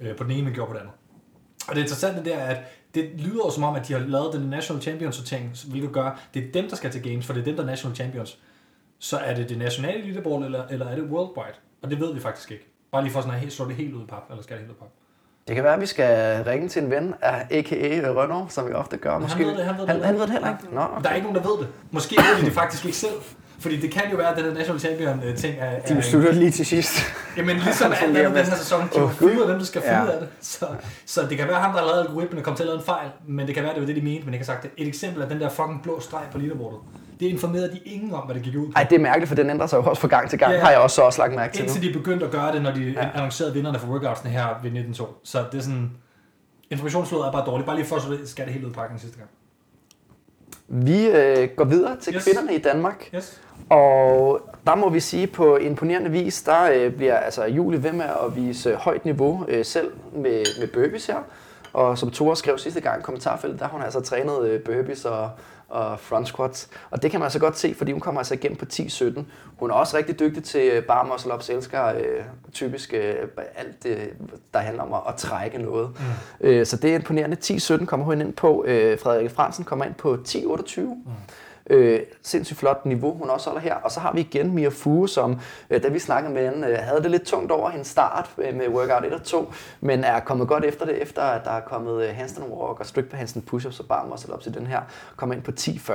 øh, 0.00 0.16
på 0.16 0.24
den 0.24 0.32
ene, 0.32 0.42
men 0.42 0.54
gjorde 0.54 0.68
på 0.68 0.72
den 0.72 0.80
anden. 0.80 0.94
Og 1.68 1.74
det 1.74 1.80
interessante 1.80 2.24
der 2.24 2.36
er, 2.36 2.54
at 2.54 2.64
det 2.94 3.10
lyder 3.20 3.50
som 3.50 3.62
om, 3.62 3.74
at 3.74 3.88
de 3.88 3.92
har 3.92 4.00
lavet 4.00 4.32
den 4.32 4.50
national 4.50 4.82
champions 4.82 5.16
sortering, 5.16 5.52
hvilket 5.70 5.92
gør, 5.92 6.20
det 6.34 6.44
er 6.48 6.52
dem, 6.52 6.68
der 6.68 6.76
skal 6.76 6.90
til 6.90 7.02
games, 7.02 7.26
for 7.26 7.32
det 7.32 7.40
er 7.40 7.44
dem, 7.44 7.56
der 7.56 7.62
er 7.62 7.66
national 7.66 7.96
champions. 7.96 8.38
Så 8.98 9.18
er 9.18 9.34
det 9.34 9.48
det 9.48 9.58
nationale 9.58 10.04
leaderboard, 10.06 10.42
eller, 10.44 10.66
eller 10.66 10.86
er 10.86 10.94
det 10.94 11.04
worldwide? 11.04 11.56
Og 11.82 11.90
det 11.90 12.00
ved 12.00 12.14
vi 12.14 12.20
faktisk 12.20 12.50
ikke. 12.50 12.66
Bare 12.92 13.02
lige 13.02 13.12
for 13.12 13.20
sådan 13.20 13.34
at 13.34 13.40
helt- 13.40 13.52
slå 13.52 13.68
det 13.68 13.74
helt 13.76 13.94
ud 13.94 14.02
i 14.02 14.06
pap, 14.06 14.30
eller 14.30 14.42
skal 14.42 14.56
det 14.56 14.60
helt 14.60 14.70
ud 14.70 14.76
i 14.76 14.78
pap? 14.78 14.92
Det 15.46 15.54
kan 15.54 15.64
være, 15.64 15.74
at 15.74 15.80
vi 15.80 15.86
skal 15.86 16.42
ringe 16.44 16.68
til 16.68 16.82
en 16.82 16.90
ven 16.90 17.14
af 17.22 17.46
a.k.a. 17.50 18.22
Renault, 18.22 18.52
som 18.52 18.68
vi 18.68 18.72
ofte 18.72 18.96
gør. 18.96 19.18
Måske. 19.18 19.44
ved 19.44 19.56
det, 19.56 19.64
han 19.64 19.74
ved 19.78 19.86
det. 19.86 19.90
han, 19.90 20.02
han 20.04 20.14
ved 20.14 20.22
det 20.22 20.30
heller 20.30 20.48
ikke. 20.48 20.74
Nå, 20.74 20.80
Der 20.80 20.86
okay. 20.86 21.10
er 21.10 21.14
ikke 21.14 21.26
nogen, 21.26 21.42
der 21.42 21.50
ved 21.50 21.58
det. 21.58 21.68
Måske 21.90 22.16
ved 22.16 22.40
de 22.40 22.44
det 22.46 22.52
faktisk 22.52 22.84
ikke 22.84 22.96
selv. 22.96 23.14
Fordi 23.60 23.80
det 23.80 23.90
kan 23.90 24.02
jo 24.10 24.16
være, 24.16 24.28
at 24.30 24.36
den 24.36 24.44
der 24.44 24.54
national 24.54 24.80
champion 24.80 25.22
øh, 25.24 25.36
ting 25.36 25.54
er... 25.58 25.80
De 25.80 25.92
er 25.92 25.96
beslutter 25.96 26.32
lige 26.32 26.50
til 26.50 26.66
sidst. 26.66 26.98
Jamen 27.36 27.56
ligesom 27.56 27.92
alt 28.02 28.16
andet 28.16 28.36
den 28.36 28.44
her 28.44 28.56
sæson, 28.56 28.88
de 28.94 29.00
ud 29.24 29.30
af, 29.40 29.46
hvem 29.46 29.58
der 29.58 29.64
skal 29.64 29.82
finde 29.82 29.94
Ja. 29.96 30.10
af 30.10 30.18
det. 30.20 30.28
Så, 30.40 30.66
så 31.06 31.22
det 31.30 31.38
kan 31.38 31.48
være 31.48 31.60
ham, 31.60 31.72
der 31.72 31.80
har 31.80 31.86
lavet 31.86 32.00
algoritmen 32.00 32.38
og 32.38 32.44
kom 32.44 32.54
til 32.56 32.62
at 32.62 32.66
lave 32.66 32.78
en 32.78 32.84
fejl, 32.84 33.08
men 33.28 33.46
det 33.46 33.54
kan 33.54 33.64
være, 33.64 33.72
det 33.74 33.80
var 33.80 33.86
det, 33.86 33.96
de 33.96 34.00
mente, 34.02 34.24
men 34.24 34.34
ikke 34.34 34.46
har 34.46 34.52
sagt 34.52 34.62
det. 34.62 34.70
Et 34.76 34.88
eksempel 34.88 35.22
er 35.22 35.28
den 35.28 35.40
der 35.40 35.48
fucking 35.48 35.82
blå 35.82 36.00
streg 36.00 36.22
på 36.32 36.38
leaderboardet. 36.38 36.78
Det 37.20 37.26
informerede 37.26 37.70
de 37.72 37.78
ingen 37.84 38.14
om, 38.14 38.22
hvad 38.26 38.34
det 38.34 38.42
gik 38.42 38.56
ud 38.56 38.66
på. 38.66 38.72
Ej, 38.76 38.82
det 38.82 38.96
er 38.96 39.00
mærkeligt, 39.00 39.28
for 39.28 39.34
den 39.34 39.50
ændrer 39.50 39.66
sig 39.66 39.76
jo 39.76 39.82
også 39.82 40.00
fra 40.00 40.08
gang 40.08 40.30
til 40.30 40.38
gang, 40.38 40.52
Ja. 40.52 40.58
har 40.60 40.70
jeg 40.70 40.78
også, 40.80 41.02
også 41.02 41.22
lagt 41.22 41.34
mærke 41.34 41.54
til 41.54 41.62
Indtil 41.64 41.82
nu. 41.82 41.88
de 41.88 41.92
begyndte 41.92 42.26
at 42.26 42.32
gøre 42.32 42.52
det, 42.52 42.62
når 42.62 42.70
de 42.70 42.80
ja. 42.96 43.08
annoncerede 43.14 43.52
vinderne 43.54 43.78
for 43.78 43.88
workoutsene 43.88 44.30
her 44.30 44.46
ved 44.62 44.70
19.2. 44.70 45.06
Så 45.24 45.44
det 45.52 45.58
er 45.58 45.62
sådan... 45.62 45.90
Informationsflådet 46.70 47.26
er 47.26 47.32
bare 47.32 47.46
dårligt. 47.46 47.66
Bare 47.66 47.76
lige 47.76 47.86
for, 47.86 47.98
så 47.98 48.18
skal 48.24 48.44
det 48.44 48.52
helt 48.52 48.64
ud 48.64 48.70
i 48.70 48.74
pakken 48.74 48.98
sidste 48.98 49.18
gang. 49.18 49.30
Vi 50.68 51.06
øh, 51.06 51.48
går 51.56 51.64
videre 51.64 51.96
til 52.00 52.14
Yes. 52.14 52.24
kvinderne 52.24 52.54
i 52.54 52.58
Danmark. 52.58 53.10
Yes. 53.14 53.40
Og 53.70 54.40
der 54.66 54.74
må 54.74 54.88
vi 54.88 55.00
sige, 55.00 55.26
på 55.26 55.56
imponerende 55.56 56.10
vis, 56.10 56.42
der 56.42 56.70
øh, 56.74 56.92
bliver 56.92 57.16
altså 57.16 57.44
Julie 57.44 57.82
ved 57.82 57.92
med 57.92 58.04
at 58.04 58.36
vise 58.36 58.74
højt 58.74 59.04
niveau 59.04 59.44
øh, 59.48 59.64
selv 59.64 59.90
med, 60.12 60.44
med 60.60 60.68
burpees 60.74 61.06
her. 61.06 61.16
Og 61.76 61.98
som 61.98 62.10
Tore 62.10 62.36
skrev 62.36 62.58
sidste 62.58 62.80
gang 62.80 63.00
i 63.00 63.02
kommentarfeltet, 63.02 63.60
der 63.60 63.66
har 63.66 63.72
hun 63.72 63.82
altså 63.82 64.00
trænet 64.00 64.48
øh, 64.48 64.60
burpees 64.60 65.04
og, 65.04 65.30
og 65.68 66.00
front 66.00 66.28
squats. 66.28 66.68
Og 66.90 67.02
det 67.02 67.10
kan 67.10 67.20
man 67.20 67.24
altså 67.24 67.38
godt 67.38 67.58
se, 67.58 67.74
fordi 67.74 67.92
hun 67.92 68.00
kommer 68.00 68.20
altså 68.20 68.34
igennem 68.34 68.58
på 68.58 68.64
10-17. 68.72 69.20
Hun 69.58 69.70
er 69.70 69.74
også 69.74 69.96
rigtig 69.96 70.18
dygtig 70.20 70.44
til 70.44 70.70
øh, 70.72 70.84
bar 70.84 71.08
muscle 71.12 71.34
ups, 71.34 71.50
elsker 71.50 71.84
øh, 71.86 72.24
typisk 72.52 72.94
øh, 72.94 73.14
alt 73.56 73.82
det, 73.82 73.98
der 74.54 74.60
handler 74.60 74.82
om 74.82 74.92
at, 74.92 75.00
at 75.08 75.14
trække 75.14 75.58
noget. 75.58 75.90
Mm. 76.40 76.46
Øh, 76.46 76.66
så 76.66 76.76
det 76.76 76.90
er 76.90 76.94
imponerende. 76.94 77.36
10-17 77.44 77.84
kommer 77.84 78.06
hun 78.06 78.20
ind 78.20 78.32
på. 78.32 78.64
Øh, 78.66 78.98
Frederik 78.98 79.30
Fransen 79.30 79.64
kommer 79.64 79.84
ind 79.84 79.94
på 79.94 80.18
10-28. 80.28 80.80
Mm. 80.80 80.96
Øh, 81.70 82.00
sindssygt 82.22 82.58
flot 82.58 82.86
niveau, 82.86 83.12
hun 83.18 83.30
også 83.30 83.50
holder 83.50 83.62
her. 83.62 83.74
Og 83.74 83.90
så 83.90 84.00
har 84.00 84.12
vi 84.12 84.20
igen 84.20 84.54
Mia 84.54 84.68
Fue, 84.68 85.08
som, 85.08 85.40
øh, 85.70 85.82
da 85.82 85.88
vi 85.88 85.98
snakkede 85.98 86.34
med 86.34 86.50
hende, 86.50 86.68
øh, 86.68 86.78
havde 86.78 87.02
det 87.02 87.10
lidt 87.10 87.22
tungt 87.22 87.52
over 87.52 87.70
hendes 87.70 87.88
start 87.88 88.30
øh, 88.38 88.54
med 88.54 88.68
workout 88.68 89.04
1 89.04 89.12
og 89.12 89.22
2, 89.22 89.52
men 89.80 90.04
er 90.04 90.20
kommet 90.20 90.48
godt 90.48 90.64
efter 90.64 90.86
det, 90.86 91.02
efter 91.02 91.22
at 91.22 91.44
der 91.44 91.50
er 91.50 91.60
kommet 91.60 92.08
øh, 92.08 92.16
Hansen 92.16 92.42
walk 92.42 92.80
og 92.80 92.86
strict 92.86 93.10
på 93.10 93.16
Hansen 93.16 93.44
push-ups 93.50 93.80
og 93.80 93.86
bar 93.88 94.06
muscle 94.10 94.34
ups 94.34 94.46
i 94.46 94.50
den 94.50 94.66
her, 94.66 94.80
kommer 95.16 95.34
ind 95.34 95.42
på 95.42 95.52
10.40. 95.60 95.92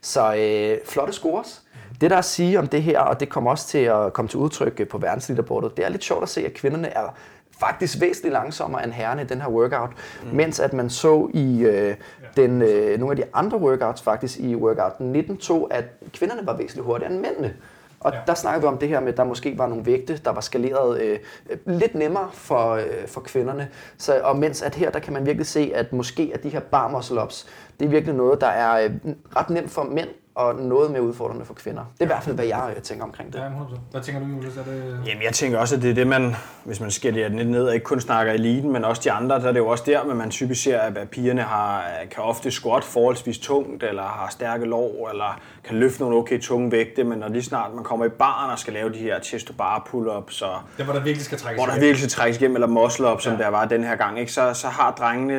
Så 0.00 0.34
øh, 0.34 0.78
flotte 0.86 1.12
scores. 1.12 1.62
Det 2.00 2.10
der 2.10 2.16
er 2.16 2.18
at 2.18 2.24
sige 2.24 2.58
om 2.58 2.66
det 2.66 2.82
her, 2.82 3.00
og 3.00 3.20
det 3.20 3.28
kommer 3.28 3.50
også 3.50 3.68
til 3.68 3.78
at 3.78 4.12
komme 4.12 4.28
til 4.28 4.38
udtryk 4.38 4.80
øh, 4.80 4.88
på 4.88 4.98
verdensleaderboardet, 4.98 5.76
det 5.76 5.84
er 5.84 5.88
lidt 5.88 6.04
sjovt 6.04 6.22
at 6.22 6.28
se, 6.28 6.46
at 6.46 6.54
kvinderne 6.54 6.88
er 6.88 7.14
faktisk 7.60 8.00
væsentligt 8.00 8.32
langsommere 8.32 8.84
end 8.84 8.92
herrerne 8.92 9.22
i 9.22 9.24
den 9.24 9.40
her 9.40 9.48
workout, 9.48 9.90
mm. 10.24 10.36
mens 10.36 10.60
at 10.60 10.72
man 10.72 10.90
så 10.90 11.30
i 11.34 11.62
øh, 11.62 11.94
den, 12.36 12.62
øh, 12.62 12.98
nogle 12.98 13.12
af 13.12 13.16
de 13.16 13.24
andre 13.34 13.58
workouts 13.58 14.02
faktisk 14.02 14.38
i 14.38 14.54
workout 14.54 14.92
19.2, 14.92 15.66
at 15.70 15.84
kvinderne 16.12 16.46
var 16.46 16.56
væsentligt 16.56 16.86
hurtigere 16.86 17.12
end 17.12 17.20
mændene. 17.20 17.54
Og 18.00 18.12
Ja. 18.12 18.18
der 18.26 18.34
snakker 18.34 18.60
vi 18.60 18.66
om 18.66 18.78
det 18.78 18.88
her 18.88 19.00
med, 19.00 19.08
at 19.08 19.16
der 19.16 19.24
måske 19.24 19.58
var 19.58 19.66
nogle 19.66 19.86
vægte, 19.86 20.20
der 20.24 20.30
var 20.30 20.40
skaleret 20.40 21.00
øh, 21.02 21.18
lidt 21.66 21.94
nemmere 21.94 22.28
for, 22.32 22.70
øh, 22.72 22.84
for 23.06 23.20
kvinderne. 23.20 23.68
Så, 23.98 24.20
og 24.24 24.36
mens 24.38 24.62
at 24.62 24.74
her, 24.74 24.90
der 24.90 24.98
kan 24.98 25.12
man 25.12 25.26
virkelig 25.26 25.46
se, 25.46 25.72
at 25.74 25.92
måske 25.92 26.30
at 26.34 26.42
de 26.42 26.48
her 26.48 26.60
bar 26.60 26.88
muscle 26.88 27.22
ups, 27.22 27.46
det 27.80 27.86
er 27.86 27.90
virkelig 27.90 28.14
noget, 28.14 28.40
der 28.40 28.46
er 28.46 28.84
øh, 28.84 28.90
ret 29.36 29.50
nemt 29.50 29.70
for 29.70 29.82
mænd 29.82 30.08
og 30.34 30.54
noget 30.54 30.90
mere 30.90 31.02
udfordrende 31.02 31.44
for 31.44 31.54
kvinder. 31.54 31.82
Det 31.92 32.00
er 32.00 32.04
i 32.04 32.06
hvert 32.06 32.22
fald, 32.22 32.34
hvad 32.34 32.44
jeg 32.44 32.72
øh, 32.76 32.82
tænker 32.82 33.04
omkring 33.04 33.32
det. 33.32 33.38
Ja, 33.38 33.46
100%. 33.46 33.50
Hvad 33.90 34.00
tænker 34.02 34.20
du, 34.20 34.26
Julius? 34.26 34.56
Er 34.56 34.62
det... 34.64 35.00
Jamen, 35.06 35.22
jeg 35.22 35.32
tænker 35.32 35.58
også, 35.58 35.76
at 35.76 35.82
det 35.82 35.90
er 35.90 35.94
det, 35.94 36.06
man, 36.06 36.34
hvis 36.64 36.80
man 36.80 36.90
skærer 36.90 37.12
det 37.14 37.30
lidt 37.30 37.48
ned, 37.50 37.66
og 37.66 37.74
ikke 37.74 37.84
kun 37.84 38.00
snakker 38.00 38.32
eliten, 38.32 38.72
men 38.72 38.84
også 38.84 39.02
de 39.04 39.12
andre, 39.12 39.40
der 39.40 39.48
er 39.48 39.52
det 39.52 39.58
jo 39.58 39.66
også 39.68 39.84
der, 39.86 40.00
at 40.00 40.16
man 40.16 40.30
typisk 40.30 40.62
ser, 40.62 40.78
at 40.78 41.08
pigerne 41.10 41.42
har, 41.42 41.84
kan 42.10 42.22
ofte 42.22 42.50
squat 42.50 42.84
forholdsvis 42.84 43.38
tungt, 43.38 43.82
eller 43.82 44.02
har 44.02 44.28
stærke 44.30 44.64
lår, 44.64 45.08
eller 45.10 45.40
kan 45.64 45.76
løfte 45.76 46.00
nogle 46.00 46.16
okay 46.16 46.40
tunge 46.40 46.72
vægte, 46.72 47.04
men 47.04 47.18
når 47.18 47.28
lige 47.28 47.42
snart 47.42 47.74
man 47.74 47.84
kommer 47.84 48.06
i 48.06 48.08
barn 48.08 48.50
og 48.50 48.58
skal 48.58 48.72
lave 48.72 48.92
de 48.92 48.98
her 48.98 49.20
chest 49.20 49.46
to 49.46 49.52
bar 49.58 49.88
pull-ups, 49.88 50.42
og 50.44 50.60
Det, 50.76 50.84
hvor 50.84 50.94
der 50.94 51.00
virkelig 51.02 51.24
skal 51.24 51.38
trækkes 51.38 51.64
hvor 51.64 51.72
der 51.72 51.80
virkelig 51.80 51.98
skal 51.98 52.10
trækkes 52.10 52.40
igennem, 52.40 52.56
eller 52.56 52.68
muscle 52.68 53.12
up, 53.12 53.20
som 53.20 53.32
Ja. 53.32 53.38
der 53.38 53.48
var 53.48 53.64
den 53.64 53.84
her 53.84 53.96
gang, 53.96 54.18
ikke? 54.20 54.32
Så, 54.32 54.54
så 54.54 54.66
har 54.68 54.90
drengene 54.92 55.34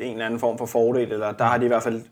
en 0.00 0.12
eller 0.12 0.26
anden 0.26 0.40
form 0.40 0.58
for 0.58 0.66
fordel, 0.66 1.12
eller 1.12 1.32
der 1.32 1.44
har 1.44 1.58
de 1.58 1.64
i 1.64 1.68
hvert 1.68 1.82
fald 1.82 2.02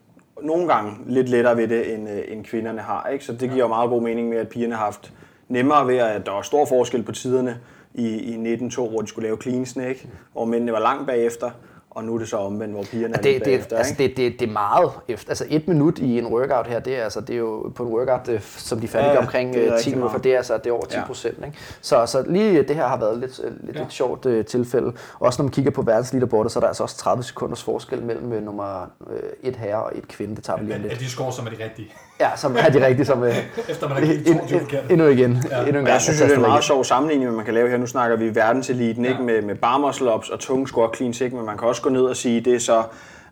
nogle 0.41 0.67
gange 0.67 0.97
lidt 1.05 1.29
lettere 1.29 1.57
ved 1.57 1.67
det, 1.67 1.93
end, 1.93 2.09
øh, 2.09 2.21
end 2.27 2.45
kvinderne 2.45 2.81
har. 2.81 3.07
Ikke? 3.07 3.25
Så 3.25 3.31
det 3.31 3.39
giver 3.39 3.55
jo 3.55 3.67
meget 3.67 3.89
god 3.89 4.01
mening 4.01 4.29
med, 4.29 4.37
at 4.37 4.49
pigerne 4.49 4.75
har 4.75 4.83
haft 4.83 5.13
nemmere 5.47 5.87
ved, 5.87 5.97
at 5.97 6.25
der 6.25 6.31
var 6.31 6.41
stor 6.41 6.65
forskel 6.65 7.03
på 7.03 7.11
tiderne 7.11 7.59
i, 7.93 8.07
i 8.07 8.55
19.2, 8.55 8.89
hvor 8.89 9.01
de 9.01 9.07
skulle 9.07 9.27
lave 9.27 9.37
cleansene, 9.41 9.89
ikke? 9.89 10.09
hvor 10.33 10.45
mændene 10.45 10.71
var 10.71 10.79
langt 10.79 11.07
bagefter, 11.07 11.51
og 11.97 12.03
nu 12.03 12.15
er 12.15 12.19
det 12.19 12.27
så 12.29 12.37
omvendt, 12.37 12.73
hvor 12.73 12.83
pigerne 12.83 13.13
er 13.15 13.21
lidt 13.21 13.23
Det, 13.23 13.33
det, 13.35 13.43
bagefter. 13.43 13.77
altså 13.77 13.93
ikke? 13.99 14.03
det, 14.15 14.17
det, 14.31 14.39
det 14.39 14.47
er 14.49 14.53
meget 14.53 14.91
efter. 15.07 15.29
Altså 15.31 15.45
et 15.49 15.67
minut 15.67 15.99
i 15.99 16.17
en 16.19 16.25
workout 16.27 16.67
her, 16.67 16.79
det 16.79 16.97
er, 16.99 17.03
altså, 17.03 17.21
det 17.21 17.33
er 17.33 17.37
jo 17.37 17.71
på 17.75 17.83
en 17.83 17.89
workout, 17.93 18.29
øh, 18.29 18.41
som 18.41 18.79
de 18.79 18.87
færdige 18.87 19.07
Ja, 19.07 19.13
ja, 19.13 19.19
ja, 19.19 19.25
omkring 19.25 19.53
det 19.53 19.61
er 19.61 19.65
øh, 19.65 19.69
10 19.71 19.75
rigtig 19.77 19.93
minutter, 19.93 20.11
for 20.13 20.19
det 20.21 20.33
er, 20.33 20.37
altså, 20.37 20.57
det 20.57 20.67
er 20.67 20.71
over 20.73 20.85
10 20.85 20.95
Ja. 20.97 21.05
procent. 21.05 21.37
Ikke? 21.45 21.57
Så, 21.81 22.05
så 22.05 22.23
lige 22.27 22.63
det 22.63 22.75
her 22.75 22.87
har 22.87 22.97
været 22.97 23.17
lidt, 23.19 23.39
øh, 23.43 23.51
lidt, 23.51 23.61
Ja. 23.67 23.79
ja. 23.79 23.79
lidt 23.83 23.93
sjovt 23.93 24.25
øh, 24.25 24.45
tilfælde. 24.45 24.93
Også 25.19 25.41
når 25.41 25.43
man 25.43 25.51
kigger 25.51 25.71
på 25.71 25.81
verdensleaderboardet, 25.81 26.51
så 26.51 26.59
er 26.59 26.61
der 26.61 26.67
altså 26.67 26.83
også 26.83 26.97
30 26.97 27.23
sekunders 27.23 27.63
forskel 27.63 28.03
mellem 28.03 28.33
øh, 28.33 28.43
nummer 28.43 28.81
øh, 29.11 29.19
et 29.43 29.55
herre 29.55 29.83
og 29.83 29.91
et 29.95 30.07
kvinde. 30.07 30.35
Det 30.35 30.43
tager 30.43 30.59
vi 30.59 30.65
lige 30.65 30.75
om 30.75 30.81
Er 30.83 30.87
lidt. 30.87 30.99
de 30.99 31.09
score, 31.09 31.33
som 31.33 31.45
er 31.45 31.49
de 31.49 31.63
rigtige? 31.63 31.91
Ja, 32.19 32.29
som 32.35 32.55
er 32.59 32.69
de 32.69 32.85
rigtige, 32.85 33.05
som 33.05 33.23
øh, 33.23 33.35
Efter 33.69 33.87
man 33.89 33.97
har 33.97 34.05
givet 34.05 34.25
22 34.25 34.59
forkerte. 34.59 34.91
endnu 34.91 35.07
igen. 35.07 35.31
Ja. 35.51 35.57
Endnu 35.57 35.59
en 35.59 35.65
Men 35.65 35.73
gang 35.73 35.87
jeg 35.87 36.01
synes, 36.01 36.21
det 36.21 36.31
er 36.31 36.35
en 36.35 36.41
meget 36.41 36.63
sjov 36.63 36.83
sammenligning, 36.83 37.33
man 37.35 37.45
kan 37.45 37.53
lave 37.53 37.69
her. 37.69 37.77
Nu 37.77 37.85
snakker 37.87 38.17
vi 38.17 38.35
verdenseliten, 38.35 39.05
Ja. 39.05 39.11
ikke 39.11 39.23
med, 39.23 39.41
med 39.41 39.55
bar 39.55 39.77
muscle 39.77 40.13
ups 40.15 40.29
og 40.29 40.39
tunge 40.39 40.67
squat 40.67 40.95
cleans, 40.95 41.21
ikke? 41.21 41.35
men 41.35 41.45
man 41.45 41.57
kan 41.57 41.67
også 41.67 41.81
gå 41.81 41.89
ned 41.89 42.01
og 42.01 42.15
sige, 42.15 42.41
det 42.41 42.55
er 42.55 42.59
så 42.59 42.83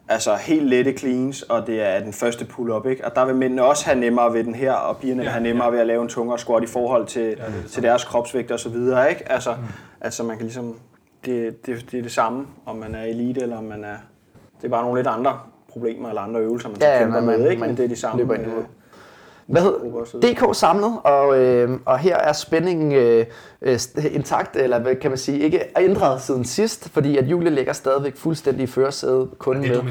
altså 0.09 0.35
helt 0.35 0.63
lette 0.69 0.93
cleans, 0.97 1.41
og 1.41 1.67
det 1.67 1.81
er 1.81 1.99
den 1.99 2.13
første 2.13 2.45
pull-up, 2.45 2.85
ikke? 2.85 3.05
Og 3.05 3.15
der 3.15 3.25
vil 3.25 3.35
mændene 3.35 3.63
også 3.63 3.85
have 3.85 3.99
nemmere 3.99 4.33
ved 4.33 4.43
den 4.43 4.55
her, 4.55 4.73
og 4.73 4.97
pigerne 4.97 5.19
vil 5.19 5.25
Ja, 5.25 5.31
have 5.31 5.43
nemmere 5.43 5.65
ja. 5.67 5.71
ved 5.71 5.79
at 5.79 5.87
lave 5.87 6.01
en 6.01 6.09
tungere 6.09 6.39
squat 6.39 6.63
i 6.63 6.67
forhold 6.67 7.05
til, 7.07 7.21
det 7.23 7.37
det 7.37 7.43
samme. 7.45 7.67
til 7.67 7.83
deres 7.83 8.03
kropsvægt 8.03 8.51
og 8.51 8.59
så 8.59 8.69
videre, 8.69 9.09
ikke? 9.09 9.31
Altså, 9.31 9.51
mm. 9.51 9.57
altså 10.01 10.23
man 10.23 10.37
kan 10.37 10.45
ligesom, 10.45 10.75
det, 11.25 11.65
det, 11.65 11.85
det 11.91 11.97
er 11.97 12.01
det 12.03 12.11
samme, 12.11 12.45
om 12.65 12.75
man 12.75 12.95
er 12.95 13.03
elite 13.03 13.41
eller 13.41 13.57
om 13.57 13.63
man 13.63 13.83
er, 13.83 13.95
det 14.61 14.67
er 14.67 14.71
bare 14.71 14.83
nogle 14.83 14.99
lidt 14.99 15.07
andre 15.07 15.39
problemer 15.69 16.09
eller 16.09 16.21
andre 16.21 16.39
øvelser, 16.39 16.69
man 16.69 16.77
Ja, 16.81 16.87
ja, 16.87 16.93
ja, 16.93 16.99
kæmper 16.99 17.15
man- 17.21 17.25
med, 17.25 17.37
man- 17.39 17.51
ikke? 17.51 17.59
Men 17.59 17.69
man 17.69 17.77
det 17.77 17.85
er 17.85 17.89
de 17.89 17.95
samme. 17.95 18.17
løber 18.21 18.33
ind 18.33 18.45
øh. 18.45 18.51
Hvad 19.47 19.79
grupper 19.81 19.99
og 19.99 20.07
så 20.07 20.17
hed 20.17 20.21
videre. 20.21 20.49
DK 20.51 20.55
samlet, 20.55 20.93
og, 21.03 21.37
øh, 21.37 21.79
og 21.85 21.99
her 21.99 22.17
er 22.17 22.33
spændingen 22.33 22.91
øh, 22.91 23.25
øh, 23.61 23.79
intakt, 24.11 24.55
eller 24.55 24.79
hvad 24.79 24.95
kan 24.95 25.11
man 25.11 25.17
sige, 25.17 25.39
ikke 25.39 25.61
ændret 25.79 26.21
siden 26.21 26.45
sidst, 26.45 26.89
fordi 26.89 27.17
at 27.17 27.25
Julie 27.25 27.49
ligger 27.49 27.73
stadigvæk 27.73 28.17
fuldstændig 28.17 28.63
i 28.63 28.67
førersædet, 28.67 29.29
kun 29.37 29.57
med, 29.57 29.81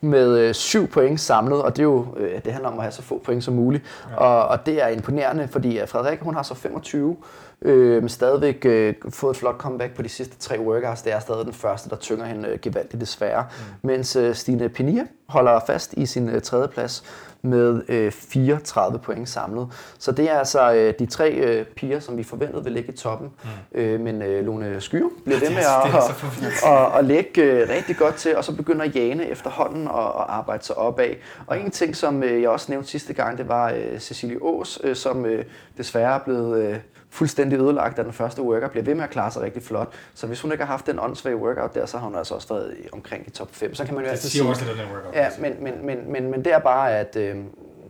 med 0.00 0.38
øh, 0.38 0.54
syv 0.54 0.86
point 0.86 1.20
samlet, 1.20 1.62
og 1.62 1.76
det, 1.76 1.82
er 1.82 1.86
jo, 1.86 2.06
øh, 2.16 2.44
det 2.44 2.52
handler 2.52 2.70
om 2.70 2.78
at 2.78 2.82
have 2.82 2.92
så 2.92 3.02
få 3.02 3.20
point 3.24 3.44
som 3.44 3.54
muligt. 3.54 3.84
Ja. 4.10 4.16
Og, 4.16 4.48
og 4.48 4.66
det 4.66 4.82
er 4.82 4.88
imponerende, 4.88 5.48
fordi 5.48 5.78
at 5.78 5.88
Frederik 5.88 6.18
hun 6.20 6.34
har 6.34 6.42
så 6.42 6.54
25, 6.54 7.16
øh, 7.62 8.08
stadigvæk 8.08 8.64
øh, 8.64 8.94
fået 9.08 9.30
et 9.30 9.36
flot 9.36 9.58
comeback 9.58 9.94
på 9.94 10.02
de 10.02 10.08
sidste 10.08 10.36
tre 10.38 10.60
workouts. 10.60 11.02
Det 11.02 11.12
er 11.12 11.20
stadig 11.20 11.44
den 11.44 11.52
første, 11.52 11.90
der 11.90 11.96
tynger 11.96 12.24
hende 12.24 12.48
øh, 12.48 12.58
gevaldigt 12.62 13.00
desværre. 13.00 13.42
Mm. 13.82 13.88
Mens 13.88 14.16
øh, 14.16 14.34
Stine 14.34 14.68
Pinier 14.68 15.04
holder 15.28 15.60
fast 15.66 15.92
i 15.92 16.06
sin 16.06 16.28
øh, 16.28 16.42
tredje 16.42 16.68
plads 16.68 17.04
med 17.42 17.82
øh, 17.88 18.12
34 18.12 18.98
point 18.98 19.28
samlet. 19.28 19.68
Så 19.98 20.12
det 20.12 20.30
er 20.30 20.38
altså 20.38 20.72
øh, 20.72 20.94
de 20.98 21.06
tre 21.06 21.30
øh, 21.30 21.66
piger, 21.66 22.00
som 22.00 22.16
vi 22.16 22.22
forventede 22.22 22.64
vil 22.64 22.72
ligge 22.72 22.92
i 22.92 22.96
toppen. 22.96 23.30
Mm. 23.74 23.80
Øh, 23.80 24.00
men 24.00 24.22
øh, 24.22 24.46
Lone 24.46 24.80
Skyer 24.80 25.08
bliver 25.24 25.40
ved 25.40 25.50
med 25.50 25.58
at, 25.58 26.14
forvirrende. 26.16 26.56
at, 26.94 26.98
at 26.98 27.04
lægge 27.04 27.42
øh, 27.42 27.68
rigtig 27.68 27.96
godt 27.96 28.14
til, 28.14 28.36
og 28.36 28.44
så 28.44 28.56
begynder 28.56 28.84
Jane 28.94 29.26
efterhånden 29.26 29.88
at, 29.88 29.94
at 29.94 30.24
arbejde 30.28 30.64
sig 30.64 30.78
opad. 30.78 31.10
Og 31.46 31.60
en 31.60 31.70
ting, 31.70 31.96
som 31.96 32.22
øh, 32.22 32.42
jeg 32.42 32.50
også 32.50 32.66
nævnte 32.72 32.90
sidste 32.90 33.12
gang, 33.12 33.38
det 33.38 33.48
var 33.48 33.70
øh, 33.70 33.98
Cecilie 33.98 34.38
Aas, 34.44 34.78
øh, 34.84 34.96
som 34.96 35.26
øh, 35.26 35.44
desværre 35.76 36.14
er 36.14 36.18
blevet 36.24 36.62
øh, 36.62 36.76
fuldstændig 37.10 37.58
ødelagt 37.58 37.98
af 37.98 38.04
den 38.04 38.12
første 38.12 38.42
workout, 38.42 38.70
bliver 38.70 38.84
ved 38.84 38.94
med 38.94 39.04
at 39.04 39.10
klare 39.10 39.30
sig 39.30 39.42
rigtig 39.42 39.62
flot. 39.62 39.92
Så 40.14 40.26
hvis 40.26 40.40
hun 40.40 40.52
ikke 40.52 40.64
har 40.64 40.70
haft 40.72 40.86
den 40.86 40.98
åndssvage 40.98 41.36
workout 41.36 41.74
der, 41.74 41.86
så 41.86 41.98
har 41.98 42.04
hun 42.04 42.16
altså 42.16 42.34
også 42.34 42.64
i- 42.84 42.88
omkring 42.92 43.26
i 43.26 43.30
top 43.30 43.48
5. 43.52 43.74
Så 43.74 43.84
kan 43.84 43.94
man 43.94 44.04
jo 44.04 44.10
altid 44.10 44.28
sige, 44.28 44.48
også 44.48 44.64
af 44.70 44.74
den 44.76 44.84
workout. 44.94 45.14
ja, 45.14 45.28
men, 45.40 45.54
men, 45.60 45.86
men, 45.86 46.12
men, 46.12 46.30
men 46.30 46.44
det 46.44 46.52
er 46.52 46.58
bare, 46.58 46.98
at 46.98 47.16
øh, 47.16 47.36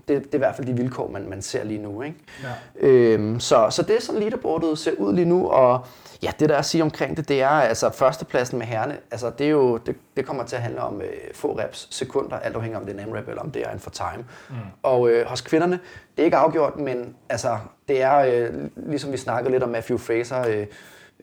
det, 0.09 0.25
det 0.25 0.35
er 0.35 0.35
i 0.35 0.39
hvert 0.39 0.57
fald 0.57 0.67
de 0.67 0.73
vilkår, 0.73 1.11
man, 1.11 1.29
man 1.29 1.43
ser 1.43 1.65
lige 1.65 1.83
nu. 1.83 2.03
Ikke? 2.03 2.17
Ja. 2.43 2.87
Øhm, 2.89 3.41
så, 3.41 3.67
så 3.71 3.83
det 3.83 3.97
er 3.97 4.01
sådan 4.01 4.21
leaderboardet 4.21 4.79
ser 4.79 4.93
ud 4.99 5.15
lige 5.15 5.25
nu, 5.29 5.49
og 5.49 5.81
ja, 6.23 6.31
det 6.41 6.49
der 6.49 6.55
er 6.55 6.59
at 6.59 6.65
sige 6.65 6.83
omkring 6.83 7.17
det, 7.17 7.29
det 7.29 7.43
er 7.43 7.49
altså 7.49 7.91
førstepladsen 7.91 8.59
med 8.59 8.67
herrene, 8.67 8.99
altså 9.11 9.31
det, 9.39 9.47
er 9.47 9.51
jo, 9.51 9.77
det, 9.77 9.97
det 10.17 10.27
kommer 10.27 10.45
til 10.45 10.57
at 10.57 10.63
handle 10.63 10.81
om 10.81 11.01
øh, 11.01 11.09
få 11.35 11.59
reps, 11.59 11.89
sekunder, 11.91 12.37
alt 12.37 12.57
afhængig 12.57 12.81
om 12.81 12.87
det 12.87 12.97
er 12.97 13.05
en 13.05 13.11
M-rep 13.11 13.29
eller 13.29 13.43
om 13.43 13.51
det 13.51 13.63
er 13.63 13.71
en 13.73 13.81
for 13.81 13.91
time. 13.91 14.25
Mm. 14.51 14.57
Og 14.83 15.11
øh, 15.11 15.27
hos 15.27 15.41
kvinderne, 15.41 15.81
det 16.17 16.23
er 16.23 16.25
ikke 16.25 16.37
afgjort, 16.37 16.77
men 16.77 17.17
altså 17.29 17.59
det 17.89 18.03
er, 18.03 18.19
øh, 18.19 18.71
ligesom 18.77 19.13
vi 19.13 19.17
snakkede 19.17 19.53
lidt 19.53 19.63
om 19.63 19.69
Matthew 19.69 19.99
Fraser, 19.99 20.49
øh, 20.49 20.67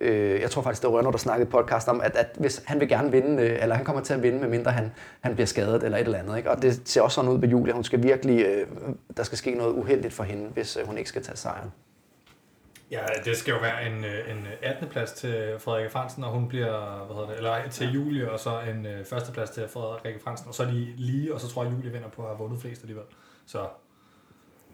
Øh, 0.02 0.42
jeg 0.42 0.52
tror 0.52 0.62
faktisk, 0.62 0.82
det 0.82 0.92
var 0.92 0.98
Rønner, 0.98 1.12
der 1.12 1.18
snakkede 1.18 1.48
i 1.48 1.52
podcast 1.52 1.88
om, 1.88 2.02
at, 2.02 2.16
at 2.16 2.28
hvis 2.40 2.62
han 2.66 2.80
vil 2.80 2.90
gerne 2.90 3.12
vinde, 3.12 3.44
øh, 3.44 3.62
eller 3.62 3.76
han 3.76 3.86
kommer 3.86 4.02
til 4.02 4.14
at 4.14 4.24
vinde, 4.24 4.40
medmindre 4.40 4.72
han, 4.72 4.92
han 5.22 5.34
bliver 5.34 5.48
skadet 5.48 5.84
eller 5.84 5.98
et 5.98 6.06
eller 6.06 6.18
andet. 6.18 6.38
Ikke? 6.38 6.52
Og 6.52 6.62
det 6.62 6.82
ser 6.86 7.02
også 7.02 7.16
sådan 7.16 7.32
ud 7.32 7.38
med 7.38 7.50
Julia. 7.50 7.74
Hun 7.74 7.84
skal 7.84 8.04
virkelig, 8.04 8.46
øh, 8.46 8.68
der 9.18 9.24
skal 9.24 9.38
ske 9.38 9.52
noget 9.52 9.74
uheldigt 9.74 10.14
for 10.14 10.24
hende, 10.24 10.50
hvis 10.54 10.78
øh, 10.78 10.88
hun 10.88 10.98
ikke 10.98 11.10
skal 11.10 11.24
tage 11.24 11.38
sejren. 11.38 11.72
Ja, 12.92 13.00
det 13.26 13.38
skal 13.38 13.52
jo 13.52 13.58
være 13.60 13.86
en, 13.86 14.06
øh, 14.06 14.32
en 14.32 14.48
18. 14.62 14.88
plads 14.90 15.12
til 15.12 15.56
Frederik 15.60 15.92
Fransen, 15.92 16.24
og 16.24 16.30
hun 16.32 16.48
bliver, 16.48 17.06
hvad 17.06 17.16
hedder 17.16 17.30
det, 17.30 17.38
eller 17.38 17.70
til 17.70 17.92
Julie, 17.92 18.32
og 18.32 18.40
så 18.40 18.60
en 18.60 18.86
øh, 18.86 19.06
første 19.06 19.32
plads 19.32 19.50
til 19.50 19.68
Frederik 19.68 20.22
Fransen, 20.24 20.48
og 20.48 20.56
så 20.56 20.66
de 20.66 20.94
lige, 20.98 21.34
og 21.34 21.42
så 21.42 21.48
tror 21.50 21.64
jeg, 21.64 21.74
Julie 21.74 21.92
vinder 21.92 22.10
på 22.10 22.22
at 22.22 22.28
have 22.28 22.38
vundet 22.38 22.62
flest 22.62 22.82
alligevel. 22.82 23.06
Så 23.46 23.68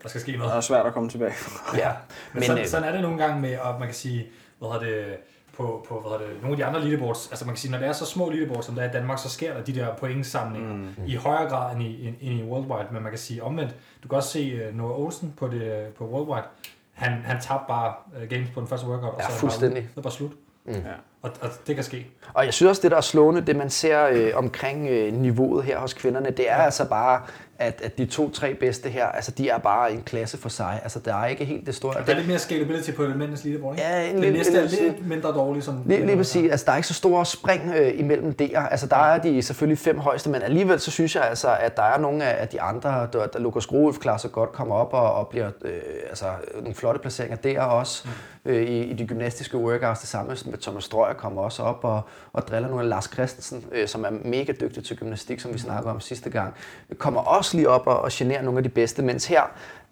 der 0.03 0.09
skal 0.09 0.21
ske 0.21 0.31
Det 0.31 0.39
noget. 0.39 0.55
er 0.55 0.61
svært 0.61 0.85
at 0.85 0.93
komme 0.93 1.09
tilbage. 1.09 1.33
Ja, 1.77 1.89
Men, 1.89 1.95
men 2.33 2.43
sådan, 2.43 2.61
øh, 2.61 2.67
sådan 2.67 2.87
er 2.87 2.91
det 2.91 3.01
nogle 3.01 3.17
gange 3.23 3.41
med, 3.41 3.57
og 3.57 3.79
man 3.79 3.87
kan 3.87 3.95
sige, 3.95 4.27
hvad 4.59 4.69
hedder 4.71 4.85
det, 4.85 5.17
på, 5.57 5.85
på 5.89 5.99
hvad 5.99 6.11
hedder 6.11 6.33
det, 6.33 6.41
nogle 6.41 6.53
af 6.53 6.57
de 6.57 6.65
andre 6.65 6.81
leaderboards, 6.81 7.27
altså 7.29 7.45
man 7.45 7.55
kan 7.55 7.59
sige, 7.59 7.71
når 7.71 7.77
det 7.77 7.87
er 7.87 7.93
så 7.93 8.05
små 8.05 8.29
leaderboards, 8.29 8.65
som 8.65 8.75
der 8.75 8.81
er 8.81 8.89
i 8.89 8.93
Danmark, 8.93 9.19
så 9.19 9.29
sker 9.29 9.53
der 9.53 9.63
de 9.63 9.75
der 9.75 9.95
pointsamlinger 9.95 10.73
mm. 10.73 10.89
i 11.07 11.15
højere 11.15 11.49
grad 11.49 11.75
end 11.75 11.83
i, 11.83 12.07
end, 12.07 12.15
end 12.21 12.39
i 12.39 12.43
Worldwide, 12.43 12.87
men 12.91 13.03
man 13.03 13.11
kan 13.11 13.19
sige 13.19 13.43
omvendt, 13.43 13.75
du 14.03 14.07
kan 14.07 14.15
også 14.15 14.29
se 14.29 14.69
Noah 14.73 14.99
Olsen 14.99 15.33
på, 15.37 15.47
det, 15.47 15.87
på 15.97 16.05
Worldwide, 16.05 16.47
han, 16.93 17.11
han 17.11 17.41
tabte 17.41 17.65
bare 17.67 17.93
uh, 18.21 18.29
games 18.29 18.49
på 18.49 18.59
den 18.59 18.67
første 18.67 18.87
workout, 18.87 19.13
og 19.13 19.19
Ja, 19.19 19.23
så 19.23 19.27
er 19.27 19.31
det 19.31 19.39
fuldstændig. 19.39 19.83
Det 19.83 19.97
er 19.97 20.01
bare 20.01 20.13
slut. 20.13 20.31
Mm. 20.65 20.73
Ja. 20.73 20.79
Og, 21.23 21.31
og 21.41 21.49
det 21.67 21.75
kan 21.75 21.83
ske. 21.83 22.07
Og 22.33 22.45
jeg 22.45 22.53
synes 22.53 22.69
også, 22.69 22.81
det 22.81 22.91
der 22.91 22.97
er 22.97 23.01
slående, 23.01 23.41
det 23.41 23.55
man 23.55 23.69
ser 23.69 24.07
øh, 24.11 24.31
omkring 24.35 24.87
øh, 24.89 25.13
niveauet 25.13 25.63
her 25.63 25.79
hos 25.79 25.93
kvinderne, 25.93 26.29
det 26.29 26.49
er 26.49 26.55
ja. 26.55 26.65
altså 26.65 26.89
bare, 26.89 27.21
at, 27.57 27.81
at 27.83 27.97
de 27.97 28.05
to-tre 28.05 28.53
bedste 28.53 28.89
her, 28.89 29.05
altså 29.05 29.31
de 29.31 29.49
er 29.49 29.57
bare 29.57 29.91
en 29.91 30.01
klasse 30.01 30.37
for 30.37 30.49
sig. 30.49 30.79
Altså 30.83 30.99
der 30.99 31.15
er 31.15 31.25
ikke 31.25 31.45
helt 31.45 31.65
det 31.65 31.75
store. 31.75 31.97
Og 31.97 32.07
der 32.07 32.13
er 32.13 32.17
lidt 32.17 32.27
mere 32.27 32.39
scalability 32.39 32.91
på 32.91 33.01
mændenes 33.01 33.43
leaderboard, 33.43 33.75
ikke? 33.75 33.89
Ja, 33.89 34.09
en 34.09 34.21
det 34.21 34.33
næste 34.33 34.57
er 34.57 34.63
en 34.63 34.69
lidt 34.69 35.07
mindre 35.07 35.29
dårligt. 35.29 35.65
Som 35.65 35.81
Lige, 35.85 36.05
lige 36.05 36.17
præcis. 36.17 36.51
Altså, 36.51 36.65
der 36.65 36.71
er 36.71 36.75
ikke 36.75 36.87
så 36.87 36.93
store 36.93 37.25
spring 37.25 37.73
øh, 37.75 37.99
imellem 37.99 38.33
der. 38.33 38.59
Altså, 38.59 38.87
der 38.87 38.95
er 38.95 39.17
de 39.17 39.41
selvfølgelig 39.41 39.77
fem 39.77 39.97
højeste, 39.97 40.29
men 40.29 40.41
alligevel 40.41 40.79
så 40.79 40.91
synes 40.91 41.15
jeg 41.15 41.23
altså, 41.23 41.57
at 41.59 41.77
der 41.77 41.83
er 41.83 41.99
nogle 41.99 42.23
af, 42.23 42.47
de 42.47 42.61
andre, 42.61 43.07
der, 43.13 43.27
der 43.27 43.39
Lukas 43.39 43.65
Groulf 43.65 43.99
klarer 43.99 44.17
sig 44.17 44.31
godt, 44.31 44.51
kommer 44.51 44.75
op 44.75 44.93
og, 44.93 45.13
og 45.13 45.27
bliver 45.27 45.49
øh, 45.61 45.71
altså, 46.09 46.25
nogle 46.55 46.75
flotte 46.75 46.99
placeringer 46.99 47.37
der 47.37 47.61
også. 47.61 48.07
Mm. 48.07 48.51
Øh, 48.51 48.61
i, 48.61 48.83
I 48.83 48.93
de 48.93 49.07
gymnastiske 49.07 49.57
workouts, 49.57 49.99
det 49.99 50.09
samme 50.09 50.35
med 50.45 50.57
Thomas 50.57 50.83
Strøger 51.13 51.21
kommer 51.21 51.41
også 51.41 51.63
op 51.63 51.83
og, 51.83 52.01
og 52.33 52.47
driller 52.47 52.69
nogle 52.69 52.83
af 52.83 52.89
Lars 52.89 53.09
Christensen, 53.13 53.65
øh, 53.71 53.87
som 53.87 54.05
er 54.05 54.09
mega 54.09 54.51
dygtig 54.51 54.83
til 54.83 54.97
gymnastik, 54.97 55.39
som 55.39 55.53
vi 55.53 55.57
snakkede 55.57 55.91
om 55.91 55.99
sidste 55.99 56.29
gang, 56.29 56.53
kommer 56.97 57.21
også 57.21 57.57
lige 57.57 57.69
op 57.69 57.87
og, 57.87 58.01
og 58.01 58.09
generer 58.11 58.41
nogle 58.41 58.57
af 58.57 58.63
de 58.63 58.69
bedste, 58.69 59.01
mens 59.01 59.25
her 59.25 59.41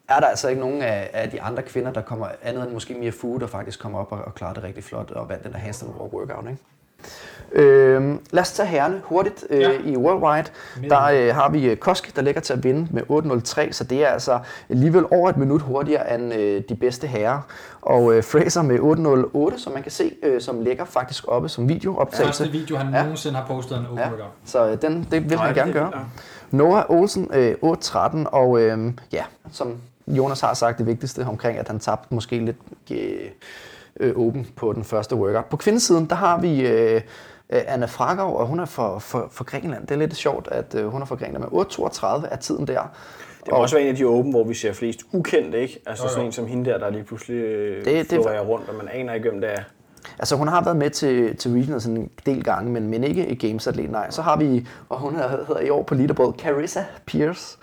er 0.08 0.20
der 0.20 0.28
altså 0.28 0.48
ikke 0.48 0.62
nogen 0.62 0.82
af, 0.82 1.10
af 1.14 1.30
de 1.30 1.42
andre 1.42 1.64
kvinder, 1.64 1.94
der 1.94 2.02
kommer 2.02 2.28
andet 2.42 2.64
end 2.64 2.72
måske 2.74 2.94
Mia 2.94 3.10
Fu, 3.10 3.38
der 3.38 3.48
faktisk 3.48 3.80
kommer 3.80 4.00
op 4.00 4.12
og, 4.12 4.20
og 4.20 4.36
klarer 4.36 4.54
det 4.54 4.64
rigtig 4.64 4.84
flot 4.84 5.12
og 5.12 5.30
vandt 5.30 5.44
den 5.44 5.52
der 5.52 5.58
handstand 5.58 5.92
workout. 5.92 6.50
Ikke? 6.50 6.64
Øhm, 7.54 8.20
lad 8.32 8.42
os 8.42 8.52
tage 8.52 8.68
herrene 8.68 9.02
hurtigt 9.04 9.46
øh, 9.50 9.62
Ja. 9.62 9.70
ja. 9.70 9.78
i 9.86 9.98
Worldwide. 9.98 10.48
Der 10.90 11.04
øh, 11.04 11.36
har 11.36 11.50
vi 11.50 11.66
øh, 11.70 11.78
Kosk, 11.78 12.16
der 12.16 12.22
ligger 12.22 12.42
til 12.42 12.54
at 12.54 12.64
vinde 12.64 12.88
med 12.92 13.02
8.03, 13.68 13.72
så 13.72 13.84
det 13.84 14.04
er 14.04 14.08
altså 14.08 14.40
alligevel 14.70 15.06
over 15.12 15.30
et 15.30 15.38
minut 15.38 15.62
hurtigere 15.62 16.16
end 16.16 16.34
øh, 16.34 16.62
de 16.70 16.76
bedste 16.76 17.08
herrer. 17.08 17.40
Og 17.82 18.14
øh, 18.14 18.24
Fraser 18.24 18.62
med 18.62 18.80
8.08, 19.54 19.58
som 19.64 19.74
man 19.74 19.84
kan 19.84 19.92
se, 19.92 20.12
øh, 20.24 20.42
som 20.42 20.62
ligger 20.62 20.86
faktisk 20.86 21.24
oppe 21.28 21.50
som 21.50 21.70
videooptagelse. 21.70 22.44
Første 22.44 22.58
video, 22.60 22.78
han 22.78 22.94
Ja. 22.94 23.02
nogensinde 23.04 23.36
har 23.36 23.48
postet 23.48 23.78
en 23.78 23.86
open 23.86 23.98
Ja, 24.00 24.08
så 24.46 24.68
øh, 24.68 24.82
den, 24.82 25.08
det 25.12 25.30
vil 25.30 25.38
Nej, 25.38 25.46
han 25.46 25.56
det 25.56 25.62
er 25.62 25.66
gerne 25.66 25.74
gøre. 25.74 25.92
fint, 25.92 26.54
Noah 26.54 26.84
Olsen 26.90 27.30
øh, 27.34 27.56
8.13, 27.64 28.18
og 28.30 28.62
øh, 28.62 28.94
ja, 29.14 29.24
som 29.52 29.78
Jonas 30.08 30.42
har 30.42 30.54
sagt 30.54 30.78
det 30.78 30.86
vigtigste 30.86 31.26
omkring, 31.30 31.58
at 31.58 31.68
han 31.68 31.80
tabte 31.80 32.14
måske 32.14 32.40
lidt 32.46 32.58
øh, 32.92 32.98
øh, 34.00 34.14
åben 34.16 34.48
på 34.56 34.74
den 34.74 34.84
første 34.84 35.16
workout. 35.16 35.46
På 35.46 35.58
kvindesiden, 35.58 36.06
der 36.06 36.16
har 36.16 36.40
vi 36.40 36.68
øh, 36.68 37.02
øh, 37.50 37.62
Anna 37.68 37.86
Fragov, 37.86 38.36
og 38.38 38.48
hun 38.48 38.60
er 38.60 38.66
fra 38.66 39.00
for, 39.00 39.28
for 39.32 39.44
Grækenland. 39.44 39.88
Det 39.88 39.92
er 39.92 40.00
lidt 40.00 40.16
sjovt, 40.16 40.48
at 40.52 40.76
øh, 40.76 40.88
hun 40.88 41.02
er 41.02 41.06
fra 41.06 41.16
Grækenland 41.16 41.44
med 41.52 41.66
8.32 41.66 42.34
er 42.34 42.36
tiden 42.36 42.68
der. 42.68 42.82
Det 43.46 43.52
må 43.54 43.58
også 43.58 43.76
være 43.76 43.84
en 43.84 43.90
af 43.90 43.96
de 43.96 44.08
åben, 44.08 44.32
hvor 44.32 44.44
vi 44.44 44.54
ser 44.54 44.74
flest 44.74 45.00
ukendte, 45.14 45.60
ikke? 45.62 45.82
Altså 45.86 46.04
Jo, 46.04 46.08
jo. 46.08 46.14
sådan 46.14 46.26
en 46.26 46.32
som 46.32 46.46
hende 46.46 46.70
der, 46.70 46.78
der 46.78 46.90
lige 46.90 47.04
pludselig 47.04 47.44
Det- 47.76 47.86
det, 47.86 48.08
florerer 48.08 48.42
rundt, 48.42 48.70
og 48.70 48.76
man 48.76 48.88
aner 48.94 49.14
ikke, 49.14 49.30
hvem 49.30 49.42
det 49.42 49.54
er. 49.54 49.62
Altså 50.20 50.36
hun 50.36 50.48
har 50.48 50.64
været 50.64 50.78
med 50.78 50.90
til, 50.90 51.38
til 51.38 51.52
regional 51.52 51.82
sådan 51.82 51.98
en 51.98 52.10
del 52.26 52.44
gange, 52.44 52.72
men, 52.72 52.88
men 52.88 53.04
ikke 53.04 53.28
i 53.28 53.36
Games 53.48 53.68
Athlete, 53.68 53.92
nej. 53.92 54.10
Så 54.12 54.22
har 54.22 54.38
vi, 54.38 54.68
og 54.90 55.00
hun 55.00 55.16
hedder, 55.16 55.30
hedder 55.48 55.62
i 55.62 55.70
år 55.70 55.84
på 55.84 55.96
leaderboard, 55.96 56.36
Carissa 56.40 56.84
Pierce, 57.06 57.58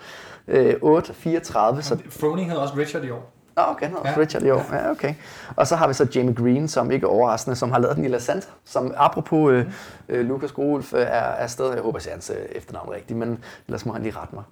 øh, 0.47 0.73
8.34, 0.83 1.81
så 1.81 1.97
Froning 2.09 2.49
havde 2.49 2.61
også 2.61 2.73
Richard 2.77 3.03
i 3.03 3.09
år. 3.09 3.31
Nå, 3.65 3.71
okay, 3.71 3.85
han 3.85 3.95
hedder 3.95 4.09
Ja. 4.09 4.15
ja. 4.15 4.21
Richard 4.21 4.43
år. 4.43 4.75
Ja, 4.75 4.91
okay. 4.91 5.13
Og 5.55 5.67
så 5.67 5.75
har 5.75 5.87
vi 5.87 5.93
så 5.93 6.07
Jamie 6.15 6.35
Green, 6.35 6.67
som 6.67 6.91
ikke 6.91 7.05
er 7.05 7.09
overraskende, 7.09 7.55
som 7.55 7.71
har 7.71 7.79
lavet 7.79 7.95
den 7.95 8.05
i 8.05 8.07
La 8.07 8.19
Santa, 8.19 8.47
som 8.65 8.93
apropos 8.97 9.51
øh, 9.51 9.65
øh, 10.09 10.25
Lukas 10.25 10.51
Grolf 10.51 10.93
øh, 10.93 10.99
er, 11.01 11.03
er 11.05 11.21
afsted, 11.21 11.73
jeg 11.73 11.81
håber, 11.81 11.97
jeg 11.97 12.01
siger 12.03 12.13
hans 12.13 12.29
øh, 12.29 12.45
efternavn 12.51 12.89
rigtigt, 12.91 13.19
men 13.19 13.43
ellers 13.67 13.85
må 13.85 13.93
han 13.93 14.03
lige 14.03 14.15
rette 14.17 14.35
mig, 14.35 14.43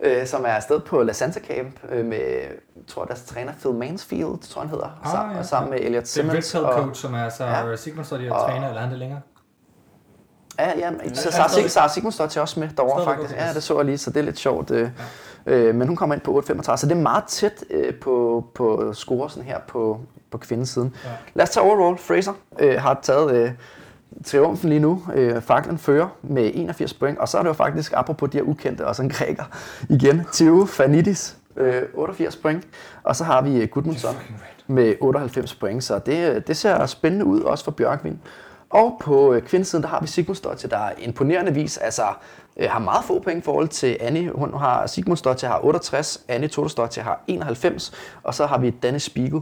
øh, 0.00 0.26
som 0.26 0.44
er 0.44 0.48
afsted 0.48 0.80
på 0.80 1.02
La 1.02 1.12
Santa 1.12 1.40
Camp 1.40 1.76
øh, 1.90 2.04
med, 2.04 2.18
jeg 2.18 2.48
tror 2.86 3.04
deres 3.04 3.22
træner 3.22 3.52
Phil 3.60 3.74
Mansfield, 3.74 4.48
tror 4.50 4.62
jeg, 4.62 4.68
han 4.68 4.70
hedder, 4.70 5.00
Ah, 5.04 5.10
sammen, 5.12 5.32
ja. 5.34 5.38
og 5.38 5.44
sammen 5.46 5.70
med 5.70 5.78
Elliot 5.80 6.02
Det 6.02 6.08
er 6.08 6.12
Simmons. 6.12 6.54
Red 6.54 6.62
Coach, 6.84 7.00
som 7.02 7.14
er 7.14 7.28
så 7.28 7.44
Ja. 7.44 7.66
ja. 7.68 7.76
Sigmund 7.76 8.04
Stoddy 8.06 8.30
og 8.30 8.40
træner, 8.48 8.66
eller 8.68 8.76
er 8.76 8.82
han 8.82 8.90
det 8.90 8.98
længere? 8.98 9.20
Ja, 10.58 10.72
ja, 10.78 10.90
så 11.14 11.22
Ja, 11.24 11.30
Sara, 11.30 11.48
stadig. 11.48 11.64
Sig- 11.64 11.70
Sara 11.70 11.88
Sigmundsdottir 11.88 12.30
til 12.32 12.40
også 12.40 12.60
med 12.60 12.68
derovre 12.76 13.04
faktisk. 13.04 13.34
Ja, 13.34 13.52
det 13.54 13.62
så 13.62 13.76
jeg 13.76 13.84
lige, 13.84 13.98
så 13.98 14.10
det 14.10 14.20
er 14.20 14.24
lidt 14.24 14.38
sjovt. 14.38 14.70
Øh, 14.70 14.90
øh, 15.46 15.74
men 15.74 15.88
hun 15.88 15.96
kommer 15.96 16.14
ind 16.14 16.22
på 16.22 16.42
8.35, 16.50 16.76
så 16.76 16.86
det 16.86 16.92
er 16.92 17.00
meget 17.00 17.24
tæt 17.24 17.64
øh, 17.70 17.94
på, 17.94 18.44
på 18.54 18.92
scoresen 18.92 19.42
her 19.42 19.58
på, 19.68 20.00
på 20.30 20.38
kvindesiden. 20.38 20.94
Ja. 21.04 21.10
Lad 21.34 21.42
os 21.42 21.50
tage 21.50 21.64
overall. 21.64 21.98
Fraser 21.98 22.32
øh, 22.58 22.80
har 22.80 22.98
taget 23.02 23.34
øh, 23.34 23.50
triumfen 24.24 24.68
lige 24.68 24.80
nu. 24.80 25.02
Øh, 25.14 25.42
Faklen 25.42 25.78
fører 25.78 26.08
med 26.22 26.50
81 26.54 26.94
point, 26.94 27.18
og 27.18 27.28
så 27.28 27.38
er 27.38 27.42
det 27.42 27.48
jo 27.48 27.54
faktisk, 27.54 27.92
apropos 27.96 28.30
de 28.30 28.38
her 28.38 28.44
ukendte, 28.44 28.86
også 28.86 29.02
en 29.02 29.08
græker 29.08 29.44
igen, 29.88 30.22
Theo 30.32 30.64
Fanidis, 30.64 31.36
øh, 31.56 31.82
88 31.94 32.36
point. 32.36 32.64
Og 33.02 33.16
så 33.16 33.24
har 33.24 33.42
vi 33.42 33.62
øh, 33.62 33.68
Gudmundsson 33.68 34.14
med 34.66 34.94
98 35.00 35.54
point, 35.54 35.84
så 35.84 35.98
det, 35.98 36.34
øh, 36.34 36.42
det 36.46 36.56
ser 36.56 36.86
spændende 36.86 37.24
ud, 37.24 37.40
også 37.40 37.64
for 37.64 37.70
Bjørkvind. 37.70 38.18
Og 38.70 39.00
på 39.00 39.32
øh, 39.32 39.42
kvindesiden, 39.42 39.82
der 39.82 39.88
har 39.88 40.00
vi 40.00 40.06
Sigmund 40.06 40.36
Stottir, 40.36 40.68
der 40.68 40.90
imponerende 40.98 41.54
vis 41.54 41.78
altså, 41.78 42.02
øh, 42.56 42.70
har 42.70 42.78
meget 42.78 43.04
få 43.04 43.20
point 43.20 43.38
i 43.38 43.44
forhold 43.44 43.68
til 43.68 43.96
Annie. 44.00 44.30
Hun 44.34 44.54
har, 44.54 44.86
Sigmund 44.86 45.16
Stottir 45.16 45.48
har 45.48 45.64
68, 45.64 46.24
Annie 46.28 46.48
Todestottir 46.48 47.02
har 47.02 47.20
91, 47.26 47.92
og 48.22 48.34
så 48.34 48.46
har 48.46 48.58
vi 48.58 48.70
Danny 48.70 48.98
Spiegel, 48.98 49.40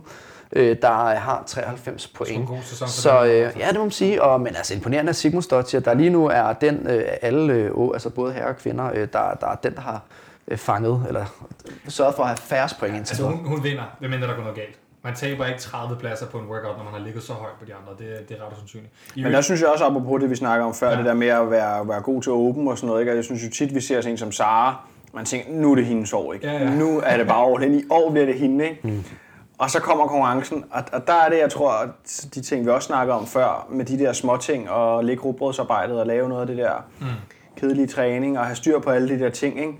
øh, 0.53 0.77
der 0.83 1.15
har 1.15 1.43
93 1.47 2.07
point. 2.07 2.49
Så 2.87 3.25
dem. 3.25 3.31
øh, 3.31 3.53
ja, 3.59 3.69
det 3.69 3.75
må 3.75 3.83
man 3.83 3.91
sige. 3.91 4.23
Og, 4.23 4.41
men 4.41 4.57
altså 4.57 4.75
imponerende 4.75 5.09
af 5.09 5.17
Sigmund 5.17 5.43
Stottir, 5.43 5.81
der 5.81 5.95
lige 5.95 6.11
nu 6.11 6.27
er 6.27 6.53
den, 6.53 6.87
øh, 6.89 7.05
alle, 7.23 7.53
øh, 7.53 7.71
altså 7.95 8.11
både 8.11 8.33
herrer 8.33 8.49
og 8.49 8.57
kvinder, 8.57 8.91
øh, 8.95 9.09
der, 9.13 9.35
der 9.41 9.47
er 9.47 9.55
den, 9.55 9.75
der 9.75 9.81
har 9.81 10.01
øh, 10.49 10.59
fanget, 10.59 11.05
eller 11.09 11.25
sørget 11.89 12.15
for 12.15 12.23
at 12.23 12.29
have 12.29 12.37
færrest 12.37 12.79
point 12.79 12.97
indtil 12.97 13.13
Altså, 13.13 13.27
hun, 13.27 13.47
hun 13.47 13.65
vinder, 13.65 13.83
medmindre 14.01 14.29
der 14.29 14.35
går 14.35 14.43
noget 14.43 14.57
galt. 14.57 14.79
Man 15.05 15.15
taber 15.15 15.47
ikke 15.47 15.61
30 15.61 15.97
pladser 15.97 16.27
på 16.27 16.39
en 16.39 16.47
workout, 16.47 16.77
når 16.77 16.85
man 16.85 16.93
har 16.93 17.01
ligget 17.01 17.23
så 17.23 17.33
højt 17.33 17.53
på 17.59 17.65
de 17.65 17.73
andre. 17.75 17.93
Det, 17.99 18.29
det 18.29 18.37
er 18.41 18.47
ret 18.47 18.53
usandsynligt. 18.53 18.93
I 19.15 19.23
Men 19.23 19.33
der 19.33 19.41
synes 19.41 19.61
jeg 19.61 19.69
også, 19.69 19.85
apropos 19.85 20.21
det, 20.21 20.31
vi 20.31 20.37
snakker 20.37 20.67
om 20.67 20.75
før, 20.75 20.91
Ja. 20.91 20.97
det 20.97 21.05
der 21.05 21.15
med 21.15 21.27
at 21.29 21.51
være, 21.51 21.89
være 21.89 22.01
god 22.01 22.23
til 22.23 22.33
åben 22.33 22.69
og 22.69 22.79
sådan 22.79 22.89
noget, 22.89 23.01
ikke? 23.01 23.13
Og 23.13 23.17
jeg 23.17 23.25
synes 23.25 23.45
jo 23.45 23.51
tit, 23.51 23.75
vi 23.75 23.81
ser 23.81 24.01
sådan 24.01 24.13
en 24.13 24.19
som 24.19 24.33
Sara, 24.33 24.87
man 25.15 25.25
tænker, 25.25 25.53
nu 25.53 25.71
er 25.71 25.75
det 25.75 25.87
hendes 25.87 26.13
år, 26.13 26.33
ikke? 26.33 26.47
Ja, 26.47 26.53
ja. 26.53 26.71
Nu 26.71 27.01
er 27.05 27.17
det 27.17 27.27
bare 27.27 27.51
all 27.55 27.63
in. 27.63 27.75
I 27.81 27.85
år 27.91 28.11
bliver 28.11 28.27
det 28.27 28.35
hende, 28.35 28.69
ikke? 28.69 28.81
Mm. 28.89 29.05
Og 29.59 29.71
så 29.71 29.81
kommer 29.81 30.07
konkurrencen, 30.07 30.65
og, 30.71 30.83
og 30.93 31.07
der 31.07 31.15
er 31.15 31.29
det, 31.29 31.39
jeg 31.39 31.51
tror, 31.51 31.71
at 31.73 31.89
de 32.35 32.41
ting, 32.43 32.65
vi 32.65 32.71
også 32.71 32.87
snakker 32.87 33.15
om 33.15 33.27
før, 33.27 33.67
med 33.71 33.85
de 33.85 33.99
der 33.99 34.13
små 34.13 34.37
ting, 34.37 34.71
og 34.71 35.05
lægge 35.05 35.23
rugbrødsarbejdet 35.23 36.01
og 36.01 36.07
lave 36.07 36.29
noget 36.29 36.41
af 36.41 36.47
det 36.47 36.57
der 36.57 36.73
mm. 37.01 37.07
kedelige 37.57 37.87
træning, 37.87 38.39
og 38.39 38.45
have 38.47 38.57
styr 38.57 38.79
på 38.79 38.91
alle 38.91 39.09
de 39.09 39.19
der 39.25 39.31
ting, 39.31 39.59
ikke? 39.61 39.73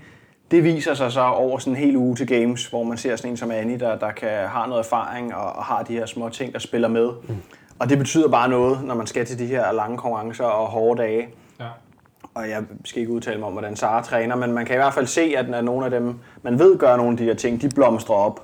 Det 0.51 0.63
viser 0.63 0.93
sig 0.93 1.11
så 1.11 1.21
over 1.21 1.57
sådan 1.57 1.73
en 1.73 1.85
hel 1.85 1.95
uge 1.95 2.15
til 2.15 2.27
games, 2.27 2.67
hvor 2.67 2.83
man 2.83 2.97
ser 2.97 3.15
sådan 3.15 3.31
en 3.31 3.37
som 3.37 3.51
Annie, 3.51 3.79
der, 3.79 3.97
der 3.97 4.11
kan, 4.11 4.47
har 4.47 4.67
noget 4.67 4.79
erfaring 4.79 5.35
og, 5.35 5.53
og 5.53 5.63
har 5.63 5.83
de 5.83 5.93
her 5.93 6.05
små 6.05 6.29
ting, 6.29 6.53
der 6.53 6.59
spiller 6.59 6.87
med. 6.87 7.09
Mm. 7.27 7.35
Og 7.79 7.89
det 7.89 7.97
betyder 7.97 8.29
bare 8.29 8.49
noget, 8.49 8.83
når 8.83 8.95
man 8.95 9.07
skal 9.07 9.25
til 9.25 9.39
de 9.39 9.45
her 9.45 9.71
lange 9.71 9.97
konkurrencer 9.97 10.43
og 10.43 10.67
hårde 10.67 11.01
dage. 11.01 11.27
Ja. 11.59 11.65
Og 12.33 12.49
jeg 12.49 12.63
skal 12.85 12.99
ikke 13.01 13.13
udtale 13.13 13.39
mig 13.39 13.47
om, 13.47 13.53
hvordan 13.53 13.75
Sara 13.75 14.01
træner, 14.01 14.35
men 14.35 14.51
man 14.51 14.65
kan 14.65 14.75
i 14.75 14.77
hvert 14.77 14.93
fald 14.93 15.07
se, 15.07 15.33
at 15.37 15.63
nogle 15.63 15.85
af 15.85 15.91
dem, 15.91 16.19
man 16.41 16.59
ved 16.59 16.77
gør 16.77 16.97
nogle 16.97 17.11
af 17.11 17.17
de 17.17 17.23
her 17.23 17.33
ting, 17.33 17.61
de 17.61 17.69
blomstrer 17.69 18.15
op. 18.15 18.41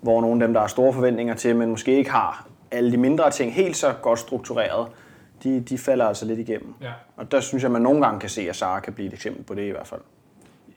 Hvor 0.00 0.20
nogle 0.20 0.42
af 0.42 0.48
dem, 0.48 0.54
der 0.54 0.60
har 0.60 0.68
store 0.68 0.92
forventninger 0.92 1.34
til, 1.34 1.56
men 1.56 1.70
måske 1.70 1.96
ikke 1.96 2.10
har 2.10 2.46
alle 2.70 2.92
de 2.92 2.96
mindre 2.96 3.30
ting 3.30 3.54
helt 3.54 3.76
så 3.76 3.92
godt 4.02 4.18
struktureret, 4.18 4.88
de, 5.42 5.60
de 5.60 5.78
falder 5.78 6.06
altså 6.06 6.24
lidt 6.24 6.38
igennem. 6.38 6.74
Ja. 6.80 6.92
Og 7.16 7.32
der 7.32 7.40
synes 7.40 7.62
jeg, 7.62 7.70
man 7.70 7.82
nogle 7.82 8.02
gange 8.02 8.20
kan 8.20 8.28
se, 8.28 8.48
at 8.48 8.56
Sara 8.56 8.80
kan 8.80 8.92
blive 8.92 9.06
et 9.06 9.12
eksempel 9.12 9.44
på 9.44 9.54
det 9.54 9.62
i 9.62 9.70
hvert 9.70 9.86
fald. 9.86 10.00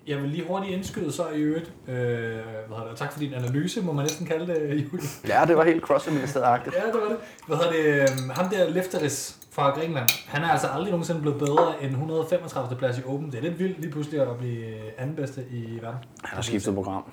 Jeg 0.07 0.21
vil 0.21 0.29
lige 0.29 0.43
hurtigt 0.47 0.73
indskyde 0.73 1.11
så 1.11 1.23
i 1.35 1.39
øvrigt. 1.41 1.71
Øh, 1.87 1.95
hvad 1.95 2.77
hedder 2.77 2.87
det? 2.89 2.97
Tak 2.97 3.11
for 3.11 3.19
din 3.19 3.33
analyse, 3.33 3.81
må 3.81 3.91
man 3.93 4.03
næsten 4.05 4.25
kalde 4.25 4.47
det, 4.53 4.59
Julie. 4.93 5.07
Ja, 5.27 5.41
det 5.47 5.57
var 5.57 5.63
helt 5.63 5.83
CrossFit-ministeriet-agtigt. 5.83 6.75
Ja, 6.75 6.85
det 6.85 6.93
var 7.01 7.07
det. 7.09 7.17
Hvad 7.47 7.57
hedder 7.57 7.71
det? 7.71 8.09
øhm, 8.19 8.29
Ham 8.29 8.49
der 8.49 8.69
Lefteris 8.69 9.35
fra 9.51 9.69
Grækenland, 9.69 10.09
han 10.27 10.43
er 10.43 10.47
altså 10.49 10.67
aldrig 10.67 10.89
nogensinde 10.91 11.21
blevet 11.21 11.39
bedre 11.39 11.73
end 11.81 11.91
135. 11.91 12.75
plads 12.77 12.97
i 12.97 13.01
Open. 13.05 13.31
Det 13.31 13.37
er 13.37 13.41
lidt 13.41 13.59
vildt 13.59 13.79
lige 13.79 13.91
pludselig 13.91 14.21
at 14.21 14.37
blive 14.37 14.65
anden 14.97 15.15
bedste 15.15 15.41
i 15.51 15.79
verden. 15.81 15.99
Han 16.23 16.35
har 16.35 16.41
skiftet 16.41 16.75
program. 16.75 17.03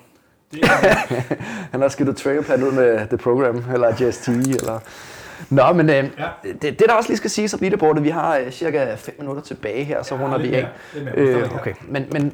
Det 0.51 0.63
er, 0.63 0.67
Han 1.71 1.81
har 1.81 1.87
skiftet 1.87 2.17
triggerplan 2.17 2.63
ud 2.63 2.71
med 2.71 3.07
The 3.07 3.17
Program, 3.17 3.63
eller 3.73 4.05
JST, 4.07 4.27
eller... 4.27 4.79
Nå, 5.49 5.73
men 5.73 5.89
øh, 5.89 5.95
Ja. 5.95 6.03
det, 6.43 6.61
det, 6.61 6.79
der 6.87 6.93
også 6.93 7.09
lige 7.09 7.17
skal 7.17 7.29
sige 7.29 7.49
om 7.53 7.59
leaderboardet, 7.61 8.03
vi 8.03 8.09
har 8.09 8.37
øh, 8.37 8.51
cirka 8.51 8.95
5 8.95 9.15
minutter 9.19 9.41
tilbage 9.41 9.83
her, 9.83 10.03
så 10.03 10.15
Ja, 10.15 10.21
runder 10.23 10.37
vi 10.37 10.53
af. 10.53 10.67
mere. 11.03 11.11
Øh, 11.15 11.55
okay, 11.55 11.73
men, 11.87 12.05
men 12.11 12.33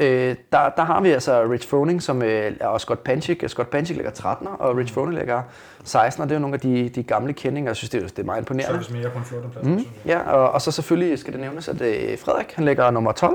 øh, 0.00 0.34
der, 0.52 0.68
der 0.76 0.82
har 0.84 1.00
vi 1.00 1.10
altså 1.10 1.44
Rich 1.50 1.68
Froning, 1.68 2.02
som 2.02 2.22
øh, 2.22 2.52
og 2.60 2.80
Scott 2.80 3.04
Panchik. 3.04 3.44
Scott 3.46 3.70
Panchik 3.70 3.96
ligger 3.96 4.12
13'er, 4.12 4.56
og 4.58 4.76
Rich 4.76 4.94
Froning 4.94 5.18
ligger 5.18 5.42
16'er. 5.88 6.22
Det 6.22 6.30
er 6.30 6.34
jo 6.34 6.40
nogle 6.40 6.54
af 6.54 6.60
de, 6.60 6.88
de 6.88 7.02
gamle 7.02 7.32
kendinger. 7.32 7.70
Jeg 7.70 7.76
synes, 7.76 7.90
det 7.90 8.02
er, 8.02 8.06
det 8.08 8.18
er 8.18 8.22
meget 8.24 8.40
imponerende. 8.40 8.84
service 8.84 8.92
mere 8.92 9.10
på 9.10 9.18
en 9.18 9.24
14. 9.24 9.50
plads. 9.50 9.66
Mm. 9.66 9.84
Ja, 10.06 10.18
og, 10.30 10.50
og 10.50 10.60
så 10.62 10.70
selvfølgelig 10.70 11.18
skal 11.18 11.32
det 11.32 11.40
nævnes, 11.40 11.68
at 11.68 11.80
øh, 11.80 12.18
Frederik 12.18 12.52
han 12.54 12.64
ligger 12.64 12.90
nummer 12.90 13.12
12. 13.12 13.34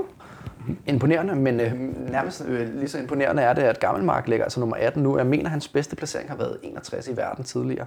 Imponerende, 0.85 1.35
men 1.35 1.59
øh, 1.59 1.71
nærmest 2.11 2.45
øh, 2.47 2.75
lige 2.75 2.89
så 2.89 2.99
imponerende 2.99 3.41
er 3.41 3.53
det, 3.53 3.61
at 3.61 3.79
Gammelmark 3.79 4.27
ligger 4.27 4.45
altså 4.45 4.59
nummer 4.59 4.75
18 4.75 5.03
nu. 5.03 5.17
Jeg 5.17 5.25
mener, 5.25 5.49
hans 5.49 5.67
bedste 5.67 5.95
placering 5.95 6.29
har 6.29 6.37
været 6.37 6.57
61 6.63 7.07
i 7.07 7.17
verden 7.17 7.43
tidligere. 7.43 7.85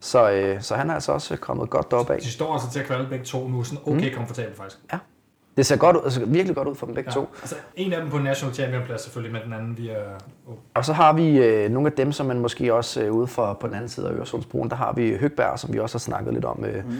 Så, 0.00 0.30
øh, 0.30 0.62
så 0.62 0.74
han 0.74 0.90
er 0.90 0.94
altså 0.94 1.12
også 1.12 1.36
kommet 1.36 1.70
godt 1.70 1.90
deroppe 1.90 2.14
af. 2.14 2.20
De 2.20 2.30
står 2.30 2.52
altså 2.52 2.70
til 2.70 2.80
at 2.80 2.86
kvalde 2.86 3.06
begge 3.08 3.24
to 3.24 3.48
nu, 3.48 3.62
sådan 3.62 3.78
okay 3.86 4.10
mm. 4.10 4.16
komfortabelt 4.16 4.56
faktisk. 4.56 4.78
Ja. 4.92 4.98
Det 5.56 5.66
ser 5.66 5.76
godt 5.76 5.96
ud, 5.96 6.00
altså 6.04 6.24
virkelig 6.24 6.56
godt 6.56 6.68
ud 6.68 6.74
for 6.74 6.86
dem 6.86 6.94
begge 6.94 7.10
ja. 7.10 7.14
to. 7.14 7.28
Altså, 7.42 7.56
en 7.76 7.92
af 7.92 8.00
dem 8.00 8.10
på 8.10 8.18
national 8.18 8.54
champion 8.54 8.82
plads 8.86 9.02
selvfølgelig, 9.02 9.32
men 9.32 9.42
den 9.42 9.52
anden 9.52 9.78
via... 9.78 9.96
Oh. 10.46 10.54
Og 10.74 10.84
så 10.84 10.92
har 10.92 11.12
vi 11.12 11.38
øh, 11.38 11.70
nogle 11.70 11.86
af 11.86 11.92
dem, 11.92 12.12
som 12.12 12.26
man 12.26 12.38
måske 12.38 12.74
også 12.74 13.02
øh, 13.02 13.12
ude 13.12 13.26
for 13.26 13.56
på 13.60 13.66
den 13.66 13.74
anden 13.74 13.88
side 13.88 14.08
af 14.08 14.12
Øresundsbroen, 14.12 14.70
der 14.70 14.76
har 14.76 14.92
vi 14.92 15.16
Høgberg, 15.16 15.58
som 15.58 15.72
vi 15.72 15.78
også 15.78 15.94
har 15.94 15.98
snakket 16.00 16.34
lidt 16.34 16.44
om. 16.44 16.64
Øh, 16.64 16.84
mm. 16.84 16.96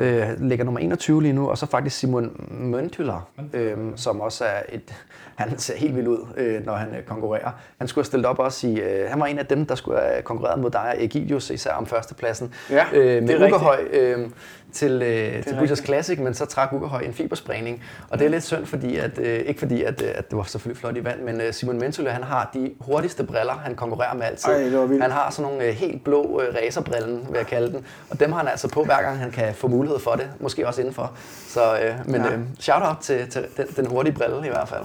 Øh, 0.00 0.28
ligger 0.40 0.64
nummer 0.64 0.80
21 0.80 1.22
lige 1.22 1.32
nu, 1.32 1.50
og 1.50 1.58
så 1.58 1.66
faktisk 1.66 1.98
Simon 1.98 2.48
Møntyler, 2.50 3.28
øh, 3.52 3.76
som 3.96 4.20
også 4.20 4.44
er 4.44 4.62
et... 4.68 4.94
Han 5.36 5.58
ser 5.58 5.76
helt 5.76 5.96
vild 5.96 6.08
ud, 6.08 6.18
øh, 6.36 6.66
når 6.66 6.74
han 6.74 6.94
øh, 6.94 7.02
konkurrerer. 7.02 7.50
Han 7.78 7.88
skulle 7.88 8.02
have 8.02 8.06
stillet 8.06 8.26
op 8.26 8.38
også 8.38 8.66
i... 8.66 8.80
Øh, 8.80 9.10
han 9.10 9.20
var 9.20 9.26
en 9.26 9.38
af 9.38 9.46
dem, 9.46 9.66
der 9.66 9.74
skulle 9.74 10.00
have 10.00 10.22
konkurreret 10.22 10.60
mod 10.60 10.70
dig, 10.70 10.96
Egidius, 10.98 11.50
især 11.50 11.72
om 11.72 11.86
førstepladsen. 11.86 12.54
Ja, 12.70 12.84
øh, 12.92 13.04
det 13.04 13.16
er 13.16 13.20
med 13.20 13.30
rigtigt. 13.30 13.52
Ugerhøj 13.52 13.88
øh, 13.92 14.30
til, 14.72 15.02
øh, 15.02 15.44
til 15.44 15.56
Butchers. 15.58 15.78
Classic, 15.78 16.18
men 16.18 16.34
så 16.34 16.44
trak 16.44 16.72
Ugerhøj 16.72 17.00
en 17.00 17.14
fibersprængning. 17.14 17.82
Og 18.10 18.18
det 18.18 18.24
er 18.24 18.28
lidt 18.28 18.44
synd, 18.44 18.66
fordi 18.66 18.96
at, 18.96 19.18
øh, 19.18 19.38
ikke 19.40 19.58
fordi, 19.58 19.82
at, 19.82 20.02
øh, 20.02 20.08
at 20.14 20.30
det 20.30 20.36
var 20.38 20.42
selvfølgelig 20.44 20.80
flot 20.80 20.96
i 20.96 21.04
vand, 21.04 21.20
men 21.22 21.40
øh, 21.40 21.52
Simon 21.52 21.78
Mentule, 21.78 22.10
han 22.10 22.22
har 22.22 22.50
de 22.54 22.70
hurtigste 22.80 23.24
briller, 23.24 23.52
han 23.52 23.74
konkurrerer 23.74 24.14
med 24.14 24.26
altid. 24.26 24.52
Ej. 24.52 24.98
Han 25.00 25.10
har 25.10 25.30
sådan 25.30 25.50
nogle 25.52 25.64
øh, 25.68 25.74
helt 25.74 26.04
blå 26.04 26.40
øh, 26.42 26.54
racerbrillen, 26.54 27.26
vil 27.30 27.36
jeg 27.38 27.46
kalde 27.46 27.72
den. 27.72 27.86
Og 28.10 28.20
dem 28.20 28.32
har 28.32 28.38
han 28.38 28.48
altså 28.48 28.68
på, 28.68 28.84
hver 28.84 29.02
gang 29.02 29.18
han 29.18 29.30
kan 29.30 29.54
få 29.54 29.68
mulighed 29.68 29.98
for 29.98 30.12
det. 30.12 30.28
Måske 30.40 30.66
også 30.66 30.80
indenfor. 30.80 31.12
Så, 31.48 31.78
øh, 31.78 31.94
men 32.04 32.20
Ja. 32.24 32.32
øh, 32.32 32.38
shout-out 32.60 32.96
til, 33.00 33.30
til 33.30 33.46
den, 33.56 33.66
den 33.76 33.86
hurtige 33.86 34.14
brille 34.14 34.46
i 34.46 34.50
hvert 34.50 34.68
fald. 34.68 34.82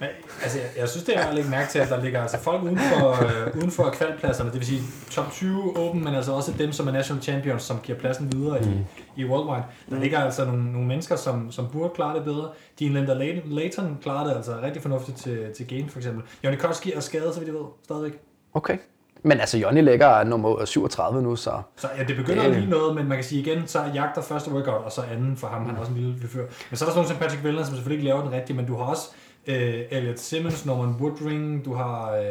Men, 0.00 0.08
altså, 0.42 0.58
jeg, 0.58 0.68
jeg 0.78 0.88
synes, 0.88 1.04
det 1.04 1.14
er 1.14 1.18
værd 1.18 1.28
at 1.28 1.34
lægge 1.34 1.50
mærke 1.50 1.70
til, 1.70 1.78
at 1.78 1.88
der 1.88 2.02
ligger 2.02 2.22
altså 2.22 2.38
folk 2.38 2.62
uden 2.62 2.78
for, 2.78 3.24
øh, 3.24 3.56
uden 3.56 3.70
for 3.70 3.90
kvalpladserne, 3.90 4.50
det 4.50 4.58
vil 4.58 4.66
sige 4.66 4.82
top 5.10 5.32
20 5.32 5.78
åben, 5.78 6.04
men 6.04 6.14
altså 6.14 6.32
også 6.32 6.52
dem, 6.58 6.72
som 6.72 6.88
er 6.88 6.92
national 6.92 7.22
champions, 7.22 7.62
som 7.62 7.78
giver 7.82 7.98
pladsen 7.98 8.32
videre 8.32 8.62
i, 8.64 8.70
i 9.16 9.24
worldwide. 9.24 9.64
Der 9.90 9.98
ligger 10.00 10.18
altså 10.20 10.44
nogle, 10.44 10.72
nogle 10.72 10.88
mennesker, 10.88 11.16
som, 11.16 11.52
som 11.52 11.66
burde 11.72 11.92
klare 11.94 12.16
det 12.16 12.24
bedre. 12.24 12.48
Dean 12.80 12.92
Linder 12.92 13.40
Layton, 13.44 13.98
klarer 14.02 14.26
det 14.28 14.36
altså 14.36 14.52
rigtig 14.62 14.82
fornuftigt 14.82 15.18
til, 15.18 15.46
til 15.56 15.66
game, 15.78 15.90
for 15.90 15.98
eksempel. 15.98 16.22
Jonny 16.44 16.56
Koski 16.58 16.92
er 16.92 17.00
skadet, 17.00 17.34
så 17.34 17.40
vidt 17.40 17.48
jeg 17.48 17.54
ved, 17.54 17.64
stadigvæk. 17.84 18.12
Okay. 18.54 18.76
Men 19.22 19.40
altså, 19.40 19.58
Jonny 19.58 19.82
ligger 19.84 20.24
nummer 20.24 20.64
37 20.64 21.22
nu, 21.22 21.36
så... 21.36 21.52
Så 21.76 21.88
ja, 21.98 22.04
det 22.04 22.16
begynder 22.16 22.42
Det- 22.42 22.50
at 22.50 22.56
blive 22.56 22.70
noget, 22.70 22.94
men 22.96 23.08
man 23.08 23.16
kan 23.16 23.24
sige 23.24 23.40
igen, 23.40 23.66
så 23.66 23.82
jagter 23.94 24.22
første 24.22 24.50
workout, 24.50 24.84
og 24.84 24.92
så 24.92 25.02
anden 25.12 25.36
for 25.36 25.46
ham, 25.46 25.66
han 25.66 25.76
er 25.76 25.80
også 25.80 25.92
en 25.92 25.98
lille 25.98 26.28
fyr. 26.28 26.40
Men 26.40 26.48
så 26.50 26.54
er 26.70 26.70
der 26.70 26.76
sådan 26.76 26.94
nogen 26.94 27.08
som 27.08 27.16
Patrick 27.16 27.44
Vellner, 27.44 27.64
som 27.64 27.74
selvfølgelig 27.74 27.98
ikke 28.02 28.08
laver 28.10 28.22
den 28.24 28.32
rigtige, 28.32 28.56
men 28.56 28.66
du 28.66 28.76
har 28.76 28.84
også 28.84 29.10
øh, 29.50 29.82
Elliot 29.90 30.18
Simmons, 30.18 30.66
Norman 30.66 30.94
Woodring, 31.00 31.64
du 31.64 31.74
har, 31.74 32.12
øh, 32.12 32.24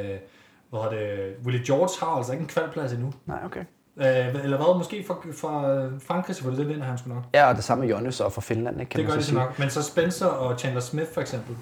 hvad 0.69 0.79
hedder 0.83 0.89
det, 0.89 1.33
Willie 1.45 1.63
George 1.65 2.05
har 2.05 2.17
altså 2.17 2.31
ikke 2.31 2.41
en 2.41 2.47
kvalplads 2.47 2.91
endnu. 2.93 3.13
Nej, 3.25 3.37
okay. 3.45 3.59
Øh, 3.97 4.43
eller 4.43 4.57
hvad, 4.57 4.77
måske 4.77 5.03
fra, 5.07 5.15
fra 5.41 5.83
Frankrig 6.07 6.35
selvfølgelig, 6.35 6.65
det 6.65 6.73
vinder 6.73 6.87
han 6.87 6.97
sgu 6.97 7.09
nok. 7.09 7.23
Ja, 7.33 7.49
og 7.49 7.55
det 7.55 7.63
samme 7.63 7.85
med 7.85 7.93
Jonny 7.93 8.09
så 8.09 8.29
fra 8.29 8.41
Finland, 8.41 8.79
ikke, 8.79 8.89
kan 8.89 8.97
det 8.99 9.07
gør 9.07 9.13
man 9.13 9.19
de 9.19 9.23
så 9.23 9.29
så 9.29 9.35
sige. 9.35 9.43
nok. 9.43 9.59
Men 9.59 9.69
så 9.69 9.83
Spencer 9.83 10.25
og 10.25 10.59
Chandler 10.59 10.81
Smith 10.81 11.07
for 11.13 11.21
eksempel, 11.21 11.55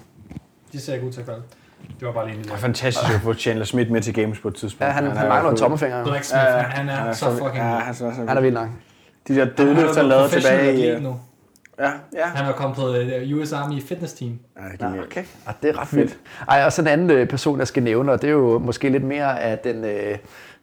de 0.72 0.80
ser 0.80 0.94
ikke 0.94 1.06
ud 1.06 1.12
til 1.12 1.20
at 1.20 1.26
kvalde. 1.26 1.42
Det 2.00 2.06
var 2.06 2.12
bare 2.12 2.26
lige 2.26 2.38
en 2.38 2.44
Det 2.44 2.52
er 2.52 2.56
fantastisk 2.56 3.14
at 3.14 3.20
få 3.20 3.34
Chandler 3.34 3.64
Smith 3.64 3.90
med 3.90 4.00
til 4.02 4.14
games 4.14 4.38
på 4.38 4.48
et 4.48 4.54
tidspunkt. 4.54 4.86
Ja, 4.86 4.90
han, 4.90 5.06
er 5.06 5.10
han 5.14 5.22
jo 5.26 5.28
mangler 5.28 5.50
en 5.50 5.56
tommelfinger. 5.56 6.04
Ulrik 6.06 6.22
Smith, 6.24 6.42
Ja, 6.42 6.58
han 6.58 6.88
er 6.88 7.12
så 7.12 7.30
fucking... 7.30 7.56
Ja, 7.56 7.62
han 7.62 7.88
er 7.88 7.92
så, 7.92 7.98
så 7.98 8.24
Han 8.28 8.36
er 8.36 8.40
vildt 8.40 8.54
nok. 8.54 8.68
De 9.28 9.34
der 9.34 9.44
dødløft, 9.44 9.96
han 9.96 10.06
lavede 10.06 10.28
tilbage 10.28 10.96
i... 10.96 11.00
nu. 11.00 11.20
Ja, 11.78 11.90
ja. 12.14 12.26
Han 12.26 12.46
er 12.46 12.52
kommet 12.52 12.76
på 12.78 12.94
øh, 12.94 13.38
US 13.38 13.52
Army 13.52 13.82
Fitness 13.82 14.12
Team. 14.14 14.38
Ja, 14.56 14.62
det 14.72 14.82
er 14.82 14.86
genialt. 14.86 15.06
Okay. 15.06 15.24
Ja, 15.46 15.52
det 15.62 15.70
er 15.70 15.80
ret 15.80 15.96
vildt. 15.96 16.18
Ej, 16.48 16.64
og 16.64 16.72
så 16.72 16.82
en 16.82 16.88
anden 16.88 17.10
øh, 17.10 17.28
person, 17.28 17.58
jeg 17.58 17.68
skal 17.68 17.82
nævne, 17.82 18.12
og 18.12 18.22
det 18.22 18.28
er 18.28 18.32
jo 18.32 18.58
måske 18.58 18.88
lidt 18.88 19.04
mere 19.04 19.40
af 19.40 19.58
den, 19.58 19.84
øh, 19.84 20.18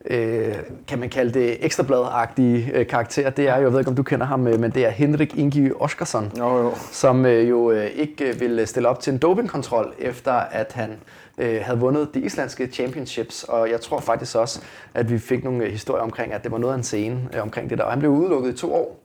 øh, 0.05 0.55
kan 0.87 0.99
man 0.99 1.09
kalde 1.09 1.39
det, 1.39 1.57
ekstrablad-agtige 1.65 2.71
øh, 2.73 2.87
karakter. 2.87 3.29
Det 3.29 3.47
er 3.49 3.55
jo, 3.57 3.61
jeg 3.61 3.71
ved 3.71 3.79
ikke, 3.79 3.89
om 3.89 3.95
du 3.95 4.03
kender 4.03 4.25
ham, 4.25 4.47
øh, 4.47 4.59
men 4.59 4.71
det 4.71 4.85
er 4.85 4.89
Henrik 4.89 5.37
Ingi 5.37 5.71
Oskarsson, 5.79 6.31
Jo, 6.37 6.57
jo. 6.57 6.71
som 6.91 7.25
øh, 7.25 7.49
jo 7.49 7.71
øh, 7.71 7.85
ikke 7.85 8.35
ville 8.39 8.65
stille 8.65 8.89
op 8.89 8.99
til 8.99 9.13
en 9.13 9.19
dopingkontrol, 9.19 9.93
efter 9.99 10.31
at 10.33 10.71
han 10.73 10.89
øh, 11.37 11.59
havde 11.61 11.79
vundet 11.79 12.13
de 12.13 12.19
islandske 12.19 12.67
championships. 12.67 13.43
Og 13.43 13.71
jeg 13.71 13.81
tror 13.81 13.99
faktisk 13.99 14.35
også, 14.35 14.61
at 14.93 15.11
vi 15.11 15.19
fik 15.19 15.43
nogle 15.43 15.69
historier 15.69 16.03
omkring, 16.03 16.33
at 16.33 16.43
det 16.43 16.51
var 16.51 16.57
noget 16.57 16.73
af 16.73 16.77
en 16.77 16.83
scene 16.83 17.17
øh, 17.33 17.41
omkring 17.41 17.69
det 17.69 17.77
der. 17.77 17.83
Og 17.83 17.91
han 17.91 17.99
blev 17.99 18.11
udelukket 18.11 18.53
i 18.53 18.57
to 18.57 18.73
år 18.73 19.04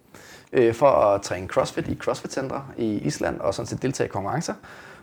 øh, 0.52 0.74
for 0.74 0.86
at 0.86 1.22
træne 1.22 1.48
CrossFit 1.48 1.88
i 1.88 1.94
CrossFit-centre 1.94 2.64
i 2.76 2.98
Island 2.98 3.40
og 3.40 3.54
sådan 3.54 3.66
set 3.66 3.82
deltage 3.82 4.06
i 4.06 4.10
konkurrencer. 4.10 4.54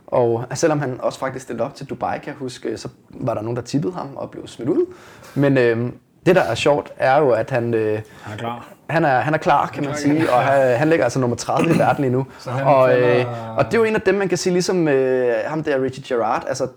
Og 0.08 0.46
selvom 0.54 0.80
han 0.80 1.02
også 1.02 1.20
faktisk 1.20 1.44
stillede 1.44 1.66
op 1.66 1.76
til 1.76 1.86
Dubai, 1.86 2.18
kan 2.20 2.28
jeg 2.28 2.36
huske, 2.36 2.78
så 2.78 2.90
var 3.10 3.34
der 3.34 3.42
nogen, 3.42 3.56
der 3.56 3.62
tippede 3.62 3.94
ham 3.94 4.08
og 4.16 4.32
blev 4.32 4.48
smidt 4.48 4.70
ud. 4.70 4.94
Men 5.36 5.58
øh, 5.58 5.92
det, 6.26 6.36
der 6.36 6.42
er 6.42 6.56
sjovt, 6.56 6.92
er 6.98 7.18
jo, 7.18 7.30
at 7.30 7.50
han, 7.50 7.74
øh, 7.74 8.02
Han 8.22 8.34
er 8.34 8.38
klar. 8.38 8.68
han, 8.90 9.06
er, 9.06 9.20
han 9.20 9.34
er 9.34 9.38
klar, 9.38 9.68
kan 9.68 9.86
man 9.86 9.96
sige, 9.96 10.32
og 10.32 10.42
han, 10.44 10.78
han 10.78 10.90
ligger 10.90 11.06
altså 11.06 11.20
nummer 11.20 11.36
30 11.36 11.76
i 11.76 11.78
verden 11.78 12.02
lige 12.02 12.12
nu. 12.12 12.26
Og, 12.76 13.00
øh, 13.00 13.26
og 13.58 13.66
det 13.66 13.74
er 13.74 13.78
jo 13.78 13.84
en 13.84 13.96
af 13.96 14.02
dem, 14.02 14.16
man 14.16 14.30
kan 14.30 14.38
sige, 14.38 14.54
ligesom 14.54 14.88
øh, 14.88 15.34
ham 15.46 15.64
der, 15.64 15.82
Richie 15.84 16.04
Gerard, 16.08 16.46
altså 16.48 16.68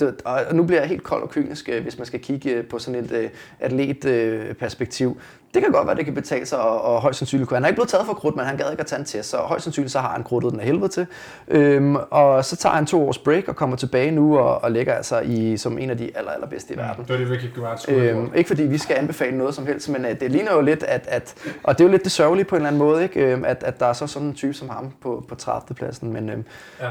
det, 0.00 0.22
og 0.24 0.54
nu 0.54 0.62
bliver 0.62 0.80
jeg 0.80 0.88
helt 0.88 1.02
kold 1.02 1.22
og 1.22 1.30
kynisk, 1.30 1.68
øh, 1.68 1.82
hvis 1.82 1.98
man 1.98 2.06
skal 2.06 2.20
kigge 2.20 2.50
øh, 2.50 2.64
på 2.64 2.78
sådan 2.78 3.04
et 3.04 3.12
øh, 3.12 3.30
atlet-perspektiv. 3.60 4.48
Øh, 4.48 4.54
perspektiv. 4.56 5.20
Det 5.54 5.62
kan 5.62 5.72
godt 5.72 5.86
være, 5.86 5.96
det 5.96 6.04
kan 6.04 6.14
betale 6.14 6.46
sig, 6.46 6.60
og, 6.60 6.82
og 6.82 7.00
højst 7.00 7.18
sandsynligt 7.18 7.48
kunne 7.48 7.56
han 7.56 7.64
er 7.64 7.68
ikke 7.68 7.76
blevet 7.76 7.88
taget 7.88 8.06
for 8.06 8.14
krudt, 8.14 8.36
men 8.36 8.44
han 8.44 8.56
gad 8.56 8.70
ikke 8.70 8.80
at 8.80 8.86
tage 8.86 8.98
en 8.98 9.04
test, 9.04 9.30
så 9.30 9.36
højst 9.36 9.64
sandsynligt 9.64 9.92
så 9.92 10.00
har 10.00 10.08
han 10.08 10.24
krudtet 10.24 10.52
den 10.52 10.60
af 10.60 10.66
helvede 10.66 10.88
til. 10.88 11.06
Øhm, 11.48 11.96
og 11.96 12.44
så 12.44 12.56
tager 12.56 12.74
han 12.74 12.86
to 12.86 13.08
års 13.08 13.18
break 13.18 13.48
og 13.48 13.56
kommer 13.56 13.76
tilbage 13.76 14.10
nu 14.10 14.38
og, 14.38 14.64
og 14.64 14.70
ligger 14.70 14.94
altså 14.94 15.20
i, 15.20 15.56
som 15.56 15.78
en 15.78 15.90
af 15.90 15.98
de 15.98 16.10
aller, 16.16 16.30
allerbedste 16.30 16.74
i 16.74 16.76
verden. 16.76 17.04
Det 17.04 17.12
var 17.12 17.16
det, 17.16 17.30
Ricky 17.30 17.60
have 17.88 18.10
Øhm, 18.10 18.32
ikke 18.34 18.48
fordi 18.48 18.62
vi 18.62 18.78
skal 18.78 18.96
anbefale 18.96 19.38
noget 19.38 19.54
som 19.54 19.66
helst, 19.66 19.88
men 19.88 20.04
øh, 20.04 20.20
det 20.20 20.30
ligner 20.30 20.54
jo 20.54 20.60
lidt, 20.60 20.82
at, 20.82 21.06
at, 21.08 21.34
og 21.62 21.78
det 21.78 21.84
er 21.84 21.88
jo 21.88 21.90
lidt 21.92 22.04
det 22.04 22.12
sørgelige 22.12 22.44
på 22.44 22.56
en 22.56 22.60
eller 22.60 22.68
anden 22.68 22.78
måde, 22.78 23.02
ikke? 23.02 23.20
Øhm, 23.20 23.44
at, 23.44 23.62
at 23.62 23.80
der 23.80 23.86
er 23.86 23.92
så 23.92 24.06
sådan 24.06 24.28
en 24.28 24.34
type 24.34 24.54
som 24.54 24.68
ham 24.68 24.92
på, 25.02 25.24
på 25.28 25.34
30. 25.34 25.74
pladsen, 25.74 26.12
men 26.12 26.28
øhm, 26.28 26.44
Ja. 26.80 26.88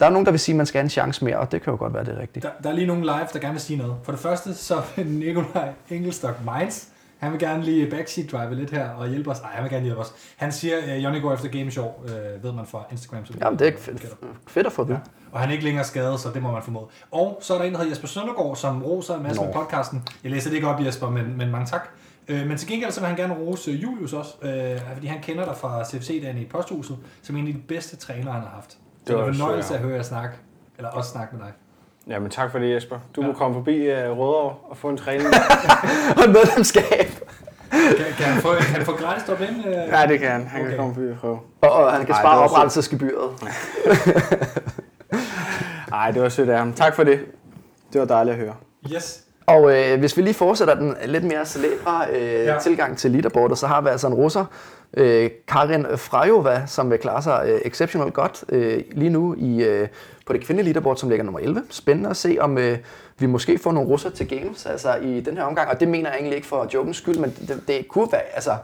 der 0.00 0.06
er 0.06 0.10
nogen, 0.10 0.26
der 0.26 0.32
vil 0.32 0.40
sige, 0.40 0.52
at 0.54 0.56
man 0.56 0.66
skal 0.66 0.78
have 0.78 0.84
en 0.84 0.90
chance 0.90 1.24
mere, 1.24 1.38
og 1.38 1.52
det 1.52 1.62
kan 1.62 1.70
jo 1.70 1.76
godt 1.78 1.94
være, 1.94 2.04
det 2.04 2.14
er 2.14 2.20
rigtigt. 2.20 2.42
Der, 2.42 2.50
der 2.62 2.68
er 2.70 2.74
lige 2.74 2.86
nogle 2.86 3.02
live, 3.02 3.26
der 3.32 3.38
gerne 3.38 3.52
vil 3.52 3.60
sige 3.60 3.76
noget. 3.78 3.94
For 4.02 4.12
det 4.12 4.20
første, 4.20 4.54
så 4.54 4.82
Nikolaj 4.96 5.68
Engelstok 5.90 6.44
Mainz, 6.44 6.84
han 7.20 7.32
vil 7.32 7.40
gerne 7.40 7.62
lige 7.62 7.90
backseat 7.90 8.32
drive 8.32 8.54
lidt 8.54 8.70
her 8.70 8.88
og 8.88 9.08
hjælpe 9.08 9.30
os. 9.30 9.42
Nej, 9.42 9.50
han 9.52 9.62
vil 9.62 9.72
gerne 9.72 9.84
hjælpe 9.84 10.00
os. 10.00 10.14
Han 10.36 10.52
siger, 10.52 10.76
at 10.86 10.98
Johnny 10.98 11.22
går 11.22 11.34
efter 11.34 11.48
Game 11.48 11.70
Show, 11.70 11.88
øh, 12.04 12.44
ved 12.44 12.52
man 12.52 12.66
fra 12.66 12.84
Instagram. 12.90 13.26
Så 13.26 13.32
Jamen, 13.40 13.58
det 13.58 13.68
er 13.68 13.72
fedt, 13.78 14.06
fedt 14.48 14.66
at 14.66 14.72
få 14.72 14.84
det. 14.84 14.90
Ja. 14.90 14.98
Og 15.32 15.40
han 15.40 15.48
er 15.48 15.52
ikke 15.52 15.64
længere 15.64 15.84
skadet, 15.84 16.20
så 16.20 16.28
det 16.34 16.42
må 16.42 16.52
man 16.52 16.62
formode. 16.62 16.86
Og 17.10 17.38
så 17.42 17.54
er 17.54 17.58
der 17.58 17.64
en, 17.64 17.72
der 17.72 17.78
hedder 17.78 17.90
Jesper 17.90 18.08
Søndergaard, 18.08 18.56
som 18.56 18.82
roser 18.82 19.16
en 19.16 19.22
masse 19.22 19.40
Nå. 19.40 19.46
med 19.46 19.54
podcasten. 19.54 20.08
Jeg 20.24 20.30
læser 20.30 20.50
det 20.50 20.56
ikke 20.56 20.68
op, 20.68 20.80
Jesper, 20.84 21.10
men, 21.10 21.36
men 21.36 21.50
mange 21.50 21.66
tak. 21.66 21.88
Øh, 22.28 22.46
men 22.46 22.58
til 22.58 22.68
gengæld 22.68 22.92
så 22.92 23.00
vil 23.00 23.06
han 23.08 23.16
gerne 23.16 23.34
rose 23.34 23.70
Julius 23.70 24.12
også, 24.12 24.34
øh, 24.42 24.80
fordi 24.94 25.06
han 25.06 25.22
kender 25.22 25.44
dig 25.44 25.56
fra 25.56 25.84
CFC-dagen 25.84 26.38
i 26.38 26.44
Posthuset, 26.44 26.98
som 27.22 27.36
en 27.36 27.46
af 27.46 27.52
de 27.52 27.58
bedste 27.68 27.96
trænere, 27.96 28.32
han 28.32 28.42
har 28.42 28.50
haft. 28.50 28.78
Det 29.06 29.14
var 29.14 29.22
var 29.22 29.28
en 29.28 29.34
fornøjelse 29.34 29.74
at 29.74 29.80
høre 29.80 29.96
jer 29.96 30.02
snakke, 30.02 30.36
eller 30.76 30.90
også 30.90 31.10
snakke 31.10 31.36
med 31.36 31.44
dig. 31.44 31.52
Jamen 32.10 32.30
tak 32.30 32.50
for 32.52 32.58
det, 32.58 32.74
Jesper. 32.74 32.96
Du 33.16 33.20
Ja. 33.20 33.26
må 33.26 33.32
komme 33.32 33.54
forbi 33.54 33.88
uh, 33.90 33.94
Rødovre 33.96 34.54
og 34.70 34.76
få 34.76 34.88
en 34.88 34.96
træning. 34.96 35.28
Og 36.16 36.24
et 36.24 36.30
medlemskab. 36.30 37.06
Kan, 37.70 38.06
kan, 38.16 38.26
han, 38.26 38.42
få, 38.42 38.48
kan 38.54 38.62
han 38.76 38.84
få 38.86 38.92
gratis 38.92 39.24
drop 39.26 39.40
ind? 39.40 39.66
Øh? 39.66 39.72
ja, 39.72 40.06
det 40.08 40.18
kan 40.20 40.30
han. 40.30 40.46
Han 40.46 40.60
Okay. 40.60 40.68
kan 40.70 40.78
komme 40.78 40.94
forbi 40.94 41.10
og 41.10 41.16
prøve. 41.20 41.38
Og, 41.60 41.70
og 41.72 41.92
han 41.92 42.06
kan 42.06 42.14
Ej, 42.14 42.20
spare 42.22 42.32
det 42.34 42.40
var 42.40 42.46
sødt. 42.48 42.52
oprettelsesgebyret. 42.52 43.30
Ej, 45.92 46.10
det 46.10 46.22
var 46.22 46.28
sødt 46.28 46.48
af 46.50 46.58
ham. 46.58 46.72
Tak 46.72 46.94
for 46.96 47.04
det. 47.04 47.20
Det 47.92 48.00
var 48.00 48.06
dejligt 48.06 48.34
at 48.36 48.40
høre. 48.42 48.54
Yes. 48.94 49.20
Og 49.46 49.76
øh, 49.78 49.98
hvis 49.98 50.16
vi 50.16 50.22
lige 50.22 50.34
fortsætter 50.34 50.74
den 50.74 50.96
lidt 51.06 51.24
mere 51.24 51.46
celebre 51.46 52.00
øh, 52.12 52.22
ja. 52.44 52.58
tilgang 52.62 52.98
til 52.98 53.10
leaderboardet, 53.10 53.58
så 53.58 53.66
har 53.66 53.80
vi 53.80 53.88
altså 53.88 54.06
en 54.06 54.14
russer, 54.14 54.44
øh, 54.96 55.30
Karin 55.48 55.86
Frejova, 55.96 56.62
som 56.66 56.90
vil 56.90 56.98
klare 56.98 57.22
sig 57.22 57.42
øh, 57.46 57.60
exceptionelt 57.64 58.14
godt 58.14 58.44
øh, 58.48 58.82
lige 58.92 59.10
nu 59.10 59.34
i, 59.38 59.64
øh, 59.64 59.88
på 60.26 60.32
det 60.32 60.44
kvindelige 60.44 60.64
leaderboard, 60.64 60.96
som 60.96 61.08
ligger 61.08 61.24
nummer 61.24 61.40
11. 61.40 61.62
Spændende 61.70 62.10
at 62.10 62.16
se, 62.16 62.36
om 62.40 62.58
øh, 62.58 62.78
vi 63.18 63.26
måske 63.26 63.58
får 63.58 63.72
nogle 63.72 63.88
russer 63.88 64.10
til 64.10 64.28
games 64.28 64.66
altså 64.66 64.96
i 64.96 65.20
den 65.20 65.36
her 65.36 65.44
omgang. 65.44 65.70
Og 65.70 65.80
det 65.80 65.88
mener 65.88 66.08
jeg 66.10 66.16
egentlig 66.16 66.36
ikke 66.36 66.48
for 66.48 66.68
jokens 66.74 66.96
skyld, 66.96 67.18
men 67.18 67.30
det, 67.48 67.62
det 67.68 67.88
kunne 67.88 68.08
være, 68.12 68.22
altså, 68.34 68.56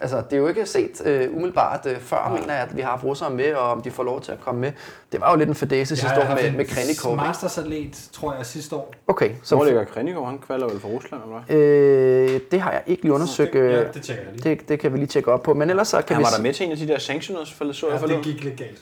altså 0.00 0.16
det 0.16 0.32
er 0.32 0.36
jo 0.36 0.48
ikke 0.48 0.66
set 0.66 1.02
øh, 1.04 1.32
umiddelbart 1.34 1.86
øh, 1.86 2.00
før, 2.00 2.16
Nej. 2.28 2.40
mener 2.40 2.54
jeg, 2.54 2.62
at 2.62 2.76
vi 2.76 2.80
har 2.80 2.90
haft 2.90 3.04
russere 3.04 3.30
med, 3.30 3.54
og 3.54 3.70
om 3.72 3.82
de 3.82 3.90
får 3.90 4.02
lov 4.02 4.20
til 4.20 4.32
at 4.32 4.40
komme 4.40 4.60
med. 4.60 4.72
Det 5.12 5.20
var 5.20 5.30
jo 5.30 5.36
lidt 5.38 5.48
en 5.48 5.54
fadese 5.54 5.96
sidste 5.96 6.16
år 6.20 6.34
med, 6.42 6.52
med 6.52 6.64
Krenikov. 6.64 7.16
mastersatlet, 7.16 8.08
tror 8.12 8.34
jeg, 8.34 8.46
sidste 8.46 8.76
år. 8.76 8.94
Okay, 9.06 9.30
så 9.42 9.56
Hvor 9.56 9.64
ligger 9.64 9.84
Krenikov? 9.84 10.26
Han 10.26 10.38
kvalder 10.38 10.68
vel 10.68 10.80
for 10.80 10.88
Rusland, 10.88 11.22
eller 11.22 11.40
hvad? 11.46 11.56
Øh, 11.56 12.40
det 12.50 12.60
har 12.60 12.72
jeg 12.72 12.82
ikke 12.86 13.02
lige 13.02 13.12
undersøgt. 13.12 13.54
Ja, 13.54 13.60
øh, 13.60 13.94
det 13.94 14.02
tjekker 14.02 14.24
jeg 14.24 14.32
lige. 14.32 14.50
det, 14.56 14.68
det 14.68 14.80
kan 14.80 14.92
vi 14.92 14.96
lige 14.98 15.06
tjekke 15.06 15.32
op 15.32 15.42
på. 15.42 15.54
Men 15.54 15.70
ellers 15.70 15.88
så 15.88 16.02
kan 16.02 16.14
Han 16.16 16.20
vi... 16.20 16.24
var 16.24 16.30
s- 16.30 16.34
der 16.36 16.42
med 16.42 16.52
til 16.54 16.66
en 16.66 16.72
af 16.72 16.78
de 16.78 16.88
der 16.88 16.98
sanctioners, 16.98 17.52
for 17.52 17.72
så 17.72 17.86
jeg 17.86 17.94
Ja, 17.96 18.00
for 18.02 18.06
det 18.06 18.22
gik 18.22 18.44
lidt 18.44 18.56
galt. 18.56 18.78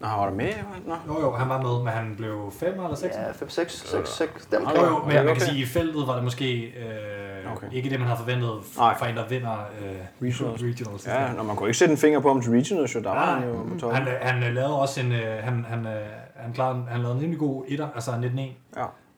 Nå, 0.00 0.06
han 0.06 0.18
var 0.20 0.26
der 0.26 0.34
med? 0.34 0.48
Nå. 0.86 0.94
Jo, 1.08 1.20
jo, 1.20 1.30
han 1.32 1.48
var 1.48 1.62
med, 1.62 1.78
men 1.84 1.88
han 1.92 2.14
blev 2.16 2.52
5 2.60 2.72
eller 2.72 2.94
6. 2.94 3.14
Ja, 3.16 3.30
5, 3.32 3.48
6, 3.50 3.72
6, 3.90 4.08
6. 4.16 4.46
Dem 4.46 4.62
Jo, 4.62 4.84
jo, 4.84 4.90
men 4.90 5.02
Okay, 5.02 5.24
man 5.24 5.34
kan 5.34 5.40
sige, 5.46 5.62
i 5.62 5.66
feltet 5.66 6.06
var 6.06 6.14
det 6.14 6.24
måske 6.24 6.62
øh, 6.62 7.35
Okay. 7.52 7.66
ikke 7.72 7.90
det, 7.90 7.98
man 8.00 8.08
havde 8.08 8.18
forventet 8.18 8.50
Nej. 8.78 8.98
fra 8.98 9.08
en, 9.08 9.16
der 9.16 9.28
vinder 9.28 9.52
øh, 9.52 10.28
Regionals. 10.28 10.62
regionals. 10.62 11.06
Ja, 11.06 11.32
når 11.32 11.42
man 11.42 11.56
kunne 11.56 11.68
ikke 11.68 11.78
sætte 11.78 11.92
en 11.92 11.98
finger 11.98 12.20
på 12.20 12.28
ham 12.28 12.42
til 12.42 12.52
regionals, 12.52 12.94
jo. 12.94 13.00
Der 13.00 13.08
var 13.10 13.34
han 13.38 13.48
jo 13.48 13.54
på 13.62 13.78
toppen. 13.80 14.02
Han, 14.02 14.08
han 14.22 14.42
øh, 14.44 14.54
lavede 14.54 14.80
også 14.80 15.00
en, 15.00 15.12
øh, 15.12 15.44
han, 15.44 15.64
han, 15.68 15.86
øh, 15.86 15.92
han, 16.36 16.52
klarede, 16.52 16.84
han 16.88 17.00
lavede 17.00 17.14
en 17.16 17.20
rimelig 17.22 17.38
god 17.38 17.64
etter, 17.68 17.88
altså 17.94 18.10
19-1, 18.10 18.40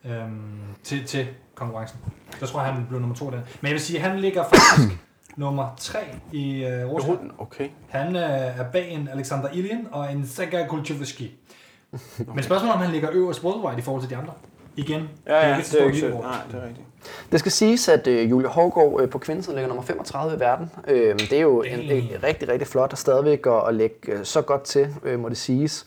Ja. 0.05 0.23
øhm, 0.23 0.39
til, 0.83 1.05
til 1.05 1.27
konkurrencen. 1.55 1.99
Så 2.39 2.45
tror 2.47 2.61
jeg, 2.63 2.73
han 2.73 2.85
blev 2.89 2.99
nummer 2.99 3.15
to 3.15 3.25
der. 3.25 3.31
Men 3.31 3.43
jeg 3.63 3.71
vil 3.71 3.79
sige, 3.79 3.99
at 3.99 4.09
han 4.09 4.19
ligger 4.19 4.43
faktisk 4.43 4.97
nummer 5.37 5.67
3 5.77 5.99
i 6.31 6.65
øh, 6.65 6.85
Rusland. 6.89 7.31
Okay. 7.37 7.69
Han 7.89 8.15
øh, 8.15 8.21
er 8.21 8.63
bag 8.71 8.89
en 8.91 9.09
Alexander 9.13 9.49
Ilyin 9.53 9.87
og 9.91 10.11
en 10.13 10.27
Saga 10.27 10.67
Kulchevski. 10.67 11.35
Men 12.35 12.43
spørgsmålet 12.43 12.71
er, 12.71 12.75
om 12.77 12.81
han 12.83 12.91
ligger 12.91 13.09
øverst 13.13 13.43
worldwide 13.43 13.79
i 13.79 13.81
forhold 13.81 14.01
til 14.03 14.09
de 14.09 14.17
andre. 14.17 14.33
Igen, 14.75 15.09
Ja, 15.27 15.47
ja, 15.47 15.51
et 15.51 15.57
det 15.57 15.61
er 15.61 15.77
stort 15.77 15.85
ikke 15.85 15.99
så. 15.99 16.07
Nej, 16.07 16.37
det 16.51 16.59
er 16.63 16.67
rigtigt. 16.67 16.87
Det 17.31 17.39
skal 17.39 17.51
siges, 17.51 17.89
at 17.89 18.07
øh, 18.07 18.29
Julie 18.29 18.47
Hårgaard 18.47 19.01
øh, 19.01 19.09
på 19.09 19.17
kvindesiden 19.17 19.55
ligger 19.55 19.67
nummer 19.67 19.83
35 19.83 20.35
i 20.35 20.39
verden. 20.39 20.71
Øh, 20.87 21.19
det 21.19 21.33
er 21.33 21.41
jo 21.41 21.61
en, 21.61 21.79
en 21.79 22.09
rigtig, 22.23 22.49
rigtig 22.49 22.67
flot 22.67 22.91
og 22.91 22.97
stadigvæk 22.97 23.45
at, 23.47 23.67
at 23.67 23.75
lægge 23.75 24.11
øh, 24.11 24.25
så 24.25 24.41
godt 24.41 24.63
til, 24.63 24.95
øh, 25.03 25.19
må 25.19 25.29
det 25.29 25.37
siges. 25.37 25.85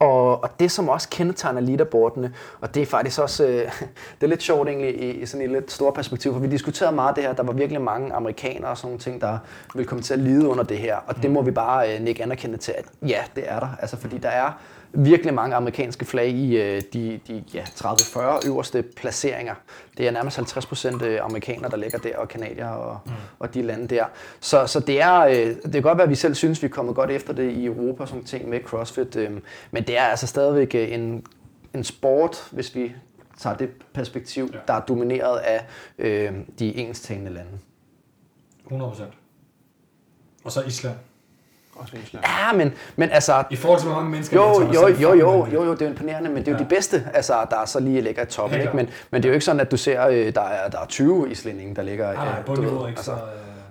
Og, 0.00 0.42
og 0.42 0.50
det, 0.60 0.70
som 0.70 0.88
også 0.88 1.08
kendetegner 1.10 1.60
leaderboardene, 1.60 2.34
og 2.60 2.74
det 2.74 2.82
er 2.82 2.86
faktisk 2.86 3.20
også 3.20 3.46
øh, 3.46 3.58
det 4.20 4.22
er 4.22 4.26
lidt 4.26 4.42
sjovt 4.42 4.68
egentlig 4.68 5.02
i, 5.02 5.10
i 5.10 5.26
sådan 5.26 5.46
et 5.46 5.52
lidt 5.52 5.72
stort 5.72 5.94
perspektiv, 5.94 6.32
for 6.32 6.40
vi 6.40 6.46
diskuterede 6.46 6.94
meget 6.94 7.16
det 7.16 7.24
her, 7.24 7.32
der 7.32 7.42
var 7.42 7.52
virkelig 7.52 7.82
mange 7.82 8.12
amerikanere 8.12 8.70
og 8.70 8.76
sådan 8.76 8.86
nogle 8.86 8.98
ting, 8.98 9.20
der 9.20 9.38
vil 9.74 9.86
komme 9.86 10.02
til 10.02 10.14
at 10.14 10.20
lide 10.20 10.48
under 10.48 10.64
det 10.64 10.78
her, 10.78 10.96
og 11.06 11.22
det 11.22 11.30
må 11.30 11.42
vi 11.42 11.50
bare 11.50 11.94
øh, 11.94 12.02
nikke 12.02 12.22
anerkende 12.22 12.56
til, 12.56 12.74
at 12.78 12.84
ja, 13.08 13.20
det 13.36 13.44
er 13.46 13.60
der. 13.60 13.68
Altså, 13.80 13.96
fordi 13.96 14.18
der 14.18 14.28
er 14.28 14.52
virkelig 14.92 15.34
mange 15.34 15.56
amerikanske 15.56 16.04
flag 16.04 16.28
i 16.28 16.56
øh, 16.56 16.82
de, 16.92 17.20
de 17.28 17.44
ja, 17.54 17.62
30-40 17.62 18.48
øverste 18.48 18.82
placeringer. 18.82 19.54
Det 19.98 20.06
er 20.06 20.10
nærmest 20.10 20.36
50 20.36 20.66
procent 20.66 21.02
amerikanere, 21.02 21.70
der 21.70 21.76
ligger 21.76 21.98
der, 21.98 22.16
og 22.16 22.28
kanadier 22.28 22.68
og, 22.68 22.98
mm. 23.06 23.12
og 23.38 23.54
de 23.54 23.62
lande 23.62 23.86
der. 23.86 24.04
Så, 24.40 24.66
så 24.66 24.80
det, 24.80 25.00
er, 25.02 25.20
øh, 25.20 25.34
det 25.34 25.72
kan 25.72 25.82
godt 25.82 25.98
være, 25.98 26.04
at 26.04 26.10
vi 26.10 26.14
selv 26.14 26.34
synes, 26.34 26.62
vi 26.62 26.66
er 26.66 26.70
kommet 26.70 26.94
godt 26.94 27.10
efter 27.10 27.32
det 27.32 27.52
i 27.52 27.64
Europa, 27.64 28.06
sådan 28.06 28.14
nogle 28.14 28.26
ting 28.26 28.48
med 28.48 28.60
CrossFit, 28.60 29.16
øh, 29.16 29.40
men 29.70 29.86
det 29.86 29.98
er 29.98 30.02
altså 30.02 30.26
stadigvæk 30.26 30.74
øh, 30.74 30.92
en, 30.92 31.26
en 31.74 31.84
sport, 31.84 32.48
hvis 32.50 32.74
vi 32.74 32.92
tager 33.38 33.56
det 33.56 33.70
perspektiv, 33.92 34.50
ja. 34.52 34.58
der 34.68 34.74
er 34.74 34.80
domineret 34.80 35.38
af 35.38 35.66
øh, 35.98 36.32
de 36.58 36.76
engelsktalende 36.76 37.30
lande. 37.30 37.50
100 38.64 38.90
procent. 38.90 39.12
Og 40.44 40.52
så 40.52 40.62
Island. 40.62 40.96
Også 41.80 41.96
Island. 42.04 42.24
Ja, 42.26 42.56
men, 42.56 42.72
men 42.96 43.10
altså, 43.10 43.44
I 43.50 43.56
forhold 43.56 43.80
til, 43.80 43.88
hvor 43.88 43.96
mange 43.96 44.10
mennesker... 44.10 44.36
Jo, 44.36 44.42
der 44.66 44.72
tager, 44.72 44.88
jo, 44.88 45.10
er 45.10 45.14
jo, 45.14 45.14
jo, 45.14 45.46
jo, 45.52 45.64
jo, 45.64 45.72
det 45.72 45.82
er 45.82 45.86
jo 45.86 45.90
imponerende, 45.90 46.30
men 46.30 46.38
det 46.38 46.48
er 46.48 46.52
jo 46.52 46.58
Ja. 46.58 46.64
de 46.64 46.68
bedste, 46.68 47.04
altså, 47.14 47.34
der 47.50 47.56
er 47.56 47.64
så 47.64 47.80
lige 47.80 48.00
ligger 48.00 48.22
i 48.22 48.26
toppen, 48.26 48.58
Helt 48.58 48.68
ikke? 48.68 48.76
Men, 48.76 48.88
men 49.10 49.22
det 49.22 49.28
er 49.28 49.30
jo 49.30 49.34
ikke 49.34 49.44
sådan, 49.44 49.60
at 49.60 49.70
du 49.70 49.76
ser, 49.76 50.06
øh, 50.08 50.34
der 50.34 50.40
er, 50.40 50.68
der 50.68 50.78
er 50.80 50.86
20 50.86 51.30
islændinge, 51.30 51.74
der 51.74 51.82
ligger... 51.82 52.12
Nej, 52.12 52.24
nej, 52.24 52.38
øh, 52.48 52.56
du 52.56 52.78
ved, 52.78 52.86
altså, 52.88 53.04
Så, 53.04 53.12
øh, 53.12 53.18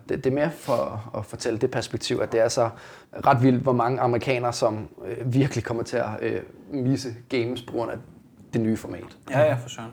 det, 0.10 0.24
det 0.24 0.30
er 0.30 0.36
mere 0.36 0.52
for 0.52 1.12
at 1.18 1.26
fortælle 1.26 1.60
det 1.60 1.72
perspektiv, 1.72 2.20
at 2.24 2.32
det 2.32 2.40
er 2.40 2.48
så 2.48 2.70
ret 3.26 3.44
vildt, 3.44 3.64
hvor 3.64 3.74
mange 3.74 4.00
amerikanere, 4.00 4.54
som 4.54 4.88
øh, 5.08 5.34
virkelig 5.34 5.64
kommer 5.64 5.84
til 5.84 5.98
at 5.98 6.06
øh, 6.22 6.42
misse 6.72 7.10
games 7.30 7.62
på 7.62 7.74
grund 7.74 7.92
af 7.92 7.98
det 8.54 8.62
nye 8.62 8.78
format. 8.78 9.04
Ja, 9.32 9.40
ja, 9.40 9.54
for 9.54 9.70
søren. 9.70 9.92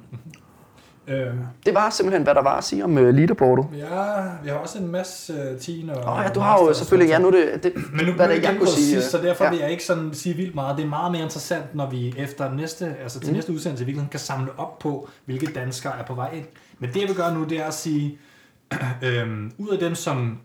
Øhm, 1.09 1.39
Det 1.67 1.75
var 1.75 1.91
simpelthen, 1.91 2.23
hvad 2.23 2.35
der 2.35 2.43
var 2.43 2.57
at 2.57 2.65
sige 2.65 2.85
om 2.85 2.97
uh, 2.97 3.09
leaderboardet. 3.09 3.67
ja, 3.79 4.23
vi 4.43 4.49
har 4.49 4.57
også 4.57 4.79
en 4.79 4.89
masse 4.89 5.33
uh, 5.33 5.61
teen 5.61 5.91
og... 5.91 5.97
Åh 5.97 6.19
oh, 6.19 6.25
ja, 6.25 6.29
du 6.29 6.41
har 6.41 6.59
jo 6.59 6.75
selvfølgelig, 6.75 7.11
ja 7.11 7.19
nu 7.19 7.31
det, 7.31 7.63
det 7.63 7.73
Men 7.93 8.07
nu 8.07 8.13
hvad 8.13 8.29
det, 8.29 8.43
jeg 8.43 8.57
kunne 8.59 8.69
sige. 8.69 8.87
sidst, 8.87 9.11
så 9.11 9.19
derfor 9.19 9.45
ja. 9.45 9.51
vil 9.51 9.59
jeg 9.59 9.71
ikke 9.71 9.85
sådan 9.85 10.15
sige 10.15 10.35
vildt 10.37 10.55
meget. 10.55 10.77
Det 10.77 10.85
er 10.85 10.89
meget 10.89 11.13
mere 11.13 11.23
interessant, 11.23 11.75
når 11.75 11.91
vi 11.91 12.15
efter 12.19 12.55
næste, 12.55 12.95
altså 13.03 13.21
til 13.21 13.29
mm. 13.29 13.35
næste 13.35 13.53
udsendelse 13.53 13.85
i 13.85 13.87
virkeligheden 13.87 14.11
kan 14.11 14.21
samle 14.21 14.51
op 14.59 14.79
på, 14.79 15.09
hvilke 15.25 15.47
danskere 15.47 15.99
er 15.99 16.05
på 16.05 16.15
vej 16.15 16.31
ind. 16.33 16.45
Men 16.79 16.91
det 16.95 17.01
jeg 17.01 17.09
vil 17.09 17.17
gøre 17.17 17.35
nu, 17.35 17.45
det 17.45 17.59
er 17.59 17.65
at 17.65 17.75
sige, 17.75 18.19
øhm, 19.03 19.53
ud 19.59 19.69
af 19.69 19.79
dem, 19.79 19.95
som 19.95 20.39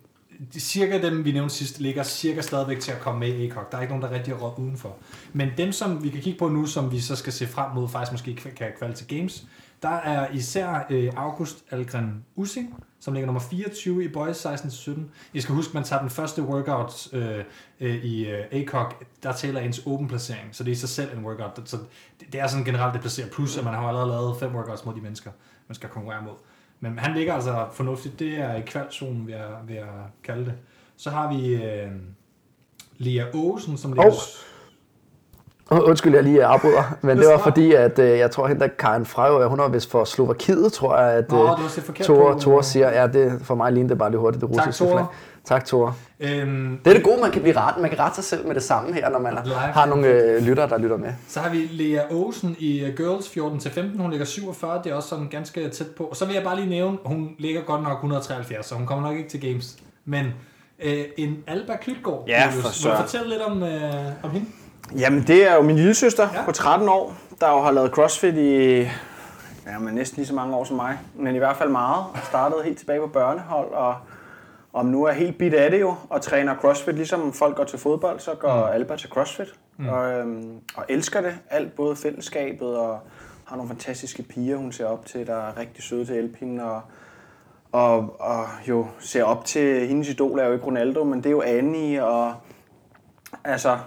de, 0.54 0.60
cirka 0.60 1.02
dem, 1.02 1.26
vi 1.26 1.32
nævnte 1.32 1.56
sidst, 1.56 1.80
ligger 1.80 2.04
cirka 2.04 2.42
stadigvæk 2.42 2.80
til 2.80 2.92
at 2.92 3.00
komme 3.00 3.20
med 3.20 3.28
i 3.28 3.46
ECOG. 3.46 3.64
Der 3.72 3.78
er 3.78 3.82
ikke 3.82 3.94
nogen, 3.94 4.04
der 4.04 4.18
rigtig 4.18 4.32
er 4.32 4.60
udenfor. 4.60 4.96
Men 5.34 5.50
dem, 5.58 5.72
som 5.72 6.04
vi 6.04 6.10
kan 6.10 6.22
kigge 6.22 6.40
på 6.40 6.50
nu, 6.50 6.66
som 6.66 6.92
vi 6.92 7.00
så 7.00 7.16
skal 7.16 7.34
se 7.34 7.48
frem 7.48 7.72
mod, 7.76 7.90
faktisk 7.90 8.12
måske 8.12 8.36
kan 8.36 8.72
kvalde 8.78 8.96
til 8.96 9.08
Games, 9.08 9.46
der 9.82 9.90
er 9.90 10.32
især 10.32 10.86
øh, 10.90 11.12
August 11.16 11.64
Algren 11.72 12.26
Ussing, 12.36 12.84
som 13.00 13.14
ligger 13.14 13.26
nummer 13.26 13.42
24 13.42 14.04
i 14.04 14.08
Boys 14.08 14.46
16-17. 14.46 14.92
I 15.34 15.42
skal 15.42 15.56
huske, 15.56 15.74
man 15.74 15.84
tager 15.84 16.00
den 16.00 16.10
første 16.10 16.44
workout 16.44 17.14
øh, 17.14 17.44
øh, 17.80 17.96
i 17.96 18.30
øh, 18.30 18.46
ACOG, 18.52 18.94
der 19.24 19.34
tæller 19.34 19.62
ens 19.62 19.82
åben 19.86 20.08
placering, 20.08 20.56
så 20.56 20.64
det 20.64 20.72
er 20.72 20.76
i 20.76 20.76
sig 20.76 20.90
selv 20.90 21.18
en 21.18 21.26
workout. 21.26 21.62
Så 21.66 21.78
det, 22.20 22.34
det 22.34 22.42
er 22.42 22.48
sådan 22.48 22.66
generelt 22.66 22.94
det 22.94 23.02
placerer, 23.02 23.28
plus 23.28 23.58
at 23.58 23.64
man 23.64 23.74
har 23.74 23.88
allerede 23.88 24.10
lavet 24.10 24.38
fem 24.40 24.56
workouts 24.56 24.86
mod 24.86 24.96
de 24.96 25.02
mennesker, 25.02 25.32
man 25.68 25.76
skal 25.76 25.90
konkurrere 25.90 26.22
mod. 26.22 26.36
Men 26.80 27.00
han 27.00 27.14
ligger 27.14 27.34
altså 27.34 27.68
fornuftigt. 27.74 28.20
Det 28.20 28.38
er 28.38 28.56
i 28.56 28.62
kvalzonen, 28.62 29.28
vil 29.28 29.36
jeg, 29.36 29.58
vil 29.68 29.76
jeg 29.76 29.88
kalde 30.24 30.46
det. 30.46 30.54
Så 30.98 31.10
har 31.10 31.34
vi 31.34 31.56
øh, 31.56 31.92
Lea 32.98 33.26
Aasen, 33.26 33.78
som 33.78 33.94
ligger... 33.94 34.08
Oh. 34.08 34.51
Undskyld, 35.72 36.16
jeg 36.16 36.24
lige 36.24 36.46
afbryder, 36.46 36.96
men 37.02 37.18
det 37.18 37.28
var 37.28 37.38
fordi, 37.38 37.74
at 37.74 38.00
øh, 38.00 38.18
jeg 38.20 38.32
tror, 38.32 38.48
hende 38.48 38.62
der 38.62 38.68
Karen 38.68 39.06
Frejø, 39.06 39.46
hun 39.46 39.60
var 39.60 39.68
vist 39.68 39.92
for 39.92 40.04
Slovakiet, 40.04 40.74
tror 40.74 40.98
jeg, 40.98 41.12
at 41.12 41.24
øh, 41.24 41.30
Tore, 42.04 42.34
på. 42.34 42.40
Tore 42.40 42.64
siger, 42.64 43.02
ja, 43.02 43.08
det, 43.08 43.42
for 43.44 43.56
mig 43.56 43.72
lignede 43.72 43.90
det 43.90 43.98
bare 43.98 44.10
lige 44.10 44.20
hurtigt 44.20 44.42
det 44.42 44.50
russiske 44.50 44.86
flag. 44.92 45.06
Tak, 45.46 45.66
Tore. 45.66 45.94
Øhm, 46.20 46.80
Det 46.86 46.92
er 46.92 46.96
det 46.96 47.04
gode, 47.04 47.22
man 47.22 47.32
kan 47.32 47.42
blive 47.42 47.58
ret. 47.58 47.82
Man 47.82 47.90
kan 47.90 48.00
rette 48.00 48.16
sig 48.16 48.24
selv 48.24 48.48
med 48.48 48.56
det 48.56 48.64
samme 48.64 48.94
her, 48.94 49.10
når 49.10 49.20
man 49.20 49.38
Live. 49.46 49.56
har 49.56 49.86
nogle 49.86 50.08
øh, 50.08 50.44
lyttere, 50.44 50.70
der 50.70 50.78
lytter 50.78 50.98
med. 50.98 51.10
Så 51.28 51.40
har 51.40 51.50
vi 51.50 51.58
Lea 51.72 52.02
Åsen 52.12 52.56
i 52.60 52.84
uh, 52.84 52.96
Girls 52.96 53.28
14-15. 53.28 54.02
Hun 54.02 54.10
ligger 54.12 54.26
47. 54.26 54.82
Det 54.84 54.92
er 54.92 54.96
også 54.96 55.10
sådan 55.10 55.28
ganske 55.28 55.70
tæt 55.70 55.88
på. 55.98 56.04
Og 56.04 56.16
så 56.16 56.26
vil 56.26 56.34
jeg 56.36 56.44
bare 56.44 56.56
lige 56.56 56.70
nævne, 56.70 56.98
hun 57.06 57.30
ligger 57.40 57.62
godt 57.62 57.84
nok 57.84 57.94
173, 57.94 58.66
så 58.66 58.76
hun 58.76 58.86
kommer 58.86 59.10
nok 59.10 59.18
ikke 59.18 59.30
til 59.30 59.42
Games. 59.42 59.78
Men 60.06 60.26
øh, 60.84 61.04
en 61.18 61.38
Alba 61.48 61.76
Klitgaard. 61.82 62.24
Ja, 62.28 62.46
for 62.48 62.52
Vil 62.84 62.92
du 62.92 62.98
fortælle 63.02 63.30
lidt 63.30 63.42
om, 63.42 63.64
øh, 63.64 63.94
om 64.24 64.30
hende? 64.32 64.46
Jamen, 64.98 65.24
det 65.28 65.50
er 65.52 65.56
jo 65.56 65.62
min 65.62 65.76
lille 65.76 65.94
søster 65.94 66.28
Ja. 66.34 66.46
på 66.46 66.52
13 66.52 66.90
år, 66.90 67.14
der 67.42 67.50
jo 67.52 67.62
har 67.62 67.72
lavet 67.72 67.92
CrossFit 67.92 68.36
i 68.36 68.78
ja, 69.68 69.80
men 69.80 69.96
næsten 69.96 70.16
lige 70.16 70.28
så 70.28 70.34
mange 70.36 70.56
år 70.56 70.64
som 70.64 70.76
mig. 70.76 71.00
Men 71.16 71.36
i 71.36 71.38
hvert 71.38 71.58
fald 71.58 71.70
meget. 71.70 72.06
Og 72.14 72.20
startede 72.24 72.64
helt 72.64 72.78
tilbage 72.78 73.00
på 73.00 73.08
børnehold, 73.08 73.72
og 73.72 73.96
om 74.74 74.86
nu 74.86 75.04
er 75.04 75.12
helt 75.12 75.38
bit 75.38 75.54
af 75.54 75.72
det 75.72 75.82
jo, 75.82 75.96
og 76.10 76.22
træner 76.22 76.56
CrossFit, 76.56 76.96
ligesom 76.96 77.34
folk 77.34 77.56
går 77.56 77.64
til 77.64 77.80
fodbold, 77.80 78.20
så 78.20 78.32
går 78.40 78.56
mm. 78.68 78.74
Alba 78.74 78.96
til 78.96 79.10
CrossFit. 79.10 79.48
Mm. 79.78 79.90
Og, 79.90 80.12
øhm, 80.12 80.60
og 80.76 80.86
elsker 80.90 81.22
det. 81.22 81.34
Alt, 81.50 81.76
både 81.76 81.96
fællesskabet 81.96 82.78
og 82.78 83.00
har 83.46 83.56
nogle 83.56 83.70
fantastiske 83.70 84.24
piger, 84.24 84.58
hun 84.58 84.72
ser 84.72 84.86
op 84.86 85.06
til, 85.06 85.28
der 85.28 85.36
er 85.36 85.58
rigtig 85.58 85.84
søde 85.84 86.06
til 86.06 86.36
hende. 86.40 86.64
Og, 86.64 86.82
og, 87.72 88.16
og 88.20 88.46
jo 88.68 88.88
ser 89.00 89.24
op 89.24 89.46
til, 89.46 89.88
hendes 89.88 90.10
idol 90.10 90.40
er 90.40 90.46
jo 90.46 90.54
ikke 90.54 90.66
Ronaldo, 90.66 91.04
men 91.04 91.18
det 91.20 91.26
er 91.26 91.32
jo 91.32 91.42
Annie, 91.42 92.06
og 92.06 92.34
altså, 93.44 93.78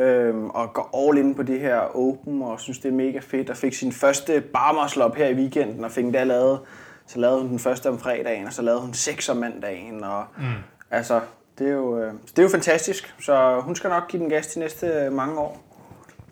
øhm, 0.00 0.50
og 0.50 0.72
går 0.72 1.08
all 1.08 1.18
in 1.18 1.34
på 1.34 1.42
det 1.42 1.60
her 1.60 1.96
Open, 1.96 2.42
og 2.42 2.60
synes, 2.60 2.78
det 2.78 2.88
er 2.88 2.92
mega 2.92 3.18
fedt, 3.18 3.50
og 3.50 3.56
fik 3.56 3.74
sin 3.74 3.92
første 3.92 4.40
barmuscle 4.40 5.04
op 5.04 5.14
her 5.14 5.26
i 5.26 5.34
weekenden, 5.34 5.84
og 5.84 5.90
fik 5.90 6.04
den 6.04 6.14
der 6.14 6.24
lavet, 6.24 6.60
så 7.06 7.18
lavede 7.18 7.40
hun 7.40 7.48
den 7.50 7.58
første 7.58 7.88
om 7.88 7.98
fredagen, 7.98 8.46
og 8.46 8.52
så 8.52 8.62
lavede 8.62 8.80
hun 8.80 8.94
seks 8.94 9.28
om 9.28 9.36
mandagen, 9.36 10.04
og 10.04 10.24
mm. 10.38 10.44
altså, 10.90 11.20
det 11.58 11.68
er, 11.68 11.72
jo, 11.72 11.98
øh, 11.98 12.12
det 12.30 12.38
er 12.38 12.42
jo 12.42 12.48
fantastisk, 12.48 13.14
så 13.20 13.60
hun 13.64 13.74
skal 13.76 13.90
nok 13.90 14.08
give 14.08 14.22
den 14.22 14.30
gas 14.30 14.46
de 14.46 14.58
næste 14.60 14.86
øh, 14.86 15.12
mange 15.12 15.38
år. 15.38 15.60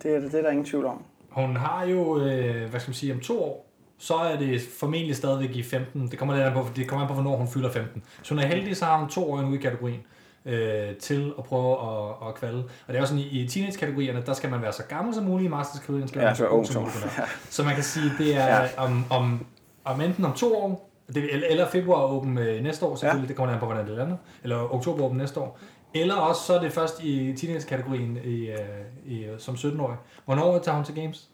Det, 0.02 0.16
er- 0.16 0.20
det 0.20 0.34
er 0.34 0.42
der 0.42 0.50
ingen 0.50 0.66
tvivl 0.66 0.84
om. 0.86 1.02
Hun 1.30 1.56
har 1.56 1.84
jo, 1.84 2.20
øh, 2.20 2.70
hvad 2.70 2.80
skal 2.80 2.90
man 2.90 2.94
sige, 2.94 3.12
om 3.14 3.20
to 3.20 3.42
år, 3.44 3.64
så 3.98 4.14
er 4.14 4.36
det 4.36 4.60
formentlig 4.80 5.16
stadigvæk 5.16 5.50
i 5.56 5.62
15. 5.62 6.08
Det 6.10 6.18
kommer 6.18 6.34
lidt 6.34 6.46
an 6.46 6.52
på, 6.52 6.66
det 6.76 6.88
kommer 6.88 7.02
an 7.02 7.08
på, 7.08 7.14
hvornår 7.14 7.36
hun 7.36 7.48
fylder 7.48 7.70
15. 7.72 8.02
Så 8.22 8.34
hun 8.34 8.42
er 8.42 8.46
heldig, 8.46 8.76
så 8.76 8.84
har 8.84 8.98
hun 8.98 9.08
to 9.08 9.32
år 9.32 9.38
endnu 9.38 9.54
i 9.54 9.58
kategorien 9.58 10.00
øh, 10.48 10.96
til 10.96 11.32
at 11.38 11.44
prøve 11.44 11.72
at, 11.72 12.28
at 12.28 12.34
kvalde. 12.34 12.58
Og 12.58 12.88
det 12.88 12.96
er 12.96 13.00
også 13.00 13.14
sådan, 13.14 13.24
i, 13.32 13.42
i 13.42 13.48
teenage-kategorierne, 13.48 14.22
der 14.26 14.32
skal 14.32 14.50
man 14.50 14.62
være 14.62 14.72
så 14.72 14.82
gammel 14.88 15.14
som 15.14 15.24
muligt, 15.24 15.46
i 15.46 15.50
masters-kategorien 15.50 16.08
skal 16.08 16.18
man 16.18 16.22
Ja, 16.22 16.28
være 16.28 16.36
så 16.36 16.46
ung 16.48 16.66
som 16.66 16.82
muligt. 16.82 17.04
ja. 17.18 17.22
Så 17.50 17.62
man 17.64 17.74
kan 17.74 17.84
sige, 17.84 18.12
det 18.18 18.36
er 18.36 18.46
Ja. 18.46 18.68
om, 18.76 19.04
om, 19.10 19.46
om 19.84 20.00
enten 20.00 20.24
om 20.24 20.32
to 20.32 20.56
år, 20.56 20.90
det, 21.14 21.32
eller- 21.34 21.48
eller 21.48 21.68
februar 21.68 22.02
åben 22.04 22.38
øh, 22.38 22.62
næste 22.62 22.86
år 22.86 22.96
selvfølgelig, 22.96 23.24
ja. 23.24 23.28
det 23.28 23.36
kommer 23.36 23.54
an 23.54 23.60
på, 23.60 23.66
hvordan 23.66 23.86
det 23.86 23.96
lander, 23.96 24.16
eller 24.42 24.74
oktober 24.74 25.04
åben 25.04 25.18
næste 25.18 25.40
år. 25.40 25.58
Eller 25.94 26.14
også 26.14 26.42
så 26.42 26.54
er 26.54 26.60
det 26.60 26.72
først 26.72 27.02
i 27.02 27.34
teenage-kategorien 27.36 28.18
i, 28.24 28.46
øh, 28.50 28.58
i, 29.06 29.26
som 29.38 29.54
17-årig. 29.54 29.96
Hvornår 30.24 30.58
tager 30.58 30.76
hun 30.76 30.84
til 30.84 30.94
Games? 30.94 31.28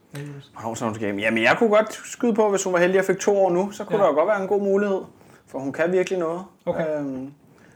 Hvornår 0.53 0.75
så 0.75 0.85
hun 0.85 0.95
til 0.95 1.03
game? 1.07 1.21
Jamen, 1.23 1.43
jeg 1.43 1.57
kunne 1.59 1.71
godt 1.71 1.93
skyde 1.93 2.35
på, 2.35 2.51
hvis 2.51 2.65
hun 2.65 2.73
var 2.73 2.79
heldig 2.79 3.01
og 3.01 3.07
fik 3.07 3.19
to 3.19 3.39
år 3.45 3.51
nu, 3.51 3.71
så 3.71 3.85
kunne 3.85 3.97
ja. 3.99 4.03
der 4.03 4.09
jo 4.11 4.15
godt 4.15 4.29
være 4.29 4.43
en 4.43 4.49
god 4.49 4.61
mulighed, 4.63 5.01
for 5.47 5.59
hun 5.59 5.73
kan 5.73 5.93
virkelig 5.93 6.19
noget. 6.19 6.43
Okay. 6.67 6.99
Øhm, 6.99 7.33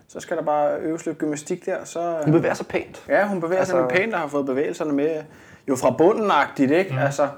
så 0.09 0.21
skal 0.21 0.37
der 0.37 0.43
bare 0.43 0.79
øves 0.81 1.07
lidt 1.07 1.19
gymnastik 1.19 1.67
der, 1.67 1.85
så... 1.85 2.17
Hun 2.25 2.33
bevæger 2.33 2.55
sig 2.55 2.67
pænt. 2.67 3.05
Ja, 3.09 3.27
hun 3.27 3.41
bevæger 3.41 3.61
altså... 3.61 3.73
sig 3.73 3.89
pænt 3.89 4.15
og 4.15 4.21
har 4.21 4.29
fået 4.29 4.47
bevægelserne 4.47 4.93
med, 4.93 5.23
jo 5.69 5.77
fra 5.77 5.91
bunden-agtigt, 5.91 6.71
ikke? 6.73 6.93
Mm. 6.93 6.99
Altså, 6.99 7.29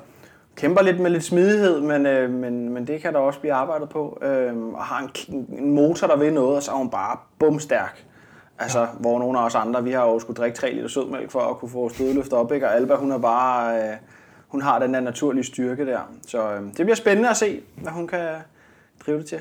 kæmper 0.57 0.83
lidt 0.83 1.01
med 1.01 1.11
lidt 1.11 1.25
smidighed, 1.25 1.81
men, 1.81 2.07
øh, 2.07 2.31
men, 2.31 2.69
men 2.69 2.87
det 2.87 3.03
kan 3.03 3.13
der 3.13 3.19
også 3.19 3.41
blive 3.41 3.53
arbejdet 3.53 3.89
på. 3.89 4.19
Øhm, 4.23 4.75
og 4.75 4.85
har 4.85 5.11
en, 5.29 5.47
en 5.59 5.75
motor, 5.75 6.07
der 6.07 6.17
vil 6.17 6.33
noget, 6.33 6.57
og 6.57 6.63
så 6.63 6.71
er 6.71 6.77
hun 6.77 6.91
bare 6.91 7.17
bumstærk. 7.39 8.05
Altså, 8.59 8.81
ja. 8.81 8.87
hvor 9.01 9.19
nogle 9.19 9.39
af 9.39 9.45
os 9.45 9.55
andre, 9.55 9.85
vi 9.85 9.93
har 9.93 10.05
jo 10.05 10.19
skulle 10.19 10.37
drikke 10.37 10.57
3 10.57 10.73
liter 10.73 10.89
sødmælk 10.89 11.31
for 11.31 11.41
at 11.41 11.57
kunne 11.57 11.71
få 11.71 11.89
stødløft 11.89 12.33
op, 12.33 12.53
ikke? 12.53 12.69
Og 12.69 12.77
Alba, 12.77 12.95
hun 12.95 13.13
er 13.13 13.19
bare... 13.19 13.83
Øh, 13.83 13.97
hun 14.49 14.63
har 14.63 14.79
den 14.79 14.95
der 14.95 15.01
naturlige 15.01 15.45
styrke 15.45 15.87
der. 15.87 16.01
Så 16.27 16.53
øh, 16.53 16.63
det 16.63 16.77
bliver 16.77 16.95
spændende 16.95 17.31
at 17.31 17.37
se, 17.37 17.61
hvad 17.77 17.93
hun 17.93 18.07
kan 18.07 18.29
drive 19.07 19.19
det 19.19 19.27
til. 19.27 19.41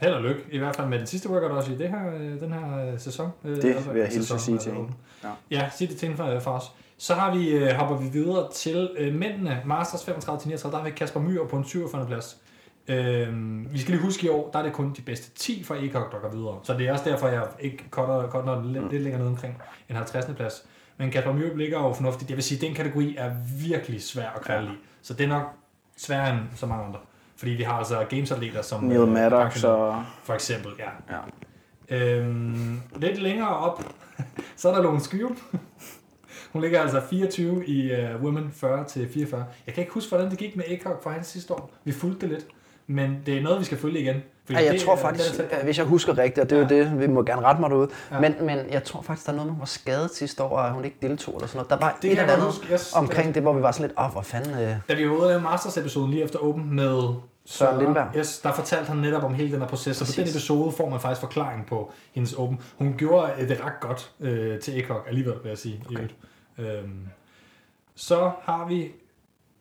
Held 0.00 0.12
og 0.14 0.22
lykke, 0.22 0.40
i 0.50 0.58
hvert 0.58 0.76
fald 0.76 0.88
med 0.88 0.98
den 0.98 1.06
sidste 1.06 1.30
workout 1.30 1.50
også 1.50 1.72
i 1.72 1.76
det 1.76 1.88
her, 1.88 2.14
øh, 2.14 2.40
den 2.40 2.52
her 2.52 2.92
øh, 2.92 2.98
sæson. 2.98 3.30
Øh, 3.44 3.56
Det 3.56 3.92
vil 3.92 4.00
jeg 4.00 4.08
hilse 4.08 4.34
at 4.34 4.40
sige 4.40 4.58
til 4.58 4.72
hende. 4.72 4.92
Ja. 5.22 5.28
Ja. 5.28 5.34
ja, 5.62 5.70
sig 5.70 5.88
det 5.88 5.96
til 5.96 6.08
hende 6.08 6.40
for, 6.40 6.50
os. 6.50 6.72
Så 6.98 7.14
har 7.14 7.34
vi, 7.36 7.68
hopper 7.78 7.96
vi 7.96 8.08
videre 8.08 8.48
til 8.52 8.90
øh, 8.98 9.14
mændene, 9.14 9.62
Masters 9.64 10.08
35-39, 10.08 10.70
der 10.70 10.76
har 10.76 10.84
vi 10.84 10.90
Kasper 10.90 11.20
Myhr 11.20 11.44
på 11.46 11.56
en 11.56 11.64
47. 11.64 12.06
plads. 12.06 12.36
Øh, 12.88 13.28
vi 13.72 13.78
skal 13.78 13.92
lige 13.94 14.02
huske 14.02 14.26
i 14.26 14.28
år, 14.28 14.50
der 14.52 14.58
er 14.58 14.62
det 14.62 14.72
kun 14.72 14.92
de 14.96 15.02
bedste 15.02 15.30
10 15.34 15.64
fra 15.64 15.74
ECOG, 15.74 16.12
der 16.12 16.18
går 16.22 16.28
videre. 16.28 16.58
Så 16.62 16.74
det 16.74 16.86
er 16.88 16.92
også 16.92 17.04
derfor, 17.10 17.28
jeg 17.28 17.46
ikke 17.60 17.84
cutter, 17.90 18.30
cutter 18.30 18.62
lidt, 18.64 18.90
lidt 18.92 19.02
længere 19.02 19.20
ned 19.22 19.28
omkring 19.28 19.62
en 19.88 19.96
50. 19.96 20.26
plads. 20.36 20.64
Men 20.96 21.10
Kasper 21.10 21.32
Myhr 21.32 21.56
ligger 21.56 21.78
jo 21.78 21.92
fornuftigt. 21.92 22.30
Jeg 22.30 22.36
vil 22.36 22.44
sige, 22.44 22.58
at 22.58 22.62
den 22.62 22.74
kategori 22.74 23.16
er 23.18 23.30
virkelig 23.68 24.02
svær 24.02 24.28
at 24.36 24.40
kvalde 24.42 24.68
i. 24.72 24.74
Så 25.02 25.14
det 25.14 25.24
er 25.24 25.28
nok 25.28 25.42
sværere 25.96 26.30
end 26.32 26.40
så 26.56 26.66
mange 26.66 26.84
andre. 26.84 26.98
Fordi 27.40 27.52
vi 27.52 27.62
har 27.62 27.72
altså 27.72 28.04
gamesatleter 28.10 28.62
som... 28.62 28.84
Neil 28.84 29.00
øh, 29.00 29.08
Maddox 29.08 29.64
og... 29.64 30.04
For 30.22 30.34
eksempel, 30.34 30.72
ja. 30.78 31.16
Ja. 31.16 31.20
Øhm, 31.96 32.80
lidt 32.96 33.22
længere 33.22 33.48
op, 33.56 33.84
så 34.56 34.68
er 34.68 34.74
der 34.74 34.82
Lone 34.82 35.00
Skyrup. 35.00 35.36
Hun 36.52 36.62
ligger 36.62 36.80
altså 36.80 37.00
24 37.10 37.66
i 37.66 37.92
uh, 37.92 38.22
Women 38.22 38.50
40 38.54 38.84
til 38.84 39.08
44. 39.14 39.44
Jeg 39.66 39.74
kan 39.74 39.82
ikke 39.82 39.92
huske, 39.94 40.08
hvordan 40.08 40.30
det 40.30 40.38
gik 40.38 40.56
med 40.56 40.64
ACOG 40.68 40.96
for 41.02 41.10
hans 41.10 41.26
sidste 41.26 41.52
år. 41.54 41.70
Vi 41.84 41.92
fulgte 41.92 42.20
det 42.20 42.28
lidt. 42.28 42.46
Men 42.86 43.18
det 43.26 43.38
er 43.38 43.42
noget, 43.42 43.60
vi 43.60 43.64
skal 43.64 43.78
følge 43.78 44.00
igen. 44.00 44.16
Fordi 44.44 44.58
Ja, 44.58 44.64
jeg 44.64 44.72
det, 44.74 44.80
tror 44.82 44.96
faktisk, 44.96 45.36
den 45.36 45.46
hvis 45.62 45.78
jeg 45.78 45.86
husker 45.86 46.18
rigtigt, 46.18 46.38
og 46.44 46.50
det 46.50 46.56
er 46.56 46.76
jo 46.76 46.76
Ja. 46.84 46.90
det, 46.90 47.00
vi 47.00 47.06
må 47.06 47.22
gerne 47.22 47.42
rette 47.42 47.60
mig 47.60 47.70
derude, 47.70 47.88
Ja. 48.12 48.20
men, 48.20 48.34
men 48.40 48.58
jeg 48.70 48.84
tror 48.84 49.02
faktisk, 49.02 49.26
der 49.26 49.32
er 49.32 49.36
noget 49.36 49.46
med, 49.46 49.52
hun 49.54 49.60
var 49.60 49.66
skadet 49.66 50.10
sidste 50.14 50.42
år, 50.42 50.58
og 50.58 50.72
hun 50.72 50.84
ikke 50.84 50.96
deltog 51.02 51.34
eller 51.34 51.46
sådan 51.48 51.56
noget. 51.58 51.70
Der 51.70 51.76
var 51.86 51.98
Det 52.02 52.12
et 52.12 52.18
eller 52.20 52.32
andet 52.32 52.46
huske, 52.46 52.72
yes. 52.72 52.92
omkring 52.96 53.34
det, 53.34 53.42
hvor 53.42 53.52
vi 53.52 53.62
var 53.62 53.72
sådan 53.72 53.88
lidt, 53.88 53.98
åh, 54.00 54.12
hvor 54.12 54.22
fanden... 54.22 54.52
Øh. 54.62 54.74
Da 54.88 54.94
vi 54.94 55.08
var 55.08 55.16
ude 55.16 55.34
af 55.34 55.40
Masters-episoden 55.40 56.10
lige 56.10 56.22
efter 56.24 56.38
Open 56.38 56.74
med 56.74 57.14
Søren 57.50 57.78
Lindberg. 57.78 58.16
Yes, 58.16 58.38
der 58.38 58.52
fortalte 58.52 58.88
han 58.88 58.96
netop 58.96 59.22
om 59.22 59.34
hele 59.34 59.52
den 59.52 59.60
her 59.60 59.68
proces, 59.68 60.00
og 60.00 60.06
på 60.06 60.12
den 60.16 60.28
episode 60.28 60.72
får 60.72 60.88
man 60.88 61.00
faktisk 61.00 61.20
forklaring 61.20 61.66
på 61.66 61.92
hendes 62.12 62.32
Open. 62.32 62.60
Hun 62.78 62.94
gjorde 62.98 63.32
øh, 63.38 63.48
det 63.48 63.64
ret 63.64 63.80
godt 63.80 64.12
øh, 64.20 64.60
til 64.60 64.78
ECOG 64.78 65.08
alligevel, 65.08 65.34
vil 65.42 65.48
jeg 65.48 65.58
sige. 65.58 65.84
Okay. 65.86 66.08
Øhm, 66.58 67.08
så 67.94 68.32
har 68.42 68.66
vi 68.66 68.92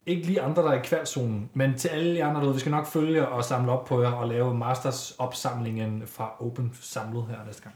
ikke 0.05 0.27
lige 0.27 0.41
andre, 0.41 0.63
der 0.63 0.69
er 0.69 0.81
i 0.81 0.83
kvalzonen, 0.83 1.49
men 1.53 1.77
til 1.77 1.87
alle 1.87 2.15
de 2.15 2.23
andre 2.23 2.41
derude, 2.41 2.53
vi 2.53 2.59
skal 2.59 2.71
nok 2.71 2.85
følge 2.85 3.27
og 3.27 3.43
samle 3.45 3.71
op 3.71 3.85
på 3.85 4.01
jer 4.01 4.11
og 4.11 4.27
lave 4.27 4.53
Masters 4.53 5.11
opsamlingen 5.11 6.03
fra 6.05 6.35
Open 6.39 6.73
samlet 6.81 7.25
her 7.29 7.45
næste 7.45 7.63
gang. 7.63 7.75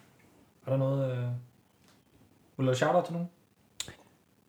Er 0.66 0.72
der 0.72 0.78
noget... 0.78 1.12
Øh... 1.12 1.18
Vil 1.18 1.28
du 2.58 2.62
lave 2.62 2.76
shout-out 2.76 3.04
til 3.04 3.14
nogen? 3.14 3.30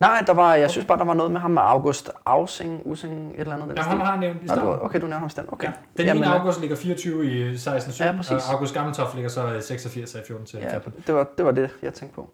Nej, 0.00 0.22
der 0.26 0.32
var, 0.32 0.54
jeg 0.54 0.70
synes 0.70 0.86
bare, 0.86 0.98
der 0.98 1.04
var 1.04 1.14
noget 1.14 1.32
med 1.32 1.40
ham 1.40 1.50
med 1.50 1.62
August 1.64 2.10
Ausing, 2.26 2.82
Using, 2.84 3.32
et 3.34 3.40
eller 3.40 3.54
andet. 3.54 3.76
Ja, 3.76 3.82
ham 3.82 4.00
har 4.00 4.10
jeg 4.12 4.20
nævnt 4.20 4.42
i 4.42 4.46
Nå, 4.46 4.54
starten. 4.54 4.84
okay, 4.84 5.00
du 5.00 5.06
nævner 5.06 5.18
ham 5.18 5.28
stand. 5.28 5.48
Okay. 5.52 5.66
Ja. 5.68 5.72
Den 5.96 6.06
Jamen, 6.06 6.22
9. 6.22 6.28
øh, 6.28 6.34
august 6.40 6.60
ligger 6.60 6.76
24 6.76 7.26
i 7.26 7.56
16 7.56 7.90
Ja, 7.90 7.94
17, 7.94 8.16
præcis. 8.16 8.32
og 8.48 8.54
August 8.54 8.74
Gammeltoft 8.74 9.14
ligger 9.14 9.30
så 9.30 9.48
i 9.52 9.60
86 9.62 10.14
af 10.14 10.22
14 10.26 10.46
til 10.46 10.58
Ja, 10.58 10.72
15. 10.72 10.92
det 11.06 11.14
var, 11.14 11.26
det 11.38 11.44
var 11.44 11.50
det, 11.52 11.70
jeg 11.82 11.94
tænkte 11.94 12.14
på. 12.14 12.30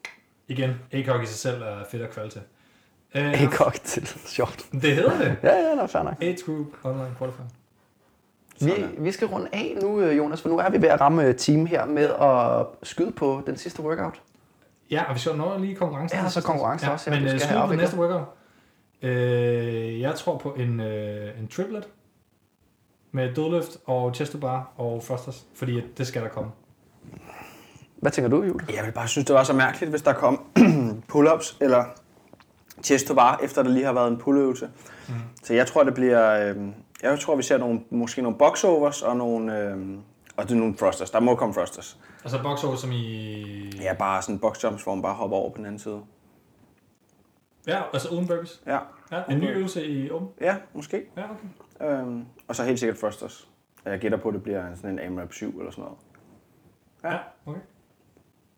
Igen, 0.48 0.70
ACOG 0.92 1.22
i 1.22 1.26
sig 1.26 1.36
selv 1.38 1.62
er 1.62 1.76
fedt 1.90 2.02
at 2.02 2.10
kvalde 2.10 2.30
til. 2.30 2.40
Øh, 3.14 3.42
Ikke 3.42 3.56
godt 3.56 3.80
til. 3.80 4.06
Sjovt. 4.26 4.66
Det 4.72 4.94
hedder 4.96 5.18
det. 5.18 5.36
Ja, 5.42 5.54
ja, 5.56 5.70
det 5.72 5.82
er 5.82 5.86
fair 5.86 6.02
nok. 6.02 6.14
Age 6.22 6.36
Group 6.46 6.66
Online 6.84 7.14
Qualifier. 7.18 7.46
Vi, 8.60 8.72
vi 8.98 9.12
skal 9.12 9.26
runde 9.28 9.48
af 9.52 9.76
nu, 9.82 10.00
øh, 10.00 10.18
Jonas, 10.18 10.42
for 10.42 10.48
nu 10.48 10.58
er 10.58 10.70
vi 10.70 10.82
ved 10.82 10.88
at 10.88 11.00
ramme 11.00 11.24
øh, 11.24 11.34
team 11.34 11.66
her 11.66 11.84
med 11.86 12.08
at 12.20 12.66
skyde 12.88 13.12
på 13.12 13.42
den 13.46 13.56
sidste 13.56 13.82
workout. 13.82 14.20
Ja, 14.90 15.04
og 15.08 15.14
vi 15.14 15.20
skal 15.20 15.36
nå 15.36 15.58
lige 15.58 15.74
konkurrence. 15.74 16.16
Ja, 16.16 16.28
så 16.28 16.42
konkurrence 16.42 16.90
også, 16.90 17.10
ja, 17.10 17.16
men 17.16 17.28
du 17.28 17.34
øh, 17.34 17.40
skal 17.40 17.56
have 17.56 17.68
på 17.68 17.74
næste 17.74 17.96
workout. 17.96 18.26
Øh, 19.02 20.00
jeg 20.00 20.14
tror 20.14 20.38
på 20.38 20.54
en, 20.54 20.80
øh, 20.80 21.40
en 21.40 21.48
triplet 21.48 21.88
med 23.12 23.34
dødløft 23.34 23.76
og 23.86 24.14
chest 24.14 24.40
bar 24.40 24.72
og 24.76 25.02
thrusters, 25.02 25.46
fordi 25.54 25.78
at 25.78 25.84
det 25.98 26.06
skal 26.06 26.22
der 26.22 26.28
komme. 26.28 26.50
Hvad 27.96 28.12
tænker 28.12 28.28
du, 28.28 28.42
Julie? 28.42 28.76
Jeg 28.76 28.84
vil 28.84 28.92
bare 28.92 29.08
synes, 29.08 29.26
det 29.26 29.34
var 29.34 29.44
så 29.44 29.52
mærkeligt, 29.52 29.90
hvis 29.90 30.02
der 30.02 30.12
kom 30.12 30.44
pull-ups 31.12 31.56
eller 31.60 31.84
chest 32.82 33.06
to 33.06 33.14
bar, 33.14 33.40
efter 33.42 33.62
der 33.62 33.70
lige 33.70 33.84
har 33.84 33.92
været 33.92 34.08
en 34.08 34.18
pulløvelse. 34.18 34.70
Mm. 35.08 35.14
Så 35.42 35.54
jeg 35.54 35.66
tror, 35.66 35.84
det 35.84 35.94
bliver... 35.94 36.48
Øh, 36.48 36.56
jeg 37.02 37.20
tror, 37.20 37.36
vi 37.36 37.42
ser 37.42 37.58
nogle, 37.58 37.80
måske 37.90 38.22
nogle 38.22 38.38
boxovers 38.38 39.02
og 39.02 39.16
nogle... 39.16 39.58
Øh, 39.58 39.76
og 40.40 40.48
det 40.48 40.54
er 40.54 40.58
nogle 40.58 40.76
thrusters. 40.76 41.10
Der 41.10 41.20
må 41.20 41.34
komme 41.34 41.54
thrusters. 41.54 41.98
Altså 42.24 42.42
box 42.42 42.64
over 42.64 42.76
som 42.76 42.92
i... 42.92 43.70
Ja, 43.80 43.94
bare 43.98 44.22
sådan 44.22 44.38
boxjumps, 44.38 44.82
hvor 44.82 44.94
man 44.94 45.02
bare 45.02 45.14
hopper 45.14 45.36
over 45.36 45.50
på 45.50 45.56
den 45.56 45.66
anden 45.66 45.78
side. 45.78 46.00
Ja, 47.66 47.82
altså 47.92 48.08
uden 48.08 48.26
burpees. 48.26 48.62
Ja, 48.66 48.78
Ja, 49.12 49.22
en 49.30 49.38
ny 49.38 49.56
øvelse 49.56 49.86
i 49.86 50.10
åben. 50.10 50.28
ja 50.40 50.56
måske. 50.74 51.04
Ja, 51.16 51.22
okay. 51.30 51.92
Øhm, 52.00 52.24
og 52.48 52.56
så 52.56 52.64
helt 52.64 52.78
sikkert 52.78 52.98
thrusters. 52.98 53.48
Og 53.84 53.90
Jeg 53.90 54.00
gætter 54.00 54.18
på, 54.18 54.28
at 54.28 54.34
det 54.34 54.42
bliver 54.42 54.66
en- 54.66 54.76
sådan 54.76 54.90
en 54.90 54.98
AMRAP 54.98 55.32
7 55.32 55.58
eller 55.58 55.70
sådan 55.70 55.84
noget. 55.84 55.98
Ja, 57.04 57.18
okay. 57.50 57.60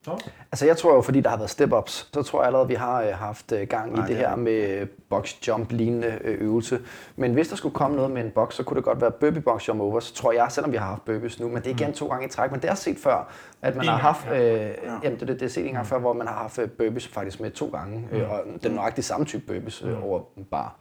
Så. 0.05 0.31
Altså 0.53 0.67
jeg 0.67 0.77
tror 0.77 0.95
jo, 0.95 1.01
fordi 1.01 1.21
der 1.21 1.31
har 1.31 1.37
været 1.37 1.51
step-ups, 1.51 2.09
så 2.15 2.23
tror 2.23 2.41
jeg 2.41 2.47
allerede, 2.47 2.65
at 2.65 2.69
vi 2.69 2.75
har 2.75 3.03
øh, 3.03 3.09
haft 3.09 3.53
øh, 3.53 3.67
gang 3.69 3.93
i 3.93 3.95
Nej, 3.95 4.07
det 4.07 4.17
det 4.17 4.25
er 4.25 4.29
her 4.29 4.37
med 4.37 4.87
box 4.87 5.35
jump 5.49 5.73
lignende 5.73 6.19
øh, 6.25 6.41
øvelse. 6.41 6.81
Men 7.17 7.33
hvis 7.33 7.49
der 7.49 7.57
skulle 7.57 7.75
komme 7.75 7.97
noget 7.97 8.11
med 8.11 8.25
en 8.25 8.31
box, 8.31 8.55
så 8.55 8.63
kunne 8.63 8.77
det 8.77 8.85
godt 8.85 9.01
være 9.01 9.11
burpee 9.11 9.41
box 9.41 9.69
jump 9.69 9.81
over, 9.81 10.01
så 10.01 10.15
tror 10.15 10.33
jeg, 10.33 10.47
selvom 10.51 10.73
vi 10.73 10.77
har 10.77 10.87
haft 10.87 11.05
burpees 11.05 11.41
nu, 11.41 11.49
men 11.49 11.57
det 11.57 11.67
er 11.67 11.71
igen 11.75 11.93
to 11.93 12.09
gange 12.09 12.27
i 12.27 12.29
træk, 12.29 12.51
men 12.51 12.61
det 12.61 12.69
har 12.69 12.75
jeg 12.75 12.79
set 12.79 12.99
før, 12.99 13.33
at 13.63 13.77
man 13.77 13.85
En 13.85 13.89
har 13.89 13.99
haft, 13.99 14.27
ja. 14.27 14.69
øh, 14.69 14.75
jamen 15.05 15.21
det, 15.21 15.29
det, 15.29 15.41
det 15.41 15.47
er 15.47 15.51
set 15.51 15.67
en 15.67 15.73
gang 15.73 15.87
før, 15.87 15.99
hvor 15.99 16.13
man 16.13 16.27
har 16.27 16.35
haft 16.35 16.61
burpees 16.79 17.09
faktisk 17.09 17.41
med 17.41 17.51
to 17.51 17.67
gange, 17.67 18.09
øh, 18.13 18.31
og 18.31 18.41
den 18.63 18.73
nøjagtige 18.73 19.05
samme 19.05 19.27
type 19.27 19.47
burpees 19.47 19.83
øh, 19.83 20.05
over 20.05 20.21
en 20.37 20.45
bar. 20.45 20.77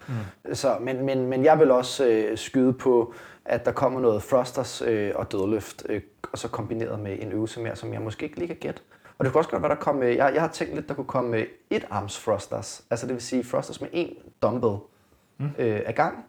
Så, 0.54 0.76
men, 0.82 1.06
men, 1.06 1.28
men 1.28 1.46
jeg 1.46 1.60
vil 1.60 1.72
også 1.72 2.08
øh, 2.08 2.38
skyde 2.38 2.74
på, 2.74 3.14
at 3.46 3.66
der 3.66 3.72
kommer 3.72 4.00
noget 4.00 4.24
thrusters 4.24 4.82
øh, 4.82 5.12
og 5.16 5.32
dødløft, 5.32 5.86
øh, 5.90 6.02
og 6.32 6.38
så 6.38 6.48
kombineret 6.48 7.00
med 7.00 7.18
en 7.20 7.32
øvelse 7.32 7.60
mere, 7.60 7.76
som 7.76 7.94
jeg 7.94 8.02
måske 8.02 8.24
ikke 8.26 8.38
lige 8.38 8.48
kan 8.48 8.58
gætte. 8.60 8.82
Og 9.22 9.26
det 9.26 9.34
kunne 9.34 9.40
også 9.40 9.50
godt 9.50 9.62
være, 9.64 9.70
der 9.70 9.76
kom, 9.76 10.04
øh, 10.04 10.16
jeg, 10.16 10.32
jeg 10.34 10.42
har 10.42 10.50
tænkt 10.50 10.76
lidt, 10.76 10.88
der 10.90 10.94
kunne 10.94 11.06
komme 11.06 11.38
øh, 11.38 11.48
et 11.70 11.86
arms 11.90 12.20
thrusters, 12.20 12.84
altså 12.90 13.08
det 13.08 13.14
vil 13.14 13.22
sige 13.22 13.44
thrusters 13.44 13.82
med 13.82 13.90
en 13.94 14.10
dumbbell 14.42 14.76
øh, 15.40 15.82
af 15.86 15.96
gang, 15.96 16.26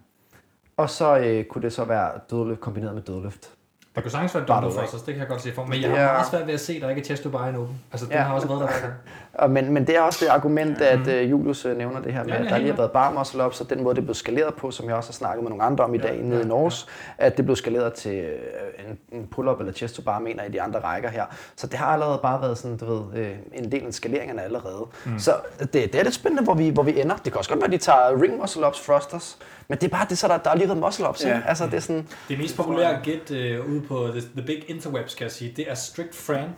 og 0.76 0.90
så 0.90 1.18
øh, 1.18 1.44
kunne 1.44 1.62
det 1.62 1.72
så 1.72 1.84
være 1.84 2.10
dødløft 2.30 2.60
kombineret 2.60 2.94
med 2.94 3.02
dødløft. 3.02 3.50
Det 3.94 4.02
kunne 4.02 4.10
sagtens 4.10 4.34
være 4.34 4.44
dumbbell 4.44 4.72
thrusters, 4.74 5.02
det 5.02 5.14
kan 5.14 5.20
jeg 5.20 5.28
godt 5.28 5.40
se 5.42 5.52
for 5.54 5.62
mig. 5.62 5.70
Men 5.70 5.82
jeg 5.82 5.90
har 5.90 5.96
Ja. 5.98 6.12
meget 6.12 6.26
svært 6.26 6.46
ved 6.46 6.54
at 6.54 6.60
se, 6.60 6.80
der 6.80 6.88
ikke 6.88 7.00
er 7.00 7.04
chest 7.04 7.22
to 7.22 7.30
bar 7.30 7.46
i 7.46 7.48
en 7.48 7.56
åben. 7.56 7.80
Altså, 7.92 8.06
den 8.06 8.14
Ja. 8.14 8.20
har 8.22 8.34
også 8.34 8.48
været 8.48 8.60
der. 8.60 8.68
Og, 9.34 9.50
men, 9.50 9.72
men 9.72 9.86
det 9.86 9.96
er 9.96 10.00
også 10.00 10.24
det 10.24 10.30
argument, 10.30 10.80
at 10.80 11.08
øh, 11.08 11.30
Julius 11.30 11.64
øh, 11.64 11.76
nævner 11.78 12.00
det 12.02 12.12
her 12.12 12.24
med, 12.24 12.32
Ja, 12.32 12.38
at 12.38 12.42
jeg 12.44 12.50
der 12.50 12.58
lige 12.58 12.70
har 12.70 12.76
været 12.76 12.90
bar 12.92 13.12
muscle 13.18 13.46
ups, 13.46 13.60
og 13.60 13.70
den 13.70 13.82
måde, 13.82 13.94
det 13.96 14.04
blev 14.04 14.14
skaleret 14.14 14.54
på, 14.54 14.70
som 14.70 14.86
jeg 14.88 14.94
også 14.96 15.08
har 15.10 15.12
snakket 15.12 15.42
med 15.42 15.50
nogle 15.50 15.64
andre 15.64 15.84
om 15.84 15.94
i 15.94 15.98
dag 15.98 16.22
nede 16.22 16.42
i 16.42 16.44
Norge, 16.44 16.72
at 17.18 17.36
det 17.36 17.44
blev 17.44 17.56
skaleret 17.56 17.92
til 17.92 18.14
øh, 18.14 18.88
en, 18.88 19.18
en 19.18 19.26
pull-up 19.26 19.60
eller 19.60 19.72
chest 19.72 19.94
to 19.96 20.02
bar, 20.02 20.18
mener 20.18 20.44
i 20.44 20.48
de 20.48 20.62
andre 20.62 20.80
rækker 20.80 21.08
her. 21.10 21.24
Så 21.56 21.66
det 21.66 21.78
har 21.78 21.86
allerede 21.86 22.18
bare 22.22 22.40
været 22.40 22.58
sådan, 22.58 22.76
du 22.76 22.84
ved, 22.94 23.20
øh, 23.22 23.30
en 23.52 23.72
del 23.72 23.86
af 23.86 23.94
skaleringerne 23.94 24.42
allerede. 24.42 24.86
Mm. 25.04 25.18
Så 25.18 25.32
det, 25.58 25.72
det 25.72 25.94
er 25.94 26.02
lidt 26.02 26.14
spændende, 26.14 26.42
hvor 26.44 26.54
vi, 26.54 26.68
hvor 26.68 26.82
vi 26.82 27.00
ender. 27.00 27.16
Det 27.16 27.32
kan 27.32 27.38
også 27.38 27.50
godt 27.50 27.60
være, 27.60 27.66
at 27.66 27.72
de 27.72 27.78
tager 27.78 28.22
ring 28.22 28.38
muscle 28.40 28.66
ups 28.66 28.80
thrusters, 28.80 29.38
men 29.68 29.78
det 29.78 29.84
er 29.84 29.90
bare 29.90 30.06
det, 30.10 30.18
så 30.18 30.28
der, 30.28 30.38
der 30.38 30.50
er 30.50 30.54
lige 30.54 30.68
været 30.68 30.80
muscle 30.80 31.08
ups, 31.08 31.24
Ja. 31.24 31.36
ikke? 31.36 31.48
Altså, 31.48 31.64
det 31.66 31.74
er 31.74 31.80
sådan, 31.80 32.08
Det 32.28 32.38
mest 32.38 32.56
populære 32.56 32.98
gæt 33.02 33.30
øh, 33.30 33.70
ude 33.70 33.80
på 33.80 34.08
the, 34.12 34.20
the 34.36 34.46
Big 34.46 34.70
Interwebs, 34.70 35.14
kan 35.14 35.24
jeg 35.24 35.32
sige, 35.32 35.52
det 35.56 35.70
er 35.70 35.74
Strict 35.74 36.14
Fran. 36.14 36.48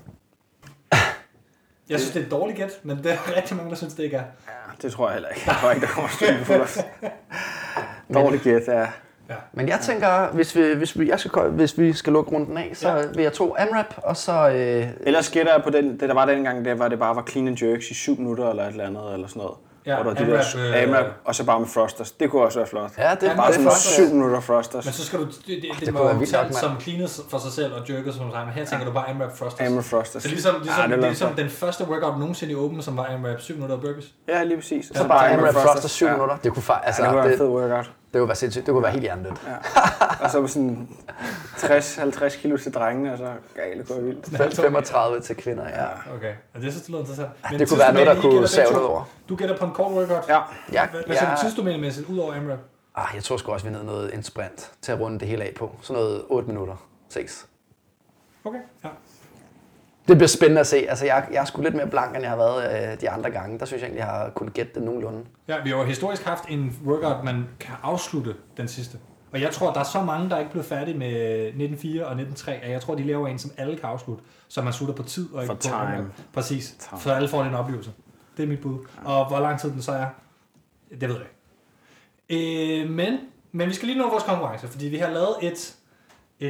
Jeg 1.88 2.00
synes, 2.00 2.12
det 2.12 2.20
er 2.20 2.24
et 2.24 2.30
dårligt 2.30 2.58
gæt, 2.58 2.80
men 2.82 2.96
det 2.98 3.06
er 3.12 3.36
rigtig 3.36 3.56
mange, 3.56 3.70
der 3.70 3.76
synes, 3.76 3.94
det 3.94 4.02
ikke 4.02 4.16
er. 4.16 4.22
Ja, 4.48 4.52
det 4.82 4.92
tror 4.92 5.06
jeg 5.06 5.12
heller 5.14 5.28
ikke. 5.28 5.42
Jeg 5.46 5.56
tror 5.60 5.70
ikke, 5.70 5.86
der 5.86 5.92
kommer 5.92 6.10
stykke 6.10 6.44
for 6.44 6.54
os. 6.54 6.78
Dårligt 8.14 8.42
gæt, 8.42 8.62
ja. 8.68 8.86
Men 9.52 9.68
jeg 9.68 9.78
tænker, 9.82 10.28
hvis 10.32 10.56
vi, 10.56 10.74
hvis 10.74 10.98
vi, 10.98 11.08
jeg 11.08 11.20
skal, 11.20 11.42
hvis 11.42 11.78
vi 11.78 11.92
skal 11.92 12.12
lukke 12.12 12.30
runden 12.32 12.56
af, 12.58 12.70
så 12.74 12.88
Ja. 12.96 13.02
vil 13.14 13.22
jeg 13.22 13.32
to 13.32 13.54
AMRAP, 13.58 13.94
og 13.96 14.16
så... 14.16 14.48
Øh, 14.48 14.86
Ellers 15.00 15.30
gætter 15.30 15.52
jeg 15.54 15.62
på 15.64 15.70
den, 15.70 15.90
det, 16.00 16.08
der 16.08 16.14
var 16.14 16.26
dengang, 16.26 16.64
der 16.64 16.74
var 16.74 16.88
det 16.88 16.98
bare 16.98 17.16
var 17.16 17.24
clean 17.30 17.48
and 17.48 17.62
jerks 17.62 17.90
i 17.90 17.94
7 17.94 18.18
minutter 18.18 18.50
eller 18.50 18.62
et 18.64 18.70
eller 18.70 18.86
andet, 18.86 19.14
eller 19.14 19.26
sådan 19.26 19.40
noget. 19.42 19.56
Ja, 19.86 19.94
Hvor 20.02 20.02
der 20.02 20.10
var 20.10 20.14
de 20.26 20.32
AMRAP, 20.32 20.44
der 20.54 20.76
øh, 20.76 20.82
AMRAP, 20.82 21.06
og 21.24 21.34
så 21.34 21.44
bare 21.44 21.60
med 21.60 21.68
thrusters. 21.68 22.12
Det 22.12 22.30
kunne 22.30 22.42
også 22.42 22.58
være 22.58 22.68
flot. 22.68 22.90
ja, 22.98 23.10
det 23.14 23.22
Ja, 23.22 23.32
er 23.32 23.36
bare 23.36 23.52
sådan 23.52 23.64
første. 23.66 23.88
7 23.88 24.02
minutter 24.14 24.40
thrusters. 24.40 24.84
Men 24.84 24.92
så 24.92 25.04
skal 25.06 25.18
du, 25.18 25.24
det, 25.24 25.34
det, 25.46 25.62
det, 25.62 25.86
det 25.86 25.94
må 25.94 26.00
jo 26.08 26.12
mand. 26.12 26.52
som 26.52 26.80
cleaners 26.80 27.20
for 27.30 27.38
sig 27.38 27.52
selv 27.52 27.72
og 27.74 27.80
jerkers 27.90 28.14
som 28.14 28.30
sig, 28.30 28.40
men 28.44 28.54
her 28.54 28.64
tænker 28.64 28.86
du 28.86 28.92
bare 28.92 29.08
AMRAP 29.10 29.36
thrusters. 29.36 29.66
AMRAP 29.68 29.84
thrusters. 29.84 30.22
Så 30.22 30.28
ligesom, 30.28 30.54
ligesom, 30.62 30.76
Ja, 30.78 30.82
ja, 30.82 30.88
det 30.88 30.96
det 30.98 31.04
er 31.04 31.08
ligesom 31.08 31.34
den 31.34 31.50
første 31.50 31.84
workout 31.88 32.18
nogensinde 32.18 32.52
i 32.52 32.56
Open, 32.56 32.82
som 32.82 32.96
var 32.96 33.06
AMRAP 33.14 33.40
7 33.40 33.54
minutter 33.54 33.76
burpees. 33.76 34.04
Ja, 34.28 34.42
lige 34.44 34.56
præcis. 34.56 34.92
Så 34.94 35.08
bare 35.08 35.30
AMRAP 35.32 35.48
AMRAP 35.48 35.64
thrusters 35.66 35.90
7 35.90 36.08
minutter. 36.08 36.36
Det 36.44 36.52
kunne, 36.52 36.62
fa- 36.68 36.86
altså, 36.86 37.02
Ja, 37.02 37.08
det 37.08 37.12
kunne 37.12 37.16
være 37.16 37.24
en 37.26 37.30
det, 37.30 37.38
fed 37.38 37.48
workout. 37.48 37.90
Det 38.14 38.20
kunne 38.20 38.28
være 38.28 38.36
sindssygt. 38.36 38.66
Det 38.66 38.72
kunne 38.72 38.82
være 38.82 38.92
helt 38.92 39.02
hjernedødt. 39.02 39.40
Og 40.20 40.30
så 40.30 40.40
var 40.40 40.46
sådan 40.46 40.88
60-50 41.56 42.40
kilo 42.40 42.56
til 42.56 42.74
drengene, 42.74 43.12
og 43.12 43.18
så 43.18 43.32
galt 43.56 43.78
det 43.78 43.88
går 43.88 44.00
vildt. 44.00 44.56
35 44.56 45.20
til 45.20 45.36
kvinder, 45.36 45.68
ja. 45.68 45.86
Okay, 46.16 46.34
og 46.54 46.60
det 46.60 46.72
synes 46.72 46.86
du 46.86 46.92
lyder 46.92 47.00
interessant. 47.00 47.30
Men 47.50 47.60
Det 47.60 47.68
kunne 47.68 47.78
være 47.78 47.92
noget, 47.92 48.06
der 48.06 48.20
kunne 48.20 48.48
save 48.48 48.72
noget 48.72 48.86
over. 48.88 49.04
Du 49.28 49.36
gætter 49.36 49.56
på 49.56 49.64
en 49.64 49.70
kort 49.72 49.92
workout. 49.92 50.28
Ja, 50.28 50.40
Ja, 50.72 50.86
Hvad, 50.86 51.02
hvad 51.06 51.16
ja. 51.16 51.34
du 51.34 51.40
tidsdomænemæssigt 51.40 52.08
ud 52.08 52.18
over 52.18 52.34
AMRAP? 52.34 52.58
Ah, 52.96 53.08
jeg 53.14 53.24
tror 53.24 53.36
sgu 53.36 53.52
også, 53.52 53.66
vi 53.66 53.68
er 53.68 53.72
nede 53.72 53.84
noget 53.86 54.14
en 54.14 54.22
sprint 54.22 54.72
til 54.82 54.92
at 54.92 55.00
runde 55.00 55.20
det 55.20 55.28
hele 55.28 55.44
af 55.44 55.52
på. 55.58 55.70
Sådan 55.82 56.02
noget 56.02 56.22
8 56.28 56.48
minutter. 56.48 56.76
6. 57.08 57.46
Okay, 58.44 58.58
ja. 58.84 58.88
Det 60.08 60.16
bliver 60.16 60.28
spændende 60.28 60.60
at 60.60 60.66
se. 60.66 60.76
Altså, 60.88 61.04
jeg, 61.06 61.28
jeg 61.32 61.40
er 61.40 61.44
sgu 61.44 61.62
lidt 61.62 61.74
mere 61.74 61.86
blank, 61.86 62.14
end 62.14 62.22
jeg 62.22 62.30
har 62.30 62.36
været 62.36 62.92
øh, 62.92 63.00
de 63.00 63.10
andre 63.10 63.30
gange. 63.30 63.58
Der 63.58 63.64
synes 63.64 63.80
jeg 63.80 63.86
egentlig, 63.86 64.00
jeg 64.00 64.06
har 64.06 64.30
kunnet 64.30 64.54
gætte 64.54 64.74
det 64.74 64.82
nogenlunde. 64.82 65.24
Ja, 65.48 65.62
vi 65.64 65.70
har 65.70 65.76
jo 65.76 65.84
historisk 65.84 66.24
haft 66.24 66.44
en 66.48 66.76
workout, 66.86 67.24
man 67.24 67.48
kan 67.60 67.74
afslutte 67.82 68.34
den 68.56 68.68
sidste. 68.68 68.98
Og 69.32 69.40
jeg 69.40 69.50
tror, 69.50 69.72
der 69.72 69.80
er 69.80 69.84
så 69.84 70.02
mange, 70.02 70.30
der 70.30 70.38
ikke 70.38 70.50
blev 70.50 70.64
færdige 70.64 70.98
med 70.98 71.12
1904 71.46 72.06
og 72.06 72.12
1903, 72.12 72.52
at 72.52 72.70
jeg 72.70 72.80
tror, 72.80 72.94
de 72.94 73.02
laver 73.02 73.28
en, 73.28 73.38
som 73.38 73.50
alle 73.56 73.76
kan 73.76 73.88
afslutte, 73.88 74.24
så 74.48 74.62
man 74.62 74.72
slutter 74.72 74.94
på 74.94 75.02
tid 75.02 75.32
og 75.32 75.42
ikke 75.42 75.46
For 75.46 75.54
på 75.54 75.60
time. 75.60 76.10
Præcis, 76.32 76.76
Time. 76.78 77.00
så 77.00 77.12
alle 77.12 77.28
får 77.28 77.42
den 77.42 77.54
oplevelse. 77.54 77.92
Det 78.36 78.42
er 78.42 78.46
mit 78.46 78.60
bud. 78.60 78.78
Og 79.04 79.28
hvor 79.28 79.40
lang 79.40 79.60
tid 79.60 79.70
den 79.70 79.82
så 79.82 79.92
er, 79.92 80.06
det 81.00 81.08
ved 81.08 81.16
jeg 81.16 81.26
ikke. 82.28 82.82
Øh, 82.82 82.90
men, 82.90 83.18
men 83.52 83.68
vi 83.68 83.74
skal 83.74 83.88
lige 83.88 83.98
nå 83.98 84.10
vores 84.10 84.24
konkurrence, 84.24 84.68
fordi 84.68 84.86
vi 84.86 84.96
har 84.96 85.10
lavet 85.10 85.36
et, 85.42 85.74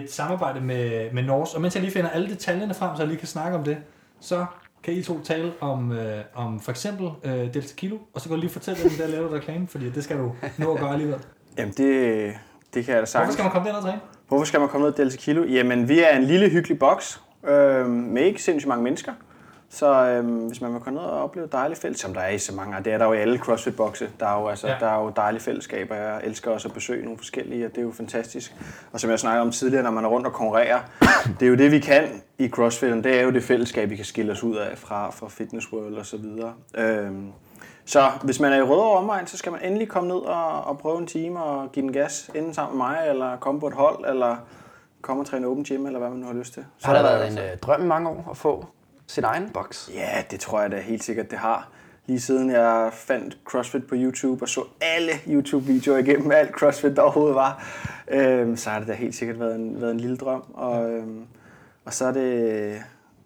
et 0.02 0.12
samarbejde 0.12 0.60
med, 0.60 1.12
med 1.12 1.22
Norse, 1.22 1.56
og 1.56 1.60
mens 1.62 1.74
jeg 1.74 1.82
lige 1.82 1.92
finder 1.92 2.10
alle 2.10 2.28
detaljerne 2.28 2.74
frem, 2.74 2.96
så 2.96 3.02
jeg 3.02 3.08
lige 3.08 3.18
kan 3.18 3.28
snakke 3.28 3.58
om 3.58 3.64
det, 3.64 3.76
så 4.20 4.46
kan 4.82 4.94
I 4.94 5.02
to 5.02 5.20
tale 5.24 5.52
om, 5.60 5.92
øh, 5.92 6.20
om 6.34 6.60
for 6.60 6.70
eksempel 6.70 7.08
øh, 7.24 7.32
Delta 7.54 7.74
Kilo, 7.76 7.96
og 8.14 8.20
så 8.20 8.28
kan 8.28 8.34
du 8.34 8.40
lige 8.40 8.50
fortælle 8.50 8.82
dem, 8.82 8.90
der 8.98 9.06
laver 9.06 9.34
reklame, 9.34 9.68
fordi 9.68 9.90
det 9.90 10.04
skal 10.04 10.18
du 10.18 10.32
nå 10.58 10.74
at 10.74 10.80
gøre 10.80 10.92
alligevel. 10.92 11.18
jamen 11.58 11.74
det, 11.76 12.32
det 12.74 12.84
kan 12.84 12.94
jeg 12.94 12.94
da 12.94 12.98
Hvorfor 12.98 13.06
sagtens. 13.06 13.32
skal 13.34 13.42
man 13.42 13.52
komme 13.52 13.66
derned 13.68 13.78
og 13.80 13.84
træne? 13.84 14.00
Hvorfor 14.28 14.44
skal 14.44 14.60
man 14.60 14.68
komme 14.68 14.84
ned 14.84 14.92
og 14.92 14.98
Delta 14.98 15.16
Kilo? 15.16 15.44
Jamen, 15.44 15.88
vi 15.88 16.00
er 16.00 16.16
en 16.16 16.24
lille, 16.24 16.48
hyggelig 16.48 16.78
boks 16.78 17.20
øh, 17.48 17.86
med 17.86 18.22
ikke 18.22 18.42
sindssygt 18.42 18.68
mange 18.68 18.84
mennesker. 18.84 19.12
Så 19.74 20.06
øh, 20.06 20.46
hvis 20.46 20.60
man 20.60 20.72
vil 20.74 20.80
komme 20.80 21.00
ned 21.00 21.08
og 21.08 21.22
opleve 21.22 21.44
et 21.46 21.52
dejligt 21.52 21.80
fællesskab, 21.80 22.06
som 22.08 22.14
der 22.14 22.20
er 22.20 22.28
i 22.28 22.38
så 22.38 22.54
mange, 22.54 22.76
og 22.76 22.84
det 22.84 22.92
er 22.92 22.98
der 22.98 23.04
jo 23.04 23.12
i 23.12 23.18
alle 23.18 23.38
CrossFit-bokse, 23.38 24.08
der 24.20 24.26
er 24.26 24.40
jo, 24.40 24.48
altså, 24.48 24.66
Ja. 24.68 24.74
der 24.80 24.86
er 24.86 25.02
jo 25.02 25.12
dejlige 25.16 25.42
fællesskaber. 25.42 25.94
Jeg 25.94 26.20
elsker 26.24 26.50
også 26.50 26.68
at 26.68 26.74
besøge 26.74 27.04
nogle 27.04 27.18
forskellige, 27.18 27.66
og 27.66 27.70
det 27.70 27.78
er 27.78 27.82
jo 27.82 27.92
fantastisk. 27.92 28.54
Og 28.92 29.00
som 29.00 29.10
jeg 29.10 29.18
snakkede 29.18 29.42
om 29.42 29.50
tidligere, 29.50 29.82
når 29.82 29.90
man 29.90 30.04
er 30.04 30.08
rundt 30.08 30.26
og 30.26 30.32
konkurrerer, 30.32 30.80
det 31.40 31.46
er 31.46 31.50
jo 31.50 31.56
det, 31.56 31.70
vi 31.72 31.78
kan 31.78 32.22
i 32.38 32.48
CrossFit, 32.48 33.04
det 33.04 33.18
er 33.18 33.22
jo 33.22 33.30
det 33.30 33.42
fællesskab, 33.42 33.90
vi 33.90 33.96
kan 33.96 34.04
skille 34.04 34.32
os 34.32 34.42
ud 34.42 34.56
af 34.56 34.78
fra, 34.78 35.10
fra 35.10 35.28
Fitness 35.28 35.72
World 35.72 35.94
og 35.94 36.06
så 36.06 36.16
videre. 36.16 36.52
Øhm, 36.76 37.32
så 37.84 38.10
hvis 38.22 38.40
man 38.40 38.52
er 38.52 38.56
i 38.56 38.62
Rødovre 38.62 38.98
omegn, 38.98 39.26
så 39.26 39.36
skal 39.38 39.52
man 39.52 39.60
endelig 39.64 39.88
komme 39.88 40.08
ned 40.08 40.16
og, 40.16 40.64
og 40.64 40.78
prøve 40.78 40.98
en 40.98 41.06
time 41.06 41.42
og 41.42 41.72
give 41.72 41.82
den 41.82 41.92
gas, 41.92 42.30
enten 42.34 42.54
sammen 42.54 42.78
med 42.78 42.86
mig, 42.86 42.98
eller 43.08 43.36
komme 43.36 43.60
på 43.60 43.66
et 43.66 43.74
hold, 43.74 44.04
eller 44.10 44.36
komme 45.02 45.22
og 45.22 45.26
træne 45.26 45.46
open 45.46 45.64
gym, 45.64 45.86
eller 45.86 45.98
hvad 45.98 46.08
man 46.08 46.18
nu 46.18 46.26
har 46.26 46.34
lyst 46.34 46.52
til. 46.54 46.64
Så 46.78 46.86
Har 46.86 46.94
er 46.94 47.02
været 47.02 47.32
en 47.32 47.38
øh, 47.38 47.56
drøm 47.62 47.80
mange 47.80 48.08
år 48.08 48.28
at 48.30 48.36
få 48.36 48.66
sin 49.06 49.24
egen 49.24 49.50
boks? 49.50 49.90
Ja, 49.94 50.24
det 50.30 50.40
tror 50.40 50.60
jeg 50.60 50.70
da 50.70 50.80
helt 50.80 51.04
sikkert, 51.04 51.30
det 51.30 51.38
har. 51.38 51.68
Lige 52.06 52.20
siden 52.20 52.50
jeg 52.50 52.90
fandt 52.92 53.38
CrossFit 53.44 53.86
på 53.86 53.94
YouTube 53.98 54.42
og 54.42 54.48
så 54.48 54.64
alle 54.80 55.12
YouTube-videoer 55.28 55.98
igennem 55.98 56.30
alt 56.30 56.50
CrossFit, 56.50 56.96
der 56.96 57.02
overhovedet 57.02 57.34
var, 57.34 57.64
øhm, 58.08 58.56
så 58.56 58.70
har 58.70 58.78
det 58.78 58.88
da 58.88 58.92
helt 58.92 59.14
sikkert 59.14 59.40
været 59.40 59.54
en, 59.56 59.80
været 59.80 59.90
en 59.90 60.00
lille 60.00 60.16
drøm. 60.16 60.44
Og, 60.54 60.90
øhm, 60.90 61.24
og 61.84 61.94
så 61.94 62.04
er 62.04 62.12
det 62.12 62.82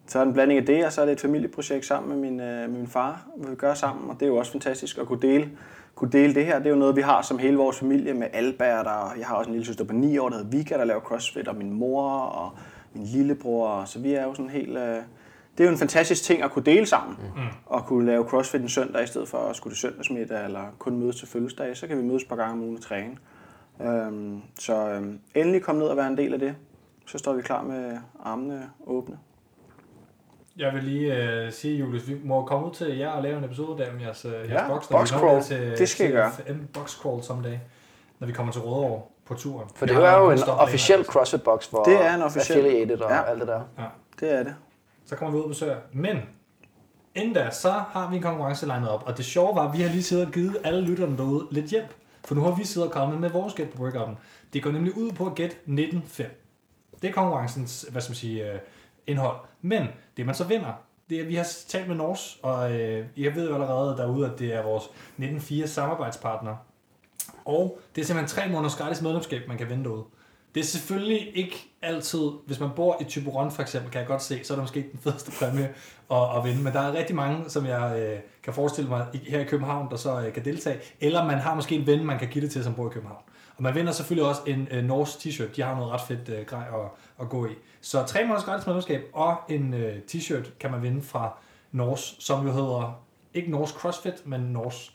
så 0.07 0.19
er 0.19 0.23
det 0.23 0.27
en 0.27 0.33
blanding 0.33 0.59
af 0.59 0.65
det, 0.65 0.85
og 0.85 0.93
så 0.93 1.01
er 1.01 1.05
det 1.05 1.13
et 1.13 1.21
familieprojekt 1.21 1.85
sammen 1.85 2.09
med 2.09 2.29
min, 2.29 2.39
øh, 2.39 2.69
med 2.69 2.79
min 2.79 2.87
far, 2.87 3.25
hvor 3.35 3.49
vi 3.49 3.55
gør 3.55 3.73
sammen, 3.73 4.09
og 4.09 4.15
det 4.19 4.21
er 4.21 4.27
jo 4.27 4.35
også 4.35 4.51
fantastisk 4.51 4.97
at 4.97 5.07
kunne 5.07 5.21
dele, 5.21 5.49
kunne 5.95 6.11
dele 6.11 6.35
det 6.35 6.45
her. 6.45 6.57
Det 6.57 6.65
er 6.65 6.69
jo 6.69 6.75
noget, 6.75 6.95
vi 6.95 7.01
har 7.01 7.21
som 7.21 7.37
hele 7.37 7.57
vores 7.57 7.79
familie 7.79 8.13
med 8.13 8.27
Albert, 8.33 8.87
og 8.87 9.19
jeg 9.19 9.27
har 9.27 9.35
også 9.35 9.49
en 9.49 9.53
lille 9.53 9.65
søster 9.65 9.83
på 9.83 9.93
9 9.93 10.17
år, 10.17 10.29
der 10.29 10.37
hedder 10.37 10.49
Vika, 10.49 10.77
der 10.77 10.85
laver 10.85 11.01
CrossFit, 11.01 11.47
og 11.47 11.55
min 11.55 11.73
mor 11.73 12.11
og 12.11 12.51
min 12.93 13.03
lillebror, 13.03 13.85
så 13.85 13.99
vi 13.99 14.13
er 14.13 14.23
jo 14.23 14.33
sådan 14.33 14.49
helt... 14.49 14.77
Øh, 14.77 14.97
det 15.59 15.65
er 15.65 15.69
jo 15.69 15.73
en 15.73 15.79
fantastisk 15.79 16.23
ting 16.23 16.43
at 16.43 16.51
kunne 16.51 16.65
dele 16.65 16.85
sammen, 16.85 17.17
mm. 17.35 17.41
og 17.65 17.85
kunne 17.85 18.05
lave 18.05 18.23
CrossFit 18.29 18.61
en 18.61 18.69
søndag, 18.69 19.03
i 19.03 19.07
stedet 19.07 19.27
for 19.27 19.37
at 19.37 19.55
skulle 19.55 19.73
til 19.73 19.81
søndagsmiddag, 19.81 20.45
eller 20.45 20.61
kun 20.79 20.97
mødes 20.99 21.15
til 21.15 21.27
fødselsdag, 21.27 21.77
så 21.77 21.87
kan 21.87 21.97
vi 21.97 22.03
mødes 22.03 22.23
et 22.23 22.29
par 22.29 22.35
gange 22.35 22.53
om 22.53 22.61
ugen 22.61 22.75
og 22.77 22.81
træne. 22.83 23.17
Øhm, 23.81 24.41
så 24.59 24.89
øhm, 24.89 25.19
endelig 25.35 25.61
kom 25.63 25.75
ned 25.75 25.85
og 25.87 25.97
være 25.97 26.07
en 26.07 26.17
del 26.17 26.33
af 26.33 26.39
det. 26.39 26.55
Så 27.07 27.17
står 27.17 27.33
vi 27.33 27.41
klar 27.41 27.63
med 27.63 27.97
armene 28.23 28.69
åbne. 28.87 29.17
Jeg 30.57 30.73
vil 30.73 30.83
lige 30.83 31.15
øh, 31.17 31.51
sige, 31.51 31.77
Julius, 31.77 32.07
vi 32.07 32.17
må 32.23 32.45
komme 32.45 32.67
ud 32.67 32.71
til 32.73 32.97
jer 32.97 33.09
og 33.09 33.23
lave 33.23 33.37
en 33.37 33.43
episode 33.43 33.83
der 33.83 33.93
med 33.93 34.01
jeres, 34.01 34.25
øh, 34.25 34.31
jeres 34.31 34.49
Ja, 34.49 34.67
box. 34.67 34.87
box 34.89 35.09
crawl. 35.09 35.41
Til, 35.43 35.73
Det 35.77 35.89
skal 35.89 36.05
til 36.05 36.13
gøre. 36.15 36.31
FM 36.31 36.59
Box 36.73 36.97
Crawl 36.97 37.23
someday, 37.23 37.55
når 38.19 38.27
vi 38.27 38.33
kommer 38.33 38.53
til 38.53 38.61
Rødovre 38.61 39.01
på 39.25 39.33
turen. 39.33 39.69
For 39.75 39.85
det 39.85 39.95
har 39.95 40.01
er 40.03 40.19
jo 40.19 40.31
en 40.31 40.39
officiel. 40.47 41.03
CrossFit 41.05 41.43
box 41.43 41.67
for 41.69 41.83
Det 41.83 42.05
er 42.05 42.15
en 42.15 42.21
officiel. 42.21 42.57
affiliated 42.59 42.99
og 43.01 43.11
Ja. 43.11 43.23
alt 43.29 43.39
det 43.39 43.47
der. 43.47 43.61
Ja. 43.79 43.83
Det 44.19 44.33
er 44.33 44.43
det. 44.43 44.55
Så 45.09 45.15
kommer 45.15 45.31
vi 45.31 45.37
ud 45.37 45.43
og 45.43 45.49
besøger. 45.49 45.77
Men 45.93 46.17
inden 47.15 47.33
da, 47.33 47.49
så 47.51 47.71
har 47.71 48.09
vi 48.09 48.15
en 48.15 48.21
konkurrence 48.21 48.65
legnet 48.65 48.89
op. 48.89 49.03
Og 49.05 49.17
det 49.17 49.25
sjove 49.25 49.55
var, 49.55 49.67
at 49.67 49.77
vi 49.77 49.81
har 49.81 49.89
lige 49.89 50.03
siddet 50.03 50.25
og 50.25 50.31
givet 50.31 50.57
alle 50.63 50.81
lytterne 50.81 51.17
derude 51.17 51.47
lidt 51.51 51.65
hjælp. 51.65 51.93
For 52.25 52.35
nu 52.35 52.41
har 52.41 52.55
vi 52.55 52.63
siddet 52.63 52.87
og 52.87 52.93
kommet 52.93 53.19
med 53.19 53.29
vores 53.29 53.53
gæt 53.53 53.69
på 53.69 53.83
workouten. 53.83 54.17
Det 54.53 54.63
går 54.63 54.71
nemlig 54.71 54.97
ud 54.97 55.11
på 55.11 55.25
at 55.25 55.35
gætte 55.35 55.55
19.5. 55.67 56.23
Det 57.01 57.09
er 57.09 57.11
konkurrencens, 57.11 57.85
hvad 57.91 58.01
skal 58.01 58.11
man 58.11 58.15
sige, 58.15 58.51
øh, 58.51 58.59
indhold. 59.07 59.37
Men 59.61 59.87
det 60.17 60.25
man 60.25 60.35
så 60.35 60.43
vinder, 60.43 60.73
det 61.09 61.17
er, 61.17 61.21
at 61.21 61.27
vi 61.27 61.35
har 61.35 61.47
talt 61.67 61.87
med 61.87 61.95
Nors, 61.95 62.39
og 62.43 62.71
øh, 62.73 63.05
jeg 63.17 63.35
ved 63.35 63.47
jo 63.49 63.53
allerede 63.53 63.97
derude, 63.97 64.31
at 64.31 64.39
det 64.39 64.53
er 64.53 64.63
vores 64.63 64.83
19.4 65.19 65.65
samarbejdspartner. 65.65 66.55
Og 67.45 67.79
det 67.95 68.01
er 68.01 68.05
simpelthen 68.05 68.39
tre 68.39 68.51
måneders 68.51 68.75
gratis 68.75 69.01
medlemskab, 69.01 69.47
man 69.47 69.57
kan 69.57 69.69
vinde 69.69 69.83
derude. 69.83 70.03
Det 70.55 70.61
er 70.61 70.65
selvfølgelig 70.65 71.37
ikke 71.37 71.69
altid, 71.81 72.29
hvis 72.45 72.59
man 72.59 72.69
bor 72.75 72.97
i 73.01 73.03
Typeron 73.03 73.51
for 73.51 73.61
eksempel, 73.61 73.91
kan 73.91 73.99
jeg 73.99 74.07
godt 74.07 74.23
se, 74.23 74.43
så 74.43 74.53
er 74.53 74.55
det 74.55 74.63
måske 74.63 74.89
den 74.91 74.99
fedeste 75.03 75.31
præmie 75.39 75.73
at, 76.11 76.37
at 76.37 76.43
vinde. 76.43 76.63
Men 76.63 76.73
der 76.73 76.79
er 76.79 76.93
rigtig 76.93 77.15
mange, 77.15 77.49
som 77.49 77.65
jeg 77.65 77.99
øh, 77.99 78.19
kan 78.43 78.53
forestille 78.53 78.89
mig 78.89 79.07
her 79.27 79.39
i 79.39 79.43
København, 79.43 79.89
der 79.91 79.97
så 79.97 80.21
øh, 80.21 80.33
kan 80.33 80.45
deltage. 80.45 80.79
Eller 81.01 81.25
man 81.25 81.37
har 81.37 81.55
måske 81.55 81.75
en 81.75 81.87
ven, 81.87 82.05
man 82.05 82.19
kan 82.19 82.27
give 82.27 82.43
det 82.43 82.51
til, 82.51 82.63
som 82.63 82.73
bor 82.73 82.89
i 82.89 82.93
København. 82.93 83.21
Og 83.57 83.63
man 83.63 83.75
vinder 83.75 83.91
selvfølgelig 83.91 84.29
også 84.29 84.41
en 84.47 84.67
øh, 84.71 84.83
Norse 84.83 85.29
t-shirt. 85.29 85.55
De 85.55 85.61
har 85.61 85.75
noget 85.75 85.91
ret 85.91 86.01
fedt 86.01 86.29
øh, 86.29 86.45
grej 86.45 86.65
at, 86.73 86.91
at 87.21 87.29
gå 87.29 87.45
i. 87.45 87.51
Så 87.81 88.03
tre 88.03 88.23
måneders 88.23 88.43
gratis 88.43 88.67
medlemskab 88.67 89.01
og 89.13 89.35
en 89.49 89.73
øh, 89.73 89.97
t-shirt 90.11 90.57
kan 90.59 90.71
man 90.71 90.81
vinde 90.81 91.01
fra 91.01 91.37
Norse, 91.71 92.15
som 92.19 92.47
jo 92.47 92.51
hedder 92.51 93.01
ikke 93.33 93.51
Norse 93.51 93.73
CrossFit, 93.73 94.25
men 94.25 94.41
Norse 94.41 94.91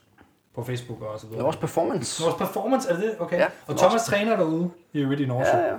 på 0.54 0.64
Facebook 0.64 1.02
og 1.02 1.20
så 1.20 1.26
videre. 1.26 1.42
Vores 1.42 1.56
performance. 1.56 2.22
Norse 2.22 2.38
Performance, 2.38 2.90
er 2.90 2.94
det 2.94 3.02
det? 3.02 3.14
Okay. 3.18 3.38
Ja, 3.38 3.46
og. 3.66 3.76
Thomas 3.76 4.04
træner 4.04 4.36
derude 4.36 4.70
i 4.92 4.98
øvrigt 5.00 5.20
i 5.20 5.26
Norge. 5.26 5.46
Ja, 5.46 5.66
ja. 5.66 5.74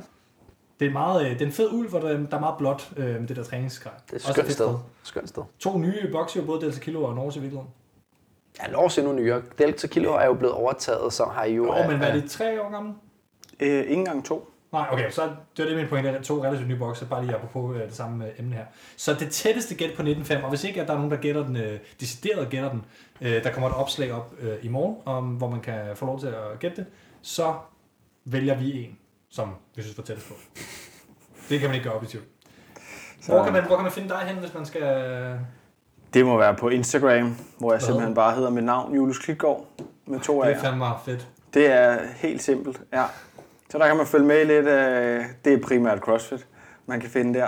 Det 0.80 0.88
er, 0.88 0.91
meget, 0.91 1.26
øh, 1.26 1.31
det 1.31 1.41
er 1.41 1.45
en 1.45 1.52
fed 1.52 1.73
ulv, 1.73 1.89
hvor 1.89 1.99
der, 1.99 2.07
der 2.18 2.35
er 2.35 2.39
meget 2.39 2.57
blåt 2.57 2.93
øh, 2.97 3.19
med 3.19 3.27
det 3.27 3.35
der 3.35 3.43
træningsgrej. 3.43 3.91
Det 4.06 4.11
er 4.11 4.15
et 4.15 4.22
skønt 4.22 4.38
fedt 4.38 4.53
sted. 4.53 4.69
Skønt 5.03 5.30
sted. 5.30 5.43
To 5.60 5.77
nye 5.77 6.10
bokser, 6.11 6.45
både 6.45 6.61
Delta 6.61 6.80
Kilo 6.80 7.03
og 7.03 7.15
Norge 7.15 7.31
i 7.35 7.39
virkeligheden. 7.39 7.69
Ja, 8.64 8.72
Norge 8.72 9.02
endnu 9.02 9.15
nyere. 9.15 9.41
Delta 9.57 9.88
Kilo 9.88 10.14
er 10.14 10.26
jo 10.26 10.34
blevet 10.34 10.56
overtaget, 10.56 11.14
så 11.14 11.26
har 11.26 11.43
I 11.43 11.53
jo... 11.53 11.65
Jo, 11.65 11.88
men 11.88 11.97
hvad 11.97 12.07
er 12.07 12.14
det, 12.14 12.30
tre 12.31 12.61
år 12.61 12.72
gammel? 12.72 12.93
Øh, 13.60 13.69
ikke 13.69 13.93
engang 13.93 14.26
to. 14.26 14.49
Nej, 14.76 14.88
okay, 14.91 15.10
så 15.11 15.22
det 15.57 15.65
var 15.65 15.65
det 15.65 15.77
min 15.77 15.88
pointe, 15.88 16.10
at 16.10 16.23
to 16.23 16.43
relativt 16.43 16.68
nye 16.68 16.76
bokser, 16.76 17.06
bare 17.06 17.26
lige 17.26 17.35
apropos 17.35 17.76
øh, 17.76 17.81
det 17.81 17.95
samme 17.95 18.26
øh, 18.26 18.39
emne 18.39 18.56
her. 18.56 18.65
Så 18.97 19.14
det 19.14 19.30
tætteste 19.31 19.76
gæt 19.76 19.93
på 19.95 20.02
19.5, 20.02 20.43
og 20.43 20.49
hvis 20.49 20.64
ikke 20.64 20.81
at 20.81 20.88
der 20.88 20.93
er 20.93 20.97
nogen, 20.97 21.11
der 21.11 21.18
gætter 21.18 21.45
den, 21.45 21.57
øh, 21.57 21.80
decideret 21.99 22.49
gætter 22.49 22.69
den, 22.69 22.85
øh, 23.22 23.43
der 23.43 23.52
kommer 23.52 23.69
et 23.69 23.76
opslag 23.76 24.14
op 24.14 24.34
øh, 24.39 24.56
i 24.61 24.68
morgen, 24.68 24.95
om, 25.06 25.26
hvor 25.26 25.49
man 25.49 25.60
kan 25.60 25.95
få 25.95 26.06
lov 26.06 26.19
til 26.19 26.27
at 26.27 26.60
gætte 26.60 26.77
det, 26.77 26.85
så 27.22 27.53
vælger 28.26 28.56
vi 28.56 28.84
en, 28.84 28.97
som 29.30 29.49
vi 29.76 29.81
synes 29.81 29.97
var 29.97 30.03
tættest 30.03 30.27
på. 30.27 30.34
Det 31.49 31.60
kan 31.60 31.69
man 31.69 31.76
ikke 31.76 31.84
gøre 31.84 31.95
objektivt. 31.95 32.23
Hvor 33.26 33.43
kan, 33.43 33.53
man, 33.53 33.65
hvor 33.65 33.76
kan 33.76 33.84
man 33.84 33.91
finde 33.91 34.10
dig 34.10 34.18
hen, 34.18 34.38
hvis 34.38 34.53
man 34.53 34.65
skal... 34.65 34.81
Det 36.14 36.26
må 36.26 36.38
være 36.38 36.56
på 36.56 36.69
Instagram, 36.69 37.38
hvor 37.57 37.72
jeg 37.72 37.80
Hvad? 37.80 37.80
simpelthen 37.80 38.14
bare 38.14 38.35
hedder 38.35 38.49
mit 38.49 38.64
navn, 38.64 38.95
Julius 38.95 39.19
Klitgaard, 39.19 39.65
med 40.06 40.19
to 40.19 40.41
Det 40.41 40.47
af 40.49 40.56
er 40.56 40.60
fandme 40.60 40.85
fedt. 41.06 41.27
Det 41.53 41.72
er 41.72 41.99
helt 42.15 42.41
simpelt, 42.41 42.81
ja. 42.93 43.03
Så 43.76 43.80
der 43.80 43.88
kan 43.88 43.97
man 43.97 44.06
følge 44.06 44.26
med 44.26 44.41
i 44.41 44.43
lidt 44.43 44.68
af, 44.68 45.26
det 45.45 45.53
er 45.53 45.57
primært 45.68 45.99
CrossFit, 45.99 46.47
man 46.85 46.99
kan 46.99 47.10
finde 47.10 47.39
der. 47.39 47.47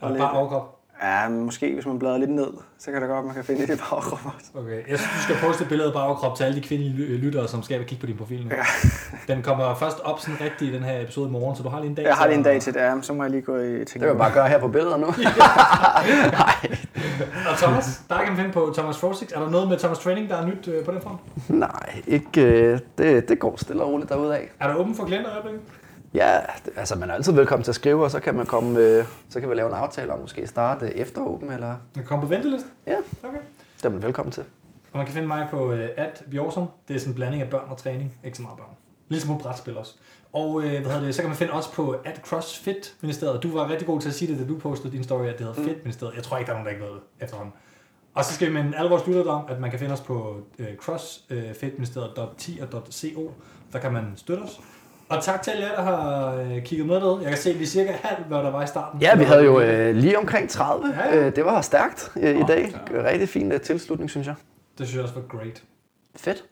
Og 0.00 0.10
lidt- 0.10 0.20
bare 0.20 0.32
overkrop. 0.32 0.79
Ja, 1.02 1.28
måske 1.28 1.74
hvis 1.74 1.86
man 1.86 1.98
bladrer 1.98 2.18
lidt 2.18 2.30
ned, 2.30 2.46
så 2.78 2.90
kan 2.92 3.00
det 3.02 3.08
godt, 3.08 3.24
man 3.26 3.34
kan 3.34 3.44
finde 3.44 3.66
det 3.66 3.74
i 3.74 3.78
baggrund 3.90 4.20
også. 4.36 4.50
Okay. 4.54 4.90
Jeg 4.90 4.98
synes, 4.98 5.10
du 5.16 5.22
skal 5.22 5.36
poste 5.46 5.62
et 5.62 5.68
billede 5.68 5.88
af 5.88 5.94
bagkrop 5.94 6.36
til 6.36 6.44
alle 6.44 6.56
de 6.56 6.66
kvindelige 6.66 6.94
ly- 6.96 7.16
lyttere, 7.24 7.48
som 7.48 7.62
skal 7.62 7.84
kigge 7.84 8.00
på 8.00 8.06
din 8.06 8.16
profil 8.16 8.42
nu. 8.44 8.50
Ja. 8.50 8.62
Den 9.34 9.42
kommer 9.42 9.74
først 9.74 10.00
op 10.04 10.20
sådan 10.20 10.40
rigtig 10.40 10.68
i 10.68 10.72
den 10.72 10.82
her 10.82 11.00
episode 11.02 11.28
i 11.28 11.32
morgen, 11.32 11.56
så 11.56 11.62
du 11.62 11.68
har 11.68 11.78
lige 11.80 11.88
en 11.88 11.94
dag 11.94 12.04
Jeg 12.04 12.14
har 12.14 12.26
lige 12.26 12.34
en 12.34 12.40
at- 12.40 12.44
dag 12.44 12.60
til 12.62 12.74
det, 12.74 12.80
ja, 12.80 12.94
så 13.02 13.12
må 13.12 13.22
jeg 13.24 13.30
lige 13.30 13.42
gå 13.42 13.56
i 13.56 13.68
ting. 13.84 13.88
Det 13.88 14.00
vil 14.00 14.06
jeg 14.08 14.16
bare 14.18 14.32
gøre 14.32 14.48
her 14.48 14.58
på 14.60 14.68
billeder 14.68 14.96
nu. 14.96 15.06
Og 17.50 17.56
Thomas, 17.56 18.02
der 18.08 18.16
kan 18.18 18.26
man 18.28 18.36
finde 18.36 18.52
på 18.52 18.72
Thomas 18.76 18.98
Frosix. 18.98 19.28
Er 19.34 19.40
der 19.40 19.50
noget 19.50 19.68
med 19.68 19.78
Thomas 19.78 19.98
Training, 19.98 20.28
der 20.30 20.36
er 20.36 20.46
nyt 20.46 20.68
øh, 20.68 20.84
på 20.84 20.92
den 20.92 21.00
front? 21.02 21.20
Nej, 21.48 22.00
ikke, 22.06 22.40
øh, 22.42 22.78
det, 22.98 23.28
det 23.28 23.38
går 23.38 23.56
stille 23.56 23.82
og 23.82 23.88
roligt 23.92 24.08
derudad. 24.10 24.40
Er 24.60 24.66
der 24.68 24.74
åben 24.74 24.94
for 24.94 25.04
klienter 25.04 25.28
i 25.30 25.32
øjeblikket? 25.32 25.60
Ja, 26.14 26.38
altså 26.76 26.96
man 26.96 27.10
er 27.10 27.14
altid 27.14 27.32
velkommen 27.32 27.64
til 27.64 27.70
at 27.70 27.74
skrive, 27.74 28.04
og 28.04 28.10
så 28.10 28.20
kan 28.20 28.34
man 28.34 28.46
komme, 28.46 28.80
øh, 28.80 29.04
så 29.28 29.40
kan 29.40 29.50
vi 29.50 29.54
lave 29.54 29.68
en 29.68 29.74
aftale 29.74 30.12
om 30.12 30.18
måske 30.18 30.46
starte 30.46 30.86
øh, 30.86 30.92
efter 30.92 31.20
åben, 31.26 31.52
eller 31.52 31.66
Man 31.68 31.78
kan 31.94 32.04
komme 32.04 32.22
på 32.22 32.28
venteliste? 32.28 32.68
ja, 32.86 32.96
Okay. 33.24 33.38
det 33.76 33.84
er 33.84 33.88
man 33.88 34.02
velkommen 34.02 34.32
til. 34.32 34.44
Og 34.92 34.96
man 34.98 35.06
kan 35.06 35.14
finde 35.14 35.28
mig 35.28 35.48
på 35.50 35.72
uh, 35.72 35.78
at 35.96 36.22
Bjorson. 36.30 36.68
Det 36.88 36.96
er 36.96 37.00
sådan 37.00 37.10
en 37.10 37.14
blanding 37.14 37.42
af 37.42 37.50
børn 37.50 37.64
og 37.70 37.76
træning. 37.78 38.14
Ikke 38.24 38.36
så 38.36 38.42
meget 38.42 38.58
børn. 38.58 38.76
Ligesom 39.08 39.36
på 39.36 39.42
brætspil 39.42 39.78
også. 39.78 39.94
Og 40.32 40.62
øh, 40.62 40.68
hvad 40.70 40.80
hedder 40.80 41.00
det, 41.00 41.14
så 41.14 41.22
kan 41.22 41.28
man 41.28 41.36
finde 41.36 41.52
os 41.52 41.68
på 41.68 41.90
at 42.04 42.20
CrossFit 42.24 42.94
Ministeriet. 43.00 43.42
Du 43.42 43.52
var 43.52 43.70
rigtig 43.70 43.86
god 43.86 44.00
til 44.00 44.08
at 44.08 44.14
sige 44.14 44.32
det, 44.32 44.40
da 44.40 44.44
du 44.52 44.58
postede 44.58 44.92
din 44.92 45.04
story, 45.04 45.26
at 45.26 45.38
det 45.38 45.46
hedder 45.46 45.60
mm. 45.62 45.68
Fit 45.68 45.84
Ministeriet. 45.84 46.14
Jeg 46.16 46.22
tror 46.22 46.38
ikke, 46.38 46.46
der 46.48 46.52
er 46.52 46.56
nogen, 46.58 46.66
der 46.66 46.72
ikke 46.72 46.84
ved 46.84 46.90
det 46.92 47.00
efterhånden. 47.20 47.54
Og 48.14 48.24
så 48.24 48.34
skal 48.34 48.48
vi 48.48 48.52
minde 48.52 48.76
alle 48.78 48.90
vores 48.90 49.06
lyttere 49.06 49.24
om, 49.26 49.44
at 49.48 49.60
man 49.60 49.70
kan 49.70 49.78
finde 49.78 49.92
os 49.92 50.00
på 50.00 50.36
øh, 50.58 50.76
crossfitministeriet.10.co. 50.76 53.32
Der 53.72 53.78
kan 53.78 53.92
man 53.92 54.12
støtte 54.16 54.40
os. 54.40 54.60
Og 55.10 55.22
tak 55.22 55.42
til 55.42 55.50
alle 55.50 55.66
jer, 55.66 55.74
der 55.74 55.82
har 55.82 56.34
øh, 56.34 56.62
kigget 56.62 56.86
med 56.86 56.96
derude. 56.96 57.22
Jeg 57.22 57.30
kan 57.30 57.38
se, 57.38 57.50
at 57.50 57.58
vi 57.58 57.62
er 57.62 57.66
cirka 57.68 57.92
halvt, 57.92 58.26
hvad 58.26 58.38
der 58.38 58.50
var 58.50 58.62
i 58.62 58.66
starten. 58.66 59.00
Ja, 59.00 59.16
vi 59.16 59.24
havde 59.24 59.44
jo 59.44 59.60
øh, 59.60 59.94
lige 59.94 60.18
omkring 60.18 60.48
30. 60.50 60.86
Ja, 60.88 61.08
Ja, 61.08 61.16
ja. 61.16 61.26
Øh, 61.26 61.36
det 61.36 61.44
var 61.44 61.60
stærkt 61.60 62.12
øh, 62.16 62.36
i 62.36 62.40
Nå, 62.40 62.46
dag. 62.46 62.74
Rigtig 63.04 63.28
fin 63.28 63.52
øh, 63.52 63.60
tilslutning, 63.60 64.10
synes 64.10 64.26
jeg. 64.26 64.34
Det 64.78 64.86
synes 64.86 64.96
jeg 64.96 65.02
også 65.02 65.14
var 65.14 65.38
great. 65.38 65.62
Fedt. 66.16 66.44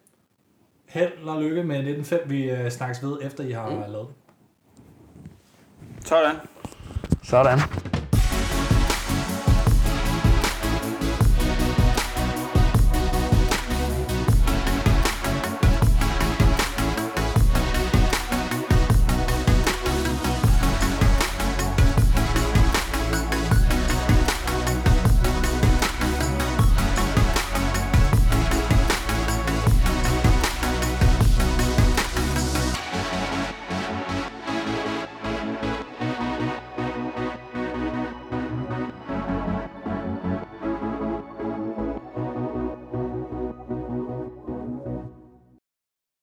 Held 0.86 1.12
og 1.26 1.42
lykke 1.42 1.64
med 1.64 1.96
19.5. 1.96 2.28
Vi 2.28 2.50
øh, 2.50 2.70
snakkes 2.70 3.02
ved, 3.02 3.18
efter 3.22 3.44
I 3.44 3.50
har 3.52 3.70
mm. 3.70 3.92
lavet. 3.92 4.08
Sådan. 6.04 6.34
Sådan. 7.22 7.58